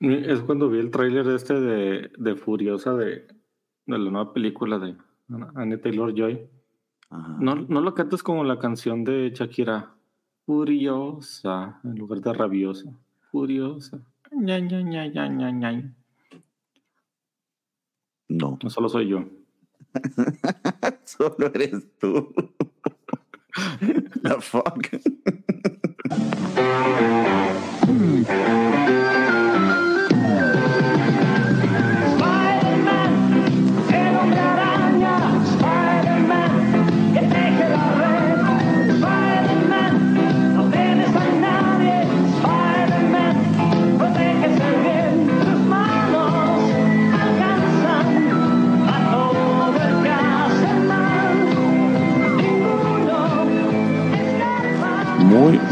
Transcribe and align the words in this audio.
Es 0.00 0.40
cuando 0.42 0.70
vi 0.70 0.78
el 0.78 0.90
tráiler 0.90 1.26
este 1.28 1.60
de, 1.60 2.10
de 2.16 2.36
Furiosa 2.36 2.94
de, 2.94 3.26
de 3.86 3.98
la 3.98 4.10
nueva 4.10 4.32
película 4.32 4.78
de 4.78 4.96
Anne 5.56 5.78
Taylor 5.78 6.14
Joy. 6.14 6.48
No, 7.40 7.56
no 7.56 7.80
lo 7.80 7.94
cantas 7.94 8.22
como 8.22 8.44
la 8.44 8.58
canción 8.58 9.02
de 9.02 9.32
Shakira. 9.34 9.94
Furiosa, 10.46 11.80
en 11.84 11.96
lugar 11.96 12.20
de 12.20 12.32
rabiosa. 12.32 12.90
Furiosa. 13.30 13.98
Ña, 14.30 14.58
ña, 14.60 14.82
ña, 14.82 15.06
ña, 15.06 15.28
ña, 15.28 15.50
ña. 15.50 15.94
No. 18.28 18.58
No 18.62 18.70
solo 18.70 18.88
soy 18.88 19.08
yo. 19.08 19.24
Solo 21.04 21.46
eres 21.54 21.98
tú. 21.98 22.32
The 24.22 24.40
fuck. 24.40 24.88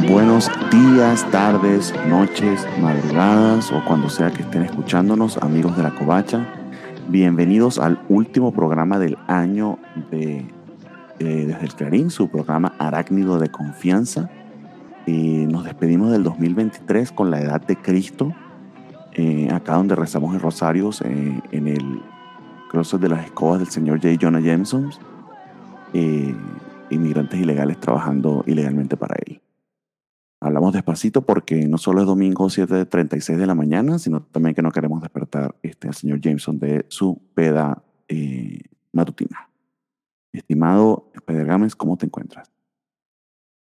buenos 0.09 0.51
días, 0.71 1.29
tardes, 1.31 1.93
noches, 2.09 2.67
madrugadas 2.81 3.73
o 3.73 3.85
cuando 3.85 4.09
sea 4.09 4.31
que 4.31 4.43
estén 4.43 4.63
escuchándonos, 4.63 5.39
amigos 5.39 5.77
de 5.77 5.83
la 5.83 5.95
Covacha. 5.95 6.47
Bienvenidos 7.09 7.79
al 7.79 8.01
último 8.09 8.53
programa 8.53 8.99
del 8.99 9.17
año 9.27 9.79
de 10.11 10.47
eh, 11.19 11.45
Desde 11.47 11.65
el 11.65 11.75
Clarín, 11.75 12.11
su 12.11 12.29
programa 12.29 12.75
Arácnido 12.79 13.39
de 13.39 13.51
Confianza. 13.51 14.31
Eh, 15.07 15.47
nos 15.49 15.65
despedimos 15.65 16.13
del 16.13 16.23
2023 16.23 17.13
con 17.13 17.31
la 17.31 17.41
edad 17.41 17.61
de 17.61 17.77
Cristo, 17.77 18.33
eh, 19.13 19.49
acá 19.53 19.75
donde 19.75 19.95
rezamos 19.95 20.35
el 20.35 20.41
rosario 20.41 20.91
eh, 21.05 21.41
en 21.53 21.69
el 21.69 22.03
closet 22.71 23.01
de 23.01 23.09
las 23.09 23.25
escobas 23.25 23.61
del 23.61 23.69
señor 23.69 24.01
J. 24.03 24.17
Jonah 24.21 24.41
Jameson, 24.41 24.91
inmigrantes 26.91 27.41
ilegales 27.41 27.79
trabajando 27.79 28.45
ilegalmente 28.47 28.97
para 28.97 29.17
él. 29.27 29.41
Hablamos 30.47 30.73
despacito 30.73 31.23
porque 31.23 31.67
no 31.67 31.77
solo 31.77 32.03
es 32.03 32.07
domingo 32.07 32.47
7.36 32.47 33.37
de 33.37 33.47
la 33.47 33.57
mañana, 33.57 33.99
sino 33.99 34.23
también 34.23 34.55
que 34.55 34.63
no 34.63 34.71
queremos 34.71 35.03
despertar 35.03 35.57
este, 35.61 35.89
al 35.89 35.95
señor 35.95 36.21
Jameson 36.21 36.61
de 36.61 36.87
su 36.89 37.21
peda 37.35 37.83
eh, 38.07 38.61
matutina. 38.93 39.49
Estimado 40.33 41.11
Pedro 41.25 41.59
¿cómo 41.77 41.97
te 41.97 42.07
encuentras? 42.07 42.53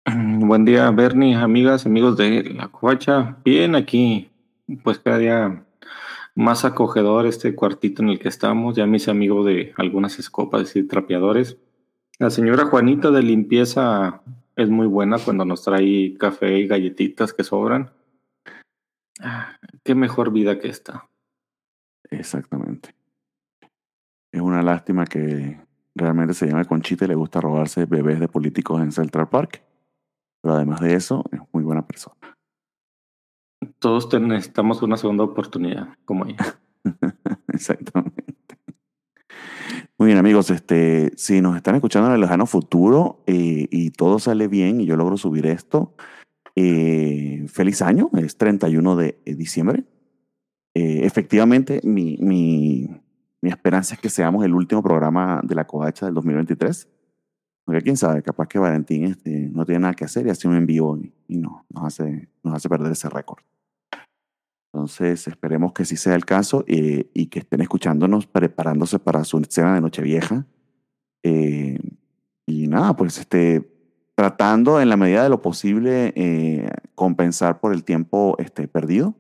Buen 0.07 0.65
día, 0.65 0.91
Bernie, 0.91 1.37
amigas, 1.37 1.87
amigos 1.87 2.17
de 2.17 2.43
la 2.43 2.67
Covacha. 2.67 3.37
Bien, 3.45 3.77
aquí, 3.77 4.31
pues 4.83 4.99
cada 4.99 5.19
día 5.19 5.65
más 6.35 6.65
acogedor 6.65 7.27
este 7.27 7.55
cuartito 7.55 8.03
en 8.03 8.09
el 8.09 8.19
que 8.19 8.29
estamos. 8.29 8.75
Ya 8.75 8.87
me 8.87 8.97
hice 8.97 9.13
amigo 9.13 9.45
de 9.45 9.73
algunas 9.77 10.19
escopas 10.19 10.75
y 10.75 10.83
trapeadores. 10.83 11.59
La 12.19 12.31
señora 12.31 12.65
Juanita 12.65 13.13
de 13.13 13.23
limpieza 13.23 14.21
es 14.57 14.71
muy 14.71 14.87
buena 14.87 15.19
cuando 15.19 15.45
nos 15.45 15.63
trae 15.63 16.17
café 16.19 16.59
y 16.59 16.67
galletitas 16.67 17.33
que 17.33 17.45
sobran. 17.45 17.91
Ah, 19.21 19.57
Qué 19.85 19.95
mejor 19.95 20.33
vida 20.33 20.59
que 20.59 20.69
esta. 20.69 21.09
Exactamente. 22.11 22.95
Es 24.33 24.41
una 24.41 24.63
lástima 24.63 25.05
que 25.05 25.61
realmente 25.95 26.35
se 26.35 26.47
llame 26.47 26.65
Conchita 26.65 27.05
y 27.05 27.09
le 27.09 27.15
gusta 27.15 27.41
robarse 27.41 27.87
bebés 27.87 28.19
de 28.19 28.29
políticos 28.29 28.81
en 28.81 28.93
Central 28.93 29.29
Park. 29.29 29.63
Pero 30.43 30.55
además 30.55 30.81
de 30.81 30.95
eso, 30.95 31.25
es 31.33 31.41
muy 31.53 31.65
buena 31.65 31.87
persona. 31.87 32.17
Todos 33.79 34.13
necesitamos 34.21 34.83
una 34.83 34.97
segunda 34.97 35.25
oportunidad, 35.25 35.89
como 36.05 36.27
ella. 36.27 36.59
Exactamente. 37.49 38.16
Muy 39.99 40.09
bien, 40.09 40.19
amigos. 40.19 40.51
Este, 40.51 41.13
si 41.17 41.41
nos 41.41 41.57
están 41.57 41.75
escuchando 41.75 42.09
en 42.09 42.15
el 42.15 42.21
lejano 42.21 42.45
futuro 42.47 43.23
eh, 43.27 43.67
y 43.71 43.91
todo 43.91 44.19
sale 44.19 44.47
bien 44.47 44.81
y 44.81 44.87
yo 44.87 44.95
logro 44.97 45.17
subir 45.17 45.47
esto, 45.47 45.95
eh, 46.55 47.47
feliz 47.49 47.81
año. 47.81 48.11
Es 48.19 48.37
31 48.37 48.97
de 48.97 49.19
diciembre. 49.25 49.85
Eh, 50.75 51.01
efectivamente, 51.05 51.81
mi, 51.83 52.19
mi, 52.21 52.91
mi 53.41 53.49
esperanza 53.49 53.95
es 53.95 54.01
que 54.01 54.11
seamos 54.11 54.45
el 54.45 54.53
último 54.53 54.83
programa 54.83 55.41
de 55.43 55.55
la 55.55 55.67
covacha 55.67 56.05
del 56.05 56.15
2023. 56.15 56.89
Porque 57.65 57.81
quién 57.81 57.97
sabe, 57.97 58.23
capaz 58.23 58.49
que 58.49 58.59
Valentín 58.59 59.05
este, 59.05 59.49
no 59.49 59.65
tiene 59.65 59.81
nada 59.81 59.95
que 59.95 60.05
hacer 60.05 60.27
y 60.27 60.31
hace 60.31 60.47
un 60.47 60.57
en 60.57 60.67
vivo 60.67 60.99
y, 60.99 61.15
y 61.27 61.39
no, 61.39 61.65
nos 61.71 61.85
hace, 61.85 62.29
nos 62.43 62.55
hace 62.55 62.69
perder 62.69 62.93
ese 62.93 63.09
récord. 63.09 63.43
Entonces, 64.77 65.27
esperemos 65.27 65.73
que 65.73 65.87
sí 65.87 65.97
sea 65.97 66.15
el 66.15 66.27
caso 66.27 66.63
eh, 66.69 67.09
y 67.15 67.29
que 67.29 67.39
estén 67.39 67.63
escuchándonos, 67.63 68.27
preparándose 68.27 68.99
para 68.99 69.25
su 69.25 69.43
cena 69.49 69.75
de 69.75 69.81
Nochevieja. 69.81 70.45
Eh, 71.23 71.79
y 72.45 72.69
nada, 72.69 72.95
pues 72.95 73.17
este, 73.17 73.73
tratando 74.15 74.79
en 74.79 74.91
la 74.91 74.99
medida 74.99 75.23
de 75.23 75.31
lo 75.31 75.41
posible 75.41 76.13
eh, 76.15 76.69
compensar 76.95 77.59
por 77.59 77.73
el 77.73 77.85
tiempo 77.85 78.37
este, 78.39 78.69
perdido. 78.69 79.15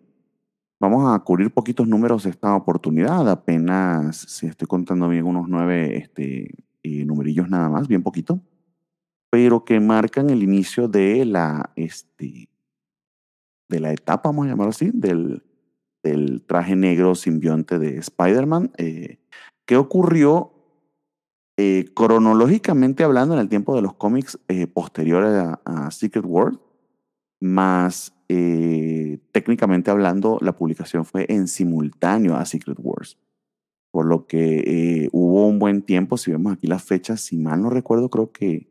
Vamos 0.78 1.10
a 1.10 1.18
cubrir 1.20 1.50
poquitos 1.50 1.88
números 1.88 2.26
esta 2.26 2.54
oportunidad, 2.54 3.26
apenas, 3.30 4.18
si 4.18 4.46
estoy 4.46 4.68
contando 4.68 5.08
bien, 5.08 5.24
unos 5.24 5.48
nueve 5.48 5.96
este, 5.96 6.50
eh, 6.82 7.06
numerillos 7.06 7.48
nada 7.48 7.70
más, 7.70 7.88
bien 7.88 8.02
poquito, 8.02 8.42
pero 9.30 9.64
que 9.64 9.80
marcan 9.80 10.28
el 10.28 10.42
inicio 10.42 10.86
de 10.86 11.24
la, 11.24 11.72
este, 11.76 12.50
de 13.68 13.80
la 13.80 13.92
etapa, 13.92 14.28
vamos 14.28 14.46
a 14.46 14.50
llamarlo 14.50 14.70
así, 14.70 14.90
del, 14.92 15.42
del 16.06 16.42
traje 16.42 16.76
negro 16.76 17.14
simbionte 17.14 17.78
de 17.78 17.98
Spider-Man. 17.98 18.72
Eh, 18.78 19.18
¿Qué 19.66 19.76
ocurrió 19.76 20.52
eh, 21.56 21.86
cronológicamente 21.94 23.02
hablando 23.02 23.34
en 23.34 23.40
el 23.40 23.48
tiempo 23.48 23.74
de 23.74 23.82
los 23.82 23.94
cómics 23.94 24.38
eh, 24.48 24.66
posteriores 24.66 25.32
a, 25.64 25.90
Secret 25.90 26.24
World? 26.24 26.60
Más 27.40 28.14
eh, 28.28 29.18
técnicamente 29.32 29.90
hablando, 29.90 30.38
la 30.40 30.56
publicación 30.56 31.04
fue 31.04 31.26
en 31.28 31.48
simultáneo 31.48 32.36
a 32.36 32.44
Secret 32.44 32.78
Wars. 32.80 33.18
Por 33.90 34.06
lo 34.06 34.26
que 34.26 35.08
hubo 35.12 35.46
un 35.46 35.58
buen 35.58 35.82
tiempo, 35.82 36.16
si 36.16 36.30
vemos 36.30 36.52
aquí 36.52 36.66
las 36.66 36.84
fechas, 36.84 37.20
si 37.20 37.38
mal 37.38 37.62
no 37.62 37.70
recuerdo, 37.70 38.10
creo 38.10 38.30
que 38.30 38.68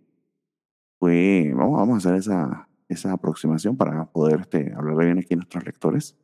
fue, 1.00 1.52
vamos, 1.56 1.80
vamos 1.80 1.94
a 1.96 1.98
hacer 1.98 2.20
esa, 2.20 2.70
esa 2.88 3.12
aproximación 3.12 3.76
para 3.76 4.06
poder 4.06 4.42
este, 4.42 4.74
hablar 4.74 4.98
bien 5.06 5.20
aquí 5.20 5.34
a 5.34 5.38
nuestros 5.38 5.66
lectores. 5.66 6.16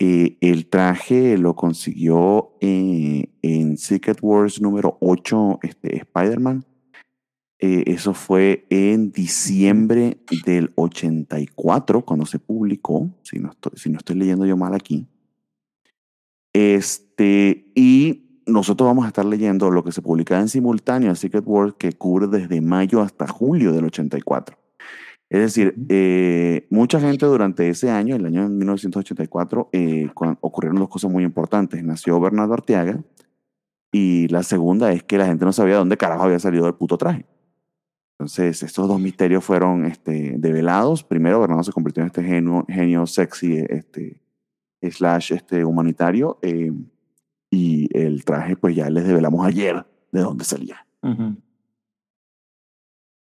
Eh, 0.00 0.38
el 0.40 0.66
traje 0.66 1.36
lo 1.38 1.56
consiguió 1.56 2.56
eh, 2.60 3.32
en 3.42 3.76
Secret 3.76 4.18
Wars 4.22 4.60
número 4.60 4.96
8, 5.00 5.58
este, 5.62 5.96
Spider-Man. 5.96 6.64
Eh, 7.58 7.82
eso 7.86 8.14
fue 8.14 8.64
en 8.70 9.10
diciembre 9.10 10.18
del 10.46 10.70
84, 10.76 12.04
cuando 12.04 12.26
se 12.26 12.38
publicó, 12.38 13.10
si 13.22 13.40
no 13.40 13.50
estoy, 13.50 14.16
leyendo 14.16 14.46
yo 14.46 14.56
mal 14.56 14.74
aquí. 14.74 15.08
Este, 16.52 17.72
y 17.74 18.42
nosotros 18.46 18.86
vamos 18.86 19.04
a 19.04 19.08
estar 19.08 19.24
leyendo 19.24 19.68
lo 19.72 19.82
que 19.82 19.90
se 19.90 20.00
publicaba 20.00 20.40
en 20.40 20.48
simultáneo 20.48 21.10
a 21.10 21.16
Secret 21.16 21.44
Wars, 21.44 21.74
que 21.76 21.92
cubre 21.92 22.28
desde 22.28 22.60
mayo 22.60 23.00
hasta 23.00 23.26
julio 23.26 23.72
del 23.72 23.86
84. 23.86 24.57
Es 25.30 25.40
decir, 25.40 25.74
eh, 25.90 26.66
mucha 26.70 27.00
gente 27.00 27.26
durante 27.26 27.68
ese 27.68 27.90
año, 27.90 28.16
el 28.16 28.24
año 28.24 28.48
1984, 28.48 29.68
eh, 29.72 30.08
ocurrieron 30.40 30.78
dos 30.78 30.88
cosas 30.88 31.10
muy 31.10 31.22
importantes. 31.24 31.82
Nació 31.84 32.18
Bernardo 32.18 32.54
Arteaga 32.54 33.02
y 33.92 34.26
la 34.28 34.42
segunda 34.42 34.90
es 34.92 35.02
que 35.02 35.18
la 35.18 35.26
gente 35.26 35.44
no 35.44 35.52
sabía 35.52 35.74
de 35.74 35.78
dónde 35.80 35.96
carajo 35.98 36.22
había 36.22 36.38
salido 36.38 36.66
el 36.66 36.74
puto 36.74 36.96
traje. 36.96 37.26
Entonces, 38.18 38.62
estos 38.62 38.88
dos 38.88 38.98
misterios 39.00 39.44
fueron 39.44 39.84
este, 39.84 40.34
develados. 40.38 41.04
Primero, 41.04 41.40
Bernardo 41.40 41.62
se 41.62 41.72
convirtió 41.72 42.02
en 42.02 42.06
este 42.08 42.22
genio, 42.24 42.64
genio 42.66 43.06
sexy, 43.06 43.58
este, 43.68 44.20
slash 44.82 45.32
este, 45.34 45.64
humanitario. 45.64 46.38
eh, 46.42 46.72
y 47.50 47.88
el 47.98 48.24
traje, 48.26 48.56
pues 48.56 48.76
ya 48.76 48.90
les 48.90 49.06
develamos 49.06 49.46
ayer 49.46 49.86
de 50.12 50.20
dónde 50.20 50.44
salía. 50.44 50.86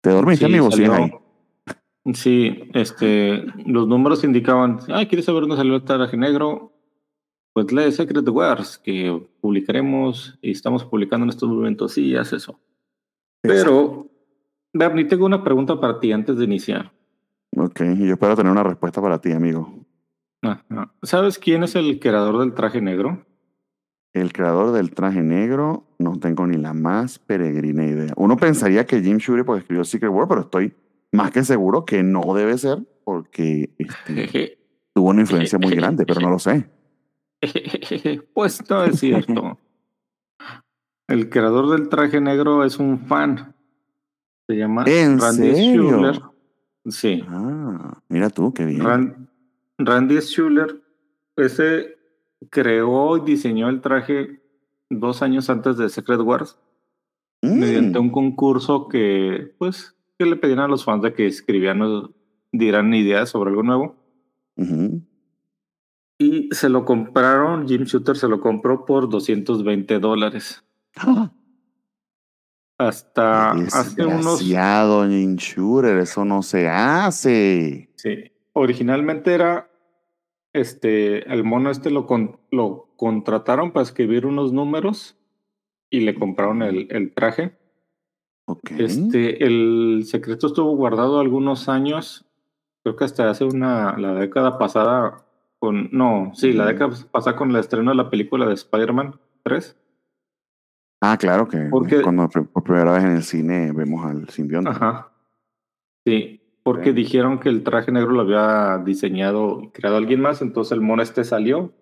¿Te 0.01 0.09
dormiste, 0.09 0.45
Sí, 0.45 0.51
amigo? 0.51 0.69
¿Sigues 0.71 0.89
salió- 0.89 1.03
ahí? 1.05 1.11
Sí, 2.13 2.69
este, 2.73 3.43
los 3.65 3.87
números 3.87 4.23
indicaban, 4.23 4.79
ah, 4.89 5.05
¿quieres 5.05 5.25
saber 5.25 5.41
dónde 5.41 5.57
salió 5.57 5.75
el 5.75 5.83
traje 5.83 6.15
negro? 6.15 6.71
Pues 7.53 7.71
lee 7.71 7.91
Secret 7.91 8.27
Wars, 8.29 8.77
que 8.77 9.27
publicaremos 9.41 10.37
y 10.41 10.51
estamos 10.51 10.85
publicando 10.85 11.25
en 11.25 11.31
estos 11.31 11.49
momentos. 11.49 11.93
Sí, 11.93 12.15
haz 12.15 12.31
eso. 12.31 12.59
Pero, 13.41 14.07
Bernie, 14.73 15.05
tengo 15.05 15.25
una 15.25 15.43
pregunta 15.43 15.79
para 15.79 15.99
ti 15.99 16.11
antes 16.11 16.37
de 16.37 16.45
iniciar. 16.45 16.93
Ok, 17.55 17.81
y 17.81 18.07
yo 18.07 18.13
espero 18.13 18.35
tener 18.35 18.51
una 18.51 18.63
respuesta 18.63 19.01
para 19.01 19.19
ti, 19.19 19.31
amigo. 19.31 19.85
Ajá. 20.43 20.93
¿Sabes 21.01 21.39
quién 21.39 21.63
es 21.63 21.75
el 21.75 21.99
creador 21.99 22.39
del 22.39 22.53
traje 22.53 22.79
negro? 22.79 23.25
El 24.13 24.31
creador 24.31 24.71
del 24.71 24.91
traje 24.91 25.21
negro, 25.21 25.87
no 25.99 26.19
tengo 26.19 26.47
ni 26.47 26.57
la 26.57 26.73
más 26.73 27.19
peregrina 27.19 27.85
idea. 27.85 28.13
Uno 28.15 28.37
pensaría 28.37 28.85
que 28.85 29.01
Jim 29.01 29.17
Shooter 29.17 29.45
porque 29.45 29.61
escribió 29.61 29.83
Secret 29.83 30.11
War, 30.11 30.27
pero 30.27 30.41
estoy 30.41 30.73
más 31.11 31.31
que 31.31 31.43
seguro 31.43 31.85
que 31.85 32.03
no 32.03 32.33
debe 32.33 32.57
ser 32.57 32.79
porque 33.03 33.69
este, 33.77 34.59
tuvo 34.93 35.09
una 35.09 35.21
influencia 35.21 35.57
muy 35.59 35.71
grande, 35.75 36.05
pero 36.05 36.19
no 36.21 36.29
lo 36.29 36.39
sé. 36.39 36.69
Pues 38.33 38.67
no 38.69 38.83
es 38.83 38.99
cierto. 38.99 39.57
El 41.07 41.29
creador 41.29 41.69
del 41.69 41.89
traje 41.89 42.19
negro 42.19 42.63
es 42.63 42.77
un 42.79 42.99
fan. 43.07 43.55
Se 44.47 44.55
llama 44.55 44.83
¿En 44.87 45.19
Randy 45.19 45.55
serio? 45.55 45.83
Schuller. 45.89 46.21
Sí. 46.87 47.23
Ah, 47.27 48.01
mira 48.09 48.29
tú, 48.29 48.53
qué 48.53 48.65
bien. 48.65 48.81
Ran- 48.83 49.29
Randy 49.77 50.19
Schuller, 50.21 50.81
ese 51.35 51.97
creó 52.49 53.17
y 53.17 53.21
diseñó 53.21 53.69
el 53.69 53.81
traje 53.81 54.41
dos 54.89 55.21
años 55.21 55.49
antes 55.49 55.77
de 55.77 55.89
Secret 55.89 56.21
Wars 56.21 56.59
Mm, 57.43 57.59
mediante 57.59 57.99
un 57.99 58.09
concurso 58.09 58.87
que, 58.87 59.53
pues, 59.59 59.95
que 60.17 60.25
le 60.25 60.35
pedían 60.35 60.59
a 60.59 60.67
los 60.67 60.83
fans 60.83 61.03
de 61.03 61.13
que 61.13 61.27
escribían 61.27 61.81
o 61.81 62.13
dieran 62.51 62.93
ideas 62.93 63.29
sobre 63.29 63.49
algo 63.51 63.63
nuevo. 63.63 63.95
Y 66.19 66.49
se 66.51 66.69
lo 66.69 66.83
compraron, 66.85 67.67
Jim 67.67 67.83
Shooter 67.83 68.15
se 68.17 68.27
lo 68.27 68.41
compró 68.41 68.85
por 68.85 69.07
220 69.09 69.99
dólares. 69.99 70.63
Ah, 70.97 71.31
Hasta 72.79 73.51
hace 73.51 74.05
unos... 74.05 74.39
Jim 74.39 75.35
Shooter, 75.35 75.97
eso 75.97 76.25
no 76.25 76.41
se 76.43 76.67
hace. 76.69 77.89
Sí. 77.95 78.31
Originalmente 78.53 79.33
era, 79.33 79.69
este, 80.53 81.31
el 81.31 81.43
mono 81.43 81.69
este 81.71 81.89
lo, 81.91 82.05
con- 82.05 82.39
lo 82.51 82.93
contrataron 82.95 83.71
para 83.71 83.83
escribir 83.83 84.25
unos 84.25 84.53
números 84.53 85.15
y 85.89 86.01
le 86.01 86.15
compraron 86.15 86.61
el, 86.63 86.87
el 86.91 87.13
traje. 87.13 87.56
Este, 88.77 89.43
el 89.45 90.03
secreto 90.05 90.47
estuvo 90.47 90.75
guardado 90.75 91.19
algunos 91.19 91.67
años, 91.67 92.25
creo 92.83 92.95
que 92.95 93.03
hasta 93.03 93.29
hace 93.29 93.43
una, 93.43 93.97
la 93.97 94.13
década 94.13 94.57
pasada, 94.57 95.25
con, 95.59 95.89
no, 95.91 96.31
sí, 96.33 96.53
la 96.53 96.65
década 96.65 96.95
pasada 97.11 97.35
con 97.35 97.49
el 97.49 97.57
estreno 97.57 97.91
de 97.91 97.97
la 97.97 98.09
película 98.09 98.45
de 98.45 98.53
Spider-Man 98.53 99.19
3. 99.43 99.75
Ah, 101.01 101.17
claro 101.17 101.47
que 101.47 101.67
Porque- 101.69 102.01
cuando 102.01 102.27
por 102.29 102.63
primera 102.63 102.91
vez 102.93 103.03
en 103.03 103.11
el 103.11 103.23
cine 103.23 103.71
vemos 103.73 104.05
al 104.05 104.29
simbionte. 104.29 104.69
Ajá. 104.69 105.11
Sí, 106.05 106.41
porque 106.63 106.93
dijeron 106.93 107.39
que 107.39 107.49
el 107.49 107.63
traje 107.63 107.91
negro 107.91 108.11
lo 108.11 108.21
había 108.21 108.81
diseñado 108.83 109.61
y 109.61 109.69
creado 109.69 109.97
alguien 109.97 110.21
más, 110.21 110.41
entonces 110.41 110.71
el 110.71 110.81
mono 110.81 111.01
este 111.03 111.23
salió. 111.23 111.73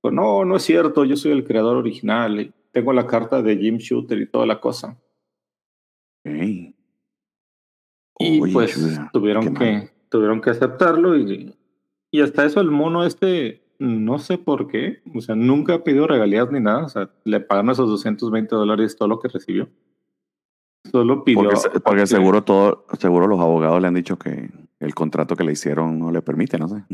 Pues 0.00 0.12
no, 0.14 0.44
no 0.44 0.56
es 0.56 0.62
cierto, 0.62 1.04
yo 1.04 1.16
soy 1.16 1.32
el 1.32 1.44
creador 1.44 1.76
original, 1.76 2.52
tengo 2.72 2.92
la 2.92 3.06
carta 3.06 3.42
de 3.42 3.56
Jim 3.56 3.76
Shooter 3.76 4.18
y 4.20 4.26
toda 4.26 4.46
la 4.46 4.60
cosa. 4.60 4.96
Y 6.24 6.74
Oye, 8.40 8.52
pues 8.52 8.74
qué 8.76 9.08
tuvieron 9.12 9.52
mal. 9.52 9.58
que, 9.58 9.90
tuvieron 10.08 10.40
que 10.40 10.50
aceptarlo 10.50 11.16
y, 11.16 11.54
y 12.10 12.20
hasta 12.20 12.44
eso 12.44 12.60
el 12.60 12.70
mono 12.70 13.04
este, 13.04 13.62
no 13.78 14.18
sé 14.18 14.36
por 14.36 14.68
qué, 14.68 15.02
o 15.14 15.20
sea, 15.22 15.34
nunca 15.34 15.82
pedido 15.82 16.06
regalías 16.06 16.50
ni 16.50 16.60
nada, 16.60 16.84
o 16.84 16.88
sea, 16.88 17.10
le 17.24 17.40
pagaron 17.40 17.70
esos 17.70 17.88
220 17.88 18.54
dólares 18.54 18.96
todo 18.96 19.08
lo 19.08 19.18
que 19.20 19.28
recibió. 19.28 19.68
Solo 20.90 21.24
pidió... 21.24 21.40
Porque, 21.42 21.56
se- 21.56 21.80
porque 21.80 22.00
que- 22.02 22.06
seguro 22.06 22.42
todo, 22.44 22.86
seguro 22.98 23.26
los 23.26 23.40
abogados 23.40 23.80
le 23.80 23.88
han 23.88 23.94
dicho 23.94 24.18
que 24.18 24.50
el 24.80 24.94
contrato 24.94 25.36
que 25.36 25.44
le 25.44 25.52
hicieron 25.52 25.98
no 25.98 26.10
le 26.10 26.20
permite, 26.22 26.58
no 26.58 26.68
sé. 26.68 26.84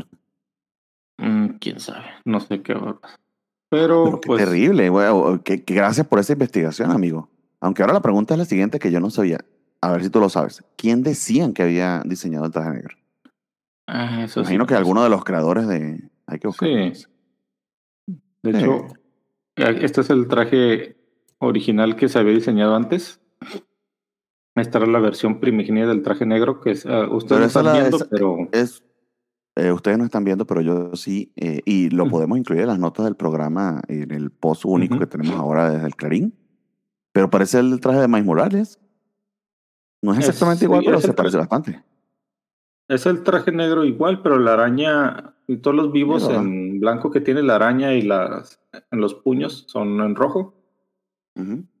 Mm, 1.17 1.57
quién 1.59 1.79
sabe, 1.79 2.05
no 2.25 2.39
sé 2.39 2.61
qué 2.61 2.73
va 2.73 2.91
a 2.91 2.99
pasar. 2.99 3.19
Pero, 3.69 4.03
Pero 4.05 4.21
qué 4.21 4.27
pues, 4.27 4.45
terrible, 4.45 4.89
güey. 4.89 5.39
Que 5.43 5.57
gracias 5.65 6.07
por 6.07 6.19
esa 6.19 6.33
investigación, 6.33 6.91
amigo. 6.91 7.29
Aunque 7.61 7.81
ahora 7.81 7.93
la 7.93 8.01
pregunta 8.01 8.33
es 8.33 8.37
la 8.39 8.45
siguiente 8.45 8.79
que 8.79 8.91
yo 8.91 8.99
no 8.99 9.09
sabía. 9.09 9.39
A 9.81 9.91
ver 9.91 10.03
si 10.03 10.09
tú 10.09 10.19
lo 10.19 10.29
sabes. 10.29 10.63
¿Quién 10.75 11.03
decían 11.03 11.53
que 11.53 11.63
había 11.63 12.01
diseñado 12.05 12.45
el 12.45 12.51
traje 12.51 12.69
negro? 12.71 12.95
ah, 13.87 14.23
eso 14.23 14.41
Me 14.41 14.45
sí, 14.47 14.53
imagino 14.53 14.65
que 14.67 14.75
alguno 14.75 15.03
de 15.03 15.09
los 15.09 15.23
creadores 15.23 15.67
de... 15.67 16.09
Hay 16.25 16.39
que 16.39 16.47
buscar. 16.47 16.67
Sí. 16.69 17.05
De 18.43 18.51
Sí. 18.53 18.57
hecho, 18.57 18.87
eh, 19.55 19.79
este 19.81 20.01
es 20.01 20.09
el 20.09 20.27
traje 20.27 20.97
original 21.39 21.95
que 21.95 22.09
se 22.09 22.19
había 22.19 22.33
diseñado 22.33 22.75
antes. 22.75 23.21
Esta 24.55 24.79
era 24.79 24.87
la 24.87 24.99
versión 24.99 25.39
primigenia 25.39 25.85
del 25.87 26.01
traje 26.01 26.25
negro 26.25 26.59
que 26.59 26.71
es, 26.71 26.85
ah, 26.85 27.07
ustedes 27.11 27.41
no 27.41 27.47
están 27.47 27.65
la- 27.65 27.73
viendo, 27.73 27.97
esa- 27.97 28.09
pero 28.09 28.37
Es, 28.51 28.83
eh, 29.55 29.71
ustedes 29.71 29.97
no 29.99 30.03
están 30.05 30.23
viendo, 30.23 30.45
pero 30.47 30.61
yo 30.61 30.95
sí. 30.95 31.31
eh, 31.35 31.61
y 31.65 31.89
lo 31.91 32.09
podemos 32.09 32.37
incluir 32.37 32.61
en 32.63 32.67
las 32.67 32.79
notas 32.79 33.05
del 33.05 33.15
programa, 33.15 33.81
en 33.87 34.11
el 34.11 34.31
post 34.31 34.65
único 34.65 34.97
que 34.99 35.05
tenemos 35.07 35.35
ahora 35.39 35.69
desde 35.71 35.85
el 35.87 35.95
Clarín. 35.95 36.33
Pero 37.17 37.31
parece 37.31 37.57
el 37.57 37.79
traje 37.81 37.99
de 38.01 38.07
Miles 38.07 38.25
Morales. 38.25 38.79
No 40.03 40.11
es 40.13 40.19
Es- 40.19 40.25
exactamente 40.29 40.59
sí, 40.59 40.65
igual, 40.65 40.83
pero 40.85 41.01
se 41.01 41.13
parece 41.13 41.35
bastante. 41.37 41.83
es 42.89 43.07
el 43.07 43.23
traje 43.23 43.51
negro 43.51 43.83
igual, 43.85 44.21
pero 44.21 44.37
la 44.37 44.53
araña 44.53 45.33
y 45.47 45.57
todos 45.57 45.75
los 45.75 45.91
vivos 45.91 46.29
en 46.29 46.79
blanco 46.79 47.09
que 47.09 47.19
tiene 47.19 47.41
la 47.41 47.55
araña 47.55 47.95
y 47.95 48.03
las 48.03 48.59
en 48.91 49.01
los 49.01 49.15
puños 49.15 49.63
son 49.67 49.99
en 50.01 50.13
rojo. 50.15 50.53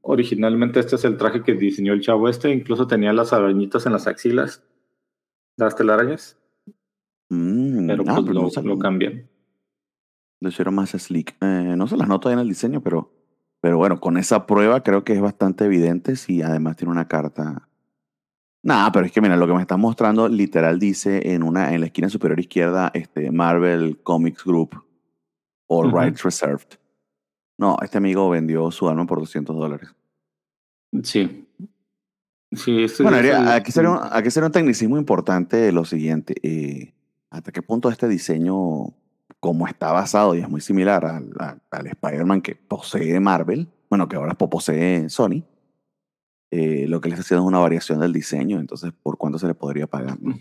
Originalmente 0.01 0.79
este 0.79 0.95
es 0.95 1.05
el 1.05 1.17
traje 1.17 1.43
que 1.43 1.53
diseñó 1.53 1.93
el 1.93 2.01
chavo 2.01 2.29
este, 2.29 2.49
incluso 2.51 2.87
tenía 2.87 3.13
las 3.13 3.31
arañitas 3.31 3.85
en 3.85 3.93
las 3.93 4.07
axilas, 4.07 4.63
las 5.55 5.75
telarañas, 5.75 6.35
Mm, 7.29 7.85
pero 7.87 8.03
ah, 8.07 8.15
pues 8.15 8.25
pero 8.25 8.33
lo, 8.33 8.49
no 8.49 8.61
lo 8.75 8.79
cambian. 8.79 9.29
Lo 10.41 10.49
hicieron 10.49 10.73
más 10.73 10.89
sleek. 10.91 11.35
Eh, 11.41 11.75
no 11.77 11.85
se 11.85 11.95
las 11.97 12.07
noto 12.07 12.27
ahí 12.27 12.33
en 12.33 12.39
el 12.39 12.47
diseño, 12.47 12.81
pero, 12.81 13.11
pero 13.61 13.77
bueno, 13.77 13.99
con 13.99 14.17
esa 14.17 14.45
prueba 14.45 14.83
creo 14.83 15.03
que 15.03 15.13
es 15.13 15.21
bastante 15.21 15.65
evidente 15.65 16.15
si 16.15 16.41
además 16.41 16.75
tiene 16.77 16.91
una 16.91 17.07
carta. 17.07 17.67
Nah, 18.63 18.89
pero 18.91 19.05
es 19.05 19.11
que 19.11 19.21
mira, 19.21 19.37
lo 19.37 19.47
que 19.47 19.53
me 19.53 19.61
está 19.61 19.77
mostrando 19.77 20.27
literal 20.27 20.79
dice 20.79 21.33
en 21.33 21.43
una 21.43 21.73
en 21.73 21.79
la 21.81 21.85
esquina 21.87 22.09
superior 22.09 22.39
izquierda 22.39 22.91
este 22.93 23.31
Marvel 23.31 23.99
Comics 24.03 24.43
Group 24.43 24.75
All. 25.67 25.91
Rights 25.91 26.23
Reserved. 26.23 26.77
No, 27.57 27.77
este 27.81 27.97
amigo 27.97 28.29
vendió 28.29 28.69
su 28.71 28.87
alma 28.89 29.05
por 29.05 29.19
200 29.19 29.55
dólares. 29.55 29.89
Sí. 31.03 31.47
Sí, 32.51 32.85
Bueno, 33.01 33.17
haría- 33.17 33.55
aquí 33.55 33.71
sería, 33.71 33.89
un, 33.91 33.99
aquí 34.11 34.31
sería 34.31 34.47
un 34.47 34.53
tecnicismo 34.53 34.97
importante 34.97 35.71
lo 35.71 35.83
siguiente. 35.85 36.35
eh, 36.43 36.93
¿Hasta 37.29 37.51
qué 37.51 37.61
punto 37.61 37.89
este 37.89 38.07
diseño, 38.07 38.93
como 39.47 39.65
está 39.65 39.93
basado 39.93 40.35
y 40.35 40.39
es 40.39 40.49
muy 40.49 40.59
similar 40.59 41.05
al, 41.05 41.29
al- 41.39 41.61
al 41.71 41.87
Spider-Man 41.87 42.41
que 42.41 42.53
posee 42.55 43.17
Marvel, 43.21 43.65
bueno, 43.89 44.09
que 44.09 44.17
ahora 44.17 44.33
posee 44.33 45.07
Sony, 45.09 45.41
eh, 46.51 46.85
lo 46.89 46.99
que 46.99 47.07
les 47.07 47.17
haciendo 47.21 47.43
es 47.45 47.47
una 47.47 47.59
variación 47.59 48.01
del 48.01 48.11
diseño, 48.11 48.59
entonces, 48.59 48.91
¿por 49.01 49.17
cuánto 49.17 49.39
se 49.39 49.47
le 49.47 49.53
podría 49.53 49.87
pagar? 49.87 50.17
no? 50.21 50.37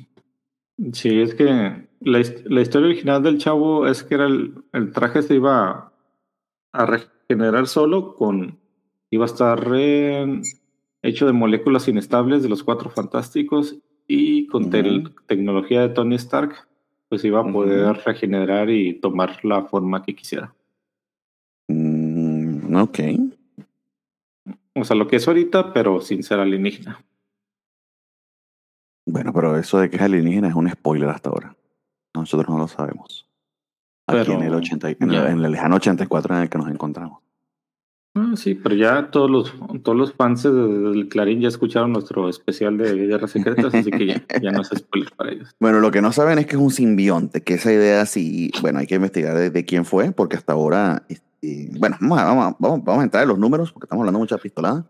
Sí, 0.92 1.20
es 1.20 1.36
que 1.36 1.86
la, 2.00 2.18
his- 2.18 2.42
la 2.46 2.60
historia 2.62 2.88
original 2.88 3.22
del 3.22 3.38
chavo 3.38 3.86
es 3.86 4.02
que 4.02 4.16
era 4.16 4.26
el, 4.26 4.64
el 4.72 4.90
traje 4.90 5.22
se 5.22 5.36
iba 5.36 5.92
a 6.72 6.86
regenerar 6.86 7.68
solo 7.68 8.16
con 8.16 8.58
iba 9.10 9.24
a 9.24 9.26
estar 9.26 9.70
hecho 11.02 11.26
de 11.26 11.32
moléculas 11.32 11.86
inestables 11.86 12.42
de 12.42 12.48
los 12.48 12.64
cuatro 12.64 12.90
fantásticos 12.90 13.76
y 14.08 14.48
con 14.48 14.68
tecnología 15.28 15.82
de 15.82 15.90
Tony 15.90 16.16
Stark 16.16 16.66
pues 17.08 17.24
iba 17.24 17.40
a 17.40 17.52
poder 17.52 17.96
regenerar 18.04 18.68
y 18.70 18.94
tomar 18.94 19.44
la 19.44 19.62
forma 19.64 20.02
que 20.02 20.14
quisiera. 20.14 20.52
Mm, 21.68 22.74
ok. 22.76 22.98
O 24.74 24.84
sea, 24.84 24.96
lo 24.96 25.06
que 25.08 25.16
es 25.16 25.26
ahorita, 25.26 25.72
pero 25.72 26.00
sin 26.00 26.22
ser 26.22 26.38
alienígena. 26.40 27.02
Bueno, 29.06 29.32
pero 29.32 29.56
eso 29.56 29.78
de 29.78 29.88
que 29.88 29.96
es 29.96 30.02
alienígena 30.02 30.48
es 30.48 30.54
un 30.54 30.68
spoiler 30.68 31.08
hasta 31.08 31.30
ahora. 31.30 31.56
Nosotros 32.14 32.48
no 32.48 32.58
lo 32.58 32.68
sabemos. 32.68 33.28
Aquí 34.08 34.18
Pero 34.18 34.32
en 34.34 34.42
el, 34.42 34.54
80, 34.54 34.90
y- 34.90 34.96
en, 35.00 35.10
el, 35.10 35.26
en 35.26 35.44
el 35.44 35.52
lejano 35.52 35.76
84 35.76 36.36
en 36.36 36.42
el 36.42 36.48
que 36.48 36.58
nos 36.58 36.68
encontramos. 36.68 37.22
Ah, 38.18 38.32
sí, 38.34 38.54
pero 38.54 38.74
ya 38.74 39.10
todos 39.10 39.30
los, 39.30 39.54
todos 39.82 39.96
los 39.98 40.14
fans 40.14 40.42
de- 40.42 40.50
del 40.50 41.08
Clarín 41.08 41.42
ya 41.42 41.48
escucharon 41.48 41.92
nuestro 41.92 42.30
especial 42.30 42.78
de 42.78 42.94
Guerras 42.94 43.30
Secretas, 43.32 43.74
así 43.74 43.90
que 43.90 44.06
ya, 44.06 44.24
ya 44.40 44.52
no 44.52 44.62
es 44.62 44.68
spoiler 44.74 45.12
para 45.14 45.32
ellos. 45.32 45.54
Bueno, 45.60 45.80
lo 45.80 45.90
que 45.90 46.00
no 46.00 46.12
saben 46.12 46.38
es 46.38 46.46
que 46.46 46.56
es 46.56 46.62
un 46.62 46.70
simbionte, 46.70 47.42
que 47.42 47.54
esa 47.54 47.70
idea 47.70 48.06
sí, 48.06 48.50
bueno, 48.62 48.78
hay 48.78 48.86
que 48.86 48.94
investigar 48.94 49.36
de, 49.36 49.50
de 49.50 49.64
quién 49.66 49.84
fue, 49.84 50.12
porque 50.12 50.36
hasta 50.36 50.54
ahora, 50.54 51.02
este, 51.10 51.68
bueno, 51.78 51.98
vamos 52.00 52.18
a, 52.18 52.24
vamos, 52.24 52.56
vamos, 52.58 52.84
vamos 52.84 53.00
a 53.02 53.04
entrar 53.04 53.22
en 53.24 53.28
los 53.28 53.38
números, 53.38 53.70
porque 53.70 53.84
estamos 53.84 54.00
hablando 54.00 54.18
mucha 54.18 54.38
pistolada. 54.38 54.86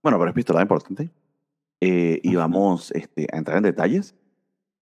Bueno, 0.00 0.18
pero 0.18 0.28
es 0.30 0.34
pistolada 0.36 0.62
importante. 0.62 1.10
Eh, 1.80 2.20
y 2.22 2.36
vamos 2.36 2.92
este, 2.92 3.26
a 3.32 3.36
entrar 3.38 3.56
en 3.56 3.64
detalles, 3.64 4.14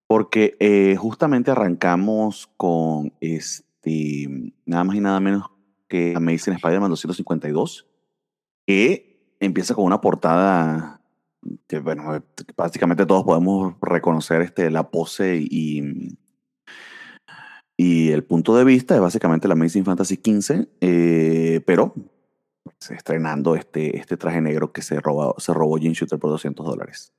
porque 0.06 0.56
eh, 0.60 0.94
justamente 0.98 1.50
arrancamos 1.50 2.50
con 2.58 3.14
este, 3.20 4.52
nada 4.66 4.84
más 4.84 4.94
y 4.96 5.00
nada 5.00 5.20
menos 5.20 5.44
que 5.88 6.14
Amazing 6.16 6.54
Spider-Man 6.54 6.90
252, 6.90 7.86
que 8.66 9.34
empieza 9.40 9.74
con 9.74 9.84
una 9.84 10.00
portada 10.00 10.98
que, 11.66 11.78
bueno, 11.78 12.22
básicamente 12.56 13.06
todos 13.06 13.24
podemos 13.24 13.74
reconocer 13.80 14.42
este, 14.42 14.70
la 14.70 14.90
pose 14.90 15.38
y, 15.40 16.16
Y 17.76 18.10
el 18.10 18.24
punto 18.24 18.56
de 18.56 18.64
vista 18.64 18.94
es 18.96 19.00
básicamente 19.00 19.46
la 19.46 19.54
Amazing 19.54 19.84
Fantasy 19.84 20.16
15, 20.16 20.68
eh, 20.80 21.60
pero 21.64 21.94
pues, 22.64 22.90
estrenando 22.90 23.54
este, 23.54 23.96
este 23.96 24.16
traje 24.16 24.40
negro 24.40 24.72
que 24.72 24.82
se, 24.82 25.00
roba, 25.00 25.34
se 25.38 25.54
robó 25.54 25.76
Jim 25.78 25.92
Shooter 25.92 26.18
por 26.18 26.30
200 26.30 26.66
dólares. 26.66 27.12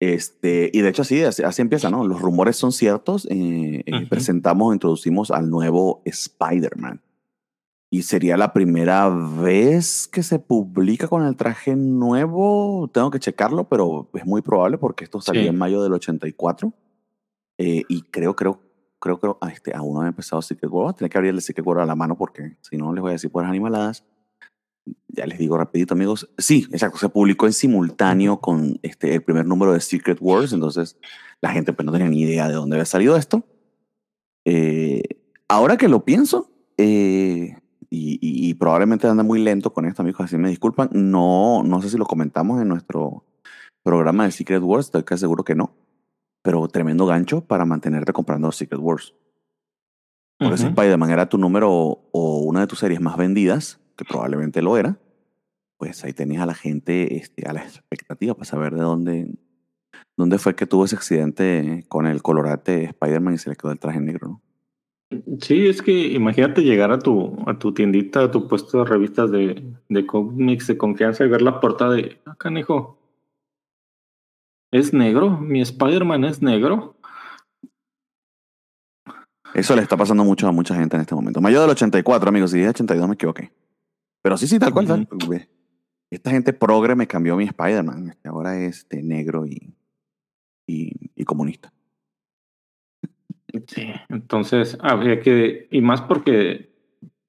Este, 0.00 0.70
y 0.72 0.80
de 0.80 0.88
hecho 0.90 1.02
así, 1.02 1.22
así, 1.22 1.42
así 1.42 1.62
empieza, 1.62 1.90
¿no? 1.90 2.06
Los 2.06 2.20
rumores 2.20 2.56
son 2.56 2.72
ciertos. 2.72 3.26
eh, 3.30 3.82
eh. 3.86 4.06
Presentamos, 4.08 4.74
introducimos 4.74 5.30
al 5.30 5.50
nuevo 5.50 6.02
Spider-Man. 6.04 7.00
Y 7.94 8.02
sería 8.02 8.36
la 8.36 8.52
primera 8.52 9.08
vez 9.08 10.08
que 10.08 10.24
se 10.24 10.40
publica 10.40 11.06
con 11.06 11.24
el 11.24 11.36
traje 11.36 11.76
nuevo. 11.76 12.90
Tengo 12.92 13.08
que 13.12 13.20
checarlo, 13.20 13.68
pero 13.68 14.10
es 14.14 14.26
muy 14.26 14.42
probable 14.42 14.78
porque 14.78 15.04
esto 15.04 15.20
salió 15.20 15.42
Sí. 15.42 15.46
en 15.46 15.56
mayo 15.56 15.80
del 15.80 15.92
84. 15.92 16.72
Eh, 17.56 17.84
y 17.88 18.02
creo, 18.02 18.34
creo, 18.34 18.60
creo, 18.98 19.20
creo, 19.20 19.38
ah, 19.40 19.48
este, 19.48 19.72
aún 19.76 19.94
no 19.94 20.04
he 20.04 20.08
empezado 20.08 20.42
Secret 20.42 20.72
World. 20.72 20.86
Voy 20.86 20.90
a 20.90 20.96
tener 20.96 21.10
que 21.12 21.18
abrir 21.18 21.34
el 21.34 21.40
Secret 21.40 21.64
World 21.64 21.82
a 21.82 21.86
la 21.86 21.94
mano 21.94 22.18
porque 22.18 22.56
si 22.62 22.76
no 22.76 22.92
les 22.92 23.00
voy 23.00 23.10
a 23.10 23.12
decir 23.12 23.30
puras 23.30 23.48
animaladas. 23.48 24.04
Ya 25.06 25.26
les 25.26 25.38
digo 25.38 25.56
rapidito, 25.56 25.94
amigos. 25.94 26.28
Sí, 26.36 26.66
exacto. 26.72 26.98
Se 26.98 27.08
publicó 27.08 27.46
en 27.46 27.52
simultáneo 27.52 28.40
con 28.40 28.80
este, 28.82 29.14
el 29.14 29.22
primer 29.22 29.46
número 29.46 29.72
de 29.72 29.78
Secret 29.78 30.18
Wars. 30.20 30.52
Entonces, 30.52 30.98
la 31.40 31.52
gente 31.52 31.72
pues, 31.72 31.86
no 31.86 31.92
tenía 31.92 32.08
ni 32.08 32.22
idea 32.22 32.48
de 32.48 32.54
dónde 32.54 32.74
había 32.74 32.86
salido 32.86 33.16
esto. 33.16 33.44
Eh, 34.44 35.04
ahora 35.46 35.76
que 35.76 35.86
lo 35.86 36.04
pienso, 36.04 36.50
eh, 36.76 37.54
y, 37.94 38.18
y- 38.20 38.50
y 38.50 38.54
probablemente 38.54 39.06
anda 39.06 39.22
muy 39.22 39.38
lento 39.42 39.72
con 39.72 39.84
esto, 39.86 40.02
amigos, 40.02 40.20
así 40.22 40.36
me 40.36 40.48
disculpan. 40.48 40.88
No, 40.92 41.62
no 41.64 41.80
sé 41.82 41.88
si 41.90 41.96
lo 41.98 42.04
comentamos 42.06 42.60
en 42.60 42.68
nuestro 42.68 43.24
programa 43.84 44.24
de 44.24 44.32
Secret 44.32 44.62
Wars, 44.62 44.86
estoy 44.86 45.04
casi 45.04 45.20
seguro 45.20 45.44
que 45.44 45.54
no. 45.54 45.74
Pero 46.42 46.66
tremendo 46.68 47.06
gancho 47.06 47.40
para 47.42 47.64
mantenerte 47.64 48.12
comprando 48.12 48.50
Secret 48.52 48.80
Wars. 48.80 49.14
Porque 50.38 50.58
si 50.58 50.64
Ujú. 50.64 50.70
Spider-Man 50.70 51.10
era 51.10 51.28
tu 51.28 51.38
número 51.38 51.70
o 51.70 52.38
una 52.40 52.60
de 52.60 52.66
tus 52.66 52.80
series 52.80 53.00
más 53.00 53.16
vendidas, 53.16 53.80
que 53.96 54.04
probablemente 54.04 54.60
lo 54.62 54.76
era, 54.76 54.98
pues 55.78 56.04
ahí 56.04 56.12
tenías 56.12 56.42
a 56.42 56.46
la 56.46 56.54
gente 56.54 57.16
este, 57.16 57.48
a 57.48 57.52
la 57.52 57.62
expectativa 57.62 58.34
para 58.34 58.44
saber 58.44 58.74
de 58.74 58.80
dónde, 58.82 59.34
dónde 60.16 60.38
fue 60.38 60.54
que 60.56 60.66
tuvo 60.66 60.84
ese 60.86 60.96
accidente 60.96 61.84
con 61.88 62.06
el 62.06 62.22
colorate 62.22 62.84
Spider-Man 62.84 63.34
y 63.34 63.38
se 63.38 63.50
le 63.50 63.56
quedó 63.56 63.70
el 63.72 63.78
traje 63.78 64.00
negro, 64.00 64.28
¿no? 64.28 64.42
Sí, 65.40 65.66
es 65.66 65.82
que 65.82 65.92
imagínate 65.92 66.62
llegar 66.62 66.90
a 66.90 66.98
tu, 66.98 67.36
a 67.46 67.58
tu 67.58 67.72
tiendita, 67.72 68.24
a 68.24 68.30
tu 68.30 68.48
puesto 68.48 68.78
de 68.78 68.84
revistas 68.84 69.30
de, 69.30 69.62
de 69.88 70.06
cómics 70.06 70.66
de 70.66 70.76
confianza 70.76 71.24
y 71.24 71.28
ver 71.28 71.42
la 71.42 71.60
portada 71.60 71.94
de, 71.94 72.20
ah, 72.26 72.34
canijo, 72.36 72.98
¿es 74.72 74.92
negro? 74.92 75.38
¿Mi 75.38 75.60
Spider-Man 75.60 76.24
es 76.24 76.42
negro? 76.42 76.96
Eso 79.54 79.76
le 79.76 79.82
está 79.82 79.96
pasando 79.96 80.24
mucho 80.24 80.48
a 80.48 80.52
mucha 80.52 80.74
gente 80.74 80.96
en 80.96 81.02
este 81.02 81.14
momento. 81.14 81.40
Mayo 81.40 81.60
del 81.60 81.70
84, 81.70 82.28
amigos, 82.28 82.50
si 82.50 82.56
dije 82.58 82.70
82 82.70 83.06
me 83.08 83.14
equivoqué. 83.14 83.52
Pero 84.20 84.36
sí, 84.36 84.48
sí, 84.48 84.58
tal 84.58 84.72
cual. 84.72 84.86
tal. 84.86 85.08
Esta 86.10 86.30
gente 86.30 86.52
progre 86.52 86.96
me 86.96 87.06
cambió 87.06 87.36
mi 87.36 87.44
Spider-Man. 87.44 88.10
Este, 88.10 88.28
ahora 88.28 88.58
es 88.58 88.78
este, 88.78 89.02
negro 89.02 89.46
y, 89.46 89.74
y, 90.66 91.10
y 91.14 91.24
comunista. 91.24 91.72
Sí, 93.66 93.92
entonces 94.08 94.78
habría 94.80 95.20
que, 95.20 95.68
y 95.70 95.80
más 95.80 96.02
porque 96.02 96.74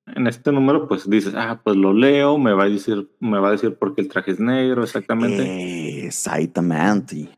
en 0.07 0.27
este 0.27 0.51
número, 0.51 0.87
pues 0.87 1.09
dices, 1.09 1.33
ah, 1.35 1.61
pues 1.63 1.75
lo 1.75 1.93
leo, 1.93 2.37
me 2.37 2.53
va 2.53 2.63
a 2.63 2.69
decir, 2.69 3.09
me 3.19 3.39
va 3.39 3.49
a 3.49 3.51
decir 3.51 3.75
por 3.75 3.95
qué 3.95 4.01
el 4.01 4.07
traje 4.07 4.31
es 4.31 4.39
negro, 4.39 4.83
exactamente. 4.83 6.05
Exactamente. 6.05 7.29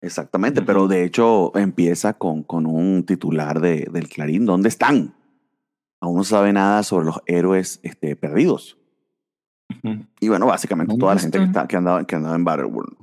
Exactamente, 0.00 0.62
pero 0.62 0.86
de 0.86 1.04
hecho 1.04 1.56
empieza 1.56 2.14
con, 2.14 2.44
con 2.44 2.66
un 2.66 3.04
titular 3.04 3.60
de, 3.60 3.88
del 3.90 4.08
Clarín. 4.08 4.46
¿Dónde 4.46 4.68
están? 4.68 5.14
Aún 6.00 6.16
no 6.16 6.24
sabe 6.24 6.52
nada 6.52 6.84
sobre 6.84 7.06
los 7.06 7.20
héroes 7.26 7.80
este, 7.82 8.14
perdidos. 8.14 8.78
Y 10.20 10.28
bueno, 10.28 10.46
básicamente 10.46 10.92
¿Dónde 10.92 11.00
toda 11.00 11.14
la 11.16 11.20
gente 11.20 11.38
que, 11.38 11.44
está, 11.44 11.66
que, 11.66 11.76
andaba, 11.76 12.06
que 12.06 12.14
andaba 12.14 12.36
en 12.36 12.44
Battleworld. 12.44 12.96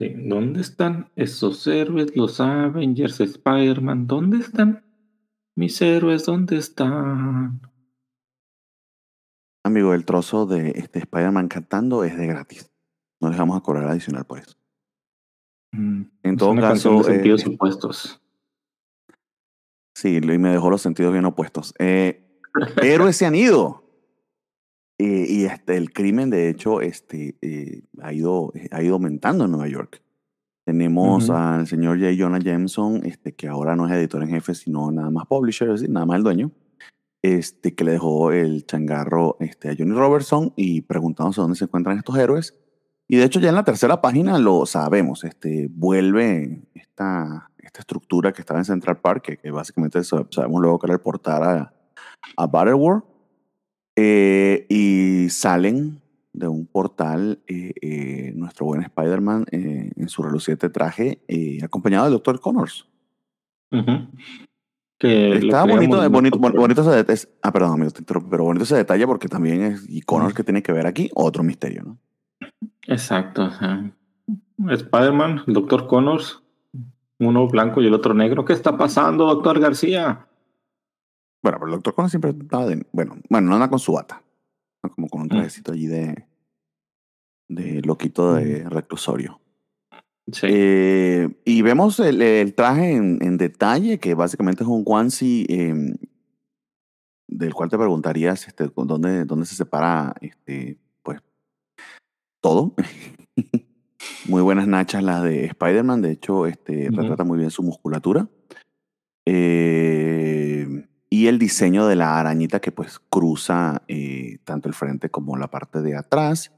Sí, 0.00 0.12
¿Dónde 0.16 0.60
están 0.60 1.10
esos 1.14 1.66
héroes, 1.66 2.16
los 2.16 2.40
Avengers, 2.40 3.20
Spider-Man? 3.20 4.06
¿Dónde 4.08 4.38
están 4.38 4.84
mis 5.56 5.80
héroes? 5.80 6.24
¿Dónde 6.24 6.56
están? 6.56 7.60
Amigo, 9.64 9.94
el 9.94 10.04
trozo 10.04 10.46
de 10.46 10.70
este 10.70 10.98
Spider-Man 10.98 11.48
cantando 11.48 12.02
es 12.02 12.16
de 12.18 12.26
gratis. 12.26 12.70
No 13.20 13.28
les 13.28 13.38
vamos 13.38 13.56
a 13.56 13.60
cobrar 13.60 13.88
adicional 13.88 14.24
por 14.24 14.40
eso. 14.40 14.56
Mm, 15.72 16.02
En 16.24 16.32
es 16.32 16.36
todo 16.38 16.54
caso, 16.56 16.98
de 16.98 17.04
sentidos 17.04 17.46
eh, 17.46 17.50
opuestos. 17.54 18.20
Sí, 19.94 20.16
y 20.16 20.20
me 20.20 20.50
dejó 20.50 20.70
los 20.70 20.82
sentidos 20.82 21.12
bien 21.12 21.24
opuestos. 21.24 21.72
Eh, 21.78 22.20
héroes 22.82 23.16
se 23.16 23.26
han 23.26 23.36
ido. 23.36 23.83
Eh, 24.98 25.26
y 25.28 25.44
este, 25.44 25.76
el 25.76 25.92
crimen, 25.92 26.30
de 26.30 26.48
hecho, 26.48 26.80
este, 26.80 27.36
eh, 27.42 27.82
ha, 28.00 28.12
ido, 28.12 28.52
ha 28.70 28.82
ido 28.82 28.94
aumentando 28.94 29.44
en 29.44 29.50
Nueva 29.50 29.68
York. 29.68 30.02
Tenemos 30.64 31.24
Ujú. 31.24 31.32
al 31.36 31.66
señor 31.66 31.98
J. 31.98 32.12
Jonah 32.16 32.38
Jameson, 32.38 33.04
este, 33.04 33.34
que 33.34 33.48
ahora 33.48 33.76
no 33.76 33.86
es 33.86 33.92
editor 33.92 34.22
en 34.22 34.30
jefe, 34.30 34.54
sino 34.54 34.90
nada 34.92 35.10
más 35.10 35.26
publisher, 35.26 35.68
es 35.70 35.80
decir, 35.80 35.92
nada 35.92 36.06
más 36.06 36.16
el 36.18 36.22
dueño, 36.22 36.52
este, 37.22 37.74
que 37.74 37.84
le 37.84 37.92
dejó 37.92 38.32
el 38.32 38.64
changarro 38.66 39.36
este, 39.40 39.68
a 39.70 39.74
Johnny 39.76 39.92
Robertson 39.94 40.52
y 40.56 40.82
preguntándose 40.82 41.40
dónde 41.40 41.56
se 41.56 41.64
encuentran 41.64 41.98
estos 41.98 42.16
héroes. 42.16 42.54
Y 43.08 43.16
de 43.16 43.24
hecho 43.24 43.40
ya 43.40 43.50
en 43.50 43.54
la 43.56 43.64
tercera 43.64 44.00
página 44.00 44.38
lo 44.38 44.64
sabemos, 44.64 45.24
este, 45.24 45.68
vuelve 45.70 46.62
esta, 46.72 47.50
esta 47.58 47.80
estructura 47.80 48.32
que 48.32 48.40
estaba 48.40 48.60
en 48.60 48.64
Central 48.64 49.00
Park, 49.00 49.22
que, 49.22 49.36
que 49.36 49.50
básicamente 49.50 50.02
sa- 50.04 50.26
sabemos 50.30 50.62
luego 50.62 50.78
que 50.78 50.86
era 50.86 50.94
el 50.94 51.00
a, 51.42 51.74
a 52.36 52.46
Battleworld, 52.46 53.02
eh, 53.96 54.66
y 54.68 55.28
salen 55.30 56.00
de 56.32 56.48
un 56.48 56.66
portal 56.66 57.38
eh, 57.46 57.72
eh, 57.80 58.32
nuestro 58.34 58.66
buen 58.66 58.82
Spider-Man 58.82 59.46
en 59.52 60.08
su 60.08 60.22
reluciente 60.22 60.68
traje, 60.68 61.20
acompañado 61.62 62.06
del 62.06 62.14
Dr. 62.14 62.40
Connors. 62.40 62.88
Que 64.98 65.36
Está 65.36 65.64
bonito, 65.64 66.10
bonito, 66.10 66.82
ese 66.82 66.90
detalle. 66.90 67.28
Ah, 67.42 67.52
perdón, 67.52 67.72
amigo, 67.74 67.92
pero 68.30 68.44
bonito 68.44 68.64
ese 68.64 68.76
detalle 68.76 69.06
porque 69.06 69.28
también 69.28 69.62
es, 69.62 69.86
y 69.88 70.00
Connors 70.02 70.34
que 70.34 70.44
tiene 70.44 70.62
que 70.62 70.72
ver 70.72 70.86
aquí, 70.86 71.10
otro 71.14 71.42
misterio, 71.42 71.82
¿no? 71.84 71.98
Exacto. 72.86 73.50
Spider-Man, 74.58 75.42
el 75.46 75.54
Doctor 75.54 75.86
Connors, 75.86 76.42
uno 77.18 77.48
blanco 77.48 77.80
y 77.80 77.86
el 77.86 77.94
otro 77.94 78.14
negro. 78.14 78.44
¿Qué 78.44 78.52
está 78.52 78.76
pasando, 78.76 79.26
Doctor 79.26 79.60
García? 79.60 80.26
Bueno, 81.44 81.58
pero 81.58 81.66
el 81.66 81.72
Dr. 81.76 81.94
Connors 81.94 82.10
siempre 82.10 82.30
estaba 82.30 82.64
de, 82.66 82.86
bueno, 82.90 83.18
bueno, 83.28 83.48
no 83.50 83.54
anda 83.56 83.68
con 83.68 83.78
su 83.78 83.92
bata, 83.92 84.22
¿no? 84.82 84.88
como 84.90 85.08
con 85.10 85.20
un 85.20 85.26
Mm. 85.26 85.30
trajecito 85.30 85.72
allí 85.72 85.86
de, 85.86 86.26
de 87.50 87.82
loquito 87.82 88.32
de 88.32 88.66
reclusorio. 88.66 89.40
Sí. 90.32 90.46
Eh, 90.48 91.28
y 91.44 91.60
vemos 91.60 92.00
el, 92.00 92.22
el 92.22 92.54
traje 92.54 92.92
en, 92.92 93.18
en 93.20 93.36
detalle, 93.36 93.98
que 93.98 94.14
básicamente 94.14 94.62
es 94.62 94.68
un 94.70 94.84
onesie, 94.86 95.44
eh, 95.50 95.94
del 97.28 97.52
cual 97.52 97.68
te 97.68 97.76
preguntarías 97.76 98.48
este, 98.48 98.70
dónde, 98.74 99.26
dónde 99.26 99.44
se 99.44 99.54
separa 99.54 100.14
este, 100.22 100.78
pues, 101.02 101.20
todo. 102.40 102.74
muy 104.28 104.40
buenas 104.40 104.66
nachas 104.66 105.02
las 105.02 105.22
de 105.22 105.44
Spider-Man, 105.44 106.00
de 106.00 106.12
hecho, 106.12 106.46
este, 106.46 106.88
retrata 106.90 107.24
muy 107.24 107.36
bien 107.36 107.50
su 107.50 107.62
musculatura. 107.62 108.26
Eh, 109.26 110.86
y 111.14 111.28
el 111.28 111.38
diseño 111.38 111.86
de 111.86 111.94
la 111.94 112.18
arañita 112.18 112.60
que 112.60 112.72
pues 112.72 112.98
cruza 112.98 113.82
eh, 113.86 114.38
tanto 114.42 114.68
el 114.68 114.74
frente 114.74 115.10
como 115.10 115.36
la 115.36 115.48
parte 115.48 115.80
de 115.80 115.96
atrás, 115.96 116.50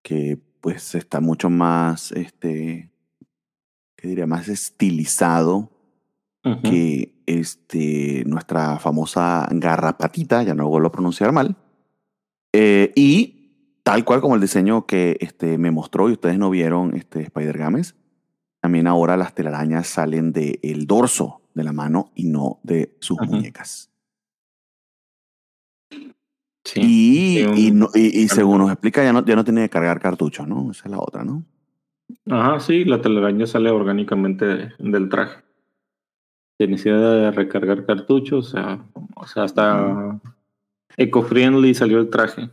que 0.00 0.38
pues 0.60 0.94
está 0.94 1.20
mucho 1.20 1.50
más, 1.50 2.12
este, 2.12 2.92
¿qué 3.96 4.06
diría? 4.06 4.28
Más 4.28 4.46
estilizado 4.46 5.72
Ujú. 6.44 6.62
que 6.62 7.20
este, 7.26 8.22
nuestra 8.26 8.78
famosa 8.78 9.48
garrapatita, 9.50 10.44
ya 10.44 10.54
no 10.54 10.68
vuelvo 10.68 10.86
a 10.86 10.92
pronunciar 10.92 11.32
mal, 11.32 11.56
eh, 12.52 12.92
y 12.94 13.80
tal 13.82 14.04
cual 14.04 14.20
como 14.20 14.36
el 14.36 14.40
diseño 14.40 14.86
que 14.86 15.16
este, 15.18 15.58
me 15.58 15.72
mostró 15.72 16.08
y 16.08 16.12
ustedes 16.12 16.38
no 16.38 16.48
vieron 16.48 16.96
este, 16.96 17.22
Spider 17.22 17.58
Games, 17.58 17.96
también 18.60 18.86
ahora 18.86 19.16
las 19.16 19.34
telarañas 19.34 19.88
salen 19.88 20.30
del 20.30 20.86
dorso 20.86 21.39
de 21.54 21.64
la 21.64 21.72
mano 21.72 22.12
y 22.14 22.24
no 22.24 22.60
de 22.62 22.96
sus 23.00 23.18
muñecas. 23.20 23.90
Sí. 26.64 26.80
Y, 26.82 27.44
un- 27.46 27.56
y, 27.58 27.70
no- 27.70 27.88
y- 27.94 28.20
y 28.22 28.28
según 28.28 28.58
nos 28.58 28.70
explica, 28.70 29.02
ya 29.02 29.12
no, 29.12 29.24
ya 29.24 29.34
no 29.34 29.44
tiene 29.44 29.62
que 29.62 29.70
cargar 29.70 29.98
cartuchos, 30.00 30.46
¿no? 30.46 30.70
Esa 30.70 30.84
es 30.84 30.90
la 30.90 30.98
otra, 31.00 31.24
¿no? 31.24 31.42
Ajá, 32.28 32.60
sí, 32.60 32.84
la 32.84 33.00
telaraña 33.00 33.46
sale 33.46 33.70
orgánicamente 33.70 34.44
de- 34.44 34.72
del 34.78 35.08
traje. 35.08 35.42
Sin 36.58 36.70
necesidad 36.72 37.00
de 37.14 37.30
recargar 37.30 37.86
cartuchos, 37.86 38.48
o 38.48 38.50
sea, 38.50 38.84
o 39.16 39.26
sea 39.26 39.44
hasta 39.44 40.20
eco-friendly 40.96 41.74
salió 41.74 41.98
el 41.98 42.10
traje. 42.10 42.50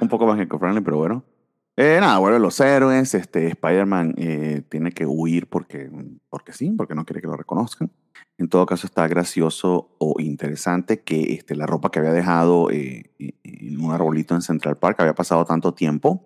Un 0.00 0.08
poco 0.08 0.26
más 0.26 0.40
eco-friendly, 0.40 0.80
pero 0.82 0.96
bueno. 0.96 1.24
Eh, 1.76 1.98
nada, 2.00 2.18
vuelve 2.18 2.38
los 2.38 2.58
héroes. 2.60 3.14
Este, 3.14 3.48
Spider-Man 3.48 4.14
eh, 4.16 4.62
tiene 4.68 4.92
que 4.92 5.06
huir 5.06 5.48
porque, 5.48 5.90
porque 6.28 6.52
sí, 6.52 6.70
porque 6.70 6.94
no 6.94 7.04
quiere 7.04 7.20
que 7.20 7.26
lo 7.26 7.36
reconozcan. 7.36 7.90
En 8.38 8.48
todo 8.48 8.66
caso, 8.66 8.86
está 8.86 9.06
gracioso 9.06 9.94
o 9.98 10.16
interesante 10.20 11.02
que 11.02 11.34
este, 11.34 11.54
la 11.54 11.66
ropa 11.66 11.90
que 11.90 12.00
había 12.00 12.12
dejado 12.12 12.70
eh, 12.70 13.10
eh, 13.18 13.34
en 13.44 13.80
un 13.80 13.92
arbolito 13.92 14.34
en 14.34 14.42
Central 14.42 14.76
Park 14.76 15.00
había 15.00 15.14
pasado 15.14 15.44
tanto 15.44 15.72
tiempo. 15.74 16.24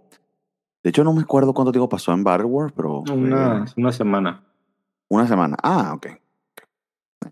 De 0.82 0.90
hecho, 0.90 1.04
no 1.04 1.12
me 1.12 1.22
acuerdo 1.22 1.52
cuánto 1.52 1.72
tiempo 1.72 1.88
pasó 1.88 2.12
en 2.12 2.24
Battleworld, 2.24 2.72
pero. 2.74 3.02
fue 3.06 3.16
Una, 3.16 3.64
una 3.76 3.92
semana. 3.92 4.42
una 5.08 5.26
semana. 5.26 5.56
Ah, 5.62 5.92
ok. 5.94 6.06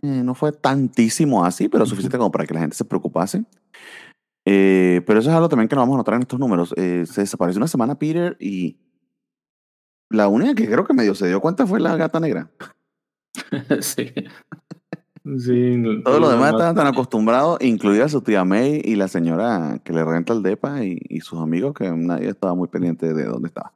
Eh, 0.03 0.23
no 0.23 0.35
fue 0.35 0.53
tantísimo 0.53 1.45
así, 1.45 1.69
pero 1.69 1.87
suficiente 1.87 2.19
como 2.19 2.31
para 2.31 2.45
que 2.47 2.55
la 2.55 2.61
gente 2.61 2.77
se 2.77 2.85
preocupase. 2.85 3.45
Eh, 4.49 5.03
pero 5.07 5.19
eso 5.19 5.29
es 5.29 5.35
algo 5.35 5.49
también 5.49 5.69
que 5.69 5.75
nos 5.75 5.83
vamos 5.83 5.97
a 5.97 5.99
notar 5.99 6.15
en 6.15 6.23
estos 6.23 6.39
números. 6.39 6.73
Eh, 6.77 7.05
se 7.05 7.23
desapareció 7.23 7.59
una 7.59 7.67
semana 7.67 7.99
Peter 7.99 8.37
y 8.39 8.79
la 10.09 10.29
única 10.29 10.55
que 10.55 10.67
creo 10.67 10.87
que 10.87 10.95
medio 10.95 11.17
se 11.17 11.27
dio 11.27 11.41
cuenta 11.41 11.67
fue 11.67 11.81
la 11.81 11.97
gata 11.97 12.21
negra. 12.21 12.49
sí. 13.81 14.13
Sí. 15.39 15.83
Todo 16.05 16.21
lo 16.21 16.31
demás 16.31 16.53
estaban 16.53 16.77
tan 16.77 16.87
acostumbrados, 16.87 17.59
incluida 17.61 18.09
su 18.09 18.21
tía 18.21 18.45
May 18.45 18.81
y 18.85 18.95
la 18.95 19.09
señora 19.09 19.81
que 19.83 19.93
le 19.93 20.05
renta 20.05 20.33
el 20.33 20.45
depa 20.45 20.85
y, 20.85 21.01
y 21.09 21.21
sus 21.21 21.41
amigos, 21.41 21.75
que 21.75 21.91
nadie 21.91 22.29
estaba 22.29 22.55
muy 22.55 22.69
pendiente 22.69 23.13
de 23.13 23.25
dónde 23.25 23.49
estaba. 23.49 23.73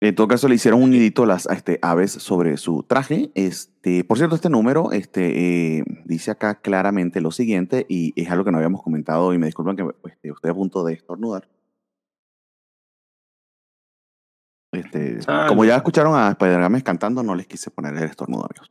En 0.00 0.14
todo 0.14 0.28
caso, 0.28 0.46
le 0.46 0.54
hicieron 0.54 0.80
un 0.82 0.90
nidito 0.90 1.26
las 1.26 1.46
este, 1.46 1.80
aves 1.82 2.12
sobre 2.12 2.56
su 2.56 2.84
traje. 2.84 3.32
Este, 3.34 4.04
por 4.04 4.16
cierto, 4.16 4.36
este 4.36 4.48
número 4.48 4.92
este, 4.92 5.78
eh, 5.78 5.84
dice 6.04 6.30
acá 6.30 6.60
claramente 6.60 7.20
lo 7.20 7.32
siguiente, 7.32 7.84
y 7.88 8.12
es 8.20 8.30
algo 8.30 8.44
que 8.44 8.52
no 8.52 8.58
habíamos 8.58 8.82
comentado, 8.82 9.34
y 9.34 9.38
me 9.38 9.46
disculpan 9.46 9.76
que 9.76 9.84
este, 10.04 10.28
estoy 10.28 10.50
a 10.50 10.54
punto 10.54 10.84
de 10.84 10.92
estornudar. 10.92 11.48
Este, 14.70 15.20
Sale. 15.22 15.48
como 15.48 15.64
ya 15.64 15.76
escucharon 15.76 16.14
a 16.14 16.30
Spider-Games 16.30 16.84
cantando, 16.84 17.22
no 17.24 17.34
les 17.34 17.48
quise 17.48 17.70
poner 17.70 17.96
el 17.96 18.04
estornudo, 18.04 18.46
amigos. 18.46 18.70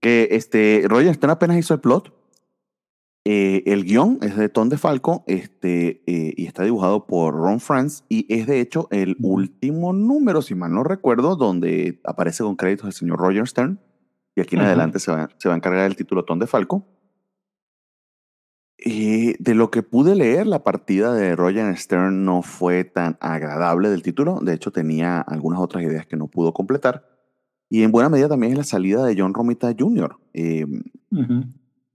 Que 0.00 0.28
este, 0.32 0.84
Roger 0.86 1.14
Stern 1.14 1.30
apenas 1.30 1.56
hizo 1.56 1.72
el 1.72 1.80
plot. 1.80 2.17
Eh, 3.24 3.62
el 3.66 3.84
guion 3.84 4.18
es 4.22 4.36
de 4.36 4.48
Tom 4.48 4.68
DeFalco 4.68 5.24
este, 5.26 6.02
eh, 6.06 6.32
y 6.36 6.46
está 6.46 6.62
dibujado 6.64 7.06
por 7.06 7.34
Ron 7.34 7.60
Franz 7.60 8.04
y 8.08 8.26
es 8.32 8.46
de 8.46 8.60
hecho 8.60 8.88
el 8.90 9.16
último 9.20 9.92
número, 9.92 10.40
si 10.40 10.54
mal 10.54 10.72
no 10.72 10.82
recuerdo, 10.82 11.36
donde 11.36 12.00
aparece 12.04 12.42
con 12.42 12.56
créditos 12.56 12.86
el 12.86 12.92
señor 12.92 13.18
Roger 13.18 13.46
Stern 13.46 13.80
y 14.34 14.40
aquí 14.40 14.56
en 14.56 14.62
adelante 14.62 14.98
se 15.00 15.10
va, 15.10 15.28
se 15.36 15.48
va 15.48 15.54
a 15.54 15.58
encargar 15.58 15.84
el 15.84 15.96
título 15.96 16.24
Tom 16.24 16.38
DeFalco. 16.38 16.86
Eh, 18.78 19.34
de 19.40 19.54
lo 19.56 19.72
que 19.72 19.82
pude 19.82 20.14
leer, 20.14 20.46
la 20.46 20.62
partida 20.62 21.12
de 21.12 21.34
Roger 21.34 21.76
Stern 21.76 22.24
no 22.24 22.42
fue 22.42 22.84
tan 22.84 23.18
agradable 23.20 23.90
del 23.90 24.02
título. 24.02 24.38
De 24.40 24.54
hecho, 24.54 24.70
tenía 24.70 25.20
algunas 25.20 25.58
otras 25.60 25.82
ideas 25.82 26.06
que 26.06 26.16
no 26.16 26.28
pudo 26.28 26.54
completar. 26.54 27.04
Y 27.68 27.82
en 27.82 27.90
buena 27.90 28.08
medida 28.08 28.28
también 28.28 28.52
es 28.52 28.58
la 28.58 28.64
salida 28.64 29.04
de 29.04 29.16
John 29.18 29.34
Romita 29.34 29.74
Jr. 29.76 30.16
Eh, 30.32 30.64
Ujú. 31.10 31.44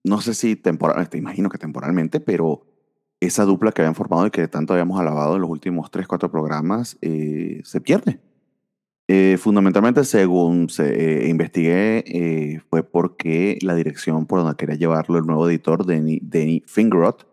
No 0.04 0.22
sé 0.22 0.34
si 0.34 0.56
temporal, 0.56 1.10
te 1.10 1.18
imagino 1.18 1.50
que 1.50 1.58
temporalmente, 1.58 2.20
pero 2.20 2.66
esa 3.20 3.46
dupla 3.46 3.72
que 3.72 3.82
habían 3.82 3.96
formado 3.96 4.28
y 4.28 4.32
que 4.32 4.48
tanto 4.48 4.74
habíamos 4.74 5.00
alabado 5.00 5.36
en 5.36 5.42
los 5.42 5.50
últimos 5.50 5.90
3, 5.92 6.08
4 6.08 6.30
programas 6.30 6.98
eh, 7.02 7.62
se 7.64 7.82
pierde. 7.82 8.20
Eh, 9.08 9.38
fundamentalmente, 9.38 10.04
según 10.04 10.70
se, 10.70 11.26
eh, 11.26 11.30
investigué, 11.30 12.62
fue 12.70 12.84
porque 12.84 13.58
la 13.62 13.76
dirección 13.76 14.26
por 14.26 14.40
donde 14.40 14.56
quería 14.56 14.76
llevarlo 14.76 15.18
el 15.18 15.26
nuevo 15.26 15.50
editor, 15.50 15.86
Denny, 15.86 16.20
Denny 16.22 16.64
Fingeroth, 16.66 17.26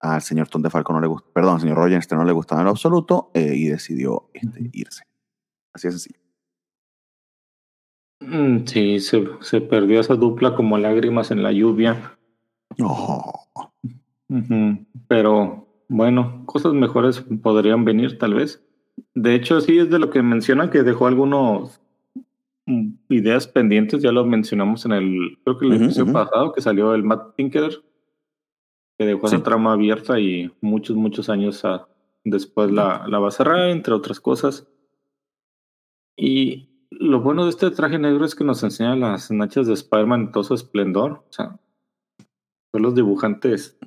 al 0.00 0.22
señor 0.22 0.48
Tom 0.48 0.62
DeFalco 0.62 0.92
no 0.92 1.00
le 1.00 1.08
gustó, 1.08 1.32
perdón, 1.32 1.54
al 1.54 1.60
señor 1.60 1.76
Roger 1.76 2.02
Stern 2.02 2.20
no 2.20 2.26
le 2.26 2.32
gustaba 2.32 2.60
en 2.60 2.66
lo 2.66 2.70
absoluto 2.70 3.30
y 3.34 3.66
decidió 3.66 4.30
este, 4.32 4.70
irse. 4.72 5.02
Así 5.72 5.88
es 5.88 5.94
sencillo. 5.94 6.27
Mm, 8.20 8.64
Sí, 8.66 9.00
se, 9.00 9.24
se 9.40 9.60
perdió 9.60 10.00
esa 10.00 10.14
dupla 10.16 10.54
como 10.54 10.76
lágrimas 10.78 11.30
en 11.30 11.42
la 11.42 11.52
lluvia. 11.52 12.18
Ujú. 14.28 14.86
Pero 15.08 15.66
bueno, 15.88 16.42
cosas 16.46 16.72
mejores 16.74 17.24
podrían 17.42 17.84
venir 17.84 18.18
tal 18.18 18.34
vez. 18.34 18.62
De 19.14 19.34
hecho, 19.34 19.60
sí 19.60 19.78
es 19.78 19.90
de 19.90 19.98
lo 19.98 20.10
que 20.10 20.22
mencionan 20.22 20.70
que 20.70 20.82
dejó 20.82 21.06
algunos 21.06 21.80
mm, 22.66 22.90
ideas 23.08 23.46
pendientes, 23.46 24.02
ya 24.02 24.12
lo 24.12 24.24
mencionamos 24.26 24.84
en 24.84 24.92
el, 24.92 25.38
creo 25.44 25.58
que 25.58 25.66
el 25.66 25.72
episodio 25.74 26.12
pasado 26.12 26.52
que 26.52 26.60
salió 26.60 26.94
el 26.94 27.04
Matt 27.04 27.36
Tinker, 27.36 27.82
que 28.98 29.06
dejó 29.06 29.28
Sí. 29.28 29.36
esa 29.36 29.44
trama 29.44 29.72
abierta 29.72 30.18
y 30.20 30.50
muchos, 30.60 30.96
muchos 30.96 31.28
años 31.30 31.64
a- 31.64 31.88
después 32.24 32.70
la, 32.72 33.06
la 33.08 33.18
va 33.20 33.28
a 33.28 33.32
cerrar, 33.32 33.70
entre 33.70 33.94
otras 33.94 34.20
cosas. 34.20 34.66
Y 36.16 36.67
lo 36.98 37.20
bueno 37.20 37.44
de 37.44 37.50
este 37.50 37.70
traje 37.70 37.98
negro 37.98 38.24
es 38.24 38.34
que 38.34 38.44
nos 38.44 38.62
enseña 38.62 38.96
las 38.96 39.30
nachas 39.30 39.66
de 39.66 39.74
Spider-Man 39.74 40.20
en 40.20 40.32
todo 40.32 40.44
su 40.44 40.54
esplendor. 40.54 41.24
O 41.28 41.32
sea, 41.32 41.58
todos 42.70 42.82
los 42.82 42.94
dibujantes 42.94 43.78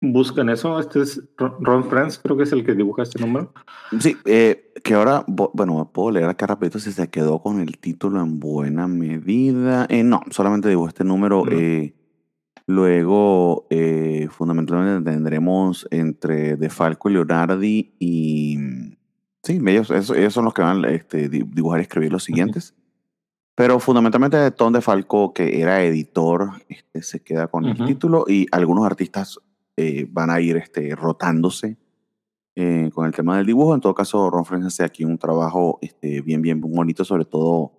buscan 0.00 0.48
eso. 0.48 0.78
Este 0.78 1.00
es 1.00 1.22
Ron 1.36 1.84
Franz, 1.84 2.18
creo 2.18 2.36
que 2.36 2.42
es 2.42 2.52
el 2.52 2.64
que 2.64 2.74
dibuja 2.74 3.02
este 3.02 3.20
número. 3.20 3.52
Sí, 4.00 4.16
eh, 4.24 4.72
que 4.82 4.94
ahora, 4.94 5.24
bueno, 5.26 5.90
puedo 5.92 6.10
leer 6.10 6.28
acá 6.28 6.46
rapidito 6.46 6.78
si 6.78 6.92
se 6.92 7.08
quedó 7.08 7.40
con 7.40 7.60
el 7.60 7.78
título 7.78 8.20
en 8.20 8.40
buena 8.40 8.88
medida. 8.88 9.86
Eh, 9.88 10.02
no, 10.02 10.20
solamente 10.30 10.68
digo 10.68 10.88
este 10.88 11.04
número. 11.04 11.44
Eh, 11.50 11.94
luego, 12.66 13.66
eh, 13.70 14.28
fundamentalmente 14.30 15.10
tendremos 15.10 15.86
entre 15.90 16.56
De 16.56 16.68
Falco 16.68 17.08
y 17.08 17.12
Leonardi 17.14 17.94
y... 17.98 18.58
Sí, 19.44 19.60
ellos, 19.66 19.90
ellos 19.90 20.32
son 20.32 20.46
los 20.46 20.54
que 20.54 20.62
van 20.62 20.84
a 20.84 20.90
este, 20.90 21.28
di- 21.28 21.42
dibujar 21.44 21.78
y 21.80 21.82
escribir 21.82 22.10
los 22.10 22.24
siguientes. 22.24 22.74
Pero 23.56 23.78
fundamentalmente 23.78 24.50
Tom 24.50 24.72
De 24.72 24.80
Falco, 24.80 25.32
que 25.32 25.60
era 25.60 25.84
editor, 25.84 26.50
este, 26.68 27.02
se 27.02 27.22
queda 27.22 27.46
con 27.46 27.64
el 27.66 27.74
Ujú. 27.74 27.86
título 27.86 28.24
y 28.26 28.46
algunos 28.50 28.84
artistas 28.84 29.38
eh, 29.76 30.06
van 30.10 30.30
a 30.30 30.40
ir 30.40 30.56
este, 30.56 30.96
rotándose 30.96 31.76
eh, 32.56 32.90
con 32.92 33.06
el 33.06 33.12
tema 33.12 33.36
del 33.36 33.46
dibujo. 33.46 33.74
En 33.74 33.80
todo 33.80 33.94
caso, 33.94 34.28
Ron 34.30 34.44
Frenz 34.44 34.66
hace 34.66 34.82
aquí 34.82 35.04
un 35.04 35.18
trabajo 35.18 35.78
este, 35.82 36.20
bien, 36.20 36.42
bien 36.42 36.60
bonito, 36.60 37.04
sobre 37.04 37.26
todo 37.26 37.72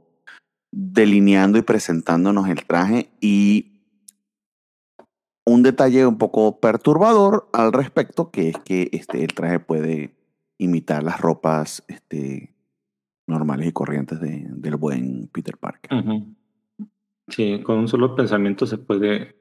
delineando 0.71 1.57
y 1.57 1.61
presentándonos 1.61 2.47
el 2.47 2.63
traje 2.65 3.09
y 3.19 3.71
un 5.45 5.61
detalle 5.63 6.05
un 6.05 6.17
poco 6.17 6.59
perturbador 6.59 7.47
al 7.53 7.71
respecto, 7.73 8.31
que 8.31 8.49
es 8.49 8.57
que 8.59 8.89
este, 8.91 9.23
el 9.23 9.33
traje 9.33 9.59
puede 9.59 10.14
imitar 10.57 11.03
las 11.03 11.19
ropas 11.21 11.83
este, 11.87 12.53
normales 13.27 13.67
y 13.67 13.71
corrientes 13.71 14.19
de- 14.19 14.45
del 14.49 14.75
buen 14.77 15.27
Peter 15.31 15.57
Parker. 15.57 15.91
Sí, 17.27 17.61
con 17.63 17.79
un 17.79 17.87
solo 17.87 18.15
pensamiento 18.15 18.65
se 18.65 18.77
puede, 18.77 19.35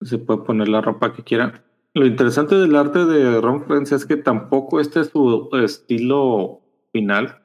se 0.00 0.18
puede 0.18 0.42
poner 0.42 0.68
la 0.68 0.80
ropa 0.80 1.12
que 1.12 1.22
quiera. 1.22 1.64
Lo 1.94 2.04
interesante 2.04 2.56
del 2.56 2.74
arte 2.76 3.06
de 3.06 3.40
Ron 3.40 3.64
Frenz 3.64 3.92
es 3.92 4.04
que 4.04 4.16
tampoco 4.16 4.80
este 4.80 5.00
es 5.00 5.08
su 5.10 5.48
estilo 5.62 6.60
final. 6.92 7.42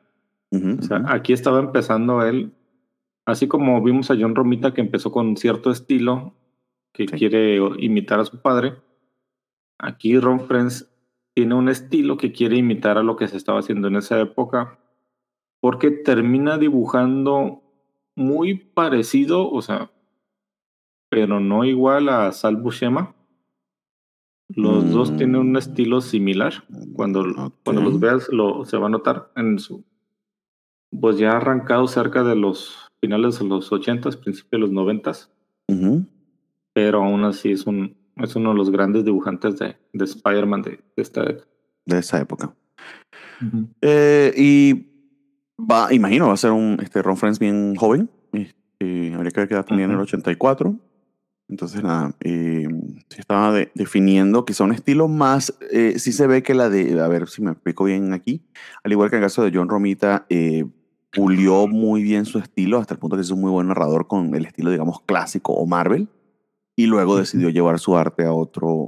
O 0.52 0.82
sea, 0.82 1.04
aquí 1.08 1.32
estaba 1.32 1.60
empezando 1.60 2.22
él, 2.26 2.52
así 3.26 3.48
como 3.48 3.82
vimos 3.82 4.12
a 4.12 4.18
John 4.20 4.36
Romita 4.36 4.74
que 4.74 4.82
empezó 4.82 5.10
con 5.12 5.38
cierto 5.38 5.72
estilo 5.72 6.34
que 6.94 7.08
Sí. 7.08 7.16
quiere 7.16 7.56
imitar 7.80 8.20
a 8.20 8.26
su 8.26 8.42
padre. 8.42 8.74
Aquí 9.80 10.20
Ron 10.20 10.42
Frenz 10.42 10.91
tiene 11.34 11.56
un 11.56 11.70
estilo 11.70 12.18
que 12.18 12.32
quiere 12.32 12.58
imitar 12.58 12.98
a 12.98 13.04
lo 13.04 13.16
que 13.16 13.28
se 13.28 13.38
estaba 13.38 13.60
haciendo 13.60 13.88
en 13.88 13.96
esa 13.96 14.20
época, 14.20 14.80
porque 15.62 15.92
termina 15.92 16.58
dibujando 16.58 17.62
muy 18.16 18.56
parecido, 18.56 19.50
o 19.50 19.62
sea, 19.62 19.92
pero 21.10 21.40
no 21.40 21.64
igual 21.66 22.10
a 22.10 22.32
Sal 22.32 22.58
Buscema. 22.58 23.16
Los 24.54 24.92
dos 24.92 25.16
tienen 25.16 25.38
un 25.38 25.52
Mm. 25.54 25.58
estilo 25.58 26.02
similar. 26.02 26.54
Cuando, 26.94 27.24
cuando 27.64 27.82
Ok. 27.82 27.88
los 27.88 28.00
veas 28.02 28.30
lo, 28.30 28.66
se 28.66 28.78
va 28.78 28.88
a 28.88 28.90
notar 28.90 29.32
en 29.38 29.60
su... 29.60 29.86
Pues 31.00 31.18
ya 31.18 31.38
arrancado 31.38 31.88
cerca 31.88 32.22
de 32.24 32.36
los 32.36 32.88
finales 33.00 33.40
de 33.40 33.46
los 33.48 33.72
80s, 33.72 34.18
principios 34.18 34.52
de 34.52 34.58
los 34.58 34.72
90s, 34.72 35.30
Ujú. 35.70 36.06
pero 36.74 37.02
aún 37.02 37.24
así 37.24 37.52
es, 37.54 37.66
un, 37.66 37.96
es 38.24 38.36
uno 38.36 38.52
de 38.52 38.56
los 38.58 38.70
grandes 38.72 39.06
dibujantes 39.06 39.58
de, 39.58 39.76
de 39.94 40.06
Spider-Man 40.06 40.62
de, 40.64 40.72
de 40.96 41.02
esta 41.02 41.22
década. 41.24 41.48
De 41.86 42.00
esa 42.00 42.20
época. 42.20 42.54
Eh, 43.82 44.34
y 44.38 44.88
va, 45.60 45.94
imagino, 45.94 46.28
va 46.28 46.34
a 46.34 46.38
ser 46.38 46.52
un 46.52 46.78
este, 46.82 47.02
Ron 47.02 47.18
Friends 47.18 47.40
bien 47.40 47.76
joven. 47.76 48.10
Este, 48.34 49.14
habría 49.14 49.32
que 49.32 49.40
ver 49.42 49.48
qué 49.50 49.56
edad 49.56 49.66
tenía 49.66 49.86
en 49.86 49.92
el 49.92 49.98
Ujú. 49.98 50.04
84. 50.04 50.76
Entonces, 51.50 51.84
nada, 51.84 52.16
eh, 52.22 52.68
se 53.10 53.20
estaba 53.20 53.52
de- 53.52 53.72
definiendo 53.76 54.46
quizá 54.46 54.64
un 54.64 54.72
estilo 54.72 55.08
más. 55.08 55.54
Eh, 55.72 55.96
sí 55.98 56.12
se 56.14 56.26
ve 56.28 56.44
que 56.44 56.54
la 56.54 56.70
de. 56.70 57.00
A 57.02 57.08
ver 57.08 57.28
si 57.28 57.42
me 57.42 57.52
explico 57.52 57.84
bien 57.84 58.14
aquí. 58.14 58.42
Al 58.84 58.92
igual 58.92 59.10
que 59.10 59.18
en 59.18 59.24
el 59.24 59.26
caso 59.26 59.44
de 59.44 59.52
John 59.54 59.68
Romita, 59.68 60.26
eh, 60.30 60.66
pulió 61.12 61.68
muy 61.68 62.04
bien 62.04 62.24
su 62.26 62.40
estilo 62.40 62.78
hasta 62.78 62.94
el 62.94 63.00
punto 63.00 63.18
que 63.18 63.22
es 63.24 63.32
un 63.32 63.42
muy 63.42 63.52
buen 63.52 63.68
narrador 63.68 64.08
con 64.08 64.34
el 64.34 64.46
estilo, 64.46 64.72
digamos, 64.72 65.02
clásico 65.02 65.52
o 65.54 65.66
Marvel. 65.66 66.08
Y 66.82 66.88
luego 66.88 67.18
decidió 67.18 67.50
llevar 67.50 67.78
su 67.78 67.96
arte 67.96 68.26
a 68.26 68.34
otro, 68.34 68.88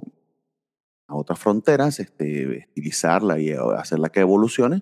a 1.08 1.16
otras 1.16 1.38
fronteras, 1.38 2.00
este, 2.00 2.58
estilizarla 2.58 3.40
y 3.40 3.52
hacerla 3.52 4.10
que 4.10 4.22
evolucione, 4.22 4.82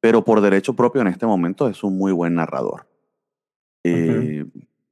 pero 0.00 0.24
por 0.24 0.40
derecho 0.40 0.74
propio 0.74 1.00
en 1.00 1.06
este 1.08 1.26
momento 1.26 1.68
es 1.68 1.84
un 1.84 1.96
muy 1.96 2.10
buen 2.12 2.34
narrador. 2.34 2.88
Eh, 3.84 4.44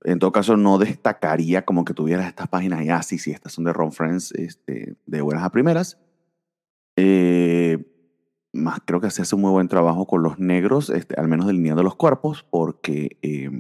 En 0.05 0.21
todo 0.21 0.31
caso, 0.31 0.57
no 0.57 0.79
destacaría 0.79 1.65
como 1.65 1.85
que 1.85 1.95
tuvieras 1.95 2.29
estas 2.29 2.47
páginas 2.49 2.85
y, 2.85 2.89
ah, 2.91 3.03
sí, 3.03 3.19
sí, 3.19 3.33
estas 3.33 3.53
son 3.53 3.65
de 3.65 3.73
Ron 3.73 3.91
Friends, 3.91 4.31
este, 4.33 4.95
de 5.05 5.21
buenas 5.21 5.43
a 5.43 5.51
primeras. 5.51 5.99
Eh, 6.97 7.85
más 8.53 8.79
creo 8.85 9.01
que 9.01 9.11
se 9.11 9.23
hace 9.23 9.35
un 9.35 9.43
muy 9.43 9.51
buen 9.51 9.67
trabajo 9.67 10.07
con 10.07 10.23
los 10.23 10.39
negros, 10.39 10.91
este, 10.91 11.17
al 11.17 11.27
menos 11.27 11.47
delineando 11.47 11.83
los 11.83 11.97
cuerpos, 11.97 12.47
porque 12.49 13.19
eh, 13.23 13.51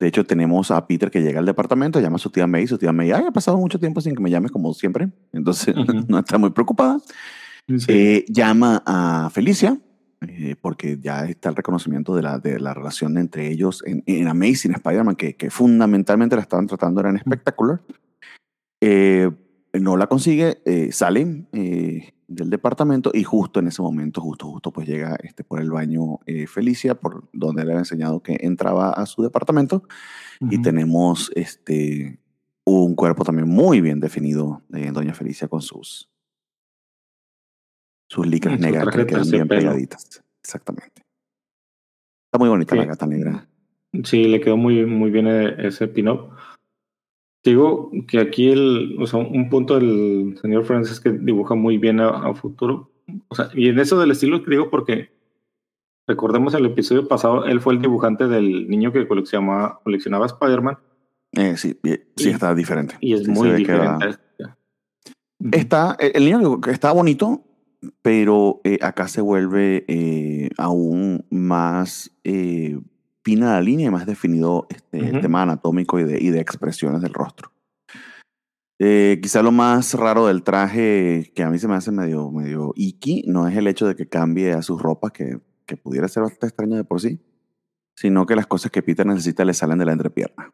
de 0.00 0.08
hecho 0.08 0.24
tenemos 0.24 0.70
a 0.70 0.86
Peter 0.86 1.10
que 1.10 1.20
llega 1.20 1.38
al 1.38 1.46
departamento, 1.46 2.00
llama 2.00 2.16
a 2.16 2.18
su 2.18 2.30
tía 2.30 2.46
May, 2.46 2.66
su 2.66 2.78
tía 2.78 2.90
May, 2.90 3.12
ay, 3.12 3.24
ha 3.28 3.30
pasado 3.30 3.58
mucho 3.58 3.78
tiempo 3.78 4.00
sin 4.00 4.16
que 4.16 4.22
me 4.22 4.30
llame 4.30 4.48
como 4.48 4.72
siempre, 4.72 5.10
entonces 5.32 5.76
Ujú. 5.76 5.84
no 6.08 6.18
está 6.18 6.38
muy 6.38 6.50
preocupada. 6.50 6.98
Sí. 7.68 7.86
Eh, 7.88 8.24
llama 8.28 8.82
a 8.86 9.30
Felicia, 9.30 9.78
eh, 10.26 10.56
porque 10.60 10.98
ya 11.00 11.26
está 11.26 11.50
el 11.50 11.56
reconocimiento 11.56 12.16
de 12.16 12.22
la, 12.22 12.38
de 12.38 12.58
la 12.58 12.74
relación 12.74 13.18
entre 13.18 13.48
ellos 13.48 13.84
en, 13.86 14.02
en 14.06 14.26
Amazing 14.26 14.72
Spider-Man, 14.72 15.16
que, 15.16 15.36
que 15.36 15.50
fundamentalmente 15.50 16.34
la 16.34 16.42
estaban 16.42 16.66
tratando 16.66 17.00
era 17.00 17.10
en 17.10 17.18
Spectacular. 17.18 17.80
Eh, 18.80 19.30
no 19.72 19.96
la 19.96 20.06
consigue, 20.08 20.60
eh, 20.64 20.90
sale 20.92 21.46
eh, 21.52 22.12
del 22.26 22.50
departamento 22.50 23.10
y 23.14 23.22
justo 23.24 23.60
en 23.60 23.68
ese 23.68 23.82
momento, 23.82 24.20
justo, 24.20 24.46
justo, 24.50 24.72
pues 24.72 24.88
llega 24.88 25.16
este, 25.22 25.44
por 25.44 25.60
el 25.60 25.70
baño 25.70 26.18
eh, 26.26 26.46
Felicia, 26.46 26.94
por 26.94 27.28
donde 27.32 27.64
le 27.64 27.72
había 27.72 27.80
enseñado 27.80 28.20
que 28.22 28.36
entraba 28.40 28.90
a 28.90 29.06
su 29.06 29.22
departamento 29.22 29.84
y 30.40 30.54
Ujú. 30.54 30.62
tenemos 30.62 31.30
este, 31.34 32.18
un 32.64 32.94
cuerpo 32.94 33.24
también 33.24 33.48
muy 33.48 33.80
bien 33.80 34.00
definido 34.00 34.62
de 34.68 34.90
Doña 34.90 35.14
Felicia 35.14 35.48
con 35.48 35.62
sus, 35.62 36.08
sus 38.08 38.26
licras 38.26 38.56
Su 38.56 38.62
negras 38.62 38.84
que 38.94 39.06
quedan 39.06 39.22
bien 39.22 39.46
terciopelo. 39.48 39.60
pegaditas. 39.60 40.22
Exactamente. 40.42 41.02
Está 42.26 42.38
muy 42.38 42.48
bonita 42.48 42.74
la 42.74 42.82
Sí. 42.82 42.88
gata 42.88 43.06
negra. 43.06 43.46
Sí, 44.04 44.24
le 44.24 44.40
quedó 44.40 44.56
muy, 44.56 44.86
muy 44.86 45.10
bien 45.10 45.26
e- 45.26 45.66
ese 45.66 45.88
pin-up. 45.88 46.30
Digo 47.42 47.90
que 48.06 48.18
aquí 48.20 48.50
el, 48.50 48.96
o 49.00 49.06
sea, 49.06 49.18
un 49.20 49.48
punto 49.48 49.74
del 49.78 50.36
señor 50.42 50.64
Francis 50.64 50.94
es 50.94 51.00
que 51.00 51.10
dibuja 51.10 51.54
muy 51.54 51.78
bien 51.78 51.98
a, 52.00 52.08
a 52.10 52.34
futuro. 52.34 52.90
O 53.28 53.34
sea, 53.34 53.48
y 53.54 53.68
en 53.68 53.78
eso 53.78 53.98
del 53.98 54.10
estilo 54.10 54.42
que 54.44 54.50
digo 54.50 54.68
porque 54.70 55.10
recordemos 56.06 56.54
el 56.54 56.66
episodio 56.66 57.08
pasado, 57.08 57.44
él 57.46 57.60
fue 57.60 57.72
el 57.74 57.80
dibujante 57.80 58.28
del 58.28 58.68
niño 58.68 58.92
que 58.92 59.08
coleccionaba, 59.08 59.80
coleccionaba 59.82 60.26
Spider-Man 60.26 60.78
Eh, 61.32 61.56
sí, 61.56 61.78
sí, 62.16 62.28
Y- 62.28 62.32
está 62.32 62.54
diferente. 62.54 62.96
y 63.00 63.14
es 63.14 63.24
Sí, 63.24 63.30
muy 63.30 63.50
diferente. 63.52 64.16
Está, 65.52 65.96
el 65.98 66.12
el 66.16 66.24
niño 66.26 66.60
que 66.60 66.70
está 66.70 66.92
bonito, 66.92 67.42
pero 68.02 68.60
eh, 68.64 68.78
acá 68.82 69.08
se 69.08 69.22
vuelve 69.22 69.84
eh, 69.88 70.50
aún 70.58 71.24
más 71.30 72.10
eh, 72.24 72.78
fina 73.30 73.52
la 73.52 73.60
línea 73.60 73.86
y 73.86 73.90
más 73.90 74.06
definido 74.06 74.66
este, 74.70 74.98
el 74.98 75.12
Ujú. 75.12 75.20
tema 75.20 75.42
anatómico 75.42 76.00
y 76.00 76.04
de, 76.04 76.18
y 76.20 76.30
de 76.30 76.40
expresiones 76.40 77.00
del 77.00 77.14
rostro. 77.14 77.52
Eh, 78.80 79.20
quizá 79.22 79.42
lo 79.42 79.52
más 79.52 79.94
raro 79.94 80.26
del 80.26 80.42
traje 80.42 81.30
que 81.34 81.42
a 81.44 81.50
mí 81.50 81.58
se 81.58 81.68
me 81.68 81.74
hace 81.74 81.92
medio, 81.92 82.30
medio 82.32 82.72
icky 82.74 83.24
no 83.28 83.46
es 83.46 83.56
el 83.56 83.66
hecho 83.68 83.86
de 83.86 83.94
que 83.94 84.08
cambie 84.08 84.52
a 84.52 84.62
sus 84.62 84.82
ropas, 84.82 85.12
que, 85.12 85.38
que 85.66 85.76
pudiera 85.76 86.08
ser 86.08 86.22
bastante 86.24 86.46
extraño 86.46 86.76
de 86.76 86.84
por 86.84 87.00
sí, 87.00 87.20
sino 87.94 88.26
que 88.26 88.34
las 88.34 88.46
cosas 88.48 88.72
que 88.72 88.82
Peter 88.82 89.06
necesita 89.06 89.44
le 89.44 89.54
salen 89.54 89.78
de 89.78 89.84
la 89.84 89.92
entrepierna. 89.92 90.52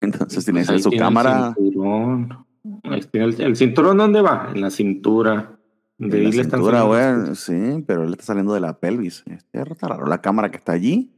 Entonces 0.00 0.44
tiene 0.44 0.60
Pues 0.60 0.68
que 0.68 0.72
ahí 0.72 0.78
ser 0.78 0.82
su 0.84 0.90
tiene 0.90 1.02
el 1.04 1.08
cámara. 1.08 1.54
cinturón. 1.54 2.46
Ahí 2.84 3.00
tiene 3.10 3.26
el, 3.26 3.40
el 3.40 3.56
cinturón, 3.56 3.96
¿dónde 3.98 4.22
va? 4.22 4.50
En 4.54 4.60
la 4.62 4.70
cintura. 4.70 5.55
De 5.98 6.22
la 6.22 6.32
cintura, 6.32 6.82
güey, 6.82 7.34
sí, 7.34 7.82
pero 7.86 8.04
él 8.04 8.12
está 8.12 8.24
saliendo 8.24 8.52
de 8.52 8.60
la 8.60 8.78
pelvis. 8.78 9.24
Este, 9.26 9.62
está 9.62 9.88
raro 9.88 10.06
la 10.06 10.20
cámara 10.20 10.50
que 10.50 10.58
está 10.58 10.72
allí. 10.72 11.12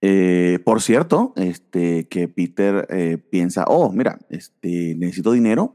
Eh, 0.00 0.60
por 0.64 0.80
cierto, 0.80 1.32
este, 1.36 2.06
que 2.08 2.28
Peter 2.28 2.86
eh, 2.90 3.18
piensa, 3.18 3.64
oh, 3.66 3.90
mira, 3.90 4.18
este, 4.28 4.94
necesito 4.96 5.32
dinero. 5.32 5.74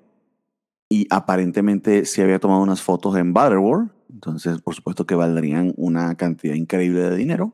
Y 0.89 1.07
aparentemente 1.09 2.05
se 2.05 2.21
había 2.21 2.39
tomado 2.39 2.61
unas 2.61 2.81
fotos 2.81 3.17
en 3.17 3.33
Battleworld. 3.33 3.91
Entonces, 4.09 4.61
por 4.61 4.75
supuesto 4.75 5.05
que 5.05 5.15
valdrían 5.15 5.73
una 5.77 6.15
cantidad 6.15 6.53
increíble 6.53 7.01
de 7.01 7.15
dinero. 7.15 7.53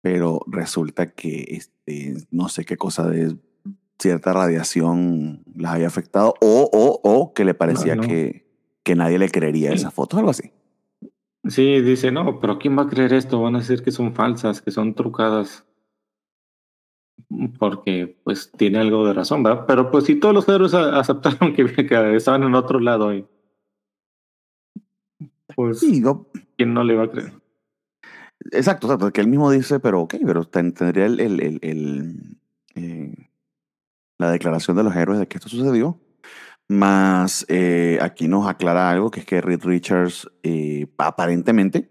Pero 0.00 0.40
resulta 0.46 1.12
que 1.12 1.44
este, 1.48 2.14
no 2.30 2.48
sé 2.48 2.64
qué 2.64 2.76
cosa 2.76 3.08
de 3.08 3.36
cierta 3.98 4.32
radiación 4.32 5.42
las 5.54 5.74
había 5.74 5.88
afectado. 5.88 6.34
O, 6.40 6.70
o, 6.72 7.00
o 7.02 7.34
que 7.34 7.44
le 7.44 7.54
parecía 7.54 7.96
no. 7.96 8.02
que, 8.02 8.45
que 8.86 8.94
nadie 8.94 9.18
le 9.18 9.28
creería 9.28 9.70
Sí. 9.70 9.74
esas 9.78 9.92
fotos, 9.92 10.16
algo 10.18 10.30
así. 10.30 10.52
Sí, 11.48 11.80
dice, 11.80 12.12
no, 12.12 12.38
pero 12.38 12.56
¿quién 12.58 12.78
va 12.78 12.82
a 12.82 12.88
creer 12.88 13.12
esto? 13.14 13.42
Van 13.42 13.56
a 13.56 13.58
decir 13.58 13.82
que 13.82 13.90
son 13.90 14.14
falsas, 14.14 14.62
que 14.62 14.70
son 14.70 14.94
trucadas. 14.94 15.66
Porque, 17.58 18.16
pues, 18.22 18.52
tiene 18.56 18.78
algo 18.78 19.04
de 19.04 19.12
razón, 19.12 19.42
¿verdad? 19.42 19.64
Pero, 19.66 19.90
pues, 19.90 20.04
si 20.04 20.14
todos 20.20 20.32
los 20.34 20.48
héroes 20.48 20.72
aceptaron 20.74 21.52
que, 21.52 21.64
que 21.88 22.16
estaban 22.16 22.44
en 22.44 22.54
otro 22.54 22.78
lado, 22.78 23.12
y, 23.12 23.26
pues, 25.56 25.80
Sí, 25.80 26.00
¿quién 26.56 26.72
no 26.72 26.84
le 26.84 26.94
va 26.94 27.04
a 27.04 27.10
creer? 27.10 27.32
exacto, 28.52 28.86
exacto, 28.86 29.12
que 29.12 29.20
él 29.20 29.26
mismo 29.28 29.50
dice, 29.50 29.80
pero 29.80 30.02
ok, 30.02 30.14
pero 30.24 30.44
ten- 30.44 30.72
tendría 30.74 31.06
el, 31.06 31.18
el- 31.18 31.40
el- 31.40 31.58
el, 31.62 32.38
eh, 32.76 33.30
la 34.18 34.30
declaración 34.30 34.76
de 34.76 34.84
los 34.84 34.94
héroes 34.94 35.18
de 35.18 35.26
que 35.26 35.38
esto 35.38 35.48
sucedió. 35.48 35.98
Más 36.68 37.46
eh, 37.48 37.98
aquí 38.02 38.26
nos 38.26 38.48
aclara 38.48 38.90
algo, 38.90 39.10
que 39.10 39.20
es 39.20 39.26
que 39.26 39.40
Reed 39.40 39.62
Richards 39.62 40.28
eh, 40.42 40.86
aparentemente 40.98 41.90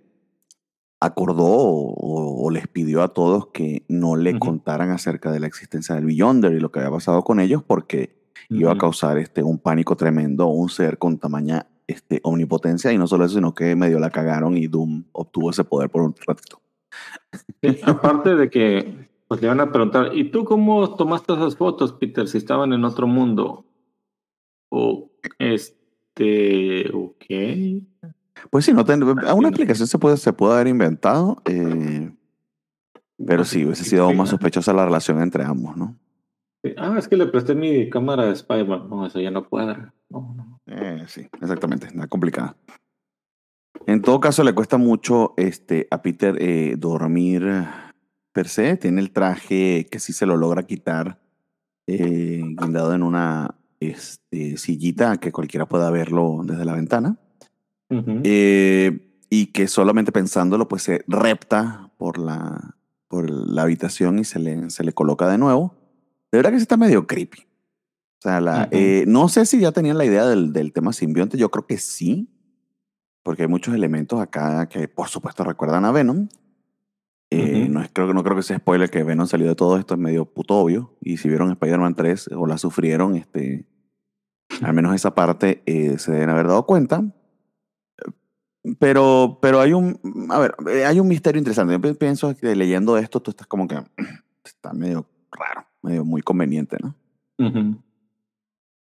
acordó 1.00 1.46
o, 1.48 2.50
les 2.52 2.68
pidió 2.68 3.02
a 3.02 3.10
todos 3.10 3.48
que 3.48 3.86
no 3.90 4.16
le 4.16 4.38
contaran 4.40 4.92
acerca 4.92 5.32
de 5.32 5.40
la 5.40 5.48
existencia 5.48 5.96
del 5.96 6.06
Beyonder 6.06 6.54
y 6.54 6.60
lo 6.60 6.72
que 6.72 6.80
había 6.80 6.92
pasado 6.92 7.24
con 7.24 7.40
ellos 7.40 7.64
porque 7.64 8.16
iba 8.50 8.72
a 8.72 8.78
causar 8.78 9.18
este, 9.18 9.44
un 9.44 9.60
pánico 9.60 9.96
tremendo 9.96 10.44
a 10.44 10.54
un 10.54 10.70
ser 10.70 10.98
con 10.98 11.18
tamaña 11.18 11.68
este, 11.88 12.20
omnipotencia 12.24 12.92
y 12.94 12.98
no 12.98 13.08
solo 13.08 13.26
eso, 13.26 13.36
sino 13.36 13.54
que 13.54 13.76
medio 13.76 14.00
la 14.00 14.10
cagaron 14.10 14.58
y 14.58 14.68
Doom 14.68 15.06
obtuvo 15.12 15.50
ese 15.50 15.64
poder 15.64 15.90
por 15.90 16.04
un 16.04 16.16
ratito. 16.26 16.62
Sí, 17.62 17.80
aparte 17.84 18.36
de 18.36 18.50
que, 18.50 19.10
pues, 19.28 19.42
le 19.42 19.48
van 19.48 19.60
a 19.60 19.72
preguntar, 19.72 20.12
¿y 20.16 20.32
tú 20.32 20.46
cómo 20.46 20.96
tomaste 20.96 21.34
esas 21.34 21.58
fotos, 21.58 21.94
Peter, 21.94 22.28
si 22.28 22.38
estaban 22.38 22.74
en 22.74 22.86
otro 22.86 23.08
mundo? 23.08 23.66
O, 24.78 25.10
este, 25.40 26.90
ok. 26.94 27.26
Pues 28.50 28.66
sí, 28.66 28.74
no 28.74 28.84
ten- 28.84 29.02
alguna 29.04 29.20
Entiendo. 29.22 29.48
explicación 29.50 29.88
se 29.88 29.98
puede, 29.98 30.18
se 30.18 30.34
puede 30.34 30.56
haber 30.56 30.68
inventado, 30.68 31.42
eh, 31.46 32.12
pero 33.26 33.46
sí, 33.46 33.64
hubiese 33.66 33.86
sido 33.86 34.04
aún 34.04 34.18
más 34.18 34.30
sospechosa 34.30 34.74
la 34.74 34.84
relación 34.86 35.22
entre 35.22 35.44
ambos, 35.46 35.78
¿no? 35.78 35.98
Ah, 36.78 36.96
es 36.98 37.08
que 37.08 37.16
le 37.16 37.28
presté 37.28 37.56
mi 37.56 37.90
cámara 37.90 38.26
de 38.26 38.34
Spider-Man. 38.34 38.90
No, 38.90 39.06
eso 39.06 39.20
ya 39.22 39.32
no 39.32 39.48
cuadra. 39.48 39.94
No, 40.10 40.34
no. 40.36 40.60
Eh, 40.66 41.04
sí, 41.08 41.28
exactamente, 41.42 41.88
está 41.88 42.08
complicada. 42.08 42.58
En 43.86 44.02
todo 44.02 44.20
caso, 44.20 44.44
le 44.44 44.54
cuesta 44.54 44.78
mucho 44.78 45.34
este, 45.38 45.88
a 45.92 46.02
Peter 46.02 46.36
eh, 46.42 46.76
dormir 46.78 47.66
per 48.34 48.48
se. 48.50 48.76
Tiene 48.78 49.00
el 49.00 49.12
traje 49.12 49.88
que 49.90 50.00
sí 50.00 50.12
se 50.12 50.26
lo 50.26 50.36
logra 50.38 50.64
quitar 50.64 51.22
eh, 51.88 52.42
guindado 52.60 52.94
en 52.96 53.04
una 53.04 53.56
este, 53.80 54.58
sillita 54.58 55.18
que 55.18 55.32
cualquiera 55.32 55.68
pueda 55.68 55.90
verlo 55.92 56.42
desde 56.44 56.66
la 56.66 56.74
ventana. 56.74 57.18
Eh, 57.90 59.24
y 59.30 59.48
que 59.48 59.68
solamente 59.68 60.12
pensándolo, 60.12 60.68
pues 60.68 60.84
se 60.84 61.04
repta 61.08 61.92
por 61.98 62.18
la, 62.18 62.76
por 63.08 63.30
la 63.30 63.64
habitación 63.64 64.20
y 64.20 64.24
se 64.24 64.40
le, 64.40 64.70
se 64.70 64.84
le 64.84 64.94
coloca 64.94 65.28
de 65.28 65.38
nuevo. 65.38 65.76
De 66.32 66.40
verdad 66.40 66.52
que 66.52 66.58
sí 66.58 66.64
está 66.64 66.78
medio 66.78 67.08
creepy. 67.08 67.42
O 67.42 68.22
sea, 68.22 68.42
la, 68.42 68.68
eh, 68.72 69.06
no 69.08 69.30
sé 69.30 69.46
si 69.46 69.60
ya 69.60 69.72
tenían 69.72 69.98
la 69.98 70.06
idea 70.06 70.26
del, 70.26 70.52
del 70.52 70.74
tema 70.74 70.94
simbionte, 70.94 71.38
yo 71.38 71.50
creo 71.52 71.68
que 71.68 71.78
sí, 71.78 72.30
porque 73.24 73.44
hay 73.44 73.48
muchos 73.48 73.74
elementos 73.74 74.20
acá 74.20 74.68
que 74.68 74.88
por 74.88 75.10
supuesto 75.10 75.44
recuerdan 75.44 75.86
a 75.86 75.92
Venom. 75.92 76.28
Eh, 77.32 77.64
Ujú. 77.64 77.74
no, 77.74 77.82
es, 77.82 77.90
creo, 77.92 78.08
que- 78.08 78.14
no 78.14 78.24
creo 78.24 78.36
que 78.36 78.44
sea 78.44 78.58
spoiler 78.58 78.90
que 78.90 79.04
Venom 79.04 79.28
salió 79.28 79.48
de 79.48 79.56
todo 79.56 79.78
esto, 79.78 79.96
es 79.96 80.00
medio 80.00 80.26
puto 80.26 80.56
obvio. 80.56 80.96
Y 81.02 81.18
si 81.18 81.28
vieron 81.30 81.52
Spider-Man 81.52 81.96
3 81.96 82.30
o 82.36 82.46
la 82.48 82.58
sufrieron, 82.58 83.16
este, 83.16 83.66
al 84.62 84.74
menos 84.74 84.94
esa 84.96 85.16
parte 85.16 85.64
eh, 85.66 85.98
se 85.98 86.12
deben 86.12 86.30
haber 86.30 86.48
dado 86.48 86.66
cuenta. 86.66 87.04
Pero, 88.80 89.38
pero 89.42 89.60
hay 89.60 89.74
un, 89.74 90.00
a 90.32 90.40
ver, 90.40 90.56
eh, 90.72 90.86
hay 90.86 91.00
un 91.00 91.08
misterio 91.08 91.38
interesante. 91.38 91.74
Yo 91.74 91.82
pi- 91.82 91.94
pienso 91.94 92.36
que 92.36 92.56
leyendo 92.56 92.98
esto, 92.98 93.20
tú 93.22 93.30
estás 93.32 93.46
como 93.48 93.68
que 93.68 93.76
está 94.44 94.74
medio 94.74 95.06
raro, 95.32 95.68
medio 95.84 96.04
muy 96.04 96.22
conveniente, 96.24 96.78
¿no? 96.82 96.96
Ujú. 97.38 97.78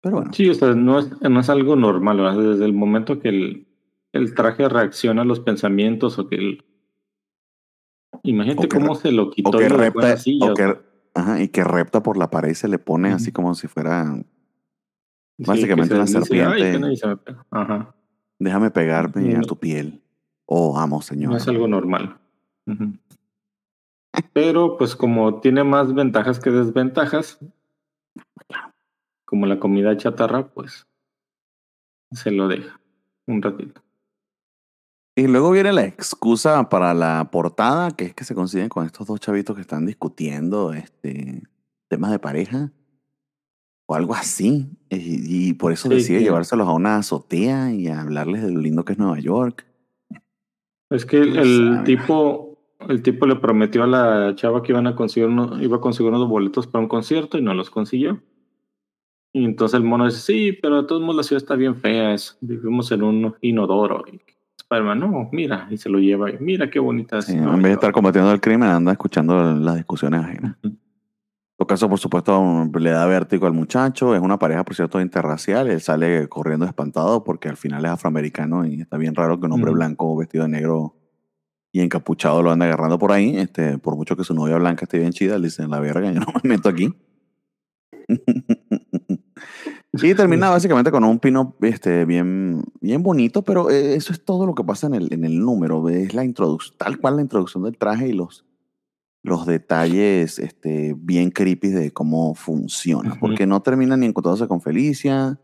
Pero 0.00 0.16
bueno, 0.16 0.32
Sí, 0.32 0.48
o 0.48 0.54
sea, 0.54 0.74
no 0.74 0.98
es, 0.98 1.10
no 1.22 1.40
es 1.40 1.48
algo 1.50 1.76
normal, 1.76 2.16
¿verdad? 2.18 2.38
Desde 2.52 2.64
el 2.64 2.72
momento 2.72 3.20
que 3.20 3.28
el, 3.28 3.68
el 4.12 4.34
traje 4.34 4.68
reacciona 4.68 5.22
a 5.22 5.24
los 5.24 5.40
pensamientos 5.40 6.18
o 6.18 6.28
que 6.28 6.36
el... 6.36 6.64
Imagínate 8.22 8.68
que 8.68 8.78
cómo 8.78 8.94
se 8.94 9.12
lo 9.12 9.30
quitó 9.30 9.50
o 9.50 9.58
que 9.58 9.68
repta, 9.68 10.16
o 10.40 10.54
ajá, 11.14 11.42
y 11.42 11.48
que 11.48 11.64
repta 11.64 12.02
por 12.02 12.16
la 12.16 12.30
pared 12.30 12.50
y 12.50 12.54
se 12.54 12.68
le 12.68 12.78
pone 12.78 13.12
así 13.12 13.32
como 13.32 13.54
si 13.54 13.66
fuera 13.68 14.04
Sí, 15.38 15.44
Básicamente 15.46 15.94
una 15.94 16.06
se 16.08 16.18
dice, 16.18 16.42
"Ay, 16.42 16.48
serpiente. 16.48 16.72
que 16.72 16.78
nadie 16.80 16.96
se 16.96 17.06
me 17.06 17.16
pega". 17.16 17.46
Ajá. 17.50 17.94
Déjame 18.40 18.70
pegarme 18.72 19.36
a 19.36 19.40
tu 19.42 19.56
piel. 19.56 20.02
Oh, 20.46 20.78
amo, 20.78 21.00
señor. 21.00 21.30
No 21.30 21.36
es 21.36 21.46
algo 21.46 21.68
normal. 21.68 22.18
Pero 24.32 24.76
pues 24.76 24.96
como 24.96 25.40
tiene 25.40 25.62
más 25.62 25.94
ventajas 25.94 26.40
que 26.40 26.50
desventajas, 26.50 27.38
como 29.24 29.46
la 29.46 29.60
comida 29.60 29.96
chatarra, 29.96 30.48
pues 30.48 30.86
se 32.12 32.30
lo 32.30 32.48
deja 32.48 32.80
un 33.26 33.42
ratito. 33.42 33.80
Y 35.18 35.26
luego 35.26 35.50
viene 35.50 35.72
la 35.72 35.84
excusa 35.84 36.68
para 36.68 36.94
la 36.94 37.28
portada, 37.32 37.90
que 37.90 38.04
es 38.04 38.14
que 38.14 38.22
se 38.22 38.36
consiguen 38.36 38.68
con 38.68 38.86
estos 38.86 39.04
dos 39.08 39.18
chavitos 39.18 39.56
que 39.56 39.62
están 39.62 39.84
discutiendo 39.84 40.72
este, 40.72 41.42
temas 41.88 42.12
de 42.12 42.20
pareja 42.20 42.70
o 43.86 43.96
algo 43.96 44.14
así. 44.14 44.68
Y, 44.90 45.48
y 45.50 45.54
por 45.54 45.72
eso 45.72 45.88
Sí, 45.88 45.96
decide 45.96 46.20
llevárselos 46.22 46.68
a 46.68 46.72
una 46.72 46.98
azotea 46.98 47.72
y 47.72 47.88
a 47.88 48.00
hablarles 48.00 48.42
de 48.44 48.52
lo 48.52 48.60
lindo 48.60 48.84
que 48.84 48.92
es 48.92 48.98
Nueva 49.00 49.18
York. 49.18 49.66
Es 50.90 51.04
que 51.04 51.16
el, 51.18 51.82
tipo, 51.84 52.56
el 52.88 53.02
tipo 53.02 53.26
le 53.26 53.34
prometió 53.34 53.82
a 53.82 53.86
la 53.88 54.34
chava 54.36 54.62
que 54.62 54.70
iban 54.70 54.86
a 54.86 54.94
conseguir 54.94 55.28
uno, 55.28 55.60
iba 55.60 55.78
a 55.78 55.80
conseguir 55.80 56.12
unos 56.12 56.28
boletos 56.28 56.68
para 56.68 56.82
un 56.82 56.88
concierto 56.88 57.38
y 57.38 57.42
no 57.42 57.54
los 57.54 57.70
consiguió. 57.70 58.22
Y 59.32 59.44
entonces 59.44 59.78
el 59.80 59.84
mono 59.84 60.04
dice, 60.04 60.20
sí, 60.20 60.52
pero 60.52 60.80
de 60.82 60.86
todos 60.86 61.02
modos 61.02 61.16
la 61.16 61.22
ciudad 61.24 61.42
está 61.42 61.56
bien 61.56 61.74
fea, 61.74 62.14
es- 62.14 62.38
vivimos 62.40 62.92
en 62.92 63.02
un 63.02 63.34
inodoro. 63.40 64.04
Y 64.10 64.20
Spider-Man, 64.70 65.00
no, 65.00 65.28
mira, 65.32 65.66
y 65.70 65.78
se 65.78 65.88
lo 65.88 65.98
lleva, 65.98 66.26
mira 66.40 66.68
qué 66.68 66.78
bonita 66.78 67.22
Sí, 67.22 67.32
en 67.32 67.44
vez 67.44 67.54
de 67.54 67.60
York". 67.62 67.72
estar 67.72 67.92
combatiendo 67.92 68.30
el 68.32 68.40
crimen, 68.40 68.68
anda 68.68 68.92
escuchando 68.92 69.54
las 69.54 69.76
discusiones 69.76 70.20
ajenas. 70.22 70.56
Ujú. 70.62 70.74
En 70.74 70.78
todo 71.56 71.66
caso, 71.66 71.88
por 71.88 71.98
supuesto, 71.98 72.70
le 72.78 72.90
da 72.90 73.06
vértigo 73.06 73.46
al 73.46 73.52
muchacho. 73.54 74.14
Es 74.14 74.20
una 74.20 74.38
pareja, 74.38 74.62
por 74.64 74.76
cierto, 74.76 75.00
interracial. 75.00 75.68
Él 75.68 75.80
sale 75.80 76.28
corriendo 76.28 76.66
espantado 76.66 77.24
porque 77.24 77.48
al 77.48 77.56
final 77.56 77.84
es 77.84 77.90
afroamericano 77.90 78.64
y 78.64 78.80
está 78.82 78.96
bien 78.96 79.14
raro 79.14 79.40
que 79.40 79.46
un 79.46 79.52
hombre 79.52 79.72
blanco 79.72 80.14
vestido 80.16 80.44
de 80.44 80.50
negro 80.50 80.94
y 81.72 81.80
encapuchado 81.80 82.42
lo 82.42 82.52
ande 82.52 82.66
agarrando 82.66 82.96
por 82.98 83.10
ahí. 83.10 83.36
Este, 83.38 83.76
por 83.78 83.96
mucho 83.96 84.16
que 84.16 84.22
su 84.22 84.34
novia 84.34 84.56
blanca 84.58 84.84
esté 84.84 84.98
bien 85.00 85.10
chida, 85.12 85.34
él 85.34 85.42
dice, 85.42 85.66
la 85.66 85.80
verga, 85.80 86.12
yo 86.12 86.20
no 86.20 86.26
me 86.44 86.48
meto 86.50 86.68
aquí. 86.68 86.94
y 90.02 90.14
termina 90.14 90.50
básicamente 90.50 90.90
con 90.90 91.04
un 91.04 91.18
pino 91.18 91.56
este, 91.60 92.04
bien, 92.04 92.62
bien 92.80 93.02
bonito, 93.02 93.42
pero 93.42 93.70
eh, 93.70 93.94
eso 93.94 94.12
es 94.12 94.24
todo 94.24 94.46
lo 94.46 94.54
que 94.54 94.64
pasa 94.64 94.86
en 94.86 94.94
el, 94.94 95.12
en 95.12 95.24
el 95.24 95.38
número. 95.40 95.88
Es 95.88 96.14
la 96.14 96.24
introducción, 96.24 96.76
tal 96.78 96.98
cual 96.98 97.16
la 97.16 97.22
introducción 97.22 97.64
del 97.64 97.76
traje 97.76 98.08
y 98.08 98.12
los, 98.12 98.44
los 99.22 99.46
detalles 99.46 100.38
este, 100.38 100.94
bien 100.96 101.30
creepy 101.30 101.68
de 101.68 101.90
cómo 101.90 102.34
funciona. 102.34 103.16
Porque 103.20 103.46
no 103.46 103.62
termina 103.62 103.96
ni 103.96 104.06
encontrándose 104.06 104.48
con 104.48 104.60
Felicia, 104.60 105.40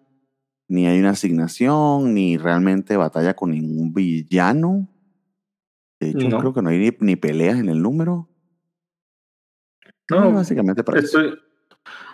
ni 0.68 0.86
hay 0.86 0.98
una 0.98 1.10
asignación, 1.10 2.14
ni 2.14 2.36
realmente 2.36 2.96
batalla 2.96 3.34
con 3.34 3.50
ningún 3.50 3.92
villano. 3.92 4.88
De 6.00 6.10
hecho, 6.10 6.28
No. 6.28 6.38
creo 6.38 6.52
que 6.54 6.62
no 6.62 6.70
hay 6.70 6.78
ni, 6.78 6.90
ni 7.00 7.16
peleas 7.16 7.58
en 7.58 7.68
el 7.68 7.80
número. 7.82 8.28
No, 10.10 10.32
básicamente 10.32 10.84
para 10.84 10.98
eso. 11.00 11.20
estoy, 11.20 11.38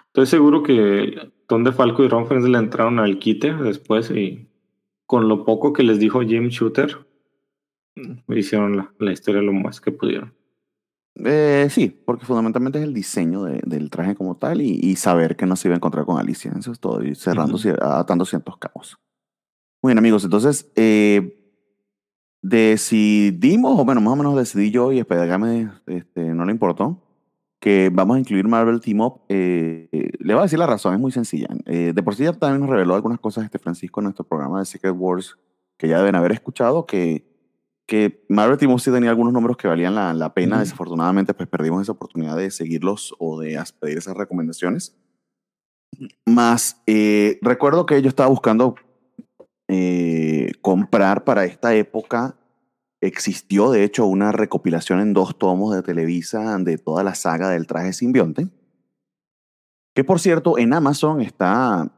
estoy 0.07 0.27
seguro 0.27 0.63
que 0.63 1.33
Don 1.51 1.65
DeFalco 1.65 2.03
y 2.05 2.09
Ron 2.09 2.27
Friends 2.27 2.49
le 2.49 2.57
entraron 2.57 2.99
al 2.99 3.19
quite 3.19 3.53
después 3.53 4.11
y 4.11 4.49
con 5.05 5.29
lo 5.29 5.45
poco 5.45 5.73
que 5.75 5.83
les 5.83 5.99
dijo 5.99 6.23
Jim 6.23 6.47
Shooter, 6.49 6.97
mm, 7.97 8.33
hicieron 8.33 8.77
la, 8.79 8.93
la 8.99 9.13
historia 9.13 9.43
lo 9.43 9.53
más 9.53 9.81
que 9.83 9.91
pudieron. 9.93 10.33
Eh, 11.23 11.67
sí, 11.69 11.89
porque 11.89 12.25
fundamentalmente 12.25 12.79
es 12.79 12.85
el 12.85 12.95
diseño 12.95 13.43
de- 13.43 13.61
del 13.67 13.91
traje 13.91 14.15
como 14.15 14.37
tal 14.37 14.63
y, 14.63 14.79
y 14.81 14.95
saber 14.97 15.37
que 15.37 15.45
no 15.45 15.57
se 15.57 15.69
iba 15.69 15.75
a 15.75 15.79
encontrar 15.79 16.07
con 16.07 16.19
Alicia. 16.19 16.53
Eso 16.59 16.71
es 16.73 16.79
todo, 16.81 17.03
y 17.05 17.15
cerrando, 17.17 17.57
Ujú. 17.57 17.69
cier- 17.69 17.79
atando 17.83 18.25
ciertos 18.25 18.57
cabos. 18.57 18.97
Muy 19.83 19.91
bien, 19.91 19.99
amigos, 19.99 20.23
entonces 20.25 20.71
eh, 20.77 21.37
decidimos, 22.43 23.79
o 23.79 23.85
bueno, 23.85 24.01
más 24.01 24.13
o 24.13 24.17
menos 24.17 24.37
decidí 24.37 24.71
yo 24.71 24.93
y 24.93 24.99
Espedagame 25.01 25.71
este, 25.87 26.33
no 26.35 26.45
le 26.45 26.53
importó, 26.53 27.03
que 27.61 27.91
vamos 27.93 28.17
a 28.17 28.21
incluir 28.21 28.49
Marvel 28.49 28.81
Team 28.81 29.01
Up. 29.01 29.21
Eh, 29.29 29.89
eh, 29.93 30.11
le 30.19 30.35
voy 30.35 30.41
a 30.41 30.45
decir 30.45 30.59
la 30.59 30.67
razón, 30.67 30.95
es 30.95 31.01
muy 31.01 31.13
sencilla. 31.13 31.49
Eh, 31.67 31.93
de 31.95 32.03
por 32.03 32.15
sí 32.15 32.25
ya 32.25 32.33
también 32.33 32.63
nos 32.63 32.71
reveló 32.71 32.95
algunas 32.95 33.21
cosas 33.21 33.45
este 33.45 33.59
Francisco 33.59 34.01
en 34.01 34.05
nuestro 34.05 34.25
programa 34.25 34.59
de 34.59 34.65
Secret 34.65 34.95
Wars 34.97 35.39
que 35.79 35.89
ya 35.89 35.99
deben 35.99 36.15
haber 36.15 36.33
escuchado, 36.33 36.87
que 36.87 37.31
que 37.91 38.25
Marvel 38.29 38.57
Team 38.57 38.71
Up 38.71 38.79
sí 38.79 38.93
tenía 38.93 39.11
algunos 39.11 39.33
números 39.33 39.57
que 39.57 39.67
valían 39.67 39.97
la, 39.97 40.15
la 40.15 40.33
pena. 40.33 40.55
Ujú. 40.55 40.65
Desafortunadamente, 40.65 41.35
pues 41.35 41.49
perdimos 41.49 41.83
esa 41.83 41.91
oportunidad 41.91 42.37
de 42.37 42.53
seguirlos 42.53 43.13
o 43.19 43.41
de 43.41 43.61
pedir 43.81 43.99
esas 43.99 44.17
recomendaciones. 44.17 44.97
Más, 46.25 46.81
eh, 46.87 47.41
recuerdo 47.43 47.87
que 47.87 48.01
yo 48.01 48.09
estaba 48.09 48.29
buscando 48.29 48.77
eh, 49.67 50.53
comprar 50.63 51.25
para 51.25 51.45
esta 51.45 51.75
época. 51.75 52.37
Existió, 53.03 53.71
de 53.71 53.85
hecho, 53.85 54.07
una 54.07 54.31
recopilación 54.31 55.01
en 55.01 55.15
dos 55.15 55.39
tomos 55.39 55.75
de 55.75 55.83
Televisa 55.83 56.59
de 56.59 56.77
toda 56.77 57.03
la 57.03 57.15
saga 57.15 57.49
del 57.49 57.67
traje 57.67 57.93
simbionte. 57.95 58.49
Que 59.95 60.05
por 60.05 60.21
cierto, 60.21 60.59
en 60.59 60.73
Amazon 60.73 61.21
está 61.21 61.91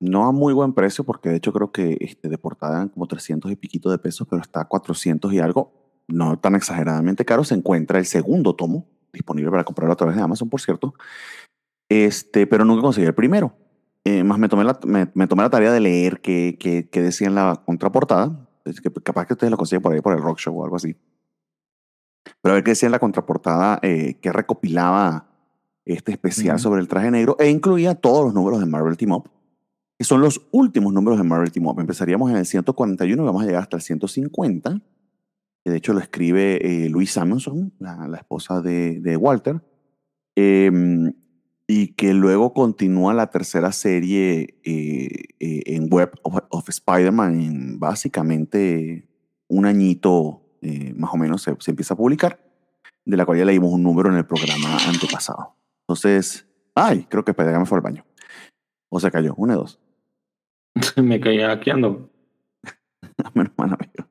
no 0.00 0.26
a 0.26 0.32
muy 0.32 0.52
buen 0.52 0.74
precio, 0.74 1.04
porque 1.04 1.30
de 1.30 1.36
hecho 1.36 1.52
creo 1.52 1.72
que 1.72 1.96
este, 2.00 2.28
de 2.28 2.38
portada 2.38 2.88
como 2.88 3.06
300 3.06 3.50
y 3.50 3.56
piquito 3.56 3.90
de 3.90 3.98
pesos, 3.98 4.26
pero 4.28 4.42
está 4.42 4.60
a 4.60 4.68
400 4.68 5.32
y 5.32 5.38
algo, 5.38 5.72
no 6.08 6.38
tan 6.38 6.54
exageradamente 6.54 7.24
caro. 7.24 7.42
Se 7.44 7.54
encuentra 7.54 7.98
el 7.98 8.04
segundo 8.04 8.54
tomo, 8.54 8.86
disponible 9.12 9.50
para 9.50 9.64
comprarlo 9.64 9.94
a 9.94 9.96
través 9.96 10.16
de 10.16 10.22
Amazon, 10.22 10.50
por 10.50 10.60
cierto. 10.60 10.94
Este, 11.88 12.46
pero 12.46 12.64
nunca 12.64 12.82
conseguí 12.82 13.06
el 13.06 13.14
primero. 13.14 13.56
Eh, 14.04 14.22
más 14.22 14.38
me 14.38 14.48
tomé, 14.50 14.64
la, 14.64 14.78
me 15.14 15.26
tomé 15.26 15.42
la 15.42 15.50
tarea 15.50 15.72
de 15.72 15.80
leer 15.80 16.20
qué, 16.20 16.58
qué, 16.60 16.90
qué 16.90 17.00
decía 17.00 17.26
en 17.26 17.34
la 17.34 17.62
contraportada. 17.64 18.43
Capaz 19.02 19.26
que 19.26 19.34
ustedes 19.34 19.50
lo 19.50 19.56
consiguen 19.56 19.82
por 19.82 19.92
ahí, 19.92 20.00
por 20.00 20.14
el 20.14 20.22
Rock 20.22 20.38
Show 20.38 20.58
o 20.58 20.64
algo 20.64 20.76
así. 20.76 20.96
Pero 22.40 22.52
a 22.52 22.54
ver 22.54 22.64
qué 22.64 22.70
decía 22.70 22.86
en 22.86 22.92
la 22.92 22.98
contraportada, 22.98 23.78
eh, 23.82 24.18
que 24.20 24.32
recopilaba 24.32 25.28
este 25.84 26.12
especial 26.12 26.56
Ujú. 26.56 26.62
sobre 26.62 26.80
el 26.80 26.88
traje 26.88 27.10
negro 27.10 27.36
e 27.38 27.50
incluía 27.50 27.94
todos 27.94 28.24
los 28.24 28.34
números 28.34 28.60
de 28.60 28.66
Marvel 28.66 28.96
Team 28.96 29.12
Up 29.12 29.30
que 29.98 30.04
son 30.04 30.20
los 30.20 30.46
últimos 30.50 30.92
números 30.92 31.18
de 31.18 31.24
Marvel 31.24 31.52
Team 31.52 31.66
Up. 31.66 31.80
Empezaríamos 31.80 32.30
en 32.30 32.36
el 32.36 32.46
141 32.46 33.22
y 33.22 33.26
vamos 33.26 33.42
a 33.42 33.46
llegar 33.46 33.62
hasta 33.62 33.76
el 33.76 33.82
150. 33.82 34.80
que 35.62 35.70
De 35.70 35.76
hecho, 35.76 35.92
lo 35.92 36.00
escribe 36.00 36.58
eh, 36.62 36.88
Louise 36.88 37.12
Samuelson, 37.12 37.72
la, 37.78 38.08
la 38.08 38.18
esposa 38.18 38.60
de, 38.60 39.00
de 39.00 39.16
Walter, 39.16 39.62
em, 40.34 41.12
y 41.66 41.94
que 41.94 42.12
luego 42.12 42.52
continúa 42.52 43.14
la 43.14 43.28
tercera 43.30 43.72
serie 43.72 44.58
eh, 44.64 45.08
eh, 45.40 45.62
en 45.66 45.88
Web 45.90 46.12
of, 46.22 46.38
of 46.50 46.68
Spider-Man 46.68 47.40
en 47.40 47.78
básicamente 47.80 49.08
un 49.48 49.66
añito 49.66 50.42
eh, 50.60 50.92
más 50.96 51.12
o 51.12 51.16
menos 51.16 51.42
se, 51.42 51.54
se 51.60 51.70
empieza 51.70 51.94
a 51.94 51.96
publicar, 51.96 52.40
de 53.04 53.16
la 53.16 53.26
cual 53.26 53.38
ya 53.38 53.44
leímos 53.44 53.72
un 53.72 53.82
número 53.82 54.08
en 54.10 54.16
el 54.16 54.26
programa 54.26 54.76
antepasado. 54.88 55.56
Entonces, 55.86 56.46
ay, 56.74 57.06
creo 57.08 57.24
que 57.24 57.34
me 57.36 57.66
fue 57.66 57.78
al 57.78 57.82
baño. 57.82 58.04
O 58.90 58.98
se 59.00 59.10
cayó, 59.10 59.34
una 59.36 59.54
de 59.54 59.58
dos. 59.58 59.80
Me 60.96 61.20
caía 61.20 61.52
aquí 61.52 61.70
ando. 61.70 62.10
Menos 63.34 63.52
mal, 63.56 63.74
amigo. 63.74 64.08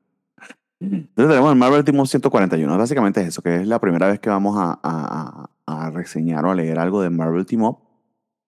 Entonces 0.80 1.28
tenemos 1.28 1.52
el 1.52 1.58
Marvel 1.58 1.84
Team 1.84 1.98
Up 2.00 2.06
141. 2.06 2.78
Básicamente 2.78 3.20
es 3.22 3.28
eso, 3.28 3.42
que 3.42 3.56
es 3.62 3.66
la 3.66 3.80
primera 3.80 4.08
vez 4.08 4.20
que 4.20 4.28
vamos 4.30 4.56
a, 4.58 4.78
a- 4.82 5.50
a- 5.66 5.90
reseñar 5.90 6.44
o 6.44 6.50
a 6.50 6.54
leer 6.54 6.78
algo 6.78 7.00
de 7.02 7.10
Marvel 7.10 7.46
Team 7.46 7.62
Up. 7.62 7.78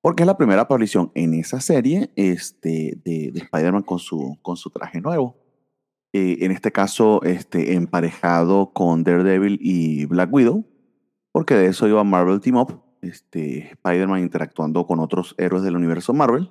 Porque 0.03 0.23
es 0.23 0.27
la 0.27 0.37
primera 0.37 0.63
aparición 0.63 1.11
en 1.15 1.35
esa 1.35 1.61
serie 1.61 2.11
este, 2.17 2.99
de, 3.05 3.31
de 3.33 3.41
Spider-Man 3.41 3.83
con 3.83 3.99
su, 3.99 4.39
con 4.43 4.57
su 4.57 4.71
traje 4.71 5.01
nuevo. 5.01 5.37
Eh, 6.13 6.39
en 6.41 6.53
este 6.53 6.71
caso, 6.73 7.23
este, 7.25 7.75
emparejado 7.75 8.73
con 8.73 9.03
Daredevil 9.03 9.59
y 9.61 10.05
Black 10.07 10.33
Widow. 10.33 10.65
Porque 11.33 11.55
de 11.55 11.67
eso 11.67 11.89
iba 11.89 12.03
Marvel 12.05 12.41
Team 12.41 12.57
Up. 12.57 12.81
Este, 13.03 13.73
Spider-Man 13.73 14.21
interactuando 14.23 14.87
con 14.87 15.01
otros 15.01 15.35
héroes 15.39 15.63
del 15.65 15.77
universo 15.77 16.15
Marvel. 16.15 16.51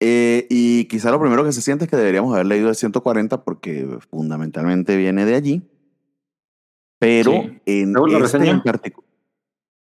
Eh, 0.00 0.46
y 0.50 0.84
quizá 0.86 1.10
lo 1.10 1.20
primero 1.20 1.44
que 1.44 1.52
se 1.52 1.60
siente 1.62 1.84
es 1.84 1.90
que 1.90 1.96
deberíamos 1.96 2.32
haber 2.34 2.46
leído 2.46 2.68
el 2.68 2.74
140 2.74 3.42
porque 3.44 3.98
fundamentalmente 4.10 4.96
viene 4.96 5.24
de 5.24 5.34
allí. 5.34 5.70
Pero 6.98 7.32
Sí. 7.32 7.58
en 7.66 7.92
¿Luego 7.92 8.06
la 8.08 8.24
este 8.24 8.38
reseña? 8.38 8.52
en 8.52 8.62
particular. 8.62 9.03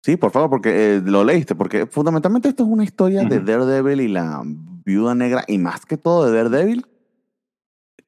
Sí, 0.04 0.18
por 0.18 0.32
favor, 0.32 0.50
porque 0.50 0.96
eh, 0.96 1.02
lo 1.02 1.24
leíste, 1.24 1.54
porque 1.54 1.86
fundamentalmente 1.86 2.50
esto 2.50 2.62
es 2.62 2.68
una 2.68 2.84
historia 2.84 3.24
de 3.24 3.38
Ujú. 3.38 3.46
Daredevil 3.46 4.02
y 4.02 4.08
la 4.08 4.42
viuda 4.84 5.14
negra, 5.14 5.44
y 5.48 5.56
más 5.56 5.86
que 5.86 5.96
todo 5.96 6.26
de 6.26 6.36
Daredevil, 6.36 6.86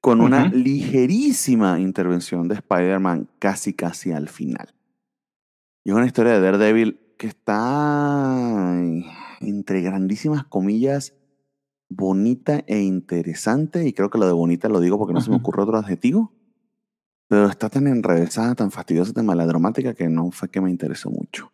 con 0.03 0.21
una 0.21 0.45
Ujú. 0.45 0.57
ligerísima 0.57 1.81
intervención 1.81 2.49
de 2.49 2.57
Spider-Man 2.57 3.31
casi 3.39 3.73
casi 3.73 4.13
al 4.13 4.29
final. 4.29 4.75
Y 5.85 5.91
es 5.91 5.97
una 5.97 6.05
historia 6.05 6.35
de 6.35 6.41
Daredevil 6.41 7.01
que 7.17 7.29
está, 7.29 8.79
entre 9.41 9.81
grandísimas 9.81 10.45
comillas, 10.45 11.15
bonita 11.89 12.63
e 12.67 12.83
interesante. 12.83 13.89
Y 13.89 13.95
creo 13.95 14.11
que 14.11 14.19
lo 14.19 14.27
de 14.27 14.35
bonita 14.35 14.69
lo 14.69 14.81
digo 14.81 14.99
porque 14.99 15.15
no 15.15 15.23
se 15.23 15.31
me 15.31 15.37
ocurre 15.37 15.63
otro 15.63 15.79
adjetivo. 15.79 16.35
Pero 17.29 17.47
está 17.47 17.71
tan 17.71 17.87
enrevesada, 17.87 18.55
tan 18.55 18.71
fastidiosa, 18.71 19.15
tan 19.15 19.25
maladramática 19.25 19.95
que 19.95 20.11
no 20.11 20.31
fue 20.31 20.51
que 20.51 20.61
me 20.61 20.71
interesó 20.71 21.09
mucho. 21.09 21.51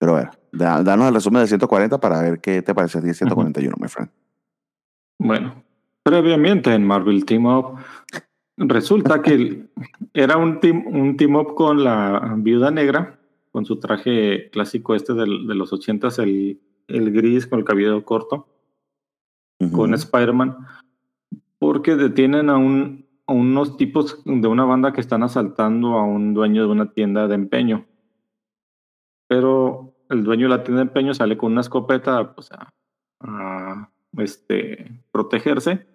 Pero 0.00 0.16
a 0.16 0.20
ver, 0.20 0.30
da- 0.50 0.82
danos 0.82 1.06
el 1.08 1.14
resumen 1.14 1.42
de 1.42 1.46
140 1.48 2.00
para 2.00 2.20
ver 2.22 2.40
qué 2.40 2.62
te 2.62 2.74
parece 2.74 2.98
a 2.98 3.02
ti 3.02 3.08
el 3.10 3.14
141, 3.14 3.76
my 3.78 3.86
friend. 3.86 4.10
Bueno, 5.18 5.62
previamente 6.02 6.72
en 6.74 6.84
Marvel 6.86 7.24
Team 7.26 7.44
Up, 7.46 7.76
resulta 8.56 9.20
que 9.20 9.66
era 10.14 10.38
un 10.38 10.58
team, 10.58 10.84
un 10.86 11.16
team 11.16 11.36
up 11.36 11.54
con 11.54 11.84
la 11.84 12.34
viuda 12.38 12.70
negra, 12.70 13.20
con 13.52 13.64
su 13.66 13.78
traje 13.78 14.48
clásico 14.50 14.94
este 14.94 15.12
del- 15.12 15.46
de 15.46 15.54
los 15.54 15.72
ochentas, 15.72 16.18
el, 16.18 16.58
el 16.88 17.12
gris 17.12 17.46
con 17.46 17.58
el 17.58 17.64
cabello 17.66 18.02
corto, 18.04 18.48
con 19.72 19.92
Spider-Man, 19.92 20.56
porque 21.58 21.94
detienen 21.96 22.48
a, 22.48 22.56
un, 22.56 23.06
a 23.26 23.34
unos 23.34 23.76
tipos 23.76 24.22
de 24.24 24.48
una 24.48 24.64
banda 24.64 24.94
que 24.94 25.02
están 25.02 25.22
asaltando 25.22 25.98
a 25.98 26.04
un 26.04 26.32
dueño 26.32 26.64
de 26.64 26.72
una 26.72 26.90
tienda 26.92 27.28
de 27.28 27.34
empeño. 27.34 27.84
Pero 29.28 29.89
el 30.10 30.24
dueño 30.24 30.46
de 30.46 30.56
la 30.56 30.64
tienda 30.64 30.82
de 30.82 30.88
empeño 30.88 31.14
sale 31.14 31.36
con 31.36 31.52
una 31.52 31.62
escopeta 31.62 32.34
pues, 32.34 32.52
a, 32.52 32.68
a, 33.20 33.90
este, 34.18 35.02
protegerse. 35.12 35.86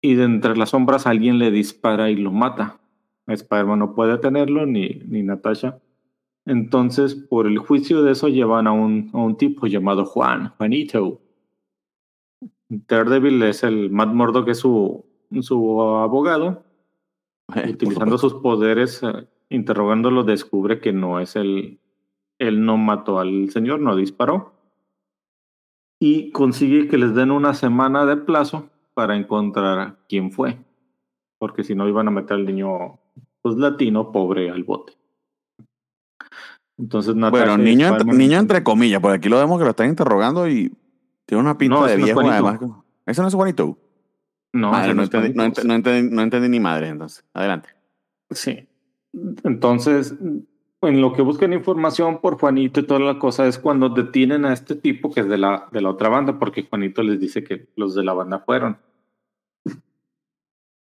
Y 0.00 0.14
de 0.14 0.24
entre 0.24 0.56
las 0.56 0.70
sombras 0.70 1.06
alguien 1.06 1.38
le 1.38 1.50
dispara 1.50 2.10
y 2.10 2.16
lo 2.16 2.30
mata. 2.30 2.78
Spider-Man 3.26 3.78
no 3.78 3.94
puede 3.94 4.12
detenerlo, 4.12 4.66
ni, 4.66 5.00
ni 5.06 5.22
Natasha. 5.22 5.80
Entonces, 6.46 7.14
por 7.14 7.46
el 7.46 7.58
juicio 7.58 8.02
de 8.02 8.12
eso, 8.12 8.28
llevan 8.28 8.66
a 8.66 8.72
un, 8.72 9.10
a 9.14 9.18
un 9.18 9.36
tipo 9.36 9.66
llamado 9.66 10.04
Juan, 10.04 10.50
Juanito. 10.58 11.22
Daredevil 12.68 13.42
es 13.42 13.62
el 13.62 13.90
Matt 13.90 14.12
Murdock, 14.12 14.44
que 14.44 14.50
es 14.50 14.58
su, 14.58 15.06
su 15.40 15.82
abogado. 15.82 16.64
Eh, 17.54 17.70
Utilizando 17.70 18.18
sus 18.18 18.34
poderes, 18.34 19.02
eh, 19.02 19.26
interrogándolo, 19.48 20.24
descubre 20.24 20.80
que 20.80 20.92
no 20.92 21.20
es 21.20 21.36
el. 21.36 21.78
Él 22.38 22.64
no 22.64 22.76
mató 22.76 23.18
al 23.20 23.50
señor, 23.50 23.80
no 23.80 23.96
disparó. 23.96 24.52
Y 26.00 26.32
consigue 26.32 26.88
que 26.88 26.98
les 26.98 27.14
den 27.14 27.30
una 27.30 27.54
semana 27.54 28.04
de 28.04 28.16
plazo 28.16 28.68
para 28.94 29.16
encontrar 29.16 29.96
quién 30.08 30.30
fue. 30.32 30.58
Porque 31.38 31.64
si 31.64 31.74
no, 31.74 31.88
iban 31.88 32.08
a 32.08 32.10
meter 32.10 32.34
al 32.34 32.44
niño 32.46 32.98
pues, 33.42 33.56
latino 33.56 34.12
pobre 34.12 34.50
al 34.50 34.64
bote. 34.64 34.94
Entonces, 36.76 37.14
Natasha 37.14 37.44
Bueno, 37.46 37.58
niño, 37.62 37.96
niño 38.04 38.38
entre 38.38 38.64
comillas, 38.64 39.00
porque 39.00 39.16
aquí 39.18 39.28
lo 39.28 39.38
vemos 39.38 39.58
que 39.58 39.64
lo 39.64 39.70
están 39.70 39.88
interrogando 39.88 40.48
y 40.48 40.72
tiene 41.24 41.42
una 41.42 41.56
pinta 41.56 41.76
No, 41.76 41.86
de 41.86 41.92
no 41.92 41.98
es 41.98 42.04
viejo 42.04 42.20
Juanito. 42.20 42.48
además. 42.48 42.78
¿Eso 43.06 43.22
no 43.22 43.28
es 43.28 43.34
Juanito? 43.34 43.78
No, 44.52 44.70
Madre, 44.72 44.86
ese 44.86 44.94
no, 44.94 44.96
no 44.96 45.02
entendí, 45.04 45.34
no, 45.36 45.44
no 45.44 45.74
entendí- 45.74 46.10
no 46.10 46.22
entendí 46.22 46.48
ni 46.48 46.60
madre, 46.60 46.88
entonces. 46.88 47.24
Adelante. 47.32 47.68
Sí. 48.30 48.66
Entonces, 49.44 50.14
en 50.86 51.00
lo 51.00 51.12
que 51.12 51.22
buscan 51.22 51.52
información 51.52 52.20
por 52.20 52.38
Juanito 52.38 52.80
y 52.80 52.86
toda 52.86 53.00
la 53.00 53.18
cosa 53.18 53.46
es 53.46 53.58
cuando 53.58 53.88
detienen 53.88 54.44
a 54.44 54.52
este 54.52 54.74
tipo 54.74 55.12
que 55.12 55.20
es 55.20 55.28
de 55.28 55.38
la, 55.38 55.68
de 55.72 55.80
la 55.80 55.90
otra 55.90 56.08
banda, 56.08 56.38
porque 56.38 56.64
Juanito 56.64 57.02
les 57.02 57.20
dice 57.20 57.44
que 57.44 57.68
los 57.76 57.94
de 57.94 58.04
la 58.04 58.12
banda 58.12 58.40
fueron. 58.40 58.78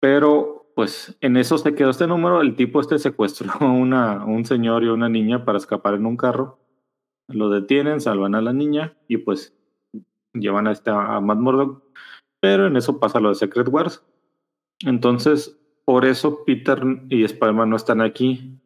Pero, 0.01 0.67
pues, 0.75 1.17
en 1.21 1.37
eso 1.39 1.57
se 1.57 1.75
quedó 1.75 1.91
este 1.91 2.07
número. 2.07 2.43
El 2.43 2.57
tipo 2.57 2.81
este 2.81 2.99
secuestró 2.99 3.51
a 3.61 3.71
una, 3.71 4.25
un 4.25 4.45
señor 4.45 4.85
y 4.85 4.89
una 4.89 5.09
niña 5.09 5.45
para 5.45 5.59
escapar 5.59 5.95
en 5.95 6.05
un 6.05 6.17
carro. 6.17 6.59
Lo 7.27 7.49
detienen, 7.49 8.01
salvan 8.01 8.35
a 8.35 8.43
la 8.43 8.53
niña 8.53 8.99
y 9.09 9.17
pues 9.17 9.57
llevan 10.35 10.67
a, 10.67 10.73
esta, 10.73 11.17
a 11.17 11.21
Matt 11.21 11.39
Murdock. 11.39 11.83
Pero 12.41 12.67
en 12.67 12.77
eso 12.77 13.01
pasa 13.01 13.21
lo 13.21 13.31
de 13.31 13.35
Secret 13.37 13.69
Wars. 13.69 14.05
Entonces, 14.81 15.59
por 15.85 16.05
eso 16.05 16.45
Peter 16.45 16.83
y 17.09 17.25
Spider-Man 17.25 17.71
no 17.71 17.77
están 17.77 18.01
aquí. 18.01 18.61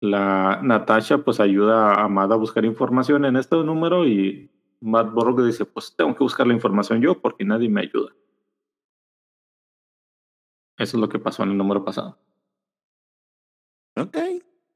La 0.00 0.60
Natasha 0.62 1.18
pues 1.18 1.40
ayuda 1.40 1.94
a 2.02 2.08
Matt 2.08 2.32
a 2.32 2.36
buscar 2.36 2.64
información 2.64 3.24
en 3.26 3.36
este 3.36 3.56
número 3.56 4.06
y 4.06 4.50
Matt 4.80 5.12
Murdock 5.12 5.44
dice, 5.44 5.66
pues 5.66 5.94
tengo 5.94 6.14
que 6.14 6.24
buscar 6.24 6.46
la 6.46 6.54
información 6.54 7.02
yo 7.02 7.20
porque 7.20 7.44
nadie 7.44 7.68
me 7.68 7.82
ayuda. 7.82 8.10
Eso 10.78 10.96
es 10.96 11.00
lo 11.00 11.08
que 11.08 11.18
pasó 11.18 11.42
en 11.42 11.50
el 11.50 11.58
número 11.58 11.84
pasado. 11.84 12.18
Ok. 13.96 14.16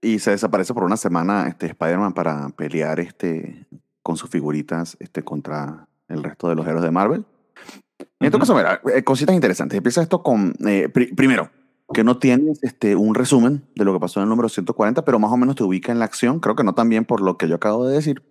Y 0.02 0.18
se 0.18 0.32
desaparece 0.32 0.74
por 0.74 0.84
una 0.84 0.98
semana 0.98 1.48
este 1.48 1.66
Spider-Man 1.66 2.12
para 2.12 2.50
pelear 2.50 3.00
este, 3.00 3.66
con 4.02 4.18
sus 4.18 4.28
figuritas 4.28 4.98
este, 5.00 5.22
contra 5.22 5.88
el 6.08 6.22
resto 6.22 6.48
de 6.50 6.56
los 6.56 6.66
héroes 6.66 6.82
de 6.82 6.90
Marvel. 6.90 7.24
En 7.98 8.26
este 8.26 8.36
Ujú. 8.36 8.40
caso, 8.40 8.54
mira, 8.54 8.82
eh, 8.94 9.02
cositas 9.02 9.34
interesantes. 9.34 9.78
Empieza 9.78 10.02
esto 10.02 10.22
con, 10.22 10.52
eh, 10.66 10.90
pri- 10.90 11.14
primero, 11.14 11.48
que 11.94 12.04
no 12.04 12.18
tienes 12.18 12.62
este, 12.62 12.96
un 12.96 13.14
resumen 13.14 13.64
de 13.74 13.84
lo 13.86 13.94
que 13.94 14.00
pasó 14.00 14.20
en 14.20 14.24
el 14.24 14.28
número 14.28 14.50
140, 14.50 15.04
pero 15.04 15.18
más 15.18 15.32
o 15.32 15.36
menos 15.38 15.56
te 15.56 15.62
ubica 15.62 15.92
en 15.92 15.98
la 15.98 16.04
acción. 16.04 16.40
Creo 16.40 16.56
que 16.56 16.64
no 16.64 16.74
tan 16.74 16.90
bien 16.90 17.06
por 17.06 17.22
lo 17.22 17.38
que 17.38 17.48
yo 17.48 17.54
acabo 17.54 17.86
de 17.86 17.94
decir. 17.94 18.22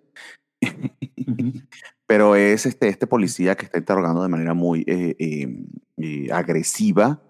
Pero 2.05 2.35
es 2.35 2.65
este, 2.65 2.89
este 2.89 3.07
policía 3.07 3.55
que 3.55 3.65
está 3.65 3.79
interrogando 3.79 4.21
de 4.21 4.29
manera 4.29 4.53
muy 4.53 4.81
eh, 4.81 5.15
eh, 5.17 5.65
eh, 5.97 6.31
agresiva 6.31 7.21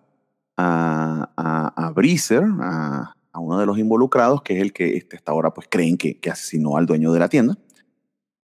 a, 0.57 1.31
a, 1.37 1.87
a 1.87 1.91
Breezer, 1.91 2.43
a, 2.59 3.13
a 3.31 3.39
uno 3.39 3.59
de 3.59 3.65
los 3.65 3.77
involucrados, 3.77 4.41
que 4.41 4.57
es 4.57 4.61
el 4.61 4.73
que 4.73 4.97
este, 4.97 5.15
hasta 5.15 5.31
ahora 5.31 5.53
pues 5.53 5.67
creen 5.69 5.97
que, 5.97 6.19
que 6.19 6.31
asesinó 6.31 6.75
al 6.75 6.85
dueño 6.85 7.13
de 7.13 7.19
la 7.19 7.29
tienda. 7.29 7.57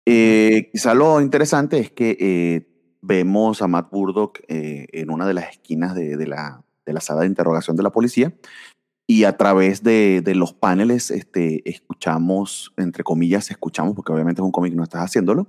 Eh, 0.06 0.69
quizá 0.71 0.93
lo 0.93 1.21
interesante 1.21 1.80
es 1.80 1.91
que 1.91 2.67
vemos 3.02 3.62
a 3.62 3.67
Matt 3.67 3.89
Burdock 3.89 4.41
en 4.47 5.10
una 5.10 5.26
de 5.26 5.34
las 5.34 5.50
esquinas 5.50 5.95
de, 5.95 6.17
de 6.17 6.28
la, 6.28 6.63
de 6.88 6.93
la 6.93 7.02
sala 7.02 7.21
de 7.21 7.28
interrogación 7.28 7.78
de 7.78 7.84
la 7.84 7.91
policía 7.91 8.34
y 9.08 9.23
a 9.23 9.38
través 9.38 9.84
de, 9.84 10.21
de 10.21 10.36
los 10.36 10.54
paneles 10.54 11.12
este, 11.12 11.67
escuchamos, 11.69 12.73
entre 12.76 13.04
comillas, 13.04 13.50
escuchamos, 13.50 13.95
porque 13.95 14.12
obviamente 14.12 14.41
es 14.41 14.45
un 14.45 14.52
cómic 14.52 14.73
no 14.73 14.84
estás 14.84 15.04
haciéndolo, 15.04 15.47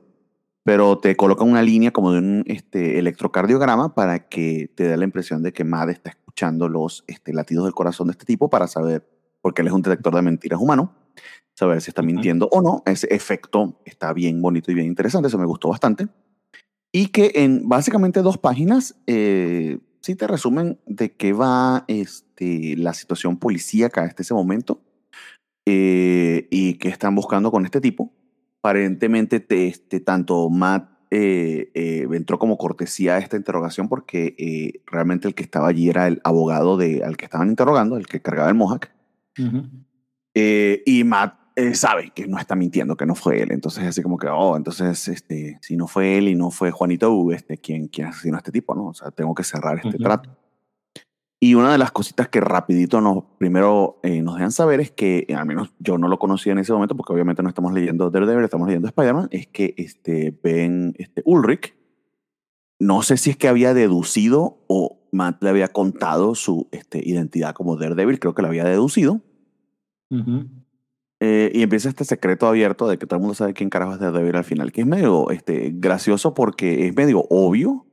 pero 0.62 0.98
te 0.98 1.16
coloca 1.16 1.44
una 1.44 1.62
línea 1.62 1.90
como 1.90 2.12
de 2.12 2.18
un 2.18 2.44
este, 2.46 2.98
electrocardiograma 2.98 3.94
para 3.94 4.29
que 4.29 4.70
te 4.77 4.85
dé 4.85 4.96
la 4.96 5.05
impresión 5.05 5.42
de 5.42 5.53
que 5.53 5.64
Matt 5.64 5.88
está 5.88 6.11
escuchando 6.11 6.68
los 6.68 7.05
este, 7.09 7.33
latidos 7.33 7.64
del 7.64 7.74
corazón 7.74 8.07
de 8.07 8.12
este 8.12 8.27
tipo 8.27 8.48
para 8.48 8.68
saber, 8.68 9.09
porque 9.40 9.62
él 9.62 9.68
es 9.68 9.74
un 9.74 9.83
detector 9.83 10.14
de 10.14 10.22
mentiras 10.22 10.61
humano, 10.61 10.94
saber 11.55 11.81
si 11.81 11.90
está 11.90 12.03
mintiendo 12.03 12.48
o 12.53 12.62
no. 12.62 12.83
Ese 12.87 13.09
efecto 13.12 13.81
está 13.85 14.12
bien 14.12 14.40
bonito 14.40 14.70
y 14.70 14.74
bien 14.74 14.87
interesante, 14.87 15.27
eso 15.27 15.38
me 15.38 15.46
gustó 15.46 15.68
bastante. 15.68 16.07
Y 16.92 17.09
que 17.09 17.33
en 17.35 17.68
básicamente 17.68 18.22
dos 18.22 18.38
páginas 18.38 18.94
eh, 19.07 19.79
sí 20.09 20.16
te 20.16 20.27
resumen 20.27 20.81
de 20.87 21.12
qué 21.12 21.35
va 21.35 21.85
este, 21.87 22.75
la 22.79 22.94
situación 22.94 23.37
policíaca 23.37 24.05
hasta 24.05 24.23
ese 24.23 24.33
momento 24.33 24.81
eh, 25.66 26.49
y 26.51 26.79
qué 26.79 26.88
están 26.88 27.14
buscando 27.14 27.51
con 27.51 27.66
este 27.66 27.83
tipo. 27.83 28.11
Aparentemente, 28.62 29.38
te, 29.38 29.68
este, 29.68 30.01
tanto 30.01 30.49
Matt 30.49 30.88
eh, 31.11 31.71
eh, 31.75 32.09
entró 32.11 32.38
como 32.38 32.57
cortesía 32.57 33.16
a 33.16 33.18
esta 33.18 33.37
interrogación 33.37 33.90
porque 33.90 34.35
eh, 34.38 34.81
realmente 34.87 35.29
el 35.29 35.35
que 35.35 35.42
estaba 35.42 35.68
allí 35.68 35.90
era 35.90 36.07
el 36.07 36.23
abogado 36.25 36.79
de, 36.79 37.05
al 37.05 37.18
que 37.18 37.27
estaban 37.27 37.51
interrogando, 37.51 37.99
el 37.99 38.07
que 38.07 38.23
cargaba 38.23 38.49
el 38.49 38.55
Mohawk. 38.55 38.88
Ujú. 39.38 39.68
Eh, 40.33 40.83
y 40.87 41.05
Matt 41.05 41.38
eh, 41.59 41.75
sabe 41.75 42.12
que 42.14 42.29
no 42.29 42.38
está 42.38 42.55
mintiendo, 42.55 42.97
que 42.97 43.05
no 43.05 43.16
fue 43.16 43.42
él. 43.42 43.51
Entonces, 43.51 43.85
así 43.85 44.01
como 44.01 44.16
que, 44.16 44.29
oh, 44.29 44.57
entonces, 44.57 45.09
este, 45.09 45.59
si 45.61 45.77
no 45.77 45.88
fue 45.88 46.16
él 46.16 46.29
y 46.29 46.37
no 46.37 46.53
fue 46.53 46.71
Juanito, 46.71 47.33
este, 47.33 47.59
¿quién, 47.59 47.88
quién 47.88 48.07
asesinó 48.07 48.37
a 48.37 48.38
este 48.38 48.53
tipo? 48.53 48.77
¿no? 48.77 48.87
O 48.87 48.94
sea, 48.94 49.11
tengo 49.11 49.35
que 49.35 49.42
cerrar 49.42 49.81
este 49.85 49.99
trato. 49.99 50.31
Y 51.40 51.55
una 51.55 51.73
de 51.73 51.79
las 51.79 51.90
cositas 51.90 52.29
que 52.29 52.40
rapidito 52.40 53.01
nos, 53.01 53.25
primero 53.38 53.99
eh, 54.05 54.23
nos 54.23 54.37
dejan 54.37 54.53
saber 54.53 54.81
es 54.81 54.92
que, 54.92 55.27
eh, 55.27 55.35
al 55.35 55.47
menos 55.47 55.73
yo 55.81 55.99
no 55.99 56.07
lo 56.07 56.21
conocía 56.21 56.53
en 56.53 56.61
ese 56.61 56.73
momento, 56.73 56.97
porque 56.97 57.12
obviamente 57.12 57.42
no 57.42 57.49
estamos 57.49 57.73
leyendo 57.73 58.09
Daredevil, 58.09 58.44
estamos 58.44 58.68
leyendo 58.68 58.87
Spider-Man, 58.87 59.27
es 59.33 59.49
que 59.49 59.75
este, 59.79 60.38
Ben 60.40 60.94
este, 60.97 61.23
Ulrich, 61.25 61.75
no 62.79 63.03
sé 63.03 63.16
si 63.16 63.31
es 63.31 63.37
que 63.37 63.49
había 63.49 63.75
deducido 63.75 64.64
o 64.68 65.01
Matt 65.11 65.42
le 65.42 65.51
había 65.51 65.68
contado 65.68 66.37
su 66.37 66.68
este, 66.71 67.01
identidad 67.05 67.53
como 67.53 67.77
Daredevil, 67.77 68.21
creo 68.21 68.35
que 68.35 68.42
lo 68.42 68.49
había 68.49 68.64
deducido. 68.64 69.23
Ujú. 70.11 70.58
Eh, 71.20 71.50
y 71.52 71.62
empieza 71.62 71.88
este 71.88 72.04
secreto 72.04 72.46
abierto 72.46 72.88
de 72.88 72.96
que 72.96 73.07
todo 73.07 73.16
el 73.16 73.22
mundo 73.22 73.35
sabe 73.35 73.52
quién 73.52 73.70
carajo 73.70 73.94
es 73.94 73.98
Daredevil 73.98 74.37
al 74.37 74.44
final, 74.44 74.70
que 74.70 74.83
es 74.83 74.87
medio 74.87 75.31
este, 75.31 75.72
gracioso 75.74 76.33
porque 76.33 76.87
es 76.87 76.94
medio 76.94 77.24
obvio, 77.28 77.87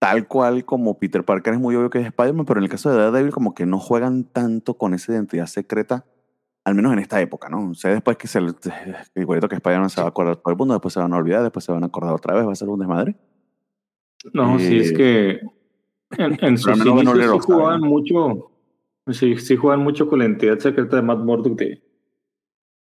tal 0.00 0.26
cual 0.26 0.64
como 0.64 0.98
Peter 0.98 1.24
Parker 1.24 1.54
es 1.54 1.60
muy 1.60 1.76
obvio 1.76 1.90
que 1.90 2.00
es 2.00 2.06
Spider-Man, 2.06 2.46
pero 2.46 2.58
en 2.58 2.64
el 2.64 2.70
caso 2.70 2.90
de 2.90 2.96
Daredevil 2.96 3.30
como 3.30 3.54
que 3.54 3.64
no 3.64 3.78
juegan 3.78 4.24
tanto 4.24 4.74
con 4.74 4.92
esa 4.92 5.12
identidad 5.12 5.46
secreta, 5.46 6.04
al 6.64 6.74
menos 6.74 6.92
en 6.92 6.98
esta 6.98 7.20
época, 7.20 7.48
¿no? 7.48 7.70
O 7.70 7.74
sea, 7.74 7.92
después 7.92 8.16
que 8.16 8.26
se, 8.26 8.40
igualito 9.14 9.48
que 9.48 9.54
Spider-Man 9.54 9.90
se 9.90 10.00
va 10.00 10.08
a 10.08 10.10
acordar 10.10 10.36
todo 10.36 10.50
el 10.50 10.58
mundo, 10.58 10.74
después 10.74 10.92
se 10.92 11.00
van 11.00 11.12
a 11.12 11.16
olvidar, 11.16 11.42
después 11.44 11.64
se 11.64 11.70
van 11.70 11.84
a 11.84 11.86
acordar 11.86 12.12
otra 12.12 12.34
vez, 12.34 12.44
va 12.44 12.52
a 12.52 12.56
ser 12.56 12.68
un 12.68 12.80
desmadre. 12.80 13.14
No, 14.32 14.58
sí, 14.58 14.78
es 14.78 14.90
Eh, 14.90 14.94
que 14.94 15.40
en, 16.22 16.44
en 16.44 16.58
sus 16.58 16.76
inicios 16.76 17.04
no 17.04 17.14
sí 17.14 17.46
jugaban 17.46 17.82
mucho, 17.82 18.50
sí, 19.12 19.36
sí 19.36 19.56
jugaban 19.56 19.84
mucho 19.84 20.08
con 20.08 20.18
la 20.18 20.24
entidad 20.24 20.58
secreta 20.58 20.96
de 20.96 21.02
Matt 21.02 21.20
Murdock 21.20 21.56
de, 21.56 21.87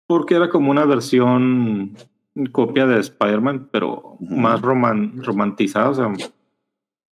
porque 0.07 0.35
era 0.35 0.49
como 0.49 0.71
una 0.71 0.85
versión 0.85 1.95
copia 2.51 2.85
de 2.85 2.99
Spider-Man, 2.99 3.69
pero 3.71 4.17
más 4.19 4.61
roman, 4.61 5.23
romantizada, 5.23 5.89
o 5.89 5.93
sea, 5.93 6.07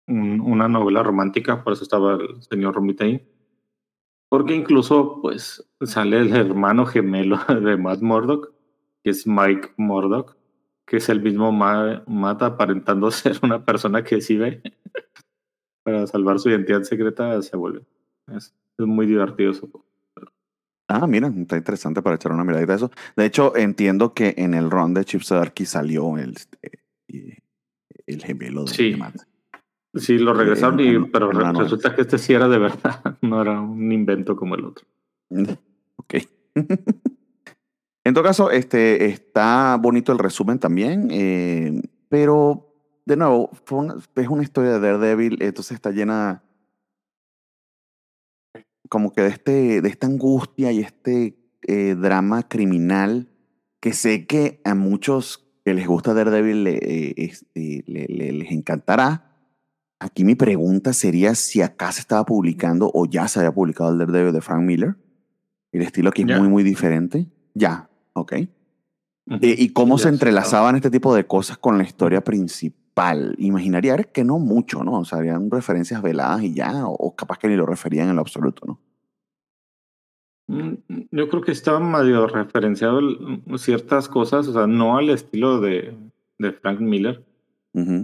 un- 0.07 0.41
una 0.41 0.69
novela 0.69 1.03
romántica, 1.03 1.65
por 1.65 1.73
eso 1.73 1.83
estaba 1.83 2.15
el 2.15 2.43
señor 2.43 2.75
Romita 2.75 3.05
ahí. 3.05 3.27
Porque 4.31 4.55
incluso, 4.55 5.21
pues, 5.23 5.67
sale 5.83 6.19
el 6.21 6.35
hermano 6.35 6.87
gemelo 6.87 7.39
de 7.63 7.77
Matt 7.77 8.01
Murdock, 8.03 8.53
que 9.03 9.11
es 9.11 9.27
Mike 9.27 9.73
Murdock. 9.77 10.37
que 10.87 10.99
es 10.99 11.09
el 11.09 11.23
mismo 11.23 11.51
ma- 11.51 12.03
mata 12.07 12.45
aparentando 12.47 13.11
ser 13.11 13.39
una 13.43 13.65
persona 13.65 14.05
que 14.05 14.21
sí 14.21 14.37
ve 14.37 14.61
para 15.83 16.07
salvar 16.07 16.39
su 16.39 16.51
identidad 16.51 16.83
secreta 16.83 17.41
se 17.41 17.57
vuelve. 17.57 17.87
Es, 18.29 18.55
es 18.79 18.87
muy 18.87 19.07
divertido 19.07 19.53
eso. 19.53 19.71
Ah, 20.89 21.07
mira, 21.07 21.29
está 21.29 21.57
interesante 21.57 22.03
para 22.03 22.17
echar 22.17 22.33
una 22.33 22.45
miradita 22.45 22.75
a 22.75 22.77
eso. 22.77 22.91
De 23.17 23.25
hecho, 23.25 23.57
entiendo 23.57 24.13
que 24.13 24.35
en 24.37 24.55
el 24.55 24.71
run 24.71 24.93
de 24.95 25.05
Chip 25.05 25.23
Zdarsky 25.23 25.65
salió 25.65 26.19
el, 26.19 26.37
eh, 27.09 27.39
el 28.07 28.23
gemelo 28.23 28.65
de 28.65 28.73
Sí. 28.73 28.97
Sí, 29.97 30.19
lo 30.19 30.35
regresaron, 30.35 30.81
y, 30.81 30.89
en- 30.89 31.11
pero 31.13 31.31
en 31.31 31.55
resulta 31.55 31.95
que 31.95 32.03
este 32.03 32.19
sí 32.19 32.33
era 32.35 32.49
de 32.49 32.59
verdad, 32.59 33.17
no 33.23 33.41
era 33.41 33.61
un 33.61 33.93
invento 33.93 34.37
como 34.37 34.55
el 34.57 34.65
otro. 34.65 34.85
Ok. 35.97 36.15
en 38.05 38.13
todo 38.15 38.25
caso, 38.25 38.51
este, 38.51 39.07
está 39.07 39.79
bonito 39.81 40.13
el 40.13 40.19
resumen 40.19 40.59
también, 40.59 41.09
eh, 41.11 41.81
pero 42.09 42.69
de 43.07 43.17
nuevo, 43.17 43.51
fue 43.65 43.79
una- 43.79 43.97
es 44.17 44.29
una 44.29 44.43
historia 44.43 44.73
de 44.73 44.81
Daredevil, 44.81 45.39
entonces 45.41 45.77
está 45.77 45.91
llena 45.93 46.43
como 48.95 49.13
que 49.13 49.23
de, 49.23 49.29
este, 49.29 49.81
de 49.83 49.89
esta 49.89 50.07
angustia 50.07 50.71
y 50.71 50.79
este 50.79 51.37
eh, 51.63 51.97
drama 51.99 52.47
criminal 52.49 53.29
que 53.81 53.93
sé 53.93 54.25
que 54.25 54.61
a 54.63 54.77
muchos 54.77 55.45
que 55.65 55.75
les 55.75 55.85
gusta 55.89 56.15
Daredevil 56.15 56.63
le, 56.63 56.75
eh, 56.77 57.15
este, 57.17 57.83
le- 57.89 58.07
le- 58.07 58.33
les 58.33 58.53
encantará. 58.53 59.33
Aquí 59.99 60.23
mi 60.23 60.37
pregunta 60.37 60.93
sería 60.93 61.35
si 61.35 61.61
acá 61.61 61.91
se 61.91 62.03
estaba 62.03 62.25
publicando 62.25 62.89
o 62.95 63.05
ya 63.07 63.27
se 63.27 63.41
había 63.41 63.51
publicado 63.53 63.91
el 63.91 63.99
Daredevil 63.99 64.33
de 64.33 64.41
Frank 64.41 64.63
Miller. 64.63 64.95
El 65.73 65.83
estilo 65.83 66.11
aquí 66.11 66.23
es 66.23 66.29
muy, 66.39 66.49
muy 66.49 66.63
diferente. 66.63 67.27
Ya, 67.53 67.91
ok. 68.13 68.33
Eh, 68.35 68.49
¿Y 69.59 69.71
cómo 69.71 69.99
se 69.99 70.09
entrelazaban 70.15 70.77
este 70.77 70.91
tipo 70.91 71.13
de 71.17 71.27
cosas 71.27 71.59
con 71.59 71.79
la 71.79 71.83
historia 71.83 72.23
principal? 72.23 72.84
Imaginaría 73.39 73.97
que 74.05 74.25
no 74.25 74.39
mucho, 74.39 74.85
¿no? 74.85 75.01
O 75.01 75.05
sea, 75.05 75.19
harían 75.19 75.51
referencias 75.51 76.01
veladas 76.03 76.43
y 76.43 76.55
ya, 76.55 76.87
o, 76.87 76.93
o 76.93 77.15
capaz 77.17 77.39
que 77.39 77.49
ni 77.49 77.57
lo 77.57 77.67
referían 77.67 78.09
en 78.09 78.17
lo 78.17 78.23
absoluto, 78.23 78.65
¿no? 78.67 78.81
Mm, 80.47 80.75
Yo 81.11 81.29
creo 81.29 81.43
que 81.43 81.53
estaba 81.53 81.81
medio 81.81 82.27
referenciado 82.27 82.99
el- 82.99 83.43
ciertas 83.59 84.09
cosas, 84.09 84.47
o 84.49 84.53
sea, 84.53 84.67
no 84.67 84.97
al 84.99 85.11
estilo 85.11 85.61
de, 85.61 85.97
de 86.39 86.53
Frank 86.53 86.81
Miller, 86.81 87.25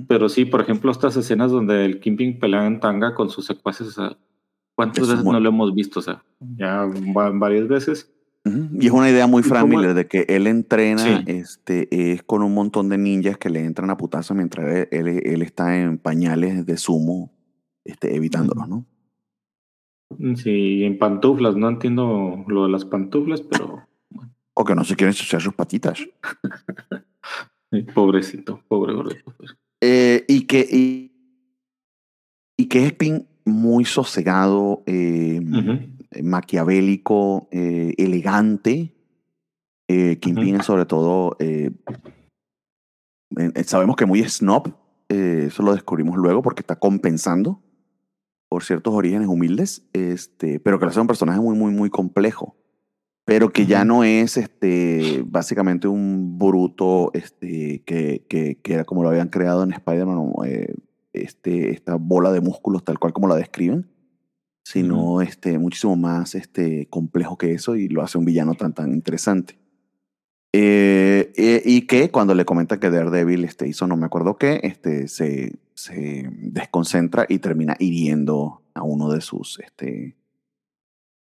pero 0.09 0.29
sí, 0.29 0.45
por 0.47 0.61
ejemplo, 0.61 0.91
estas 0.91 1.17
escenas 1.17 1.53
donde 1.53 1.85
el 1.85 2.01
Kingpin 2.01 2.39
pelea 2.41 2.67
en 2.67 2.81
tanga 2.81 3.15
con 3.15 3.31
sus 3.31 3.47
secuaces, 3.47 3.87
o 3.89 3.91
sea, 3.93 4.17
¿cuántas 4.75 5.05
es 5.05 5.09
veces 5.11 5.25
muy- 5.25 5.35
no 5.35 5.41
lo 5.41 5.49
hemos 5.51 5.75
visto? 5.75 6.01
O 6.01 6.03
sea, 6.03 6.23
ya 6.57 6.87
va- 7.17 7.31
varias 7.31 7.69
veces. 7.69 8.11
Y 8.45 8.87
es 8.87 8.93
una 8.93 9.11
idea 9.11 9.27
muy 9.27 9.41
¿Y 9.41 9.45
Frank 9.45 9.69
Miller 9.69 9.93
de 9.95 10.07
que 10.09 10.25
él 10.29 10.47
entrena 10.47 11.19
Sí. 11.19 11.25
este, 11.27 12.13
es 12.13 12.23
con 12.23 12.43
un 12.43 12.55
montón 12.55 12.89
de 12.89 12.97
ninjas 12.97 13.37
que 13.37 13.51
le 13.51 13.63
entran 13.65 13.91
a 13.91 13.97
putazos 13.99 14.35
mientras 14.37 14.67
él, 14.67 14.89
él- 15.09 15.23
él 15.27 15.43
está 15.43 15.79
en 15.79 15.99
pañales 15.99 16.65
de 16.65 16.77
sumo 16.79 17.31
este, 17.85 18.15
evitándolos, 18.17 18.69
¿no? 18.69 18.87
Mm, 20.19 20.35
Sí, 20.37 20.85
en 20.85 20.99
pantuflas, 20.99 21.55
no 21.57 21.69
entiendo 21.69 22.45
lo 22.49 22.65
de 22.65 22.71
las 22.71 22.85
pantuflas, 22.85 23.43
pero 23.43 23.87
O 24.55 24.65
que 24.65 24.75
no 24.75 24.85
se 24.85 24.97
quieren 24.97 25.11
ensuciar 25.13 25.41
sus 25.43 25.55
patitas. 25.55 26.01
pobrecito, 27.95 28.63
pobre 28.69 28.93
gordito. 28.95 29.35
Eh, 29.81 30.25
y 30.29 30.47
que 30.47 30.61
y, 30.71 31.13
y 32.57 32.67
que 32.67 32.87
es 32.87 32.93
Pin 32.95 33.27
muy 33.45 33.85
sosegado, 33.85 34.83
eh. 34.87 35.41
Maquiavélico, 36.23 37.49
eh, 37.51 37.95
elegante. 37.99 38.95
Eh, 39.89 40.19
Kingpin 40.21 40.63
sobre 40.63 40.87
todo, 40.87 41.37
eh, 41.41 41.71
eh, 43.37 43.65
sabemos 43.65 43.97
que 43.97 44.07
muy 44.07 44.23
snob, 44.23 44.73
eh, 45.09 45.47
eso 45.49 45.65
lo 45.65 45.73
descubrimos 45.73 46.17
luego 46.17 46.43
porque 46.43 46.61
está 46.61 46.77
compensando 46.77 47.61
por 48.49 48.63
ciertos 48.65 48.95
orígenes 48.95 49.29
humildes, 49.29 49.89
este, 49.93 50.61
pero 50.61 50.79
que 50.79 50.85
lo 50.85 50.91
hace 50.91 51.01
un 51.01 51.07
personaje 51.07 51.41
muy, 51.41 51.57
muy, 51.57 51.73
muy 51.73 51.91
complejo. 51.91 52.57
Pero 53.25 53.51
que 53.51 53.67
ya 53.67 53.85
no 53.85 54.03
es 54.03 54.37
este, 54.37 55.23
básicamente 55.25 55.87
un 55.87 56.39
bruto 56.39 57.11
este, 57.13 57.83
que, 57.85 58.27
que, 58.29 58.61
que 58.61 58.75
era 58.75 58.85
como 58.85 59.03
lo 59.03 59.09
habían 59.09 59.29
creado 59.29 59.63
en 59.63 59.73
Spider-Man, 59.73 60.33
eh, 60.47 60.75
este, 61.13 61.71
esta 61.71 61.97
bola 61.97 62.33
de 62.33 62.41
músculos 62.41 62.83
tal 62.83 62.99
cual 62.99 63.13
como 63.13 63.29
la 63.29 63.37
describen, 63.37 63.89
sino 64.63 65.23
este, 65.23 65.59
muchísimo 65.59 65.97
más 65.97 66.35
este, 66.35 66.87
complejo 66.89 67.39
que 67.39 67.53
eso 67.53 67.77
y 67.77 67.89
lo 67.89 68.03
hace 68.03 68.19
un 68.19 68.25
villano 68.25 68.55
tan, 68.55 68.73
tan 68.73 68.93
interesante. 68.93 69.59
Eh, 70.53 71.33
eh, 71.37 71.63
y 71.65 71.87
que 71.87 72.11
cuando 72.11 72.35
le 72.35 72.45
comenta 72.45 72.81
que 72.81 72.91
Daredevil 72.91 73.45
este, 73.45 73.69
hizo 73.69 73.87
no 73.87 73.97
me 73.97 74.07
acuerdo 74.07 74.37
qué, 74.37 74.61
este, 74.65 75.07
se, 75.07 75.59
se 75.75 76.29
desconcentra 76.31 77.25
y 77.29 77.39
termina 77.39 77.77
hiriendo 77.79 78.63
a 78.75 78.83
uno 78.83 79.11
de 79.11 79.21
sus 79.21 79.61
este, 79.61 80.17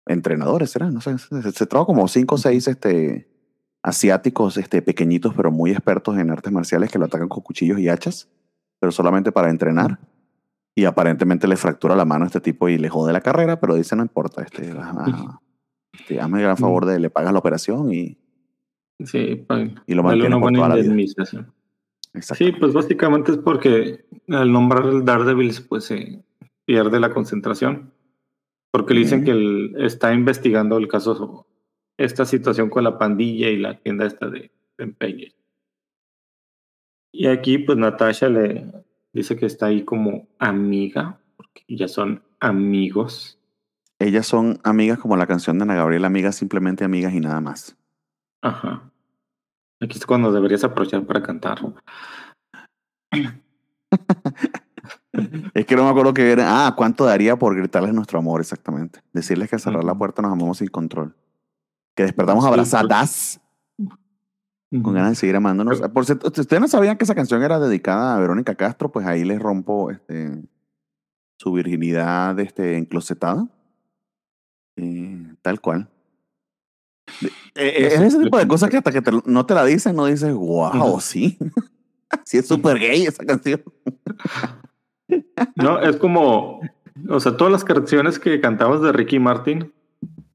entrenadores, 0.05 0.71
¿será? 0.71 0.89
No 0.89 1.01
sé, 1.01 1.17
se, 1.17 1.51
se 1.51 1.65
trajo 1.65 1.85
como 1.85 2.07
cinco 2.07 2.35
o 2.35 2.37
seis 2.37 2.67
este, 2.69 3.27
asiáticos 3.83 4.57
este, 4.57 4.81
pequeñitos 4.81 5.33
pero 5.35 5.51
muy 5.51 5.71
expertos 5.71 6.17
en 6.17 6.29
artes 6.29 6.51
marciales 6.51 6.91
que 6.91 6.99
lo 6.99 7.05
atacan 7.05 7.29
con 7.29 7.41
cuchillos 7.41 7.79
y 7.79 7.89
hachas, 7.89 8.29
pero 8.79 8.91
solamente 8.91 9.31
para 9.31 9.49
entrenar. 9.49 9.99
Y 10.77 10.85
aparentemente 10.85 11.47
le 11.47 11.57
fractura 11.57 11.95
la 11.95 12.05
mano 12.05 12.25
a 12.25 12.27
este 12.27 12.39
tipo 12.39 12.69
y 12.69 12.77
le 12.77 12.87
jode 12.87 13.11
la 13.11 13.21
carrera, 13.21 13.59
pero 13.59 13.73
dice 13.73 13.95
no 13.95 14.03
importa, 14.03 14.43
este, 14.43 14.71
ah, 14.77 15.39
este, 15.91 16.21
hazme 16.21 16.37
el 16.37 16.43
gran 16.43 16.57
favor 16.57 16.85
de 16.85 16.99
le 16.99 17.09
pagas 17.09 17.33
la 17.33 17.39
operación 17.39 17.91
y, 17.91 18.15
Sí, 19.03 19.37
pa- 19.37 19.67
y 19.87 19.95
lo 19.95 20.03
mantiene 20.03 20.39
por 20.39 20.53
toda 20.53 20.69
la 20.69 20.75
vida. 20.75 20.93
Sí, 22.21 22.51
pues 22.51 22.73
básicamente 22.73 23.31
es 23.31 23.39
porque 23.39 24.05
al 24.29 24.51
nombrar 24.51 24.85
el 24.85 25.03
Daredevil 25.03 25.51
pues 25.67 25.85
se 25.85 26.23
pierde 26.65 26.99
la 26.99 27.11
concentración. 27.11 27.91
Porque 28.69 28.93
le 28.93 28.99
dicen 28.99 29.23
que 29.23 29.31
él 29.31 29.73
está 29.79 30.13
investigando 30.13 30.77
el 30.77 30.87
caso, 30.87 31.47
esta 31.97 32.23
situación 32.23 32.69
con 32.69 32.83
la 32.83 32.99
pandilla 32.99 33.49
y 33.49 33.57
la 33.57 33.79
tienda 33.79 34.05
esta 34.05 34.29
de, 34.29 34.51
de 34.77 34.83
empeños. 34.83 35.35
Y 37.11 37.25
aquí 37.25 37.57
pues 37.57 37.79
Natasha 37.79 38.29
le 38.29 38.85
dice 39.13 39.35
que 39.35 39.45
está 39.45 39.67
ahí 39.67 39.83
como 39.83 40.27
amiga, 40.39 41.19
porque 41.35 41.63
ya 41.67 41.87
son 41.87 42.23
amigos. 42.39 43.39
Ellas 43.99 44.27
son 44.27 44.59
amigas 44.63 44.99
como 44.99 45.17
la 45.17 45.27
canción 45.27 45.57
de 45.57 45.63
Ana 45.63 45.75
Gabriela, 45.75 46.07
amigas 46.07 46.35
simplemente 46.35 46.83
amigas 46.83 47.13
y 47.13 47.19
nada 47.19 47.41
más. 47.41 47.75
Ajá. 48.41 48.91
Aquí 49.81 49.97
es 49.97 50.05
cuando 50.05 50.31
deberías 50.31 50.63
aprovechar 50.63 51.05
para 51.05 51.21
cantar. 51.23 51.59
Es 55.53 55.65
que 55.65 55.75
no 55.75 55.83
me 55.83 55.89
acuerdo 55.89 56.13
que 56.13 56.31
era. 56.31 56.67
Ah, 56.67 56.75
¿cuánto 56.75 57.05
daría 57.05 57.35
por 57.37 57.55
gritarles 57.55 57.93
nuestro 57.93 58.19
amor? 58.19 58.41
Exactamente. 58.41 59.01
Decirles 59.13 59.49
que 59.49 59.55
al 59.55 59.61
cerrar 59.61 59.83
la 59.83 59.95
puerta 59.95 60.21
nos 60.21 60.31
amamos 60.31 60.59
sin 60.59 60.67
control. 60.67 61.15
Que 61.95 62.03
despertamos 62.03 62.45
Con 64.69 64.93
ganas 64.93 65.11
de 65.11 65.15
seguir 65.15 65.35
amándonos. 65.35 65.79
Por 65.93 66.05
cierto, 66.05 66.29
si 66.33 66.41
ustedes 66.41 66.59
no 66.61 66.67
sabían 66.67 66.97
que 66.97 67.05
esa 67.05 67.15
canción 67.15 67.41
era 67.41 67.57
dedicada 67.59 68.15
a 68.15 68.19
Verónica 68.19 68.55
Castro, 68.55 68.91
pues 68.91 69.05
ahí 69.07 69.23
les 69.23 69.39
rompo 69.41 69.91
este, 69.91 70.43
su 71.39 71.53
virginidad 71.53 72.37
este, 72.39 72.77
enclosetada. 72.77 73.47
Eh, 74.75 75.33
tal 75.41 75.61
cual. 75.61 75.89
De- 77.21 77.29
eh, 77.55 77.87
es 77.87 78.01
ese 78.01 78.19
tipo 78.21 78.37
de 78.37 78.47
cosas 78.47 78.69
que 78.69 78.77
hasta 78.77 78.91
que 78.91 79.01
te- 79.01 79.11
no 79.25 79.45
te 79.45 79.53
la 79.53 79.63
dicen, 79.63 79.95
no 79.95 80.05
dices, 80.05 80.33
wow, 80.33 80.75
Ujú. 80.75 80.99
sí. 81.01 81.37
sí, 82.25 82.37
es 82.39 82.47
súper 82.47 82.77
gay 82.77 83.05
esa 83.05 83.23
canción. 83.25 83.63
No, 85.55 85.79
es 85.79 85.95
como, 85.95 86.59
o 87.09 87.19
sea, 87.21 87.37
todas 87.37 87.53
las 87.53 87.63
canciones 87.63 88.19
que 88.19 88.41
cantabas 88.41 88.81
de 88.81 88.91
Ricky 88.91 89.19
Martin, 89.19 89.71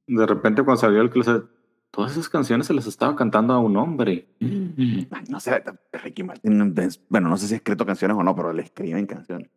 de 0.07 0.27
repente 0.27 0.63
cuando 0.65 0.81
salió 0.81 1.03
el 1.03 1.11
closet, 1.11 1.45
todas 1.93 2.13
esas 2.13 2.29
canciones 2.29 2.67
se 2.67 2.75
las 2.75 2.87
estaba 2.89 3.15
cantando 3.15 3.53
a 3.55 3.61
un 3.61 3.77
hombre. 3.77 4.27
Ay, 4.41 5.07
No 5.29 5.39
sé, 5.39 5.63
Ricky 5.93 6.25
Martin, 6.25 6.75
bueno, 7.09 7.29
no 7.29 7.37
sé 7.37 7.47
si 7.47 7.55
ha 7.55 7.59
escrito 7.59 7.87
canciones 7.87 8.17
o 8.17 8.23
no, 8.25 8.35
pero 8.35 8.53
le 8.53 8.63
escriben 8.63 9.07
canciones. 9.07 9.49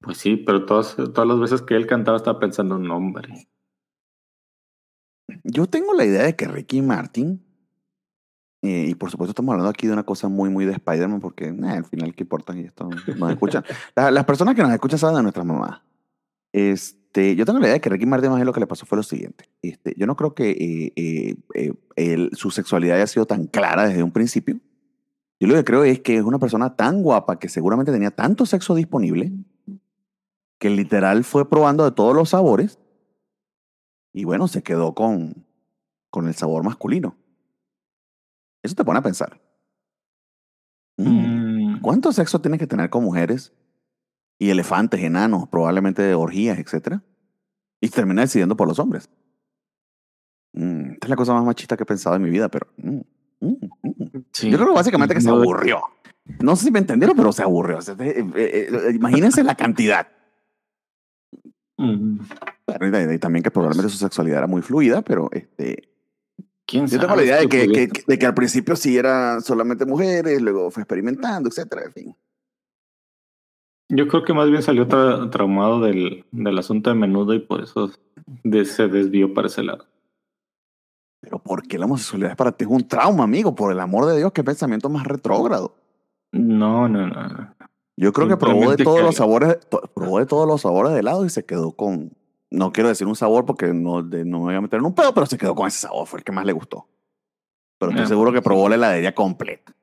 Pues 0.00 0.16
sí, 0.18 0.36
pero 0.36 0.66
todas, 0.66 0.96
todas 0.96 1.28
las 1.28 1.38
veces 1.38 1.62
que 1.62 1.76
él 1.76 1.86
cantaba 1.86 2.16
estaba 2.16 2.40
pensando 2.40 2.74
en 2.74 2.82
un 2.82 2.90
hombre. 2.90 3.46
Yo 5.44 5.66
tengo 5.66 5.94
la 5.94 6.04
idea 6.04 6.24
de 6.24 6.34
que 6.36 6.48
Ricky 6.48 6.82
Martin, 6.82 7.44
eh, 8.62 8.86
y 8.88 8.94
por 8.94 9.10
supuesto 9.10 9.30
estamos 9.30 9.52
hablando 9.52 9.70
aquí 9.70 9.86
de 9.86 9.92
una 9.92 10.02
cosa 10.04 10.28
muy, 10.28 10.50
muy 10.50 10.64
de 10.64 10.72
Spider-Man, 10.72 11.20
porque 11.20 11.46
eh, 11.46 11.68
al 11.68 11.84
final, 11.84 12.14
¿qué 12.14 12.24
importa? 12.24 12.56
Y 12.56 12.60
esto 12.64 12.88
nos 13.16 13.30
escuchan. 13.30 13.64
La- 13.96 14.10
las 14.10 14.24
personas 14.24 14.54
que 14.54 14.62
nos 14.62 14.72
escuchan 14.72 14.98
saben 14.98 15.16
de 15.16 15.22
nuestras 15.22 15.46
mamás. 15.46 15.80
Este, 16.52 17.01
yo 17.14 17.44
tengo 17.44 17.58
la 17.58 17.66
idea 17.66 17.74
de 17.74 17.80
que 17.80 17.90
Ricky 17.90 18.06
Martin 18.06 18.30
más 18.30 18.38
bien 18.38 18.46
lo 18.46 18.52
que 18.52 18.60
le 18.60 18.66
pasó 18.66 18.86
fue 18.86 18.96
lo 18.96 19.02
siguiente. 19.02 19.48
Este, 19.60 19.94
yo 19.96 20.06
no 20.06 20.16
creo 20.16 20.34
que 20.34 20.50
eh, 20.50 20.92
eh, 20.96 21.36
eh, 21.54 21.72
él- 21.96 22.30
su 22.32 22.50
sexualidad 22.50 22.96
haya 22.96 23.06
sido 23.06 23.26
tan 23.26 23.46
clara 23.46 23.86
desde 23.86 24.02
un 24.02 24.12
principio. 24.12 24.58
Yo 25.40 25.48
lo 25.48 25.54
que 25.54 25.64
creo 25.64 25.84
es 25.84 26.00
que 26.00 26.16
es 26.16 26.22
una 26.22 26.38
persona 26.38 26.76
tan 26.76 27.02
guapa 27.02 27.38
que 27.38 27.48
seguramente 27.48 27.92
tenía 27.92 28.10
tanto 28.12 28.46
sexo 28.46 28.74
disponible 28.74 29.32
que 30.58 30.70
literal 30.70 31.24
fue 31.24 31.48
probando 31.50 31.84
de 31.84 31.90
todos 31.92 32.14
los 32.14 32.30
sabores 32.30 32.78
y 34.12 34.24
bueno, 34.24 34.46
se 34.48 34.62
quedó 34.62 34.94
con, 34.94 35.44
con 36.10 36.28
el 36.28 36.34
sabor 36.34 36.62
masculino. 36.64 37.16
Eso 38.62 38.74
te 38.76 38.84
pone 38.84 39.00
a 39.00 39.02
pensar. 39.02 39.40
Mm. 40.96 41.74
Mm, 41.74 41.80
¿Cuánto 41.80 42.12
sexo 42.12 42.40
tienes 42.40 42.60
que 42.60 42.66
tener 42.66 42.88
con 42.90 43.02
mujeres 43.02 43.52
y 44.42 44.50
elefantes, 44.50 45.00
enanos, 45.00 45.48
probablemente 45.48 46.02
de 46.02 46.16
orgías, 46.16 46.58
etcétera? 46.58 47.00
Y 47.80 47.90
termina 47.90 48.22
decidiendo 48.22 48.56
por 48.56 48.66
los 48.66 48.80
hombres. 48.80 49.08
Mm, 50.52 50.94
esta 50.94 51.06
es 51.06 51.10
la 51.10 51.14
cosa 51.14 51.32
más 51.34 51.44
machista 51.44 51.76
que 51.76 51.84
he 51.84 51.86
pensado 51.86 52.16
en 52.16 52.22
mi 52.22 52.30
vida, 52.30 52.48
pero. 52.48 52.66
mm, 52.76 53.00
mm, 53.38 53.54
sí. 54.32 54.50
Yo 54.50 54.58
creo 54.58 54.70
que 54.70 54.74
básicamente 54.74 55.14
que 55.14 55.20
se 55.20 55.30
aburrió. 55.30 55.80
No 56.40 56.56
sé 56.56 56.64
si 56.64 56.70
me 56.72 56.80
entendieron, 56.80 57.16
pero 57.16 57.30
se 57.30 57.44
aburrió. 57.44 57.78
O 57.78 57.82
sea, 57.82 57.94
eh, 58.00 58.26
eh, 58.34 58.68
eh, 58.68 58.92
imagínense 58.92 59.44
la 59.44 59.54
cantidad. 59.54 60.08
Bueno, 61.76 63.12
y, 63.12 63.18
también 63.20 63.44
que 63.44 63.50
probablemente 63.52 63.92
su 63.92 63.98
sexualidad 63.98 64.38
era 64.38 64.46
muy 64.48 64.62
fluida, 64.62 65.02
pero 65.02 65.28
este, 65.30 65.88
¿Quién 66.66 66.88
yo 66.88 66.98
tengo 66.98 67.14
la 67.14 67.22
idea 67.22 67.36
de 67.36 67.48
que, 67.48 67.88
de 68.06 68.18
que 68.18 68.26
al 68.26 68.34
principio 68.34 68.74
sí 68.74 68.96
era 68.96 69.40
solamente 69.40 69.86
mujeres, 69.86 70.42
luego 70.42 70.68
fue 70.72 70.82
experimentando, 70.82 71.48
etcétera, 71.48 71.82
en 71.84 71.92
fin. 71.92 72.16
Yo 73.94 74.08
creo 74.08 74.24
que 74.24 74.32
más 74.32 74.48
bien 74.48 74.62
salió 74.62 74.88
tra- 74.88 75.28
traumado 75.30 75.80
del, 75.80 76.24
del 76.32 76.58
asunto 76.58 76.88
de 76.90 76.96
menudo 76.96 77.34
y 77.34 77.40
por 77.40 77.62
eso 77.62 77.90
de- 78.42 78.64
se 78.64 78.88
desvió 78.88 79.34
para 79.34 79.48
ese 79.48 79.62
lado. 79.62 79.84
Pero 81.20 81.38
¿por 81.38 81.62
qué 81.62 81.78
la 81.78 81.84
homosexualidad 81.84 82.36
para 82.36 82.52
ti 82.52 82.64
es 82.64 82.70
un 82.70 82.86
trauma, 82.88 83.24
amigo? 83.24 83.54
Por 83.54 83.70
el 83.72 83.80
amor 83.80 84.06
de 84.06 84.16
Dios, 84.18 84.32
qué 84.32 84.42
pensamiento 84.42 84.88
más 84.88 85.06
retrógrado. 85.06 85.74
No, 86.32 86.88
no, 86.88 87.06
no. 87.06 87.28
no. 87.28 87.54
Yo 87.96 88.12
creo 88.12 88.26
que 88.26 88.36
probó 88.36 88.70
de 88.70 88.82
todos 88.82 88.96
que- 88.98 89.04
los 89.04 89.14
sabores, 89.16 89.60
to- 89.68 89.82
probó 89.94 90.18
de 90.18 90.26
todos 90.26 90.48
los 90.48 90.62
sabores 90.62 90.92
de 90.92 91.00
helado 91.00 91.24
y 91.26 91.30
se 91.30 91.44
quedó 91.44 91.72
con, 91.72 92.12
no 92.50 92.72
quiero 92.72 92.88
decir 92.88 93.06
un 93.06 93.14
sabor 93.14 93.44
porque 93.44 93.72
no, 93.74 94.02
de- 94.02 94.24
no 94.24 94.38
me 94.38 94.44
voy 94.46 94.54
a 94.54 94.60
meter 94.62 94.78
en 94.80 94.86
un 94.86 94.94
pedo, 94.94 95.12
pero 95.12 95.26
se 95.26 95.36
quedó 95.36 95.54
con 95.54 95.68
ese 95.68 95.80
sabor, 95.80 96.06
fue 96.06 96.20
el 96.20 96.24
que 96.24 96.32
más 96.32 96.46
le 96.46 96.52
gustó. 96.54 96.86
Pero 97.78 97.90
estoy 97.90 98.04
Ah, 98.04 98.08
seguro 98.08 98.32
que 98.32 98.40
probó 98.42 98.68
la 98.70 98.76
heladería 98.76 99.14
completa. 99.14 99.74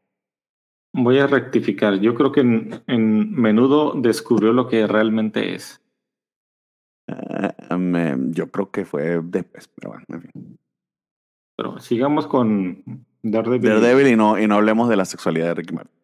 Voy 1.03 1.19
a 1.19 1.27
rectificar. 1.27 1.99
Yo 1.99 2.15
creo 2.15 2.31
que 2.31 2.41
en, 2.41 2.81
en 2.87 3.31
menudo 3.33 3.93
descubrió 3.95 4.53
lo 4.53 4.67
que 4.67 4.85
realmente 4.87 5.55
es. 5.55 5.81
Ah, 7.07 7.77
me- 7.77 8.17
yo 8.31 8.49
creo 8.51 8.69
que 8.71 8.85
fue 8.85 9.19
después, 9.23 9.67
pero 9.75 9.89
bueno, 9.91 10.05
en 10.09 10.21
fin. 10.21 10.59
Pero 11.57 11.79
sigamos 11.79 12.27
con 12.27 12.83
Daredevil. 13.23 13.69
Daredevil 13.69 14.07
y 14.07 14.15
no, 14.15 14.39
y 14.39 14.47
no 14.47 14.55
hablemos 14.55 14.89
de 14.89 14.95
la 14.95 15.05
sexualidad 15.05 15.47
de 15.47 15.55
Ricky 15.55 15.73
Martin. 15.73 15.95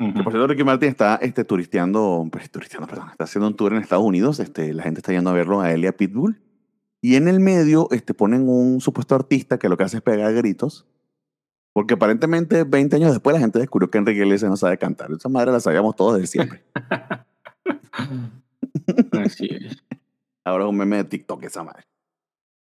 Ujú. 0.00 0.14
Que 0.14 0.22
por 0.24 0.32
cierto, 0.32 0.46
Ricky 0.48 0.64
Martin 0.64 0.88
está 0.88 1.16
este, 1.16 1.44
turisteando, 1.44 2.26
pues, 2.30 2.50
turisteando, 2.50 2.88
perdón, 2.88 3.08
está 3.10 3.24
haciendo 3.24 3.46
un 3.48 3.54
tour 3.56 3.72
en 3.72 3.80
Estados 3.80 4.04
Unidos. 4.04 4.40
Este, 4.40 4.74
la 4.74 4.82
gente 4.82 4.98
está 5.00 5.12
yendo 5.12 5.30
a 5.30 5.34
verlo 5.34 5.60
a 5.60 5.70
Elia 5.72 5.96
Pitbull. 5.96 6.40
Y 7.00 7.16
en 7.16 7.28
el 7.28 7.40
medio 7.40 7.88
este, 7.90 8.14
ponen 8.14 8.48
un 8.48 8.80
supuesto 8.80 9.14
artista 9.14 9.58
que 9.58 9.68
lo 9.68 9.76
que 9.76 9.84
hace 9.84 9.98
es 9.98 10.02
pegar 10.02 10.32
gritos. 10.34 10.86
Porque 11.74 11.94
aparentemente 11.94 12.64
20 12.64 12.96
años 12.96 13.12
después 13.12 13.34
la 13.34 13.40
gente 13.40 13.58
descubrió 13.58 13.90
que 13.90 13.98
Enrique 13.98 14.20
Iglesias 14.20 14.50
no 14.50 14.56
sabe 14.56 14.78
cantar. 14.78 15.10
Esa 15.10 15.28
madre 15.28 15.52
la 15.52 15.60
sabíamos 15.60 15.96
todos 15.96 16.14
desde 16.16 16.26
siempre. 16.26 16.62
Así 19.12 19.48
es. 19.50 19.82
Ahora 20.44 20.64
es 20.64 20.70
un 20.70 20.76
meme 20.76 20.96
de 20.96 21.04
TikTok 21.04 21.42
esa 21.44 21.62
madre. 21.62 21.84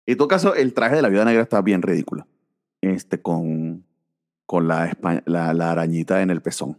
En 0.06 0.18
todo 0.18 0.28
caso, 0.28 0.56
el 0.56 0.74
traje 0.74 0.96
de 0.96 1.02
la 1.02 1.10
viuda 1.10 1.26
negra 1.26 1.44
está 1.44 1.62
bien 1.62 1.82
ridículo. 1.82 2.26
Este, 2.82 3.22
con, 3.22 3.86
con 4.46 4.68
la, 4.68 4.90
espa- 4.92 5.24
la, 5.26 5.54
la 5.54 5.72
arañita 5.72 6.22
en 6.22 6.30
el 6.30 6.42
pezón. 6.42 6.78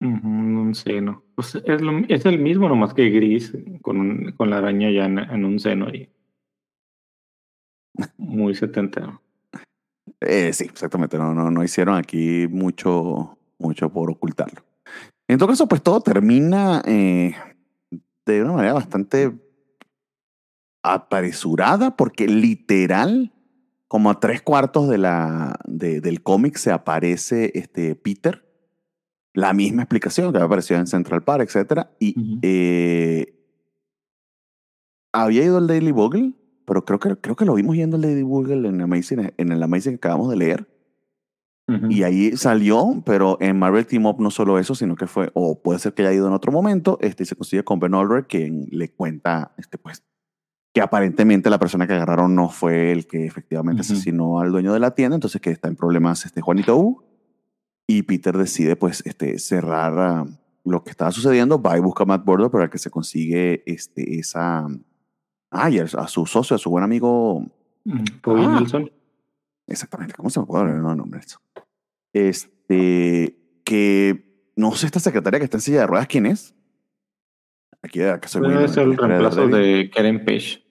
Un 0.00 0.74
seno. 0.74 1.24
Pues 1.34 1.54
es, 1.56 1.80
lo- 1.80 2.04
es 2.08 2.24
el 2.26 2.38
mismo, 2.38 2.68
nomás 2.68 2.94
que 2.94 3.08
gris, 3.10 3.56
con, 3.82 3.98
un- 3.98 4.32
con 4.32 4.50
la 4.50 4.58
araña 4.58 4.90
ya 4.90 5.06
en, 5.06 5.18
en 5.18 5.44
un 5.44 5.58
seno 5.58 5.88
y 5.92 6.08
muy 8.16 8.54
setentero. 8.54 9.20
Eh, 10.20 10.52
sí, 10.52 10.64
exactamente. 10.64 11.18
No, 11.18 11.34
no, 11.34 11.50
no 11.50 11.64
hicieron 11.64 11.96
aquí 11.96 12.46
mucho, 12.48 13.38
mucho 13.58 13.90
por 13.90 14.10
ocultarlo. 14.10 14.62
En 15.28 15.38
todo 15.38 15.48
caso, 15.50 15.68
pues 15.68 15.82
todo 15.82 16.00
termina 16.00 16.82
eh, 16.86 17.34
de 18.26 18.42
una 18.42 18.52
manera 18.54 18.74
bastante 18.74 19.32
apresurada, 20.82 21.96
porque 21.96 22.26
literal, 22.28 23.32
como 23.88 24.10
a 24.10 24.20
tres 24.20 24.42
cuartos 24.42 24.88
de 24.88 24.98
la, 24.98 25.58
de- 25.66 26.00
del 26.00 26.22
cómic 26.22 26.56
se 26.56 26.70
aparece 26.72 27.52
este 27.54 27.94
Peter. 27.94 28.44
La 29.34 29.52
misma 29.52 29.82
explicación 29.82 30.32
que 30.32 30.38
había 30.38 30.46
aparecido 30.46 30.80
en 30.80 30.86
Central 30.86 31.22
Park, 31.22 31.42
etcétera. 31.44 31.90
Y 32.00 32.38
eh, 32.42 33.34
había 35.12 35.44
ido 35.44 35.58
al 35.58 35.66
Daily 35.66 35.92
Bugle, 35.92 36.32
pero 36.68 36.84
creo 36.84 36.98
que, 36.98 37.16
creo 37.16 37.34
que 37.34 37.46
lo 37.46 37.54
vimos 37.54 37.74
yendo 37.74 37.96
Daily 37.96 38.22
Bugle 38.22 38.68
en, 38.68 38.80
Amazing, 38.82 39.32
en 39.38 39.52
el 39.52 39.62
Amazing 39.62 39.92
que 39.92 40.06
acabamos 40.06 40.28
de 40.28 40.36
leer. 40.36 40.68
Ujú. 41.66 41.90
Y 41.90 42.02
ahí 42.02 42.36
salió, 42.36 43.02
pero 43.06 43.38
en 43.40 43.58
Marvel 43.58 43.86
Team 43.86 44.04
Up 44.04 44.20
no 44.20 44.30
solo 44.30 44.58
eso, 44.58 44.74
sino 44.74 44.94
que 44.94 45.06
fue, 45.06 45.30
o 45.32 45.62
puede 45.62 45.78
ser 45.78 45.94
que 45.94 46.02
haya 46.02 46.12
ido 46.12 46.26
en 46.26 46.34
otro 46.34 46.52
momento, 46.52 46.98
este, 47.00 47.22
y 47.22 47.26
se 47.26 47.36
consigue 47.36 47.64
con 47.64 47.80
Ben 47.80 47.94
Olver, 47.94 48.26
quien 48.26 48.66
le 48.70 48.90
cuenta, 48.90 49.54
este, 49.56 49.78
pues, 49.78 50.04
que 50.74 50.82
aparentemente 50.82 51.48
la 51.48 51.58
persona 51.58 51.86
que 51.86 51.94
agarraron 51.94 52.34
no 52.34 52.50
fue 52.50 52.92
el 52.92 53.06
que 53.06 53.24
efectivamente 53.24 53.82
Ujú. 53.82 53.94
asesinó 53.94 54.40
al 54.40 54.52
dueño 54.52 54.74
de 54.74 54.80
la 54.80 54.94
tienda, 54.94 55.14
entonces 55.14 55.40
que 55.40 55.50
está 55.50 55.68
en 55.68 55.76
problemas 55.76 56.26
este 56.26 56.42
Juanito 56.42 56.78
U. 56.78 57.02
Y 57.86 58.02
Peter 58.02 58.36
decide, 58.36 58.76
pues, 58.76 59.02
este, 59.06 59.38
cerrar 59.38 59.98
ah, 59.98 60.26
lo 60.64 60.84
que 60.84 60.90
estaba 60.90 61.12
sucediendo, 61.12 61.62
va 61.62 61.78
y 61.78 61.80
busca 61.80 62.02
a 62.02 62.06
Matt 62.06 62.26
Bordo 62.26 62.50
para 62.50 62.68
que 62.68 62.76
se 62.76 62.90
consigue 62.90 63.62
este, 63.64 64.18
esa... 64.18 64.66
Ah, 65.50 65.70
y 65.70 65.78
a, 65.78 65.86
su 65.86 66.26
socio, 66.26 66.56
a 66.56 66.58
su 66.58 66.70
buen 66.70 66.84
amigo. 66.84 67.46
Bobby 67.84 68.42
Ah. 68.44 68.58
Nelson. 68.60 68.90
Exactamente, 69.66 70.14
¿cómo 70.14 70.30
se 70.30 70.40
me 70.40 70.46
puede 70.46 70.64
olvidar 70.64 70.90
el 70.90 70.96
nombre? 70.96 71.20
Este, 72.12 73.38
que 73.64 74.50
no 74.56 74.72
sé 74.72 74.86
esta 74.86 74.98
secretaria 75.00 75.38
que 75.38 75.44
está 75.44 75.58
en 75.58 75.60
silla 75.60 75.80
de 75.80 75.86
ruedas, 75.86 76.06
¿quién 76.06 76.26
es? 76.26 76.54
Aquí 77.82 77.98
de 77.98 78.18
que 78.18 78.28
soy 78.28 78.42
muy 78.42 78.54
Puede 78.54 78.68
ser 78.68 78.84
el 78.84 78.96
la 78.96 79.06
reemplazo 79.06 79.46
de 79.46 79.90
Karen 79.94 80.24
Page. 80.24 80.64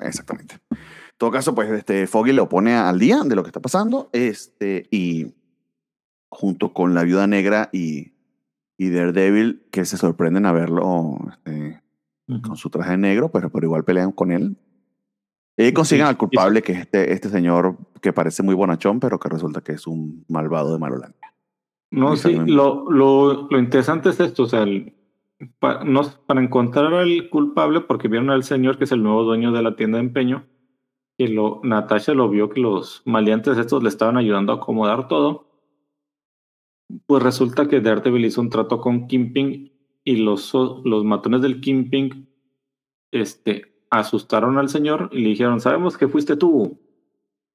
Exactamente. 0.00 0.56
En 0.70 0.78
todo 1.18 1.30
caso, 1.30 1.54
pues 1.54 1.70
este, 1.70 2.06
Foggy 2.06 2.32
lo 2.32 2.48
pone 2.48 2.74
al 2.74 2.98
día 2.98 3.20
de 3.24 3.36
lo 3.36 3.42
que 3.42 3.48
está 3.48 3.60
pasando 3.60 4.10
este, 4.12 4.88
y 4.90 5.34
junto 6.28 6.72
con 6.72 6.94
la 6.94 7.04
viuda 7.04 7.26
negra 7.26 7.68
y, 7.72 8.14
y 8.76 8.90
Daredevil, 8.90 9.66
que 9.70 9.84
se 9.84 9.96
sorprenden 9.96 10.46
a 10.46 10.52
verlo 10.52 11.18
este, 11.30 11.83
Con 12.26 12.56
su 12.56 12.70
traje 12.70 12.96
negro, 12.96 13.30
pero, 13.30 13.50
pero 13.50 13.66
igual 13.66 13.84
pelean 13.84 14.12
con 14.12 14.32
él. 14.32 14.56
Y 15.56 15.72
consiguen 15.72 16.06
Sí, 16.06 16.10
al 16.10 16.16
culpable, 16.16 16.62
que 16.62 16.72
es 16.72 16.78
este, 16.80 17.12
este 17.12 17.28
señor 17.28 17.76
que 18.00 18.12
parece 18.12 18.42
muy 18.42 18.54
bonachón, 18.54 18.98
pero 18.98 19.18
que 19.20 19.28
resulta 19.28 19.60
que 19.60 19.72
es 19.72 19.86
un 19.86 20.24
malvado 20.28 20.72
de 20.72 20.78
Malolandia. 20.78 21.34
No, 21.90 22.16
sí, 22.16 22.34
lo, 22.34 22.90
lo, 22.90 23.46
lo 23.48 23.58
interesante 23.58 24.08
es 24.08 24.18
esto, 24.18 24.44
o 24.44 24.46
sea, 24.46 24.62
el- 24.62 24.94
pa- 25.60 25.84
no, 25.84 26.02
para 26.26 26.42
encontrar 26.42 26.92
al 26.92 27.28
culpable, 27.30 27.82
porque 27.82 28.08
vieron 28.08 28.30
al 28.30 28.42
señor 28.42 28.78
que 28.78 28.84
es 28.84 28.92
el 28.92 29.02
nuevo 29.02 29.22
dueño 29.22 29.52
de 29.52 29.62
la 29.62 29.76
tienda 29.76 29.98
de 29.98 30.04
empeño, 30.04 30.46
y 31.16 31.28
lo, 31.28 31.60
Natasha 31.62 32.14
lo 32.14 32.28
vio 32.28 32.48
que 32.50 32.58
los 32.60 33.02
maleantes 33.04 33.56
estos 33.58 33.80
le 33.82 33.90
estaban 33.90 34.16
ayudando 34.16 34.52
a 34.52 34.56
acomodar 34.56 35.06
todo, 35.06 35.46
pues 37.06 37.22
resulta 37.22 37.68
que 37.68 37.80
Daredevil 37.80 38.24
hizo 38.24 38.40
un 38.40 38.50
trato 38.50 38.80
con 38.80 39.06
Kimping 39.06 39.70
y 40.04 40.16
los, 40.16 40.52
los 40.52 41.04
matones 41.04 41.40
del 41.40 41.60
Kimping 41.60 42.28
este, 43.10 43.74
asustaron 43.90 44.58
al 44.58 44.68
señor 44.68 45.08
y 45.12 45.20
le 45.20 45.30
dijeron, 45.30 45.60
sabemos 45.60 45.96
que 45.96 46.08
fuiste 46.08 46.36
tú, 46.36 46.78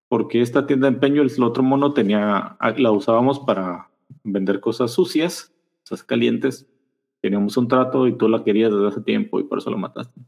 porque 0.08 0.41
esta 0.41 0.66
tienda 0.66 0.89
de 0.89 0.95
empeño, 0.95 1.22
el 1.22 1.43
otro 1.43 1.62
mono 1.62 1.93
tenía, 1.93 2.58
la 2.78 2.91
usábamos 2.91 3.39
para 3.39 3.89
vender 4.24 4.60
cosas 4.60 4.91
sucias, 4.91 5.54
cosas 5.88 6.04
calientes. 6.04 6.68
Teníamos 7.22 7.58
un 7.58 7.68
trato 7.68 8.08
y 8.08 8.18
tú 8.18 8.28
la 8.28 8.43
querías 8.43 8.72
desde 8.72 8.88
hace 8.88 9.02
tiempo 9.02 9.39
y 9.39 9.43
por 9.43 9.60
eso 9.60 9.70
lo 9.70 9.78
mataste. 9.78 10.20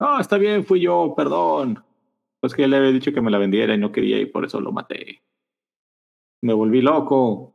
No, 0.00 0.18
está 0.18 0.38
bien, 0.38 0.64
fui 0.64 0.80
yo, 0.80 1.14
perdón. 1.16 1.84
Pues 2.40 2.54
que 2.54 2.66
le 2.66 2.76
había 2.76 2.90
dicho 2.90 3.12
que 3.12 3.20
me 3.20 3.30
la 3.30 3.38
vendiera 3.38 3.74
y 3.74 3.78
no 3.78 3.92
quería 3.92 4.18
y 4.18 4.26
por 4.26 4.44
eso 4.46 4.60
lo 4.60 4.72
maté. 4.72 5.22
Me 6.42 6.54
volví 6.54 6.80
loco. 6.80 7.52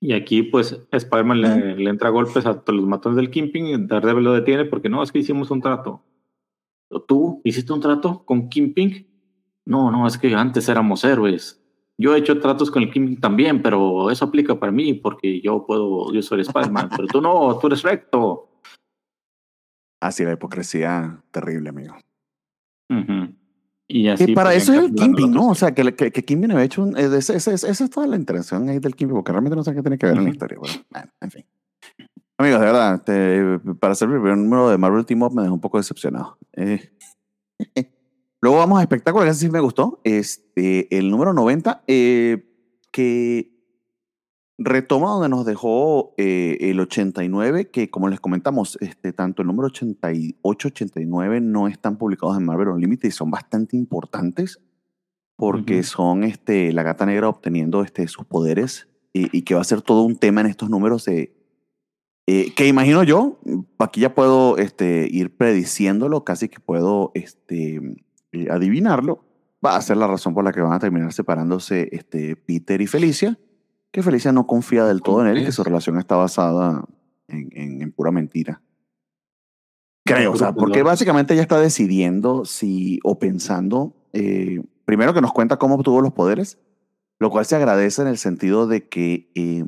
Y 0.00 0.12
aquí, 0.12 0.42
pues, 0.42 0.86
Spider-Man 0.90 1.40
le, 1.40 1.76
le 1.76 1.90
entra 1.90 2.10
golpes 2.10 2.46
a 2.46 2.60
todos 2.60 2.78
los 2.78 2.86
matones 2.86 3.16
del 3.16 3.30
Kimping 3.30 3.66
y 3.66 3.86
Daredevil 3.86 4.24
lo 4.24 4.32
detiene 4.32 4.64
porque 4.64 4.88
no, 4.88 5.02
es 5.02 5.10
que 5.10 5.18
hicimos 5.18 5.50
un 5.50 5.60
trato. 5.60 6.02
¿Tú 7.08 7.40
hiciste 7.44 7.72
un 7.72 7.80
trato 7.80 8.24
con 8.24 8.48
Kimping? 8.48 9.06
No, 9.66 9.90
no, 9.90 10.06
es 10.06 10.18
que 10.18 10.34
antes 10.34 10.68
éramos 10.68 11.04
héroes. 11.04 11.60
Yo 11.96 12.14
he 12.14 12.18
hecho 12.18 12.38
tratos 12.40 12.70
con 12.70 12.82
el 12.82 12.90
Kimping 12.90 13.20
también, 13.20 13.62
pero 13.62 14.10
eso 14.10 14.24
aplica 14.24 14.58
para 14.58 14.72
mí 14.72 14.94
porque 14.94 15.40
yo 15.40 15.64
puedo, 15.66 16.12
yo 16.12 16.22
soy 16.22 16.40
Spider-Man, 16.40 16.90
pero 16.96 17.06
tú 17.08 17.20
no, 17.20 17.58
tú 17.58 17.68
eres 17.68 17.82
recto. 17.82 18.48
Así 20.00 20.24
la 20.24 20.34
hipocresía 20.34 21.22
terrible, 21.30 21.70
amigo. 21.70 21.96
Ujú. 22.90 23.34
Y 23.86 24.08
así. 24.08 24.32
Para 24.34 24.54
eso 24.54 24.72
es 24.72 24.78
el 24.84 24.94
la 24.94 25.06
¿no? 25.28 25.48
O 25.50 25.54
sea, 25.54 25.72
que, 25.74 25.94
que, 25.94 26.10
que 26.10 26.24
Kimping 26.24 26.50
había 26.52 26.64
hecho 26.64 26.82
un... 26.82 26.96
Esa 26.96 27.34
esa- 27.34 27.52
esa 27.52 27.68
es 27.84 27.90
toda 27.90 28.06
la 28.06 28.16
intención 28.16 28.68
ahí 28.68 28.78
del 28.78 28.94
Kimping, 28.96 29.14
porque 29.16 29.32
realmente 29.32 29.56
no 29.56 29.62
sé 29.64 29.74
qué 29.74 29.82
tiene 29.82 29.98
que 29.98 30.06
ver 30.06 30.16
en 30.16 30.24
la 30.24 30.30
historia. 30.30 30.58
Bueno, 30.58 30.74
bueno, 30.90 31.10
en 31.20 31.30
fin. 31.30 31.44
Amigos, 32.38 32.60
de 32.60 32.66
verdad, 32.66 32.94
este, 32.96 33.74
para 33.78 33.94
ser 33.94 34.08
el 34.08 34.14
primer 34.14 34.36
número 34.36 34.68
de 34.70 34.78
Marvel 34.78 35.04
Team 35.06 35.22
Up 35.22 35.34
me 35.34 35.42
dejó 35.42 35.54
un 35.54 35.60
poco 35.60 35.78
decepcionado. 35.78 36.38
Eh, 36.54 36.90
Luego 38.40 38.58
vamos 38.58 38.78
a 38.78 38.82
espectáculos, 38.82 39.26
que 39.28 39.34
sí 39.34 39.48
me 39.50 39.60
gustó. 39.60 40.00
Este, 40.04 40.94
el 40.98 41.10
número 41.10 41.32
90, 41.32 41.82
eh, 41.86 42.44
que 42.90 43.53
retoma 44.58 45.10
donde 45.10 45.28
nos 45.28 45.44
dejó 45.44 46.14
eh, 46.16 46.58
el 46.60 46.80
89, 46.80 47.70
que 47.70 47.90
como 47.90 48.08
les 48.08 48.20
comentamos, 48.20 48.78
este, 48.80 49.12
tanto 49.12 49.42
el 49.42 49.48
número 49.48 49.66
88, 49.66 50.68
89 50.68 51.40
no 51.40 51.68
están 51.68 51.96
publicados 51.96 52.36
en 52.36 52.44
Marvel 52.44 52.68
Unlimited 52.68 53.08
y 53.08 53.12
son 53.12 53.30
bastante 53.30 53.76
importantes 53.76 54.60
porque 55.36 55.82
son 55.82 56.22
este, 56.22 56.72
la 56.72 56.84
gata 56.84 57.06
negra 57.06 57.28
obteniendo 57.28 57.82
este, 57.82 58.06
sus 58.06 58.24
poderes 58.24 58.88
y, 59.12 59.36
y 59.36 59.42
que 59.42 59.54
va 59.54 59.60
a 59.60 59.64
ser 59.64 59.82
todo 59.82 60.02
un 60.02 60.16
tema 60.16 60.40
en 60.42 60.46
estos 60.46 60.70
números 60.70 61.04
de, 61.06 61.34
eh, 62.26 62.54
que 62.54 62.66
imagino 62.66 63.02
yo, 63.02 63.38
aquí 63.78 64.00
ya 64.00 64.14
puedo 64.14 64.56
este, 64.56 65.06
ir 65.10 65.36
prediciéndolo, 65.36 66.24
casi 66.24 66.48
que 66.48 66.58
puedo 66.58 67.10
este, 67.14 67.76
eh, 68.32 68.48
adivinarlo, 68.50 69.24
va 69.64 69.76
a 69.76 69.82
ser 69.82 69.98
la 69.98 70.06
razón 70.06 70.32
por 70.32 70.42
la 70.42 70.52
que 70.52 70.62
van 70.62 70.72
a 70.72 70.78
terminar 70.78 71.12
separándose 71.12 71.90
este, 71.92 72.36
Peter 72.36 72.80
y 72.80 72.86
Felicia, 72.86 73.38
que 73.94 74.02
Felicia 74.02 74.32
no 74.32 74.44
confía 74.48 74.84
del 74.86 75.02
todo 75.02 75.20
en 75.20 75.28
él 75.28 75.38
y 75.38 75.44
que 75.44 75.52
su 75.52 75.62
relación 75.62 75.98
está 75.98 76.16
basada 76.16 76.84
en, 77.28 77.48
en- 77.52 77.80
en 77.80 77.92
pura 77.92 78.10
mentira. 78.10 78.60
Creo, 80.04 80.32
o 80.32 80.36
sea, 80.36 80.52
porque 80.52 80.82
básicamente 80.82 81.32
ella 81.32 81.42
está 81.42 81.60
decidiendo 81.60 82.44
si, 82.44 82.98
o 83.04 83.20
pensando, 83.20 83.94
eh, 84.12 84.60
primero 84.84 85.14
que 85.14 85.20
nos 85.20 85.32
cuenta 85.32 85.58
cómo 85.58 85.76
obtuvo 85.76 86.00
los 86.00 86.12
poderes, 86.12 86.58
lo 87.20 87.30
cual 87.30 87.46
se 87.46 87.54
agradece 87.54 88.02
en 88.02 88.08
el 88.08 88.18
sentido 88.18 88.66
de 88.66 88.88
que 88.88 89.30
eh, 89.36 89.64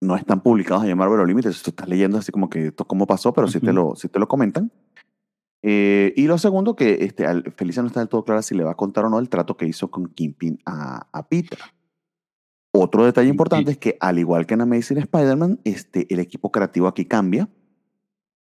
no 0.00 0.16
están 0.16 0.42
publicados 0.42 0.84
en 0.84 0.98
Marvel. 0.98 1.32
Tú 1.62 1.70
estás 1.70 1.88
leyendo 1.88 2.18
así 2.18 2.32
como 2.32 2.50
que 2.50 2.66
esto 2.66 2.84
cómo 2.84 3.06
pasó, 3.06 3.32
pero 3.32 3.46
sí, 3.46 3.60
te 3.60 3.72
lo, 3.72 3.94
sí 3.94 4.08
te 4.08 4.18
lo 4.18 4.26
comentan. 4.26 4.72
Eh, 5.62 6.12
y 6.16 6.26
lo 6.26 6.36
segundo, 6.36 6.74
que 6.74 7.04
este, 7.04 7.26
Felicia 7.52 7.80
no 7.82 7.86
está 7.86 8.00
del 8.00 8.08
todo 8.08 8.24
clara 8.24 8.42
si 8.42 8.56
le 8.56 8.64
va 8.64 8.72
a 8.72 8.76
contar 8.76 9.04
o 9.04 9.08
no 9.08 9.20
el 9.20 9.28
trato 9.28 9.56
que 9.56 9.66
hizo 9.66 9.88
con 9.88 10.06
Kingpin 10.08 10.58
a, 10.66 11.06
a 11.12 11.28
Peter. 11.28 11.60
Otro 12.72 13.04
detalle 13.04 13.28
importante 13.28 13.72
es 13.72 13.78
que, 13.78 13.96
al 14.00 14.18
igual 14.18 14.46
que 14.46 14.54
en 14.54 14.60
Amazing 14.60 14.98
Spider-Man, 14.98 15.60
este, 15.64 16.06
el 16.12 16.20
equipo 16.20 16.52
creativo 16.52 16.86
aquí 16.86 17.04
cambia. 17.04 17.48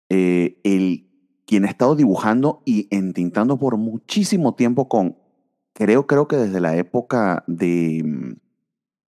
Eh, 0.09 0.59
el, 0.63 1.07
quien 1.45 1.65
ha 1.65 1.67
estado 1.67 1.95
dibujando 1.95 2.61
y 2.65 2.87
entintando 2.91 3.57
por 3.57 3.77
muchísimo 3.77 4.53
tiempo 4.53 4.87
con, 4.87 5.17
creo, 5.73 6.05
creo 6.05 6.27
que 6.27 6.35
desde 6.35 6.59
la 6.59 6.75
época 6.77 7.43
de, 7.47 8.03
mm, 8.05 8.33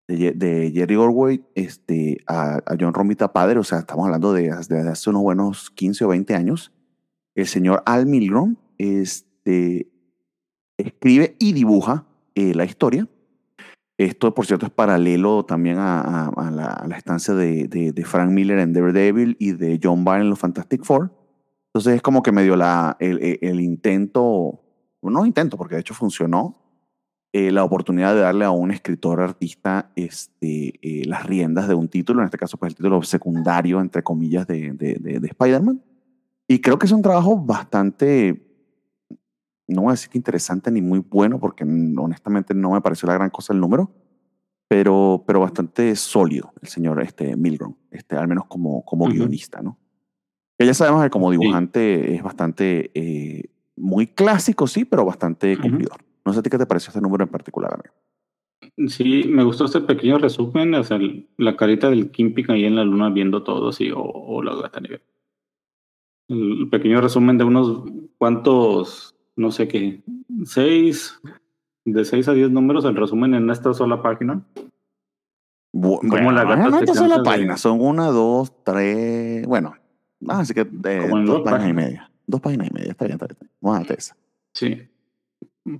de, 0.08 0.32
de 0.32 0.72
Jerry 0.72 0.96
Orwell 0.96 1.44
este, 1.54 2.18
a, 2.26 2.56
a 2.64 2.76
John 2.78 2.94
Romita 2.94 3.32
padre, 3.32 3.58
o 3.58 3.64
sea, 3.64 3.80
estamos 3.80 4.06
hablando 4.06 4.32
de, 4.32 4.50
de 4.68 4.88
hace 4.88 5.10
unos 5.10 5.22
buenos 5.22 5.70
15 5.70 6.04
o 6.04 6.08
20 6.08 6.34
años, 6.34 6.72
el 7.34 7.46
señor 7.46 7.82
Al 7.86 8.06
Milgrom 8.06 8.56
este, 8.78 9.90
escribe 10.78 11.36
y 11.38 11.52
dibuja 11.52 12.06
eh, 12.34 12.54
la 12.54 12.64
historia. 12.64 13.08
Esto, 14.00 14.32
por 14.32 14.46
cierto, 14.46 14.64
es 14.64 14.72
paralelo 14.72 15.44
también 15.44 15.76
a, 15.78 16.30
la, 16.88 16.96
estancia 16.96 17.34
de, 17.34 18.02
Frank 18.06 18.30
Miller 18.30 18.58
en 18.58 18.72
Daredevil 18.72 19.36
y 19.38 19.52
de 19.52 19.78
John 19.82 20.06
Byrne 20.06 20.22
en 20.22 20.30
los 20.30 20.38
Fantastic 20.38 20.84
Four. 20.84 21.12
Entonces 21.66 21.96
es 21.96 22.02
como 22.02 22.22
que 22.22 22.32
medio 22.32 22.56
la, 22.56 22.96
el 22.98 23.60
intento, 23.60 24.62
no 25.02 25.26
intento, 25.26 25.58
porque 25.58 25.74
de 25.74 25.82
hecho 25.82 25.92
funcionó, 25.92 26.56
eh, 27.34 27.52
la 27.52 27.62
oportunidad 27.62 28.14
de 28.14 28.22
darle 28.22 28.46
a 28.46 28.50
un 28.50 28.70
escritor 28.70 29.20
artista 29.20 29.92
este, 29.96 30.78
eh, 30.80 31.04
las 31.04 31.26
riendas 31.26 31.68
de 31.68 31.74
un 31.74 31.88
título, 31.88 32.20
en 32.20 32.24
este 32.24 32.38
caso 32.38 32.56
pues 32.56 32.70
el 32.72 32.76
título 32.76 33.02
secundario, 33.02 33.82
entre 33.82 34.02
comillas, 34.02 34.46
de, 34.46 34.72
de, 34.72 34.94
de- 34.94 35.20
de 35.20 35.28
Spider-Man. 35.28 35.78
Y 36.48 36.62
creo 36.62 36.78
que 36.78 36.86
es 36.86 36.92
un 36.92 37.02
trabajo 37.02 37.36
bastante, 37.36 38.49
no 39.70 39.82
voy 39.82 39.90
a 39.90 39.92
decir 39.92 40.10
que 40.10 40.18
interesante 40.18 40.70
ni 40.70 40.82
muy 40.82 40.98
bueno, 41.00 41.38
porque 41.40 41.64
honestamente 41.64 42.54
no 42.54 42.72
me 42.72 42.80
pareció 42.80 43.06
la 43.06 43.14
gran 43.14 43.30
cosa 43.30 43.52
el 43.52 43.60
número, 43.60 43.90
pero, 44.68 45.24
pero 45.26 45.40
bastante 45.40 45.94
sólido 45.96 46.52
el 46.62 46.68
señor 46.68 47.02
este, 47.02 47.36
Milgrom, 47.36 47.74
este, 47.90 48.16
al 48.16 48.28
menos 48.28 48.44
como, 48.46 48.84
como 48.84 49.06
Ujú. 49.06 49.14
guionista, 49.14 49.62
¿no? 49.62 49.78
Que 50.58 50.66
ya 50.66 50.74
sabemos 50.74 51.02
que 51.02 51.10
como 51.10 51.30
Sí. 51.30 51.38
dibujante 51.38 52.14
es 52.14 52.22
bastante, 52.22 52.90
eh, 52.94 53.50
muy 53.76 54.08
clásico, 54.08 54.66
sí, 54.66 54.84
pero 54.84 55.04
bastante 55.04 55.54
Ujú. 55.54 55.62
cumplidor. 55.62 55.96
No 56.24 56.32
sé 56.32 56.40
a 56.40 56.42
ti 56.42 56.50
qué 56.50 56.58
te 56.58 56.66
pareció 56.66 56.90
este 56.90 57.00
número 57.00 57.24
en 57.24 57.30
particular, 57.30 57.72
amigo. 57.72 57.94
Sí, 58.90 59.24
me 59.26 59.42
gustó 59.42 59.64
este 59.64 59.80
pequeño 59.80 60.18
resumen, 60.18 60.74
o 60.74 60.84
sea, 60.84 60.98
la 61.38 61.56
carita 61.56 61.88
del 61.88 62.10
Kingpin 62.10 62.50
ahí 62.50 62.64
en 62.66 62.76
la 62.76 62.84
luna 62.84 63.08
viendo 63.08 63.42
todo, 63.42 63.72
sí, 63.72 63.90
o, 63.90 64.00
o 64.02 64.42
la 64.42 64.54
gata 64.54 64.80
negra. 64.80 65.00
El 66.28 66.68
pequeño 66.70 67.00
resumen 67.00 67.38
de 67.38 67.44
unos 67.44 67.84
cuantos, 68.18 69.16
no 69.40 69.50
sé 69.50 69.66
qué, 69.68 70.02
seis, 70.44 71.18
de 71.84 72.04
seis 72.04 72.28
a 72.28 72.32
diez 72.34 72.50
números, 72.50 72.84
el 72.84 72.94
resumen 72.96 73.34
en 73.34 73.50
esta 73.50 73.72
sola 73.74 74.02
página. 74.02 74.42
Bu- 75.72 75.98
Como 76.00 76.10
bueno, 76.10 76.32
la 76.32 76.44
gata 76.44 76.68
no 76.70 76.80
es 76.80 76.94
sola 76.96 77.18
de- 77.18 77.24
página, 77.24 77.56
son 77.56 77.80
una, 77.80 78.06
dos, 78.06 78.52
tres, 78.64 79.46
bueno, 79.46 79.74
ah, 80.28 80.40
así 80.40 80.52
que 80.54 80.62
eh, 80.62 80.66
en 80.84 81.24
dos 81.24 81.36
dos 81.36 81.42
páginas 81.42 81.70
y 81.70 81.72
media. 81.74 82.10
Dos 82.26 82.40
páginas 82.40 82.68
y 82.70 82.74
media, 82.74 82.90
está 82.92 83.04
bien, 83.06 83.14
está 83.20 83.26
bien. 83.26 83.50
Vamos 83.60 83.76
a 83.76 83.80
darte 83.80 83.94
esa. 83.98 84.16
Sí. 84.54 84.82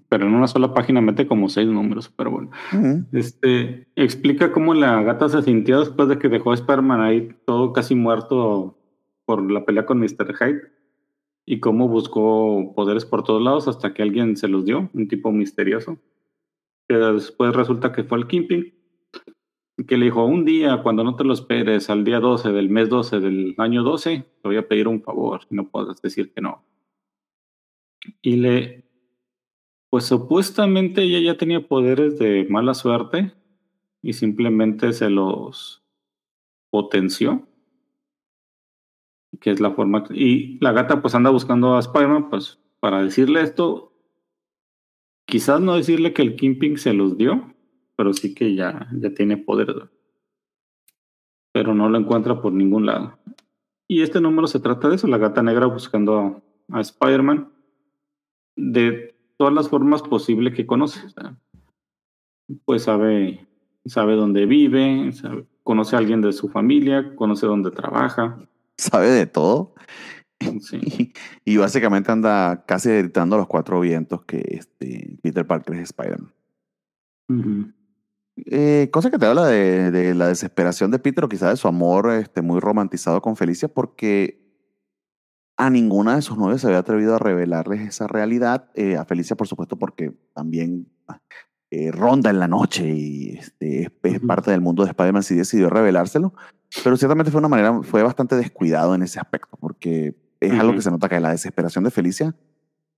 Pero 0.09 0.27
en 0.27 0.35
una 0.35 0.47
sola 0.47 0.73
página 0.75 1.01
mete 1.01 1.27
como 1.27 1.49
seis 1.49 1.67
números, 1.67 2.13
pero 2.15 2.31
bueno. 2.31 2.51
Este, 3.13 3.89
explica 3.97 4.53
cómo 4.53 4.75
la 4.75 5.03
gata 5.03 5.29
se 5.29 5.43
sintió 5.43 5.81
después 5.81 6.09
de 6.09 6.19
que 6.19 6.29
dejó 6.29 6.53
a 6.53 6.55
Spider-Man 6.55 7.01
ahí 7.01 7.35
todo 7.47 7.73
casi 7.73 7.95
muerto 7.95 8.77
por 9.25 9.51
la 9.51 9.65
pelea 9.65 9.87
con 9.87 9.99
Mr. 9.99 10.35
Hyde 10.39 10.61
y 11.51 11.59
cómo 11.59 11.89
buscó 11.89 12.73
poderes 12.77 13.05
por 13.05 13.25
todos 13.25 13.43
lados 13.43 13.67
hasta 13.67 13.93
que 13.93 14.03
alguien 14.03 14.37
se 14.37 14.47
los 14.47 14.65
dio, 14.65 14.89
un 14.95 15.09
tipo 15.09 15.33
misterioso. 15.33 15.99
Que 16.89 16.95
después 16.95 17.57
resulta 17.57 17.91
que 17.91 18.05
fue 18.05 18.19
el 18.19 18.29
Kingpin, 18.29 18.73
que 19.85 19.97
le 19.97 20.05
dijo, 20.05 20.25
un 20.25 20.45
día, 20.45 20.81
cuando 20.85 21.03
no 21.03 21.17
te 21.17 21.25
lo 21.25 21.33
esperes, 21.33 21.91
al 21.91 22.05
día 22.05 22.21
12 22.21 22.53
del 22.53 22.71
mes 22.71 22.89
12 22.89 23.19
del 23.19 23.57
año 23.59 23.83
12, 23.83 24.19
te 24.41 24.49
voy 24.49 24.59
a 24.59 24.69
pedir 24.69 24.87
un 24.87 25.03
favor 25.03 25.41
no 25.51 25.69
puedes 25.69 26.01
decir 26.01 26.33
que 26.33 26.41
no. 26.41 26.65
Y 28.23 28.37
le, 28.37 28.85
pues 29.91 30.05
supuestamente 30.05 31.03
ella 31.03 31.19
ya 31.19 31.37
tenía 31.37 31.67
poderes 31.67 32.17
de 32.21 32.47
mala 32.49 32.75
suerte 32.75 33.33
y 34.03 34.13
simplemente 34.13 34.93
se 34.93 35.11
los 35.11 35.83
potenció. 36.71 37.49
Que 39.39 39.51
es 39.51 39.61
la 39.61 39.73
forma. 39.73 40.05
Y 40.11 40.59
la 40.61 40.73
gata 40.73 41.01
pues 41.03 41.15
anda 41.15 41.31
buscando 41.31 41.77
a 41.77 41.81
Spider-Man 41.81 42.31
pues 42.31 42.59
para 42.81 43.03
decirle 43.03 43.43
esto. 43.43 43.93
Quizás 45.27 45.61
no 45.61 45.77
decirle 45.77 46.13
que 46.13 46.23
el 46.23 46.35
Kingpin 46.35 46.77
se 46.79 46.93
los 46.93 47.17
dio, 47.17 47.55
pero 47.97 48.13
sí 48.13 48.35
que 48.35 48.55
ya, 48.55 48.89
ya 48.93 49.15
tiene. 49.15 49.45
¿verdad? 49.47 49.91
Pero 51.53 51.75
no 51.75 51.89
lo 51.89 51.99
encuentra 51.99 52.41
por 52.41 52.53
ningún 52.53 52.87
lado. 52.87 53.19
Y 53.91 54.03
este 54.03 54.21
número 54.21 54.47
se 54.47 54.61
trata 54.61 54.89
de 54.89 54.95
eso, 54.95 55.09
la 55.09 55.19
gata 55.19 55.43
negra 55.43 55.67
buscando 55.67 56.43
a, 56.71 56.81
Spider-Man 56.81 57.53
de 58.55 59.17
todas 59.37 59.53
las 59.53 59.69
formas 59.69 60.01
posibles 60.03 60.55
que 60.55 60.65
conoce. 60.65 61.01
pues 62.65 62.85
sabe, 62.85 63.49
sabe 63.85 64.15
dónde 64.15 64.47
vive, 64.47 65.11
conoce 65.65 65.97
a 65.97 65.99
alguien 65.99 66.21
de 66.21 66.33
su 66.33 66.49
familia, 66.49 67.17
conoce 67.17 67.47
dónde 67.47 67.73
trabaja. 67.73 68.39
Sabe 68.81 69.11
de 69.11 69.27
todo. 69.27 69.75
Sí. 70.61 70.81
Y, 70.83 71.13
y 71.55 71.57
básicamente 71.59 72.11
anda 72.11 72.65
casi 72.67 72.89
gritando 72.91 73.37
a 73.37 73.39
los 73.39 73.47
cuatro 73.47 73.81
vientos 73.81 74.25
que 74.25 74.43
este, 74.49 75.19
Peter 75.23 75.47
Parker 75.47 75.77
es 75.77 75.83
Spider-Man. 75.83 76.33
Eh, 78.47 78.89
cosa 78.91 79.11
que 79.11 79.19
te 79.19 79.27
habla 79.27 79.47
de, 79.47 79.91
de 79.91 80.15
la 80.15 80.29
desesperación 80.29 80.91
de 80.91 80.99
Peter 80.99 81.25
o 81.25 81.29
quizás 81.29 81.51
de 81.51 81.57
su 81.57 81.69
amor 81.69 82.11
este, 82.11 82.43
muy 82.43 82.59
romantizado 82.59 83.21
con 83.21 83.37
Felicia 83.37 83.69
porque 83.69 84.41
a 85.61 85.69
ninguna 85.69 86.17
de 86.17 86.23
sus 86.23 86.39
novias 86.39 86.63
se 86.63 86.69
había 86.69 86.79
atrevido 86.79 87.15
a 87.15 87.19
revelarles 87.19 87.83
esa 87.83 88.07
realidad. 88.07 88.71
Eh, 88.75 88.97
a 88.97 89.05
Felicia, 89.05 89.37
por 89.37 89.47
supuesto, 89.47 89.79
porque 89.79 90.11
también 90.33 90.91
eh, 91.71 91.93
ronda 91.93 92.31
en 92.31 92.41
la 92.41 92.49
noche 92.49 92.89
y 92.89 93.37
este, 93.39 93.91
es, 94.03 94.21
parte 94.21 94.51
del 94.51 94.61
mundo 94.61 94.83
de 94.83 94.91
Spider-Man, 94.91 95.23
sí 95.23 95.37
decidió 95.37 95.71
revelárselo. 95.71 96.35
Pero 96.83 96.97
ciertamente 96.97 97.31
fue 97.31 97.39
una 97.39 97.49
manera, 97.49 97.83
fue 97.83 98.03
bastante 98.03 98.37
descuidado 98.37 98.95
en 98.95 99.03
ese 99.03 99.21
aspecto 99.21 99.57
porque 99.61 100.17
es 100.41 100.53
algo 100.53 100.75
que 100.75 100.83
se 100.83 100.91
nota 100.91 101.09
que 101.09 101.21
la 101.21 101.31
desesperación 101.31 101.85
de 101.85 101.91
Felicia 101.91 102.35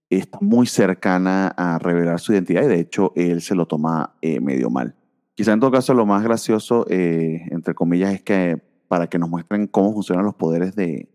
está 0.09 0.39
muy 0.41 0.67
cercana 0.67 1.49
a 1.49 1.79
revelar 1.79 2.21
su 2.21 2.33
identidad 2.33 2.63
y 2.63 2.67
de 2.67 2.81
hecho 2.81 3.13
él 3.17 3.41
se 3.41 3.55
lo 3.55 3.67
toma 3.67 4.15
eh, 4.21 4.41
medio 4.41 4.71
mal. 4.71 4.95
Quizá 5.35 5.53
en 5.53 5.61
todo 5.61 5.71
caso 5.71 5.95
lo 5.95 6.05
más 6.05 6.23
gracioso, 6.23 6.87
eh, 6.89 7.47
entre 7.51 7.75
comillas, 7.75 8.13
es 8.13 8.23
que 8.23 8.63
para 8.89 9.07
que 9.07 9.19
nos 9.19 9.31
muestren 9.31 9.67
cómo 9.67 9.93
funcionan 9.93 10.25
los 10.25 10.35
poderes 10.35 10.75
de, 10.77 11.09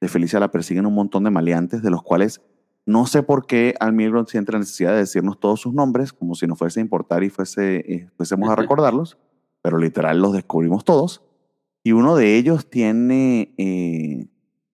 de 0.00 0.08
Felicia 0.08 0.40
la 0.40 0.50
persiguen 0.50 0.86
un 0.86 0.94
montón 0.94 1.24
de 1.24 1.30
maleantes, 1.30 1.82
de 1.82 1.90
los 1.90 2.02
cuales 2.02 2.40
no 2.88 3.04
sé 3.04 3.22
por 3.22 3.46
qué 3.46 3.74
Al 3.80 3.92
Milgrom 3.92 4.24
siente 4.24 4.50
la 4.50 4.60
necesidad 4.60 4.92
de 4.92 5.00
decirnos 5.00 5.38
todos 5.38 5.60
sus 5.60 5.74
nombres, 5.74 6.14
como 6.14 6.34
si 6.34 6.46
nos 6.46 6.58
fuese 6.58 6.80
a 6.80 6.82
importar 6.82 7.22
y 7.22 7.28
fuese, 7.28 7.76
eh, 7.86 8.08
fuésemos 8.16 8.48
a 8.48 8.56
recordarlos, 8.56 9.18
pero 9.60 9.76
literal 9.76 10.22
los 10.22 10.32
descubrimos 10.32 10.86
todos. 10.86 11.22
Y 11.84 11.92
uno 11.92 12.16
de 12.16 12.38
ellos 12.38 12.70
tiene 12.70 13.52
eh, 13.58 14.30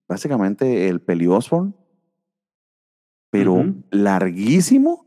básicamente 0.07 0.89
el 0.89 1.01
Peli 1.01 1.27
Osborn, 1.27 1.75
pero 3.31 3.75
larguísimo 3.91 5.07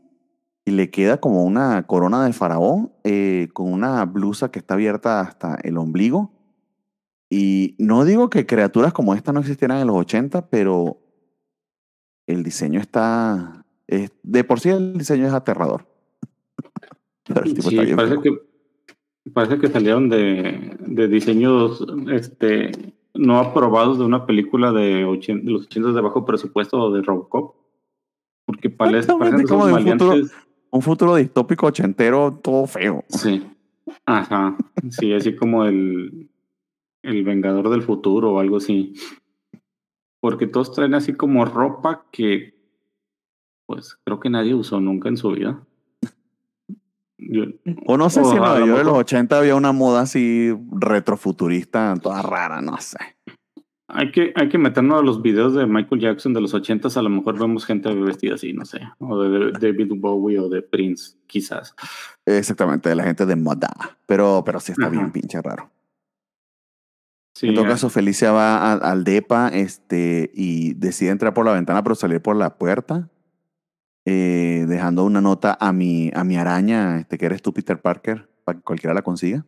y 0.66 0.72
le 0.72 0.90
queda 0.90 1.18
como 1.18 1.44
una 1.44 1.86
corona 1.86 2.26
de 2.26 2.34
faraón 2.34 2.92
eh, 3.04 3.48
con 3.54 3.72
una 3.72 4.04
blusa 4.04 4.50
que 4.50 4.58
está 4.58 4.74
abierta 4.74 5.20
hasta 5.20 5.56
el 5.62 5.78
ombligo. 5.78 6.34
Y 7.30 7.74
no 7.78 8.04
digo 8.04 8.28
que 8.28 8.44
criaturas 8.44 8.92
como 8.92 9.14
esta 9.14 9.32
no 9.32 9.40
existieran 9.40 9.78
en 9.78 9.86
los 9.86 9.96
80, 9.96 10.50
pero 10.50 11.07
el 12.28 12.42
diseño 12.44 12.80
está... 12.80 13.64
es- 13.86 14.12
de 14.22 14.44
por 14.44 14.60
sí 14.60 14.68
el 14.70 14.96
diseño 14.98 15.26
es 15.26 15.32
aterrador. 15.32 15.86
Pero 17.24 17.42
el 17.44 17.54
tipo 17.54 17.68
Sí, 17.70 17.74
está 17.76 17.84
bien 17.84 17.96
parece 17.96 18.16
que, 18.22 19.30
parece 19.32 19.58
que 19.58 19.68
salieron 19.68 20.08
de, 20.08 20.76
de 20.80 21.08
diseños 21.08 21.84
este, 22.10 22.70
no 23.14 23.38
aprobados 23.38 23.98
de 23.98 24.04
una 24.04 24.26
película 24.26 24.72
de, 24.72 25.04
ochen- 25.04 25.42
de 25.44 25.50
los 25.52 25.62
80 25.66 25.92
de 25.92 26.00
bajo 26.00 26.24
presupuesto 26.24 26.90
de 26.92 27.02
Robocop. 27.02 27.56
Porque 28.46 28.70
parece, 28.70 29.08
como 29.08 29.66
de 29.66 29.74
un 29.74 29.84
futuro-. 29.86 30.26
Un 30.70 30.82
futuro 30.82 31.14
distópico 31.16 31.66
ochentero 31.66 32.38
todo 32.42 32.66
feo. 32.66 33.04
Sí. 33.08 33.46
Ajá. 34.04 34.54
Sí, 34.90 35.12
así 35.14 35.34
como 35.34 35.64
el, 35.64 36.28
el 37.02 37.24
Vengador 37.24 37.70
del 37.70 37.82
Futuro 37.82 38.32
o 38.34 38.38
algo 38.38 38.58
así. 38.58 38.92
Porque 40.20 40.46
todos 40.46 40.72
traen 40.72 40.94
así 40.94 41.12
como 41.14 41.44
ropa 41.44 42.06
que, 42.10 42.54
pues, 43.66 43.96
creo 44.04 44.18
que 44.20 44.30
nadie 44.30 44.54
usó 44.54 44.80
nunca 44.80 45.08
en 45.08 45.16
su 45.16 45.30
vida. 45.30 45.62
Yo- 47.18 47.44
O 47.86 47.96
no 47.96 48.10
sé 48.10 48.20
O 48.20 48.24
si 48.24 48.30
en 48.32 48.38
Nueva 48.38 48.58
York 48.58 48.68
de 48.70 48.74
los 48.76 48.84
mejor- 48.84 49.00
80 49.00 49.38
había 49.38 49.54
una 49.56 49.72
moda 49.72 50.02
así 50.02 50.52
retrofuturista, 50.72 51.94
toda 52.00 52.22
rara, 52.22 52.60
no 52.60 52.76
sé. 52.80 52.98
Hay 53.90 54.12
que, 54.12 54.32
hay 54.36 54.48
que 54.50 54.58
meternos 54.58 55.00
a 55.00 55.02
los 55.04 55.22
videos 55.22 55.54
de 55.54 55.66
Michael 55.66 56.00
Jackson 56.00 56.34
de 56.34 56.42
los 56.42 56.52
80 56.52 56.88
a 56.94 57.02
lo 57.02 57.08
mejor 57.08 57.38
vemos 57.38 57.64
gente 57.64 57.92
vestida 57.94 58.34
así, 58.34 58.52
no 58.52 58.64
sé. 58.66 58.80
O 58.98 59.18
de, 59.22 59.28
de 59.52 59.52
David 59.52 59.92
Bowie 59.96 60.38
o 60.38 60.48
de 60.48 60.60
Prince, 60.62 61.16
quizás. 61.26 61.74
Exactamente, 62.26 62.88
de 62.90 62.94
la 62.94 63.04
gente 63.04 63.24
de 63.24 63.34
moda. 63.34 63.70
Pero, 64.04 64.42
pero 64.44 64.60
sí 64.60 64.72
está 64.72 64.84
Ajá. 64.86 64.90
bien 64.92 65.10
pinche 65.10 65.40
raro. 65.40 65.70
Sí, 67.38 67.46
en 67.48 67.54
todo 67.54 67.66
caso, 67.68 67.88
Felicia 67.88 68.32
va 68.32 68.56
a- 68.58 68.72
al 68.72 69.04
DEPA 69.04 69.48
este, 69.50 70.30
y 70.34 70.74
decide 70.74 71.10
entrar 71.10 71.32
por 71.34 71.46
la 71.46 71.52
ventana, 71.52 71.84
pero 71.84 71.94
salir 71.94 72.20
por 72.20 72.34
la 72.34 72.58
puerta, 72.58 73.08
eh, 74.04 74.64
dejando 74.68 75.04
una 75.04 75.20
nota 75.20 75.56
a 75.60 75.72
mi, 75.72 76.10
a 76.16 76.24
mi 76.24 76.36
araña, 76.36 76.98
este, 76.98 77.16
que 77.16 77.26
eres 77.26 77.40
tú, 77.40 77.52
Peter 77.54 77.80
Parker, 77.80 78.28
para 78.44 78.58
que 78.58 78.64
cualquiera 78.64 78.92
la 78.92 79.02
consiga. 79.02 79.44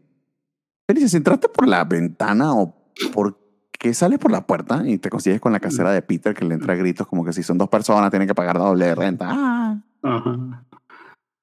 Felicia, 0.89 1.09
si 1.09 1.17
entraste 1.17 1.49
por 1.49 1.67
la 1.67 1.83
ventana 1.85 2.55
o 2.55 2.77
por 3.13 3.37
qué 3.73 3.93
sales 3.93 4.21
por 4.21 4.31
la 4.31 4.47
puerta 4.47 4.83
y 4.87 4.99
te 4.99 5.11
consigues 5.11 5.41
con 5.41 5.51
la 5.53 5.59
casera 5.59 5.91
de 5.91 6.03
Peter 6.03 6.33
que 6.33 6.45
le 6.45 6.55
entra 6.55 6.75
a 6.75 6.77
gritos 6.77 7.09
como 7.09 7.25
que 7.25 7.33
si 7.33 7.43
son 7.43 7.59
dos 7.59 7.69
personas 7.69 8.11
tienen 8.11 8.29
que 8.29 8.35
pagar 8.37 8.57
doble 8.57 8.87
de 8.87 8.95
renta. 8.95 9.27
¡Ah! 9.33 9.83
Ajá. 10.03 10.65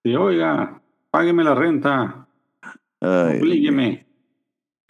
Sí, 0.05 0.15
oiga, 0.15 0.81
págueme 1.11 1.43
la 1.43 1.55
renta. 1.55 2.25
Oblígueme. 3.01 4.06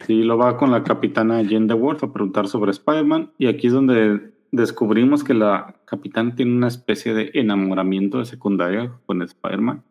Sí, 0.00 0.22
lo 0.22 0.38
va 0.38 0.56
con 0.56 0.70
la 0.70 0.84
capitana 0.84 1.44
Jen 1.44 1.66
de 1.66 1.74
Wolf 1.74 2.04
a 2.04 2.12
preguntar 2.12 2.48
sobre 2.48 2.70
Spider-Man. 2.70 3.32
Y 3.38 3.46
aquí 3.46 3.66
es 3.66 3.72
donde 3.72 4.32
descubrimos 4.52 5.24
que 5.24 5.34
la 5.34 5.74
capitana 5.84 6.34
tiene 6.34 6.56
una 6.56 6.68
especie 6.68 7.14
de 7.14 7.30
enamoramiento 7.34 8.18
de 8.18 8.24
secundaria 8.24 8.92
con 9.06 9.22
Spider-Man. 9.22 9.82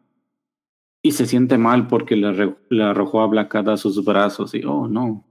Y 1.03 1.11
se 1.11 1.25
siente 1.25 1.57
mal 1.57 1.87
porque 1.87 2.15
le, 2.15 2.83
arrojó 2.83 3.21
a 3.21 3.27
Black 3.27 3.55
a 3.55 3.77
sus 3.77 4.03
brazos. 4.03 4.53
Y, 4.55 4.63
oh, 4.65 4.87
no. 4.87 5.25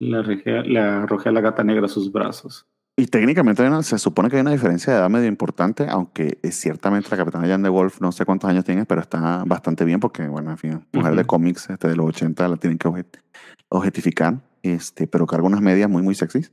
Le 0.00 0.78
arrojé 0.78 1.28
a 1.28 1.32
la 1.32 1.40
gata 1.40 1.64
negra 1.64 1.86
a 1.86 1.88
sus 1.88 2.12
brazos. 2.12 2.66
Y 3.00 3.06
técnicamente 3.06 3.64
una- 3.64 3.82
se 3.84 3.96
supone 3.96 4.28
que 4.28 4.36
hay 4.36 4.42
una 4.42 4.50
diferencia 4.50 4.92
de 4.92 4.98
edad 4.98 5.08
medio 5.08 5.28
importante, 5.28 5.86
aunque 5.88 6.38
es 6.42 6.56
ciertamente 6.58 7.08
la 7.10 7.16
capitana 7.16 7.46
Jan 7.46 7.62
de 7.62 7.68
Wolf, 7.68 8.00
no 8.00 8.10
sé 8.10 8.24
cuántos 8.24 8.50
años 8.50 8.64
tiene, 8.64 8.84
pero 8.86 9.00
está 9.00 9.44
bastante 9.46 9.84
bien 9.84 10.00
porque, 10.00 10.26
bueno, 10.26 10.50
en 10.50 10.58
fin, 10.58 10.84
mujer 10.92 11.14
de 11.14 11.24
cómics 11.24 11.70
este, 11.70 11.86
de 11.86 11.94
los 11.94 12.06
80 12.06 12.48
la 12.48 12.56
tienen 12.56 12.76
que 12.76 12.88
objet- 12.88 13.20
objetificar, 13.68 14.40
este, 14.64 15.06
pero 15.06 15.26
carga 15.26 15.46
unas 15.46 15.60
medias 15.60 15.88
muy, 15.88 16.02
muy 16.02 16.16
sexys. 16.16 16.50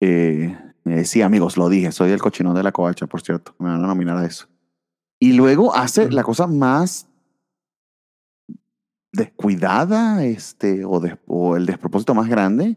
Eh, 0.00 0.58
eh, 0.84 1.04
sí, 1.04 1.22
amigos, 1.22 1.56
lo 1.56 1.68
dije, 1.68 1.92
soy 1.92 2.10
el 2.10 2.20
cochinón 2.20 2.56
de 2.56 2.64
la 2.64 2.72
covacha, 2.72 3.06
por 3.06 3.22
cierto, 3.22 3.54
me 3.60 3.68
van 3.68 3.84
a 3.84 3.86
nominar 3.86 4.16
a 4.16 4.26
eso. 4.26 4.48
Y 5.20 5.34
luego 5.34 5.76
hace 5.76 6.10
la 6.10 6.24
cosa 6.24 6.48
más 6.48 7.06
descuidada, 9.12 10.24
este, 10.24 10.84
o, 10.84 10.98
des- 10.98 11.18
o 11.28 11.56
el 11.56 11.66
despropósito 11.66 12.14
más 12.14 12.28
grande, 12.28 12.76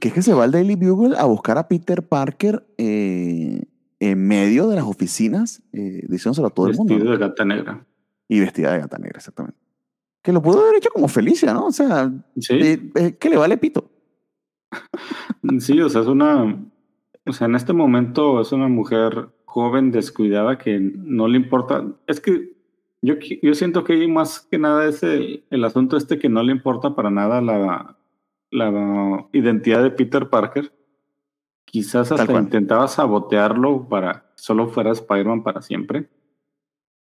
que 0.00 0.08
es 0.08 0.14
que 0.14 0.22
se 0.22 0.34
va 0.34 0.44
al 0.44 0.50
Daily 0.50 0.74
Bugle 0.74 1.16
a 1.16 1.24
buscar 1.26 1.58
a 1.58 1.68
Peter 1.68 2.02
Parker 2.02 2.66
eh, 2.78 3.62
en 4.00 4.26
medio 4.26 4.66
de 4.68 4.76
las 4.76 4.84
oficinas, 4.84 5.62
eh, 5.72 6.04
diciéndoselo 6.08 6.48
a 6.48 6.50
todo 6.50 6.68
el 6.68 6.76
mundo. 6.76 6.94
Vestido 6.94 7.12
¿no? 7.12 7.18
de 7.18 7.26
gata 7.28 7.44
negra. 7.44 7.86
Y 8.28 8.40
vestida 8.40 8.72
de 8.72 8.78
gata 8.80 8.98
negra, 8.98 9.18
exactamente. 9.18 9.58
Que 10.22 10.32
lo 10.32 10.42
pudo 10.42 10.60
haber 10.62 10.76
hecho 10.76 10.90
como 10.90 11.08
Felicia, 11.08 11.52
¿no? 11.52 11.66
O 11.66 11.72
sea, 11.72 12.10
Sí. 12.38 12.54
eh, 12.54 12.90
eh, 12.94 13.16
¿qué 13.18 13.28
le 13.30 13.36
vale 13.36 13.56
pito? 13.58 13.90
Sí, 15.58 15.80
o 15.80 15.88
sea, 15.88 16.02
es 16.02 16.06
una. 16.06 16.64
O 17.26 17.32
sea, 17.32 17.46
en 17.46 17.54
este 17.54 17.72
momento 17.72 18.40
es 18.40 18.52
una 18.52 18.68
mujer 18.68 19.28
joven, 19.44 19.90
descuidada, 19.90 20.58
que 20.58 20.78
no 20.78 21.28
le 21.28 21.36
importa. 21.36 21.84
Es 22.06 22.20
que 22.20 22.52
yo, 23.02 23.14
yo 23.42 23.54
siento 23.54 23.84
que 23.84 24.06
más 24.08 24.40
que 24.40 24.58
nada 24.58 24.88
ese, 24.88 25.44
el 25.50 25.64
asunto 25.64 25.96
este 25.96 26.18
que 26.18 26.28
no 26.28 26.42
le 26.42 26.52
importa 26.52 26.94
para 26.94 27.10
nada 27.10 27.40
la, 27.40 27.96
la 28.50 29.28
identidad 29.32 29.82
de 29.82 29.90
Peter 29.90 30.28
Parker. 30.28 30.72
Quizás 31.64 32.10
hasta 32.10 32.32
intentaba 32.32 32.88
sabotearlo 32.88 33.88
para 33.88 34.32
que 34.36 34.42
solo 34.42 34.68
fuera 34.68 34.90
Spider-Man 34.90 35.42
para 35.42 35.62
siempre. 35.62 36.08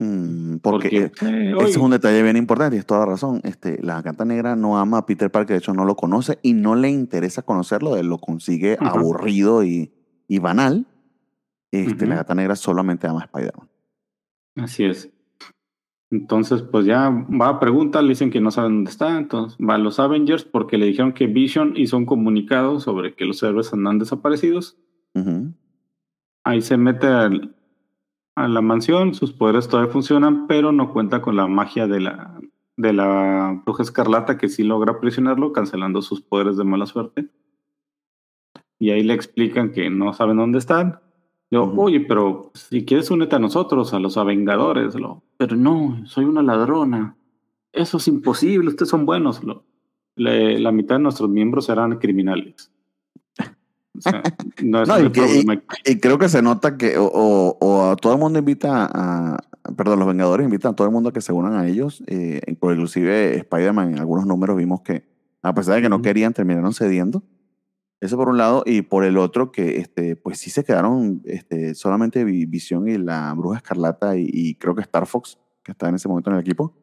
Mm, 0.01 0.57
porque 0.59 1.11
Porque, 1.11 1.27
eh, 1.27 1.51
eh, 1.51 1.55
ese 1.61 1.71
es 1.71 1.77
un 1.77 1.91
detalle 1.91 2.23
bien 2.23 2.37
importante 2.37 2.77
y 2.77 2.79
es 2.79 2.87
toda 2.87 3.07
razón. 3.07 3.41
Este, 3.45 3.81
la 3.83 4.03
gata 4.03 4.25
negra 4.25 4.57
no 4.57 4.79
ama 4.79 4.99
a 4.99 5.07
Peter 5.07 5.31
Parker, 5.31 5.55
de 5.55 5.59
hecho 5.59 5.75
no 5.75 5.85
lo 5.85 5.97
conoce 5.97 6.39
y 6.43 6.55
no 6.55 6.75
le 6.75 6.89
interesa 6.89 7.43
conocerlo, 7.43 7.97
él 7.97 8.07
lo 8.07 8.19
consigue 8.19 8.77
aburrido 8.81 9.65
y, 9.65 9.93
y 10.27 10.39
banal. 10.39 10.87
Este, 11.71 12.07
La 12.07 12.17
gata 12.17 12.35
negra 12.35 12.57
solamente 12.57 13.07
ama 13.07 13.21
a 13.21 13.25
Spider-Man. 13.25 13.69
Así 14.57 14.85
es. 14.85 15.11
Entonces, 16.11 16.63
pues 16.63 16.87
ya 16.87 17.11
va 17.11 17.49
a 17.49 17.61
preguntar, 17.61 18.03
le 18.03 18.11
dicen 18.11 18.31
que 18.31 18.41
no 18.41 18.51
saben 18.51 18.77
dónde 18.77 18.91
está, 18.91 19.19
entonces 19.19 19.59
va 19.59 19.75
a 19.75 19.79
los 19.79 19.99
Avengers 20.01 20.45
porque 20.45 20.79
le 20.79 20.87
dijeron 20.87 21.13
que 21.13 21.27
Vision 21.27 21.75
hizo 21.77 21.99
un 21.99 22.07
comunicado 22.07 22.81
sobre 22.81 23.15
que 23.15 23.27
los 23.27 23.43
héroes 23.43 23.73
andan 23.75 23.99
desaparecidos. 23.99 24.79
Ahí 26.45 26.63
se 26.63 26.77
mete 26.79 27.07
al- 27.09 27.55
a 28.37 28.49
la 28.49 28.63
mansión, 28.63 29.15
sus 29.15 29.33
poderes 29.33 29.69
todavía 29.69 29.93
funcionan, 29.93 30.47
pero 30.47 30.73
no 30.73 30.93
cuenta 30.93 31.21
con 31.21 31.37
la 31.37 31.47
magia 31.47 31.87
de 31.87 32.01
la, 32.01 32.41
de 32.77 32.93
la 32.95 33.61
bruja 33.67 33.83
escarlata 33.83 34.39
que 34.39 34.49
sí 34.49 34.63
logra 34.63 34.93
aprisionarlo, 34.93 35.53
cancelando 35.53 36.01
sus 36.01 36.23
poderes 36.23 36.57
de 36.57 36.65
mala 36.65 36.87
suerte. 36.87 37.29
Y 38.79 38.91
ahí 38.91 39.03
le 39.03 39.13
explican 39.13 39.73
que 39.73 39.91
no 39.91 40.13
saben 40.15 40.37
dónde 40.37 40.59
están. 40.59 41.01
Yo, 41.51 41.65
oye, 41.77 42.01
pero 42.01 42.51
si 42.55 42.85
quieres 42.85 43.11
únete 43.11 43.37
a 43.37 43.41
nosotros, 43.41 43.93
a 43.93 43.99
los 43.99 44.17
Avengadores. 44.17 44.95
Lo, 44.95 45.25
pero 45.39 45.57
no, 45.57 46.03
soy 46.07 46.27
una 46.27 46.43
ladrona. 46.43 47.17
Eso 47.73 47.97
es 47.97 48.07
imposible, 48.09 48.69
ustedes 48.69 48.91
son 48.91 49.07
buenos. 49.07 49.41
Le- 50.17 50.59
la 50.59 50.73
mitad 50.73 50.97
de 50.97 51.03
nuestros 51.03 51.31
miembros 51.31 51.69
eran 51.71 51.97
criminales. 51.99 52.71
O 53.97 54.01
sea, 54.01 54.23
no 54.63 54.83
y 54.83 55.11
que-. 55.13 55.63
Y 55.87 55.99
creo 56.01 56.19
que 56.19 56.29
se 56.29 56.43
nota 56.43 56.77
que 56.77 56.99
o, 56.99 57.07
o- 57.07 57.57
o 57.61 57.91
a 57.91 57.97
todo 57.97 58.13
el 58.13 58.19
mundo 58.19 58.39
invita 58.39 58.89
a, 58.93 59.39
perdón, 59.77 59.99
los 60.01 60.09
Vengadores 60.09 60.45
invitan 60.45 60.73
a 60.73 60.77
todo 60.77 60.87
el 60.87 60.93
mundo 60.93 61.09
a 61.11 61.13
que 61.13 61.21
se 61.21 61.33
unan 61.33 61.55
a 61.55 61.67
ellos, 61.67 62.03
eh, 62.07 62.41
inclusive 62.47 63.37
Spider-Man 63.39 63.93
en 63.95 63.99
algunos 63.99 64.27
números 64.27 64.57
vimos 64.57 64.81
que 64.83 65.05
a 65.43 65.55
pesar 65.55 65.77
de 65.77 65.83
que 65.83 65.89
no 65.89 66.03
querían 66.03 66.33
terminaron 66.35 66.75
cediendo. 66.75 67.23
Eso 68.01 68.17
por 68.17 68.29
un 68.29 68.39
lado 68.39 68.63
y 68.65 68.83
por 68.83 69.05
el 69.05 69.17
otro 69.19 69.51
que 69.51 69.79
este 69.79 70.15
pues 70.15 70.39
sí 70.39 70.51
se 70.51 70.65
quedaron 70.65 71.21
este 71.25 71.75
solamente 71.75 72.25
Vi- 72.25 72.47
Visión 72.47 72.89
y 72.89 72.97
la 72.97 73.35
Bruja 73.35 73.57
Escarlata 73.57 74.17
y, 74.17 74.29
y 74.33 74.55
creo 74.55 74.75
que 74.75 74.83
Star 74.83 75.07
Fox 75.07 75.39
que 75.65 75.73
está 75.73 75.89
en 75.89 75.97
ese 75.97 76.09
momento 76.09 76.31
en 76.31 76.37
el 76.37 76.43
equipo. 76.43 76.75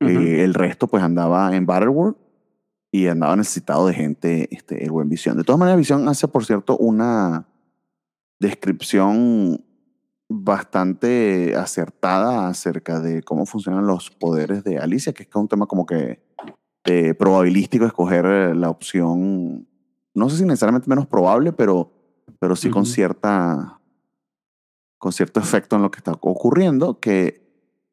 Ujú. 0.00 0.10
Eh, 0.10 0.42
el 0.42 0.52
resto 0.52 0.88
pues 0.88 1.02
andaba 1.02 1.54
en 1.54 1.64
Battleworld 1.64 2.16
y 2.92 3.06
andaba 3.06 3.34
necesitado 3.36 3.86
de 3.86 3.94
gente, 3.94 4.48
este, 4.50 4.84
el 4.84 4.90
buen 4.90 5.08
Visión. 5.08 5.36
De 5.36 5.44
todas 5.44 5.58
maneras, 5.58 5.78
Visión 5.78 6.08
hace, 6.08 6.28
por 6.28 6.44
cierto, 6.44 6.76
una 6.76 7.48
descripción 8.38 9.64
bastante 10.28 11.54
acertada 11.56 12.48
acerca 12.48 13.00
de 13.00 13.22
cómo 13.22 13.46
funcionan 13.46 13.86
los 13.86 14.10
poderes 14.10 14.62
de 14.64 14.78
Alicia, 14.78 15.12
que 15.12 15.24
es 15.24 15.28
un 15.34 15.48
tema 15.48 15.66
como 15.66 15.86
que 15.86 16.22
eh, 16.84 17.14
probabilístico 17.14 17.84
escoger 17.84 18.54
la 18.54 18.70
opción, 18.70 19.66
no 20.14 20.30
sé 20.30 20.38
si 20.38 20.44
necesariamente 20.44 20.88
menos 20.88 21.06
probable, 21.06 21.52
pero, 21.52 21.92
pero 22.38 22.56
sí 22.56 22.70
con 22.70 22.86
cierta 22.86 23.80
con 24.98 25.12
cierto 25.12 25.38
efecto 25.38 25.76
en 25.76 25.82
lo 25.82 25.90
que 25.90 25.98
está 25.98 26.12
ocurriendo, 26.12 26.98
que 26.98 27.46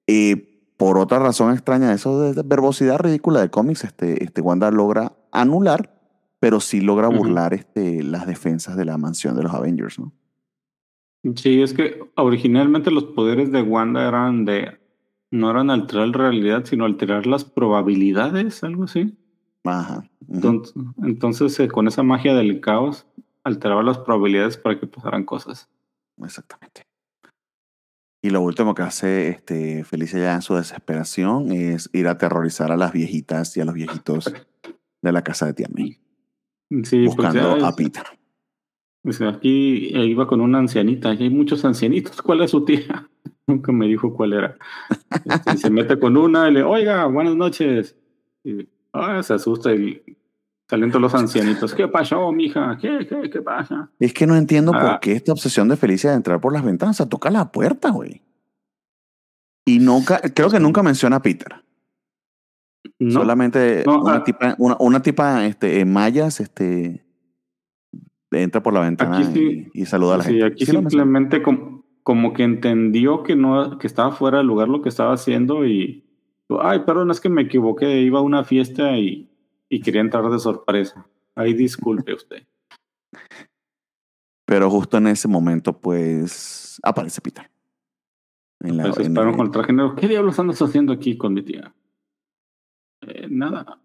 eh, 0.07 0.73
por 0.77 0.97
otra 0.97 1.19
razón 1.19 1.51
extraña, 1.51 1.91
eso 1.93 2.31
de, 2.31 2.41
verbosidad 2.43 2.99
ridícula 2.99 3.41
de 3.41 3.49
cómics, 3.49 3.83
este, 3.83 4.23
este 4.23 4.39
Wanda 4.39 4.71
logra 4.71 5.13
anular, 5.31 5.99
pero 6.39 6.61
sí 6.61 6.79
logra 6.79 7.09
burlar 7.09 7.53
este, 7.53 8.01
las 8.01 8.25
defensas 8.27 8.77
de 8.77 8.85
la 8.85 8.97
mansión 8.97 9.35
de 9.35 9.43
los 9.43 9.53
Avengers, 9.53 9.99
¿no? 9.99 10.13
Sí, 11.35 11.61
es 11.61 11.73
que 11.73 11.99
originalmente 12.15 12.89
los 12.89 13.03
poderes 13.03 13.51
de 13.51 13.61
Wanda 13.61 14.07
eran 14.07 14.45
de 14.45 14.79
no 15.29 15.51
eran 15.51 15.69
alterar 15.69 16.07
la 16.07 16.17
realidad, 16.17 16.65
sino 16.65 16.85
alterar 16.85 17.27
las 17.27 17.45
probabilidades, 17.45 18.63
algo 18.63 18.85
así. 18.85 19.17
Ajá. 19.63 20.03
Entonces, 20.27 20.73
entonces, 21.03 21.59
eh, 21.59 21.67
con 21.67 21.87
esa 21.87 22.03
magia 22.03 22.33
del 22.33 22.61
caos, 22.61 23.05
alteraba 23.43 23.83
las 23.83 23.99
probabilidades 23.99 24.57
para 24.57 24.79
que 24.79 24.87
pasaran 24.87 25.23
cosas. 25.23 25.69
Exactamente. 26.23 26.83
Y 28.23 28.29
lo 28.29 28.41
último 28.41 28.75
que 28.75 28.83
hace 28.83 29.29
este, 29.29 29.83
Felicia 29.83 30.19
ya 30.19 30.35
en 30.35 30.43
su 30.43 30.53
desesperación 30.53 31.51
es 31.51 31.89
ir 31.91 32.07
a 32.07 32.11
aterrorizar 32.11 32.71
a 32.71 32.77
las 32.77 32.93
viejitas 32.93 33.57
y 33.57 33.61
a 33.61 33.65
los 33.65 33.73
viejitos 33.73 34.31
de 35.01 35.11
la 35.11 35.23
casa 35.23 35.47
de 35.47 35.53
tía 35.53 35.67
May, 35.73 35.99
Sí, 36.83 37.03
pues 37.03 37.15
buscando 37.15 37.57
ya 37.57 37.67
a 37.67 37.75
Peter. 37.75 38.03
Aquí 39.27 39.91
eh, 39.95 40.05
iba 40.05 40.27
con 40.27 40.41
una 40.41 40.59
ancianita, 40.59 41.13
y 41.15 41.23
hay 41.23 41.29
muchos 41.31 41.65
ancianitos. 41.65 42.21
¿Cuál 42.21 42.41
es 42.41 42.51
su 42.51 42.63
tía? 42.63 43.09
Nunca 43.47 43.71
me 43.71 43.87
dijo 43.87 44.13
cuál 44.13 44.33
era. 44.33 44.57
Este, 45.25 45.55
y 45.55 45.57
se 45.57 45.69
mete 45.71 45.99
con 45.99 46.15
una 46.15 46.47
y 46.47 46.53
le, 46.53 46.63
oiga, 46.63 47.07
buenas 47.07 47.35
noches. 47.35 47.97
Y 48.43 48.69
ah, 48.93 49.21
se 49.23 49.33
asusta 49.33 49.73
y 49.73 50.01
salen 50.69 50.89
todos 50.89 51.01
los 51.01 51.15
ancianitos. 51.15 51.73
¿Qué 51.75 51.87
pasó, 51.87 52.31
mija? 52.31 52.77
¿Qué, 52.81 53.05
qué, 53.07 53.29
qué 53.29 53.41
pasa? 53.41 53.91
Es 53.99 54.13
que 54.13 54.25
no 54.27 54.35
entiendo 54.35 54.71
por 54.71 54.81
Ah. 54.85 54.99
qué 55.01 55.13
esta 55.13 55.31
obsesión 55.31 55.67
de 55.67 55.77
Felicia 55.77 56.11
de 56.11 56.15
entrar 56.17 56.39
por 56.39 56.53
las 56.53 56.63
ventanas. 56.63 56.97
Toca 57.09 57.29
la 57.29 57.51
puerta, 57.51 57.89
güey. 57.91 58.21
Y 59.65 59.79
nunca, 59.79 60.19
creo 60.33 60.49
que 60.49 60.59
nunca 60.59 60.81
menciona 60.83 61.17
a 61.17 61.21
Peter. 61.21 61.63
No, 62.99 63.11
Solamente 63.11 63.83
No, 63.85 64.01
una 64.01 64.15
ah. 64.15 64.23
tipa, 64.23 64.55
una, 64.57 64.75
una 64.79 65.01
tipa 65.01 65.45
este, 65.45 65.81
en 65.81 65.93
mallas, 65.93 66.39
este, 66.39 67.05
entra 68.31 68.63
por 68.63 68.73
la 68.73 68.79
ventana 68.81 69.23
sí- 69.23 69.69
y, 69.73 69.81
y 69.81 69.85
saluda 69.85 70.15
a 70.15 70.17
la 70.17 70.23
sí, 70.23 70.31
gente. 70.31 70.45
aquí 70.45 70.65
Sí 70.65 70.71
simplemente 70.71 71.43
como, 71.43 71.85
como 72.03 72.33
que 72.33 72.43
entendió 72.43 73.21
que 73.23 73.35
no, 73.35 73.77
que 73.77 73.85
estaba 73.87 74.11
fuera 74.13 74.39
del 74.39 74.47
lugar 74.47 74.67
lo 74.67 74.81
que 74.81 74.89
estaba 74.89 75.13
haciendo 75.13 75.65
y 75.65 76.07
ay, 76.59 76.79
perdón, 76.79 77.11
es 77.11 77.19
que 77.21 77.29
me 77.29 77.43
equivoqué, 77.43 78.01
iba 78.01 78.19
a 78.19 78.23
una 78.23 78.43
fiesta 78.43 78.97
y, 78.97 79.29
y 79.69 79.79
quería 79.81 80.01
entrar 80.01 80.27
de 80.29 80.39
sorpresa. 80.39 81.05
Ay, 81.35 81.53
disculpe 81.53 82.13
usted. 82.13 82.43
Pero 84.45 84.69
justo 84.69 84.97
en 84.97 85.07
ese 85.07 85.27
momento, 85.27 85.79
pues, 85.79 86.79
aparece 86.83 87.21
Peter. 87.21 87.49
En 88.59 88.77
la- 88.77 88.83
Pues 88.91 89.05
en- 89.07 89.15
con 89.15 89.39
el 89.39 89.51
traje 89.51 89.71
negro. 89.73 89.95
¿Qué 89.95 90.07
diablos 90.07 90.37
andas 90.39 90.61
haciendo 90.61 90.91
aquí 90.93 91.17
con 91.17 91.33
mi 91.33 91.41
tía? 91.41 91.73
"Eh, 93.07 93.27
nada, 93.29 93.79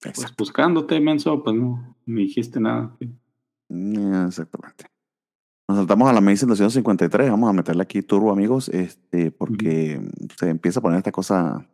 pues 0.00 0.34
buscándote, 0.36 1.00
menso, 1.00 1.42
pues 1.42 1.56
no, 1.56 1.96
me 2.06 2.20
dijiste 2.22 2.60
nada. 2.60 2.96
Mm, 3.68 4.26
Exactamente. 4.26 4.84
Nos 5.68 5.78
saltamos 5.78 6.08
a 6.08 6.12
la 6.12 6.18
Amazing 6.18 6.48
253. 6.48 7.30
Vamos 7.30 7.48
a 7.48 7.52
meterle 7.52 7.82
aquí 7.82 8.02
turbo, 8.02 8.32
amigos, 8.32 8.68
este, 8.68 9.30
porque 9.30 10.00
se 10.36 10.48
empieza 10.50 10.80
a 10.80 10.82
poner 10.82 10.98
esta 10.98 11.12
cosa 11.12 11.64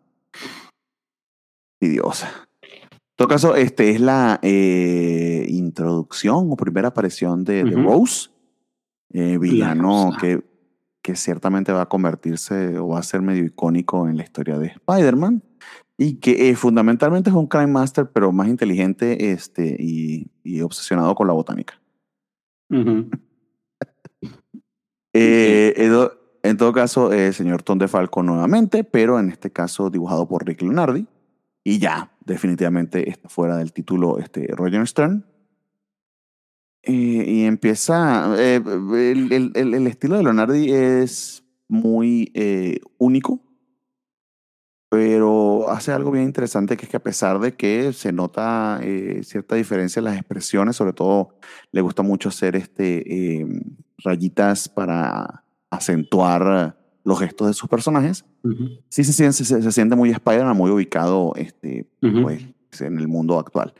idiosa. 1.80 2.48
En 2.62 3.16
todo 3.16 3.28
caso, 3.28 3.54
este 3.56 3.90
es 3.90 4.00
la 4.00 4.38
eh, 4.42 5.46
introducción 5.48 6.48
o 6.50 6.56
primera 6.56 6.88
aparición 6.88 7.44
de. 7.44 7.62
Rose, 7.82 8.30
eh, 9.12 9.38
villano 9.38 10.10
que, 10.20 10.42
que 11.02 11.16
ciertamente 11.16 11.72
va 11.72 11.82
a 11.82 11.88
convertirse 11.88 12.76
o 12.78 12.88
va 12.88 12.98
a 12.98 13.02
ser 13.02 13.22
medio 13.22 13.44
icónico 13.44 14.08
en 14.08 14.16
la 14.16 14.24
historia 14.24 14.58
de 14.58 14.66
Spider-Man 14.68 15.42
y 15.96 16.16
que 16.16 16.50
eh, 16.50 16.56
fundamentalmente 16.56 17.30
es 17.30 17.36
un 17.36 17.46
crime 17.46 17.68
master, 17.68 18.10
pero 18.12 18.32
más 18.32 18.48
inteligente 18.48 19.30
este, 19.30 19.76
y, 19.78 20.30
y 20.42 20.60
obsesionado 20.60 21.14
con 21.14 21.26
la 21.26 21.32
botánica. 21.32 21.80
Eh, 25.18 25.72
Edo- 25.78 26.12
en 26.48 26.56
todo 26.56 26.72
caso, 26.72 27.12
el 27.12 27.32
señor 27.34 27.62
Tom 27.62 27.78
DeFalco 27.78 28.22
nuevamente, 28.22 28.84
pero 28.84 29.18
en 29.18 29.30
este 29.30 29.50
caso 29.50 29.90
dibujado 29.90 30.26
por 30.28 30.46
Rick 30.46 30.62
Leonardi. 30.62 31.06
Y 31.64 31.78
ya, 31.78 32.12
definitivamente 32.24 33.08
está 33.10 33.28
fuera 33.28 33.56
del 33.56 33.72
título 33.72 34.18
este, 34.18 34.46
Roger 34.48 34.86
Stern. 34.86 35.24
Eh, 36.82 36.92
y 37.26 37.44
empieza. 37.44 38.34
eh, 38.38 38.62
el- 38.64 39.52
el- 39.54 39.74
el 39.74 39.86
estilo 39.88 40.16
de 40.16 40.22
Leonardi 40.22 40.72
es 40.72 41.42
muy 41.68 42.30
eh, 42.34 42.78
único, 42.98 43.40
pero 44.88 45.68
hace 45.70 45.90
algo 45.92 46.12
bien 46.12 46.24
interesante 46.24 46.76
que 46.76 46.84
es 46.84 46.90
que 46.90 46.96
a 46.96 47.02
pesar 47.02 47.40
de 47.40 47.54
que 47.56 47.92
se 47.92 48.12
nota 48.12 48.78
eh, 48.82 49.22
cierta 49.24 49.56
diferencia 49.56 49.98
en 49.98 50.04
las 50.04 50.16
expresiones, 50.16 50.76
sobre 50.76 50.92
todo 50.92 51.36
le 51.72 51.80
gusta 51.80 52.02
mucho 52.02 52.28
hacer 52.28 52.54
este, 52.54 53.40
eh, 53.40 53.46
rayitas 53.98 54.68
para 54.68 55.42
acentuar 55.70 56.78
los 57.04 57.20
gestos 57.20 57.48
de 57.48 57.54
sus 57.54 57.68
personajes. 57.68 58.24
Ujú. 58.42 58.80
Sí 58.88 59.04
se 59.04 59.12
siente, 59.12 59.44
se, 59.44 59.62
se 59.62 59.72
siente 59.72 59.96
muy 59.96 60.10
Spider-Man, 60.10 60.56
muy 60.56 60.70
ubicado 60.70 61.32
este, 61.36 61.88
Ujú. 62.02 62.22
pues, 62.22 62.44
en 62.80 62.98
el 62.98 63.08
mundo 63.08 63.38
actual. 63.38 63.74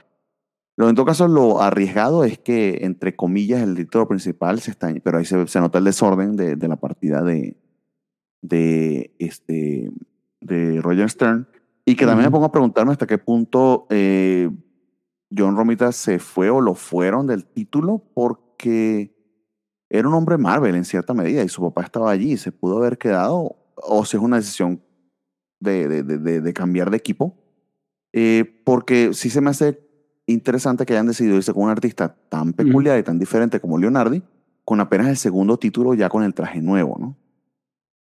Lo, 0.77 0.89
en 0.89 0.95
todo 0.95 1.07
caso, 1.07 1.27
lo 1.27 1.63
arriesgado 1.63 2.25
es 2.25 2.39
que, 2.39 2.81
entre 2.83 3.17
comillas, 3.17 3.63
el 3.63 3.75
título 3.75 4.07
principal 4.07 4.61
se 4.61 4.71
está, 4.71 4.93
pero 5.03 5.19
ahí 5.19 5.25
se, 5.25 5.47
se 5.47 5.61
nota 5.61 5.79
el 5.79 5.85
desorden 5.85 6.37
de, 6.37 6.55
de 6.57 6.69
la 6.69 6.77
partida 6.77 7.23
de, 7.23 7.57
de, 8.43 9.15
este, 9.19 9.91
de 10.41 10.81
Roger 10.83 11.09
Stern. 11.09 11.49
Y 11.87 11.95
que 11.97 12.05
también 12.05 12.25
me 12.25 12.29
Ujú. 12.29 12.33
pongo 12.35 12.47
a 12.47 12.53
preguntarme 12.53 12.93
hasta 12.93 13.07
qué 13.07 13.17
punto 13.17 13.87
eh, 13.91 14.51
John 15.37 15.57
Romita 15.57 15.93
se 15.93 16.19
fue 16.19 16.51
o 16.51 16.61
lo 16.61 16.75
fueron 16.75 17.27
del 17.27 17.47
título, 17.47 18.03
porque 18.13 19.16
era 19.89 20.09
un 20.09 20.15
hombre 20.15 20.37
Marvel 20.39 20.75
en 20.75 20.85
cierta 20.85 21.15
medida 21.15 21.43
y 21.43 21.49
su 21.49 21.63
papá 21.63 21.83
estaba 21.83 22.11
allí 22.11 22.33
y 22.33 22.37
se 22.37 22.53
pudo 22.53 22.79
haber 22.79 22.99
quedado, 22.99 23.57
o 23.77 24.05
si 24.05 24.17
es 24.17 24.23
una 24.23 24.37
decisión 24.37 24.83
de, 25.61 25.89
de, 25.89 26.03
de- 26.03 26.41
de- 26.41 26.53
cambiar 26.53 26.91
de 26.91 26.97
equipo, 26.97 27.35
eh, 28.13 28.45
porque 28.65 29.13
sí 29.15 29.31
se 29.31 29.41
me 29.41 29.51
hace 29.51 29.81
interesante 30.27 30.85
que 30.85 30.93
hayan 30.95 31.07
decidido 31.07 31.37
irse 31.37 31.53
con 31.53 31.65
un 31.65 31.71
artista 31.71 32.15
tan 32.29 32.53
peculiar 32.53 32.99
y 32.99 33.03
tan 33.03 33.19
diferente 33.19 33.61
como 33.61 33.79
Leonardi, 33.79 34.23
con 34.65 34.81
apenas 34.81 35.07
el 35.09 35.17
segundo 35.17 35.57
título 35.59 35.95
ya 35.95 36.09
con 36.09 36.25
el 36.25 36.35
traje 36.35 36.61
nuevo, 36.61 36.97
¿no? 36.99 37.17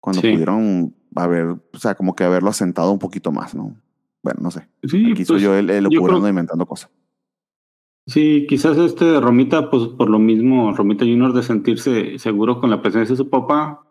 Cuando 0.00 0.20
Sí. 0.22 0.32
pudieron 0.32 0.94
haber, 1.14 1.46
o 1.46 1.78
sea, 1.78 1.94
como 1.94 2.16
que 2.16 2.24
haberlo 2.24 2.50
asentado 2.50 2.90
un 2.90 2.98
poquito 2.98 3.30
más, 3.30 3.54
¿no? 3.54 3.76
Bueno, 4.22 4.40
no 4.42 4.50
sé. 4.50 4.66
Sí, 4.82 5.12
Aquí 5.12 5.24
soy 5.24 5.34
pues, 5.34 5.42
yo 5.42 5.54
el, 5.54 5.70
el 5.70 5.86
creo- 5.86 6.00
locurando 6.00 6.28
inventando 6.28 6.66
cosas. 6.66 6.90
Sí, 8.06 8.46
quizás 8.48 8.76
este 8.78 9.20
Romita, 9.20 9.70
pues 9.70 9.86
por 9.88 10.10
lo 10.10 10.18
mismo, 10.18 10.72
Romita 10.72 11.04
Junior 11.04 11.32
de 11.32 11.42
sentirse 11.42 12.18
seguro 12.18 12.60
con 12.60 12.70
la 12.70 12.82
presencia 12.82 13.12
de 13.12 13.16
su 13.16 13.30
papá, 13.30 13.86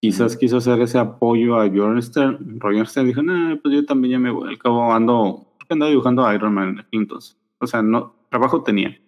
quizás 0.00 0.36
quiso 0.36 0.56
hacer 0.56 0.80
ese 0.80 0.98
apoyo 0.98 1.56
a 1.56 1.68
Bjorn 1.68 2.02
Stern. 2.02 2.60
Roger 2.60 2.86
Stern 2.86 3.06
dijo, 3.06 3.22
nah, 3.22 3.56
pues 3.56 3.74
yo 3.74 3.84
también 3.84 4.12
ya 4.12 4.18
me 4.18 4.30
voy, 4.30 4.48
al 4.48 4.58
cabo 4.58 4.92
ando, 4.92 5.54
andaba 5.68 5.90
dibujando 5.90 6.24
a 6.24 6.34
Iron 6.34 6.54
Man 6.54 6.86
entonces. 6.92 7.38
O 7.58 7.66
sea, 7.66 7.82
no, 7.82 8.14
trabajo 8.30 8.62
tenía. 8.62 8.98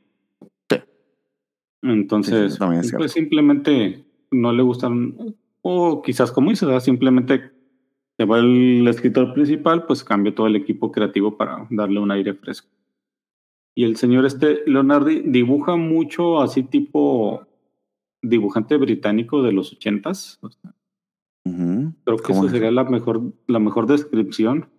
Sí. 0.70 0.76
Entonces, 1.82 2.54
Sí, 2.54 2.88
sí, 2.88 2.96
pues 2.96 3.12
simplemente 3.12 4.04
no 4.30 4.52
le 4.52 4.62
gustan, 4.62 5.16
o 5.62 6.02
quizás 6.02 6.30
como 6.30 6.50
¿verdad? 6.50 6.80
simplemente 6.80 7.50
se 8.16 8.24
va 8.24 8.38
el 8.38 8.86
escritor 8.86 9.32
principal, 9.32 9.86
pues 9.86 10.04
cambia 10.04 10.34
todo 10.34 10.46
el 10.46 10.56
equipo 10.56 10.92
creativo 10.92 11.36
para 11.36 11.66
darle 11.70 11.98
un 11.98 12.10
aire 12.10 12.34
fresco. 12.34 12.68
Y 13.74 13.84
el 13.84 13.96
señor 13.96 14.24
este, 14.24 14.62
Leonardi, 14.66 15.20
dibuja 15.24 15.76
mucho 15.76 16.40
así 16.40 16.62
tipo 16.62 17.46
dibujante 18.22 18.76
británico 18.76 19.42
de 19.42 19.52
los 19.52 19.72
ochentas. 19.72 20.38
O 20.42 20.50
sea, 20.50 20.74
Ujú. 21.44 21.92
creo 22.04 22.16
que 22.18 22.22
¿Cómo 22.22 22.38
eso 22.40 22.46
es? 22.46 22.52
sería 22.52 22.70
la 22.70 22.84
mejor, 22.84 23.32
la 23.46 23.58
mejor 23.58 23.86
descripción. 23.86 24.70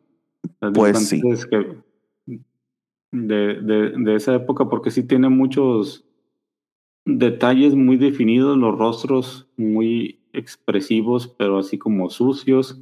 Pues 0.73 1.09
sí. 1.09 1.21
de, 3.11 3.61
de, 3.61 3.91
de 3.97 4.15
esa 4.15 4.35
época, 4.35 4.69
porque 4.69 4.91
sí 4.91 5.03
tiene 5.03 5.29
muchos 5.29 6.05
detalles 7.05 7.75
muy 7.75 7.97
definidos, 7.97 8.57
los 8.57 8.77
rostros 8.77 9.47
muy 9.57 10.19
expresivos, 10.33 11.27
pero 11.27 11.59
así 11.59 11.77
como 11.77 12.09
sucios. 12.09 12.81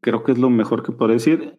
Creo 0.00 0.24
que 0.24 0.32
es 0.32 0.38
lo 0.38 0.50
mejor 0.50 0.82
que 0.82 0.92
puedo 0.92 1.12
decir. 1.12 1.58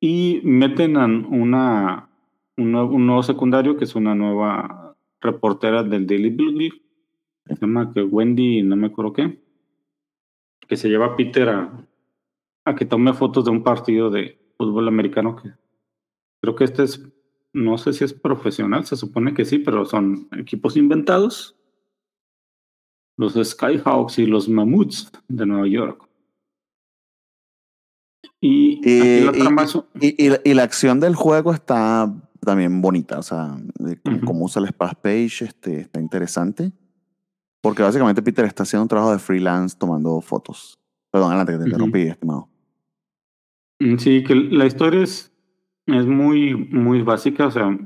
Y 0.00 0.40
meten 0.44 0.96
a 0.96 1.04
una, 1.04 2.08
un, 2.56 2.72
nuevo, 2.72 2.94
un 2.94 3.06
nuevo 3.06 3.22
secundario, 3.22 3.76
que 3.76 3.84
es 3.84 3.94
una 3.94 4.14
nueva 4.14 4.96
reportera 5.20 5.82
del 5.82 6.06
Daily 6.06 6.30
Bugle, 6.30 6.70
se 7.46 7.56
llama 7.60 7.92
que 7.92 8.02
Wendy, 8.02 8.62
no 8.62 8.76
me 8.76 8.86
acuerdo 8.86 9.12
qué, 9.12 9.40
que 10.66 10.76
se 10.76 10.88
lleva 10.88 11.06
a 11.06 11.16
Peter 11.16 11.48
a, 11.48 11.86
a 12.64 12.74
que 12.74 12.84
tome 12.84 13.12
fotos 13.12 13.44
de 13.44 13.50
un 13.50 13.62
partido 13.62 14.10
de 14.10 14.38
fútbol 14.56 14.88
americano 14.88 15.36
que 15.36 15.50
creo 16.40 16.54
que 16.54 16.64
este 16.64 16.84
es, 16.84 17.06
no 17.52 17.78
sé 17.78 17.92
si 17.92 18.04
es 18.04 18.12
profesional, 18.12 18.84
se 18.86 18.96
supone 18.96 19.34
que 19.34 19.44
sí, 19.44 19.58
pero 19.58 19.84
son 19.84 20.28
equipos 20.36 20.76
inventados. 20.76 21.56
Los 23.16 23.34
Skyhawks 23.34 24.18
y 24.18 24.26
los 24.26 24.48
Mammoths 24.48 25.12
de 25.28 25.44
Nueva 25.44 25.68
York. 25.68 26.09
Y 28.40 28.80
Eh, 28.84 29.22
la 29.30 29.36
y- 29.36 29.40
trama 29.40 29.62
es- 29.64 29.78
Y, 30.00 30.24
y 30.26 30.28
la- 30.30 30.40
y 30.44 30.58
acción 30.58 30.98
del 31.00 31.14
juego 31.14 31.52
está 31.52 32.12
también 32.40 32.80
bonita, 32.80 33.18
o 33.18 33.22
sea, 33.22 33.54
cómo, 34.02 34.16
Ujú. 34.16 34.26
cómo 34.26 34.44
usa 34.46 34.62
el 34.62 34.68
splash 34.68 34.94
page 35.02 35.44
este, 35.44 35.80
está 35.80 36.00
interesante, 36.00 36.72
porque 37.60 37.82
básicamente 37.82 38.22
Peter 38.22 38.46
está 38.46 38.62
haciendo 38.62 38.82
un 38.84 38.88
trabajo 38.88 39.12
de 39.12 39.18
freelance 39.18 39.76
tomando 39.78 40.20
fotos. 40.22 40.78
Perdón, 41.10 41.28
adelante 41.32 41.52
que 41.52 41.58
te 41.58 41.64
interrumpí, 41.66 42.00
estimado. 42.02 42.48
Mm, 43.78 43.96
Sí, 43.98 44.22
que 44.24 44.34
la 44.34 44.64
historia 44.64 45.02
es, 45.02 45.32
es 45.86 46.06
muy, 46.06 46.54
muy 46.54 47.02
básica, 47.02 47.46
o 47.46 47.50
sea, 47.50 47.76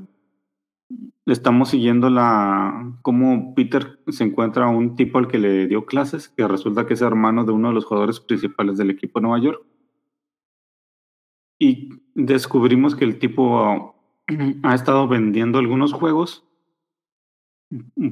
estamos 1.25 1.69
siguiendo 1.69 2.09
la 2.09 2.93
cómo 3.01 3.53
Peter 3.55 3.99
se 4.07 4.23
encuentra 4.23 4.65
a 4.65 4.69
un 4.69 4.95
tipo 4.95 5.17
al 5.17 5.27
que 5.27 5.39
le 5.39 5.67
dio 5.67 5.85
clases, 5.85 6.29
que 6.29 6.47
resulta 6.47 6.85
que 6.85 6.93
es 6.93 7.01
hermano 7.01 7.43
de 7.43 7.51
uno 7.51 7.69
de 7.69 7.73
los 7.73 7.83
jugadores 7.85 8.19
principales 8.21 8.77
del 8.77 8.91
equipo 8.91 9.19
de 9.19 9.23
Nueva 9.23 9.43
York. 9.43 9.61
Y 11.59 11.89
descubrimos 12.13 12.95
que 12.95 13.05
el 13.05 13.19
tipo 13.19 13.95
ha 14.63 14.75
estado 14.75 15.07
vendiendo 15.07 15.59
algunos 15.59 15.93
juegos 15.93 16.45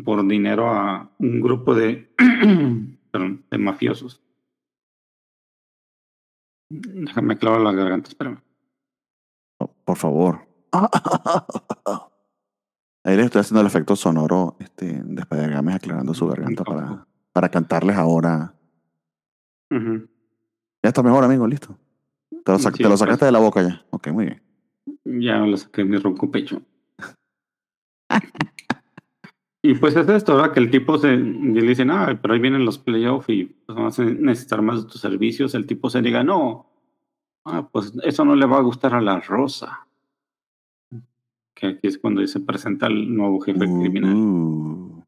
por 0.03 0.25
dinero 0.27 0.69
a 0.69 1.11
un 1.19 1.41
grupo 1.41 1.75
de, 1.75 2.13
perdón, 3.11 3.45
de 3.49 3.57
mafiosos. 3.57 4.21
Déjame 6.69 7.37
clavar 7.37 7.61
la 7.61 7.71
garganta, 7.71 8.09
espérame. 8.09 8.41
Por 9.85 9.97
favor. 9.97 10.47
Ahí 13.05 13.17
le 13.17 13.23
estoy 13.23 13.41
haciendo 13.41 13.61
el 13.61 13.67
efecto 13.67 13.95
sonoro 13.95 14.55
este, 14.59 15.03
de 15.03 15.21
Spider-Games 15.21 15.75
aclarando 15.75 16.13
su 16.13 16.25
garganta 16.25 16.63
para, 16.63 17.05
para 17.33 17.49
cantarles 17.49 17.97
ahora. 17.97 18.55
Ya 19.69 20.89
está 20.89 21.03
mejor, 21.03 21.23
amigo, 21.23 21.45
listo. 21.47 21.77
Te 22.43 22.51
lo, 22.51 22.57
sac- 22.59 22.71
Sí, 22.73 22.77
te 22.77 22.83
lo 22.83 22.89
pues. 22.89 22.99
sacaste 22.99 23.25
de 23.25 23.31
la 23.31 23.39
boca 23.39 23.61
ya. 23.61 23.85
Ok, 23.91 24.07
muy 24.09 24.25
bien. 24.25 24.41
Ya 25.05 25.37
lo 25.39 25.55
saqué 25.57 25.83
de 25.83 25.89
mi 25.89 25.97
ronco 25.97 26.29
pecho. 26.31 26.61
y 29.61 29.75
pues 29.75 29.95
es 29.95 30.07
esto, 30.09 30.35
¿verdad? 30.35 30.51
Que 30.53 30.59
el 30.59 30.69
tipo 30.69 30.97
se 30.97 31.15
le 31.15 31.61
dicen, 31.61 31.89
ah, 31.89 32.19
pero 32.21 32.33
ahí 32.33 32.39
vienen 32.39 32.65
los 32.65 32.77
playoffs 32.77 33.29
y 33.29 33.45
pues, 33.45 33.75
vamos 33.77 33.97
a 33.99 34.03
necesitar 34.03 34.61
más 34.61 34.83
de 34.83 34.91
tus 34.91 34.99
servicios. 34.99 35.55
El 35.55 35.65
tipo 35.65 35.89
se 35.89 36.01
diga, 36.01 36.23
no, 36.23 36.65
ah, 37.45 37.67
pues 37.71 37.93
eso 38.03 38.25
no 38.25 38.35
le 38.35 38.45
va 38.45 38.57
a 38.57 38.61
gustar 38.61 38.93
a 38.93 39.01
la 39.01 39.19
Rosa. 39.21 39.87
Que 41.55 41.67
aquí 41.67 41.87
es 41.87 41.97
cuando 41.97 42.25
se 42.27 42.41
presenta 42.41 42.87
el 42.87 43.15
nuevo 43.15 43.39
jefe 43.39 43.59
criminal. 43.59 44.13
Uh. 44.15 45.03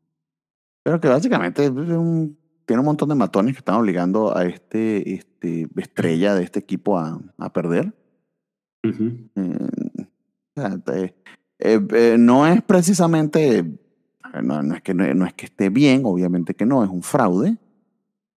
Pero 0.84 1.02
que 1.02 1.08
básicamente 1.10 1.66
es 1.66 1.72
un- 1.72 2.38
tiene 2.66 2.80
un 2.80 2.86
montón 2.86 3.10
de 3.10 3.16
matones 3.16 3.54
que 3.54 3.60
están 3.60 3.76
obligando 3.76 4.36
a 4.36 4.44
este, 4.46 5.14
este 5.14 5.68
estrella 5.78 6.34
de 6.36 6.44
este 6.44 6.60
equipo 6.60 6.98
a, 6.98 7.20
a 7.38 7.54
perder. 7.54 7.94
Eh, 9.36 9.68
o 10.56 10.62
sea, 10.62 10.78
te- 10.80 11.16
eh, 11.60 11.88
eh, 11.94 12.16
no 12.20 12.46
es 12.48 12.62
precisamente, 12.64 13.58
eh, 13.60 13.66
no, 14.44 14.62
no 14.64 14.76
es 14.76 14.82
que, 14.82 14.94
no, 14.94 15.12
no 15.14 15.26
es 15.26 15.34
que 15.34 15.46
esté 15.46 15.70
bien, 15.70 16.02
obviamente 16.06 16.54
que 16.54 16.66
no, 16.66 16.84
es 16.84 16.90
un 16.90 17.02
fraude, 17.04 17.58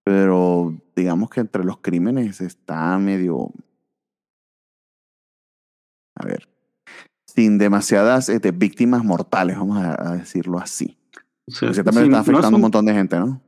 pero 0.05 0.75
digamos 0.95 1.31
que 1.31 1.41
entre 1.41 1.65
los 1.65 1.79
crímenes 1.79 2.41
está 2.41 2.97
medio, 2.99 3.51
a 6.17 6.25
ver, 6.27 6.49
sin 7.27 7.59
demasiadas 7.59 8.29
este, 8.29 8.51
víctimas 8.53 9.05
mortales, 9.05 9.57
vamos 9.57 9.79
a, 9.79 10.11
a 10.13 10.17
decirlo 10.17 10.59
así. 10.59 10.97
O 11.71 11.75
sea, 11.75 11.83
sí, 12.05 12.09
no 12.11 12.17
afectando 12.19 12.49
un 12.49 12.55
un- 12.57 12.61
montón 12.63 12.85
de 12.87 12.95
gente, 12.95 13.19
¿no? 13.19 13.41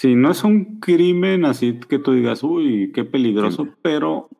Sí, 0.00 0.14
no 0.14 0.30
es 0.30 0.44
un 0.44 0.80
crimen 0.80 1.44
así 1.44 1.78
que 1.78 1.98
tú 1.98 2.12
digas, 2.12 2.42
uy, 2.42 2.90
qué 2.94 3.04
peligroso, 3.04 3.68
pero 3.82 4.30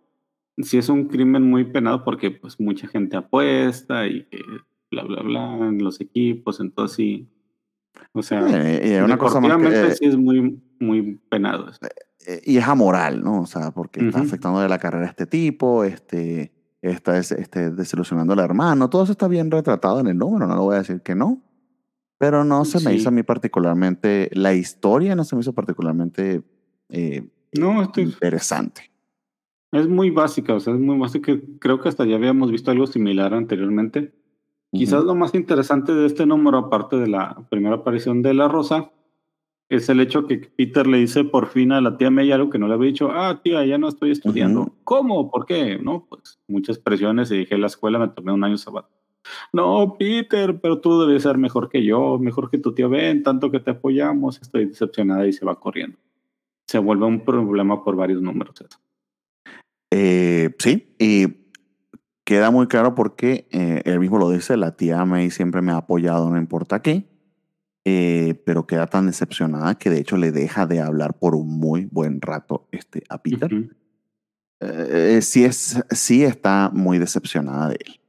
sí 0.56 0.78
es 0.78 0.88
un 0.88 1.08
crimen 1.08 1.42
muy 1.42 1.64
penado 1.64 2.02
porque 2.02 2.30
pues 2.30 2.58
mucha 2.58 2.88
gente 2.88 3.18
apuesta 3.18 4.06
y 4.06 4.26
bla, 4.90 5.04
bla, 5.04 5.20
bla 5.20 5.68
en 5.68 5.84
los 5.84 6.00
equipos, 6.00 6.60
entonces 6.60 6.96
sí. 6.96 7.28
O 8.12 8.22
sea, 8.22 8.40
Eh, 8.48 8.88
y 8.88 8.90
es 8.92 9.02
una 9.02 9.18
cosa 9.18 9.38
más 9.38 9.50
que, 9.50 9.58
deportivamente 9.58 9.92
eh, 9.92 9.96
sí 9.96 10.06
es 10.06 10.16
muy, 10.16 10.62
muy 10.78 11.20
penado. 11.28 11.68
eso. 11.68 11.78
eh, 12.26 12.40
y 12.42 12.56
es 12.56 12.66
amoral, 12.66 13.22
¿no? 13.22 13.42
O 13.42 13.46
sea, 13.46 13.70
porque 13.70 14.00
está 14.00 14.20
afectando 14.20 14.60
de 14.60 14.68
la 14.70 14.78
carrera 14.78 15.04
a 15.04 15.10
este 15.10 15.26
tipo, 15.26 15.84
este, 15.84 16.54
está 16.80 17.18
este, 17.18 17.70
desilusionando 17.70 18.32
al 18.32 18.38
hermano. 18.38 18.88
Todo 18.88 19.02
eso 19.02 19.12
está 19.12 19.28
bien 19.28 19.50
retratado 19.50 20.00
en 20.00 20.06
el 20.06 20.16
número, 20.16 20.46
no 20.46 20.54
lo 20.54 20.62
voy 20.62 20.76
a 20.76 20.78
decir 20.78 21.02
que 21.02 21.14
no. 21.14 21.42
Pero 22.20 22.44
no 22.44 22.66
se 22.66 22.78
me 22.84 22.90
Sí. 22.92 22.98
hizo 22.98 23.08
a 23.08 23.12
mí 23.12 23.22
particularmente, 23.22 24.28
la 24.34 24.52
historia 24.52 25.16
no 25.16 25.24
se 25.24 25.34
me 25.34 25.40
hizo 25.40 25.54
particularmente 25.54 26.42
eh, 26.90 27.26
No, 27.58 27.82
interesante. 27.96 28.90
es 29.72 29.88
muy 29.88 30.10
básica, 30.10 30.54
o 30.54 30.60
sea, 30.60 30.74
es 30.74 30.80
muy 30.80 30.98
básica. 30.98 31.32
Creo 31.60 31.80
que 31.80 31.88
hasta 31.88 32.04
ya 32.04 32.16
habíamos 32.16 32.50
visto 32.50 32.70
algo 32.70 32.86
similar 32.86 33.32
anteriormente. 33.32 34.12
Quizás 34.70 35.02
lo 35.04 35.14
más 35.14 35.34
interesante 35.34 35.94
de 35.94 36.04
este 36.06 36.26
número, 36.26 36.58
aparte 36.58 36.96
de 36.96 37.06
la 37.08 37.46
primera 37.48 37.76
aparición 37.76 38.20
de 38.22 38.34
la 38.34 38.48
Rosa, 38.48 38.90
es 39.70 39.88
el 39.88 40.00
hecho 40.00 40.26
que 40.26 40.36
Peter 40.38 40.86
le 40.86 40.98
dice 40.98 41.24
por 41.24 41.46
fin 41.46 41.72
a 41.72 41.80
la 41.80 41.96
tía 41.96 42.10
May 42.10 42.30
algo 42.32 42.50
que 42.50 42.58
no 42.58 42.68
le 42.68 42.74
había 42.74 42.88
dicho, 42.88 43.10
ah, 43.12 43.40
tía, 43.42 43.64
ya 43.64 43.78
no 43.78 43.88
estoy 43.88 44.10
estudiando. 44.10 44.74
¿Cómo? 44.84 45.30
¿Por 45.30 45.46
qué? 45.46 45.78
No, 45.78 46.06
pues 46.08 46.38
muchas 46.48 46.78
presiones 46.78 47.30
y 47.30 47.38
dejé 47.38 47.56
la 47.56 47.68
escuela, 47.68 47.98
me 47.98 48.08
tomé 48.08 48.32
un 48.32 48.44
año 48.44 48.58
sabático. 48.58 48.99
No, 49.52 49.96
Peter, 49.98 50.60
pero 50.60 50.80
tú 50.80 51.06
debes 51.06 51.22
ser 51.22 51.38
mejor 51.38 51.68
que 51.68 51.84
yo, 51.84 52.18
mejor 52.18 52.50
que 52.50 52.58
tu 52.58 52.74
tío 52.74 52.88
Ben, 52.88 53.22
tanto 53.22 53.50
que 53.50 53.60
te 53.60 53.72
apoyamos, 53.72 54.40
estoy 54.40 54.66
decepcionada 54.66 55.26
y 55.26 55.32
se 55.32 55.44
va 55.44 55.58
corriendo. 55.58 55.98
Se 56.66 56.78
vuelve 56.78 57.06
un 57.06 57.24
problema 57.24 57.82
por 57.84 57.96
varios 57.96 58.22
números. 58.22 58.60
eso. 58.60 58.78
Eh, 59.92 60.54
sí, 60.58 60.94
y 60.98 61.26
queda 62.24 62.50
muy 62.50 62.68
claro 62.68 62.94
porque 62.94 63.48
eh, 63.50 63.82
él 63.84 64.00
mismo 64.00 64.18
lo 64.18 64.30
dice, 64.30 64.56
la 64.56 64.76
tía 64.76 65.04
May 65.04 65.30
siempre 65.30 65.62
me 65.62 65.72
ha 65.72 65.78
apoyado, 65.78 66.30
no 66.30 66.38
importa 66.38 66.80
qué, 66.80 67.10
eh, 67.84 68.40
pero 68.44 68.66
queda 68.66 68.86
tan 68.86 69.06
decepcionada 69.06 69.76
que 69.76 69.88
de 69.88 70.00
hecho 70.00 70.18
le 70.18 70.32
deja 70.32 70.66
de 70.66 70.80
hablar 70.80 71.18
por 71.18 71.34
un 71.34 71.48
muy 71.48 71.86
buen 71.86 72.20
rato 72.20 72.68
este, 72.72 73.02
a 73.08 73.22
Peter. 73.22 73.50
Eh, 74.60 75.16
eh, 75.16 75.22
sí, 75.22 75.44
es, 75.44 75.82
sí 75.90 76.22
está 76.22 76.70
muy 76.74 76.98
decepcionada 76.98 77.70
de 77.70 77.78
él. 77.84 77.99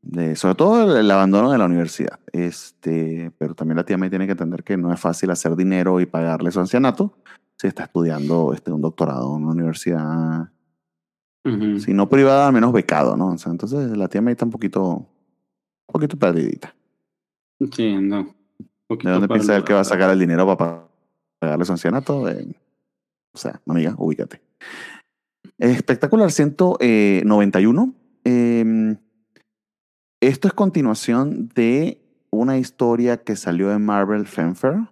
De, 0.00 0.36
sobre 0.36 0.54
todo 0.54 0.90
el, 0.90 1.04
el 1.04 1.10
abandono 1.10 1.52
de 1.52 1.58
la 1.58 1.66
universidad. 1.66 2.18
Este, 2.32 3.30
pero 3.38 3.54
también 3.54 3.76
la 3.76 3.84
tía 3.84 3.98
May 3.98 4.10
tiene 4.10 4.26
que 4.26 4.32
entender 4.32 4.64
que 4.64 4.76
no 4.76 4.92
es 4.92 5.00
fácil 5.00 5.30
hacer 5.30 5.54
dinero 5.56 6.00
y 6.00 6.06
pagarle 6.06 6.50
su 6.50 6.60
ancianato 6.60 7.18
si 7.56 7.66
está 7.66 7.84
estudiando 7.84 8.52
este, 8.54 8.70
un 8.70 8.80
doctorado 8.80 9.36
en 9.36 9.44
una 9.44 9.52
universidad 9.52 10.50
si 11.78 11.94
no 11.94 12.08
privada, 12.08 12.48
al 12.48 12.52
menos 12.52 12.72
becado, 12.72 13.16
¿no? 13.16 13.28
O 13.28 13.38
sea, 13.38 13.52
entonces 13.52 13.96
la 13.96 14.08
tía 14.08 14.20
May 14.20 14.32
está 14.32 14.44
un 14.44 14.50
poquito, 14.50 14.86
un 14.86 15.06
poquito 15.86 16.18
perdidita. 16.18 16.74
Sí, 17.72 17.96
no. 17.96 18.34
¿De 18.88 19.10
dónde 19.10 19.28
piensa 19.28 19.56
él 19.56 19.64
que 19.64 19.72
va 19.72 19.80
a 19.80 19.84
sacar 19.84 20.10
el 20.10 20.18
dinero 20.18 20.44
para 20.56 20.86
pagarle 21.38 21.64
su 21.64 21.72
ancianato? 21.72 22.28
Eh, 22.28 22.54
o 23.32 23.38
sea, 23.38 23.60
amiga, 23.66 23.94
ubícate. 23.96 24.42
Espectacular 25.58 26.30
191. 26.30 27.94
Eh, 28.24 28.96
esto 30.20 30.48
es 30.48 30.54
continuación 30.54 31.48
de 31.54 32.00
una 32.30 32.58
historia 32.58 33.18
que 33.18 33.36
salió 33.36 33.72
en 33.72 33.84
Marvel 33.84 34.26
Fanfare. 34.26 34.88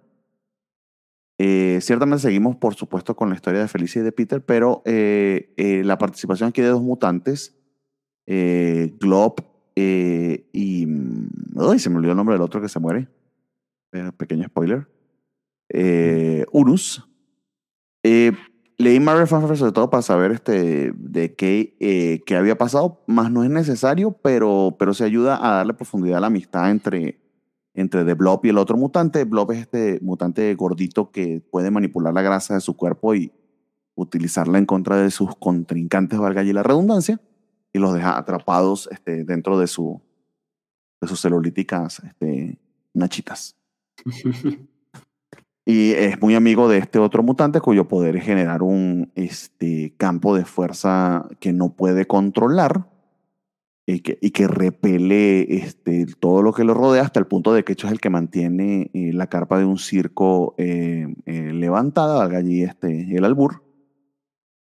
Eh, 1.39 1.79
ciertamente 1.81 2.23
seguimos, 2.23 2.55
por 2.55 2.75
supuesto, 2.75 3.15
con 3.15 3.29
la 3.29 3.35
historia 3.35 3.59
de 3.59 3.67
Felicia 3.67 4.01
y 4.01 4.05
de 4.05 4.11
Peter, 4.11 4.43
pero 4.43 4.81
eh, 4.85 5.53
eh, 5.57 5.83
la 5.83 5.97
participación 5.97 6.49
aquí 6.49 6.61
de 6.61 6.69
dos 6.69 6.81
mutantes, 6.81 7.55
Glob 8.25 9.35
y... 9.75 10.85
mm, 10.85 11.29
Uy, 11.55 11.79
se 11.79 11.89
me 11.89 11.97
olvidó 11.97 12.11
el 12.11 12.17
nombre 12.17 12.35
del 12.35 12.41
otro 12.41 12.61
que 12.61 12.69
se 12.69 12.79
muere. 12.79 13.07
Pequeño 14.17 14.45
spoiler. 14.47 14.87
Eh, 18.03 18.35
leí 18.77 18.99
Marvel 18.99 19.27
Fanfare 19.27 19.57
sobre 19.57 19.71
todo 19.71 19.89
para 19.89 20.03
saber 20.03 20.31
este, 20.31 20.91
de 20.95 21.35
qué, 21.35 21.75
eh, 21.79 22.21
qué 22.25 22.35
había 22.35 22.57
pasado, 22.57 23.03
más 23.07 23.31
no 23.31 23.43
es 23.43 23.49
necesario, 23.49 24.11
pero, 24.11 24.75
pero 24.77 24.93
se 24.93 25.03
ayuda 25.03 25.37
a 25.41 25.57
darle 25.57 25.73
profundidad 25.73 26.17
a 26.17 26.21
la 26.21 26.27
amistad 26.27 26.69
entre, 26.69 27.19
entre 27.73 28.05
The 28.05 28.13
Blob 28.13 28.45
y 28.45 28.49
el 28.49 28.57
otro 28.57 28.77
mutante. 28.77 29.23
Blob 29.23 29.51
es 29.51 29.59
este 29.59 29.99
mutante 30.01 30.53
gordito 30.55 31.11
que 31.11 31.41
puede 31.51 31.71
manipular 31.71 32.13
la 32.13 32.21
grasa 32.21 32.53
de 32.53 32.61
su 32.61 32.75
cuerpo 32.75 33.15
y 33.15 33.31
utilizarla 33.95 34.59
en 34.59 34.67
contra 34.67 34.97
de 34.97 35.09
sus 35.09 35.35
contrincantes, 35.35 36.19
valga 36.19 36.41
allí 36.41 36.53
la 36.53 36.61
redundancia, 36.61 37.19
y 37.73 37.79
los 37.79 37.95
deja 37.95 38.17
atrapados 38.17 38.87
este, 38.91 39.23
dentro 39.23 39.57
de, 39.57 39.65
su, 39.65 40.01
de 41.01 41.07
sus 41.07 41.19
celulíticas 41.19 41.99
este, 42.03 42.59
nachitas. 42.93 43.55
Y 45.69 45.91
es 45.91 46.21
muy 46.21 46.33
amigo 46.33 46.69
de 46.69 46.77
este 46.77 46.97
otro 46.97 47.23
mutante 47.23 47.59
cuyo 47.59 47.89
poder 47.89 48.15
es 48.15 48.23
generar 48.23 48.63
un 48.63 49.11
este, 49.15 49.93
campo 49.97 50.33
de 50.33 50.45
fuerza 50.45 51.27
que 51.41 51.51
no 51.51 51.73
puede 51.73 52.05
controlar 52.05 52.87
y 53.85 53.99
que, 53.99 54.17
y 54.21 54.31
que 54.31 54.47
repele 54.47 55.57
este, 55.57 56.05
todo 56.21 56.41
lo 56.41 56.53
que 56.53 56.63
lo 56.63 56.73
rodea 56.73 57.01
hasta 57.01 57.19
el 57.19 57.27
punto 57.27 57.53
de 57.53 57.65
que 57.65 57.73
hecho 57.73 57.87
es 57.87 57.91
el 57.91 57.99
que 57.99 58.09
mantiene 58.09 58.91
eh, 58.93 59.11
la 59.11 59.27
carpa 59.27 59.59
de 59.59 59.65
un 59.65 59.77
circo 59.77 60.55
eh, 60.57 61.13
eh, 61.25 61.51
levantada, 61.51 62.15
valga 62.15 62.37
allí 62.37 62.63
este, 62.63 63.13
el 63.17 63.25
albur. 63.25 63.61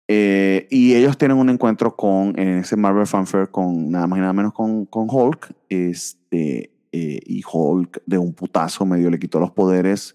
Eh, 0.09 0.67
y 0.71 0.95
ellos 0.95 1.19
tienen 1.19 1.37
un 1.37 1.51
encuentro 1.51 1.97
con, 1.97 2.39
en 2.39 2.61
ese 2.61 2.77
Marvel 2.77 3.07
Fanfare 3.07 3.49
con 3.49 3.91
nada 3.91 4.07
más 4.07 4.17
y 4.17 4.21
nada 4.23 4.33
menos 4.33 4.55
con, 4.55 4.87
con 4.87 5.07
Hulk. 5.11 5.55
Este, 5.69 6.75
eh, 6.97 7.19
y 7.27 7.43
Hulk 7.43 8.03
de 8.07 8.19
un 8.19 8.33
putazo 8.35 8.87
medio 8.87 9.11
le 9.11 9.19
quitó 9.19 9.41
los 9.41 9.51
poderes 9.51 10.15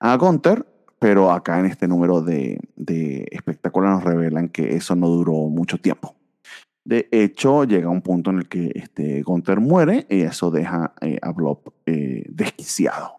a 0.00 0.16
Gunther, 0.16 0.66
pero 0.98 1.30
acá 1.30 1.60
en 1.60 1.66
este 1.66 1.86
número 1.86 2.20
de, 2.20 2.58
de 2.76 3.26
nos 3.74 4.04
revelan 4.04 4.48
que 4.48 4.74
eso 4.74 4.94
no 4.96 5.08
duró 5.08 5.32
mucho 5.48 5.78
tiempo. 5.78 6.16
De 6.84 7.08
hecho, 7.12 7.64
llega 7.64 7.88
un 7.88 8.02
punto 8.02 8.30
en 8.30 8.38
el 8.38 8.48
que 8.48 8.72
este, 8.74 9.22
Gunther 9.22 9.60
muere 9.60 10.06
y 10.08 10.22
eso 10.22 10.50
deja 10.50 10.94
eh, 11.00 11.18
a 11.22 11.32
Blob 11.32 11.72
eh, 11.86 12.24
desquiciado. 12.28 13.18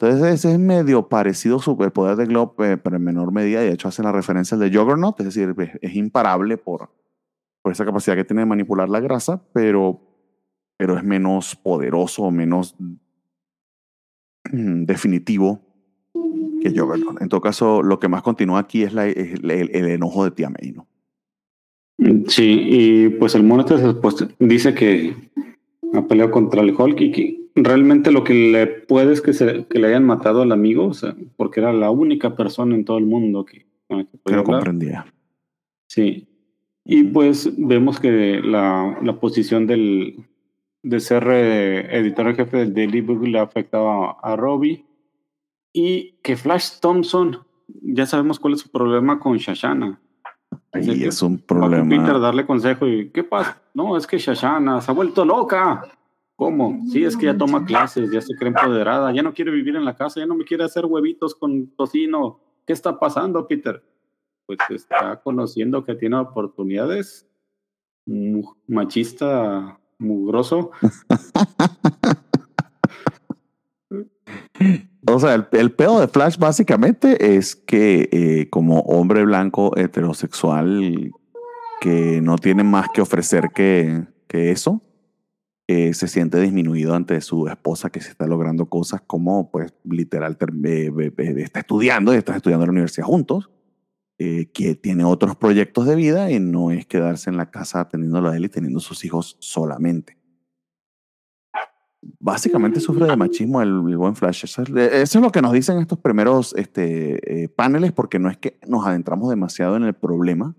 Entonces 0.00 0.32
ese 0.32 0.52
es 0.52 0.58
medio 0.58 1.08
parecido 1.08 1.56
al 1.56 1.62
superpoder 1.62 2.16
de 2.16 2.26
Glob, 2.26 2.54
eh, 2.62 2.76
pero 2.76 2.96
en 2.96 3.04
menor 3.04 3.32
medida. 3.32 3.60
De 3.60 3.72
hecho, 3.72 3.88
hacen 3.88 4.04
la 4.04 4.12
referencia 4.12 4.56
de 4.56 4.72
Juggernaut, 4.72 5.18
es 5.20 5.26
decir, 5.26 5.54
es, 5.58 5.70
es 5.82 5.94
imparable 5.94 6.56
por, 6.56 6.90
por 7.62 7.72
esa 7.72 7.84
capacidad 7.84 8.16
que 8.16 8.24
tiene 8.24 8.42
de 8.42 8.46
manipular 8.46 8.88
la 8.88 9.00
grasa, 9.00 9.42
pero, 9.52 10.00
pero 10.76 10.96
es 10.96 11.04
menos 11.04 11.56
poderoso, 11.56 12.30
menos 12.30 12.76
definitivo 14.52 15.60
que 16.60 16.70
Juggernaut. 16.70 17.20
En 17.20 17.28
todo 17.28 17.40
caso, 17.40 17.82
lo 17.82 17.98
que 17.98 18.08
más 18.08 18.22
continúa 18.22 18.60
aquí 18.60 18.82
es, 18.82 18.92
la- 18.92 19.06
es 19.06 19.34
el, 19.34 19.70
enojo 19.72 20.24
de 20.24 20.30
Tia 20.30 20.50
May, 20.50 20.72
¿no? 20.72 20.86
Sí, 22.28 22.62
y 22.68 23.08
pues 23.08 23.34
el 23.34 23.42
mono 23.42 23.64
este 23.66 23.94
pues, 23.94 24.26
dice 24.38 24.74
que 24.74 25.14
ha 25.94 26.06
peleado 26.06 26.30
contra 26.30 26.62
el 26.62 26.74
Hulk 26.76 27.00
y 27.00 27.10
que 27.10 27.40
realmente 27.56 28.12
lo 28.12 28.22
que 28.22 28.34
le 28.34 28.66
puede 28.66 29.12
es 29.12 29.20
que, 29.20 29.32
se, 29.32 29.66
que 29.66 29.78
le 29.78 29.88
hayan 29.88 30.04
matado 30.04 30.42
al 30.42 30.52
amigo, 30.52 30.86
o 30.86 30.94
sea, 30.94 31.16
porque 31.36 31.60
era 31.60 31.72
la 31.72 31.90
única 31.90 32.36
persona 32.36 32.74
en 32.74 32.84
todo 32.84 32.98
el 32.98 33.06
mundo 33.06 33.44
que, 33.44 33.66
podía 34.22 34.38
lo 34.38 34.44
comprendía. 34.44 35.12
Sí. 35.88 36.28
Y 36.84 37.04
pues 37.04 37.52
vemos 37.58 37.98
que 37.98 38.40
la, 38.42 38.98
la 39.02 39.20
posición 39.20 39.66
del, 39.66 40.24
de 40.82 41.00
ser 41.00 41.26
eh, 41.28 41.98
editor 41.98 42.28
en 42.28 42.36
jefe 42.36 42.56
del 42.58 42.74
Daily 42.74 43.00
Book 43.00 43.26
le 43.26 43.38
afectaba 43.38 44.18
a 44.22 44.36
Robbie. 44.36 44.84
Y 45.72 46.12
que 46.22 46.36
Flash 46.36 46.80
Thompson, 46.80 47.44
ya 47.66 48.06
sabemos 48.06 48.38
cuál 48.38 48.54
es 48.54 48.60
su 48.60 48.70
problema 48.70 49.20
con 49.20 49.36
Shashana. 49.36 50.00
Y 50.74 51.04
es 51.04 51.22
un 51.22 51.38
con 51.38 51.60
Peter 51.60 51.78
problema. 51.78 52.18
darle 52.18 52.46
consejo 52.46 52.86
y 52.86 53.10
¿qué 53.10 53.24
pasa? 53.24 53.60
No, 53.74 53.96
es 53.96 54.06
que 54.06 54.18
Shashana 54.18 54.80
se 54.80 54.90
ha 54.90 54.94
vuelto 54.94 55.24
loca. 55.24 55.82
¿Cómo? 56.36 56.84
Sí, 56.92 57.02
es 57.02 57.16
que 57.16 57.26
ya 57.26 57.36
toma 57.36 57.64
clases, 57.64 58.12
ya 58.12 58.20
se 58.20 58.36
cree 58.36 58.50
empoderada, 58.50 59.12
ya 59.12 59.22
no 59.22 59.34
quiere 59.34 59.50
vivir 59.50 59.74
en 59.74 59.84
la 59.84 59.96
casa, 59.96 60.20
ya 60.20 60.26
no 60.26 60.36
me 60.36 60.44
quiere 60.44 60.62
hacer 60.62 60.86
huevitos 60.86 61.34
con 61.34 61.66
tocino. 61.74 62.38
¿Qué 62.64 62.72
está 62.72 63.00
pasando, 63.00 63.48
Peter? 63.48 63.82
Pues 64.46 64.58
está 64.70 65.20
conociendo 65.20 65.84
que 65.84 65.96
tiene 65.96 66.16
oportunidades. 66.16 67.28
Machista, 68.68 69.80
mugroso. 69.98 70.70
O 75.06 75.18
sea, 75.18 75.34
el, 75.34 75.46
el 75.52 75.72
pedo 75.72 76.00
de 76.00 76.08
Flash 76.08 76.36
básicamente 76.36 77.36
es 77.36 77.56
que 77.56 78.08
eh, 78.12 78.48
como 78.50 78.80
hombre 78.80 79.24
blanco 79.24 79.74
heterosexual 79.76 81.12
que 81.80 82.20
no 82.20 82.36
tiene 82.36 82.62
más 82.64 82.88
que 82.92 83.00
ofrecer 83.00 83.50
que, 83.54 84.04
que 84.26 84.50
eso, 84.50 84.82
eh, 85.66 85.94
se 85.94 86.08
siente 86.08 86.38
disminuido 86.40 86.94
ante 86.94 87.20
su 87.22 87.46
esposa 87.48 87.88
que 87.88 88.00
se 88.00 88.10
está 88.10 88.26
logrando 88.26 88.66
cosas 88.66 89.00
como, 89.06 89.50
pues, 89.50 89.72
literal, 89.84 90.36
ter- 90.36 90.52
eh, 90.64 90.92
está 91.38 91.60
estudiando 91.60 92.12
y 92.12 92.16
está 92.18 92.36
estudiando 92.36 92.64
en 92.64 92.68
la 92.68 92.72
universidad 92.72 93.06
juntos, 93.06 93.50
eh, 94.18 94.50
que 94.52 94.74
tiene 94.74 95.04
otros 95.04 95.36
proyectos 95.36 95.86
de 95.86 95.94
vida 95.94 96.30
y 96.30 96.40
no 96.40 96.70
es 96.70 96.86
quedarse 96.86 97.30
en 97.30 97.36
la 97.36 97.50
casa 97.50 97.80
atendiéndolo 97.80 98.30
a 98.30 98.36
él 98.36 98.44
y 98.44 98.48
teniendo 98.48 98.80
sus 98.80 99.04
hijos 99.04 99.36
solamente. 99.40 100.16
Básicamente 102.20 102.80
sufre 102.80 103.06
de 103.06 103.16
machismo 103.16 103.60
el, 103.60 103.68
el 103.68 103.96
buen 103.96 104.14
Flash. 104.14 104.44
Eso 104.44 104.62
es, 104.62 104.68
eso 104.70 105.18
es 105.18 105.22
lo 105.22 105.32
que 105.32 105.42
nos 105.42 105.52
dicen 105.52 105.78
estos 105.78 105.98
primeros 105.98 106.54
este, 106.56 107.44
eh, 107.44 107.48
paneles, 107.48 107.92
porque 107.92 108.18
no 108.18 108.30
es 108.30 108.36
que 108.36 108.58
nos 108.66 108.86
adentramos 108.86 109.30
demasiado 109.30 109.76
en 109.76 109.84
el 109.84 109.94
problema, 109.94 110.54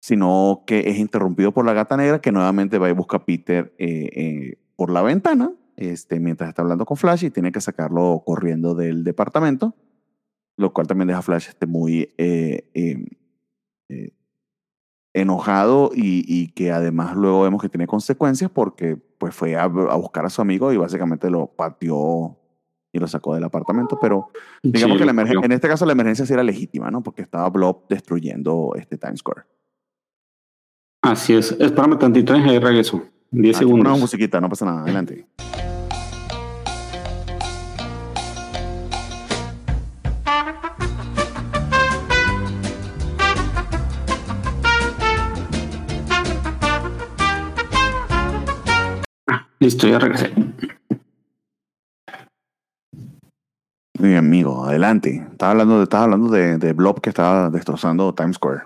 sino 0.00 0.64
que 0.66 0.90
es 0.90 0.98
interrumpido 0.98 1.52
por 1.52 1.64
la 1.64 1.72
gata 1.72 1.96
negra 1.96 2.20
que 2.20 2.32
nuevamente 2.32 2.78
va 2.78 2.88
y 2.88 2.92
busca 2.92 3.18
a 3.18 3.24
Peter 3.24 3.74
eh, 3.78 4.10
eh, 4.14 4.58
por 4.76 4.90
la 4.90 5.02
ventana 5.02 5.52
este, 5.76 6.20
mientras 6.20 6.48
está 6.48 6.62
hablando 6.62 6.84
con 6.84 6.96
Flash 6.96 7.24
y 7.24 7.30
tiene 7.30 7.52
que 7.52 7.60
sacarlo 7.60 8.22
corriendo 8.24 8.74
del 8.74 9.04
departamento, 9.04 9.74
lo 10.56 10.72
cual 10.72 10.86
también 10.86 11.08
deja 11.08 11.20
a 11.20 11.22
Flash 11.22 11.48
este, 11.48 11.66
muy 11.66 12.12
eh, 12.18 12.68
eh, 12.74 13.04
eh, 13.88 14.12
enojado 15.14 15.90
y, 15.94 16.24
y 16.26 16.48
que 16.52 16.70
además 16.72 17.16
luego 17.16 17.42
vemos 17.42 17.60
que 17.60 17.68
tiene 17.68 17.86
consecuencias 17.86 18.50
porque 18.50 18.96
pues 18.96 19.34
fue 19.34 19.56
a, 19.56 19.64
a 19.64 19.66
buscar 19.96 20.24
a 20.24 20.30
su 20.30 20.40
amigo 20.42 20.72
y 20.72 20.76
básicamente 20.76 21.30
lo 21.30 21.46
pateó 21.48 22.38
y 22.94 22.98
lo 22.98 23.06
sacó 23.08 23.34
del 23.34 23.44
apartamento, 23.44 23.98
pero 24.00 24.28
digamos 24.62 24.96
Sí, 24.96 24.98
que 25.00 25.06
la 25.06 25.12
emergen- 25.12 25.44
en 25.44 25.52
este 25.52 25.66
caso 25.68 25.86
la 25.86 25.92
emergencia 25.92 26.26
sí 26.26 26.32
era 26.34 26.42
legítima, 26.42 26.90
¿no? 26.90 27.02
Porque 27.02 27.22
estaba 27.22 27.48
Blob 27.48 27.86
destruyendo 27.88 28.72
este 28.76 28.98
Times 28.98 29.20
Square. 29.20 29.42
Así 31.02 31.32
es. 31.34 31.52
Espérame 31.52 31.98
tantito, 31.98 32.34
ahí 32.34 32.58
regreso. 32.58 33.02
10 33.30 33.56
Aquí 33.56 33.64
ponemos 33.64 33.82
segundos. 33.84 34.00
musiquita, 34.00 34.40
no 34.42 34.48
pasa 34.50 34.66
nada, 34.66 34.82
adelante. 34.82 35.26
Listo, 49.62 49.86
ya 49.86 50.00
regresé. 50.00 50.32
Mi 54.00 54.16
amigo, 54.16 54.64
adelante. 54.64 55.24
Estaba 55.30 55.52
hablando 55.52 55.76
de, 55.76 55.84
estaba 55.84 56.02
hablando 56.02 56.28
de, 56.30 56.58
de 56.58 56.72
Blob 56.72 57.00
que 57.00 57.10
estaba 57.10 57.48
destrozando 57.48 58.12
Times 58.12 58.34
Square. 58.34 58.62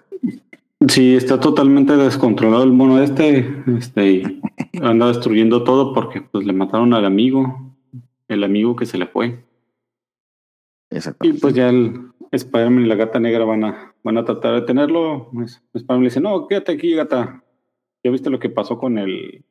Sí, 0.88 1.14
está 1.14 1.38
totalmente 1.38 1.94
descontrolado 1.98 2.62
el 2.62 2.72
mono 2.72 3.02
este, 3.02 3.62
este 3.76 4.10
y 4.10 4.40
anda 4.80 5.08
destruyendo 5.08 5.64
todo 5.64 5.92
porque 5.92 6.22
pues 6.22 6.46
le 6.46 6.54
mataron 6.54 6.94
al 6.94 7.04
amigo, 7.04 7.74
el 8.28 8.42
amigo 8.42 8.74
que 8.74 8.86
se 8.86 8.96
le 8.96 9.06
fue. 9.06 9.44
Y 11.20 11.34
pues 11.34 11.52
ya 11.52 11.68
el 11.68 12.10
Spider-Man 12.32 12.86
y 12.86 12.88
la 12.88 12.94
gata 12.94 13.20
negra 13.20 13.44
van 13.44 13.64
a, 13.64 13.94
van 14.02 14.16
a 14.16 14.24
tratar 14.24 14.54
de 14.54 14.62
tenerlo. 14.62 15.28
Pues, 15.30 15.62
Spider-Man 15.74 16.04
le 16.04 16.08
dice, 16.08 16.20
no, 16.20 16.46
quédate 16.46 16.72
aquí, 16.72 16.94
gata. 16.94 17.44
¿Ya 18.02 18.10
viste 18.10 18.30
lo 18.30 18.38
que 18.38 18.48
pasó 18.48 18.78
con 18.78 18.96
el 18.96 19.44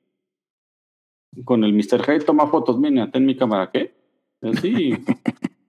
con 1.43 1.63
el 1.63 1.73
Mr. 1.73 2.03
Hyde? 2.05 2.19
Toma 2.25 2.47
fotos, 2.47 2.79
mira, 2.79 3.09
ten 3.11 3.25
mi 3.25 3.35
cámara, 3.35 3.69
¿qué? 3.71 3.95
"Eh, 4.41 4.51
Sí. 4.61 4.91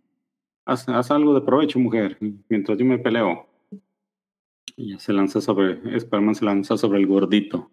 haz, 0.65 0.89
haz 0.89 1.11
algo 1.11 1.35
de 1.35 1.41
provecho, 1.41 1.79
mujer, 1.79 2.19
mientras 2.49 2.79
yo 2.79 2.85
me 2.85 2.99
peleo. 2.99 3.47
Y 4.77 4.93
ya 4.93 4.99
se 4.99 5.13
lanza 5.13 5.41
sobre, 5.41 5.81
Spider-Man 5.97 6.35
se 6.35 6.45
lanza 6.45 6.77
sobre 6.77 6.99
el 6.99 7.07
gordito. 7.07 7.71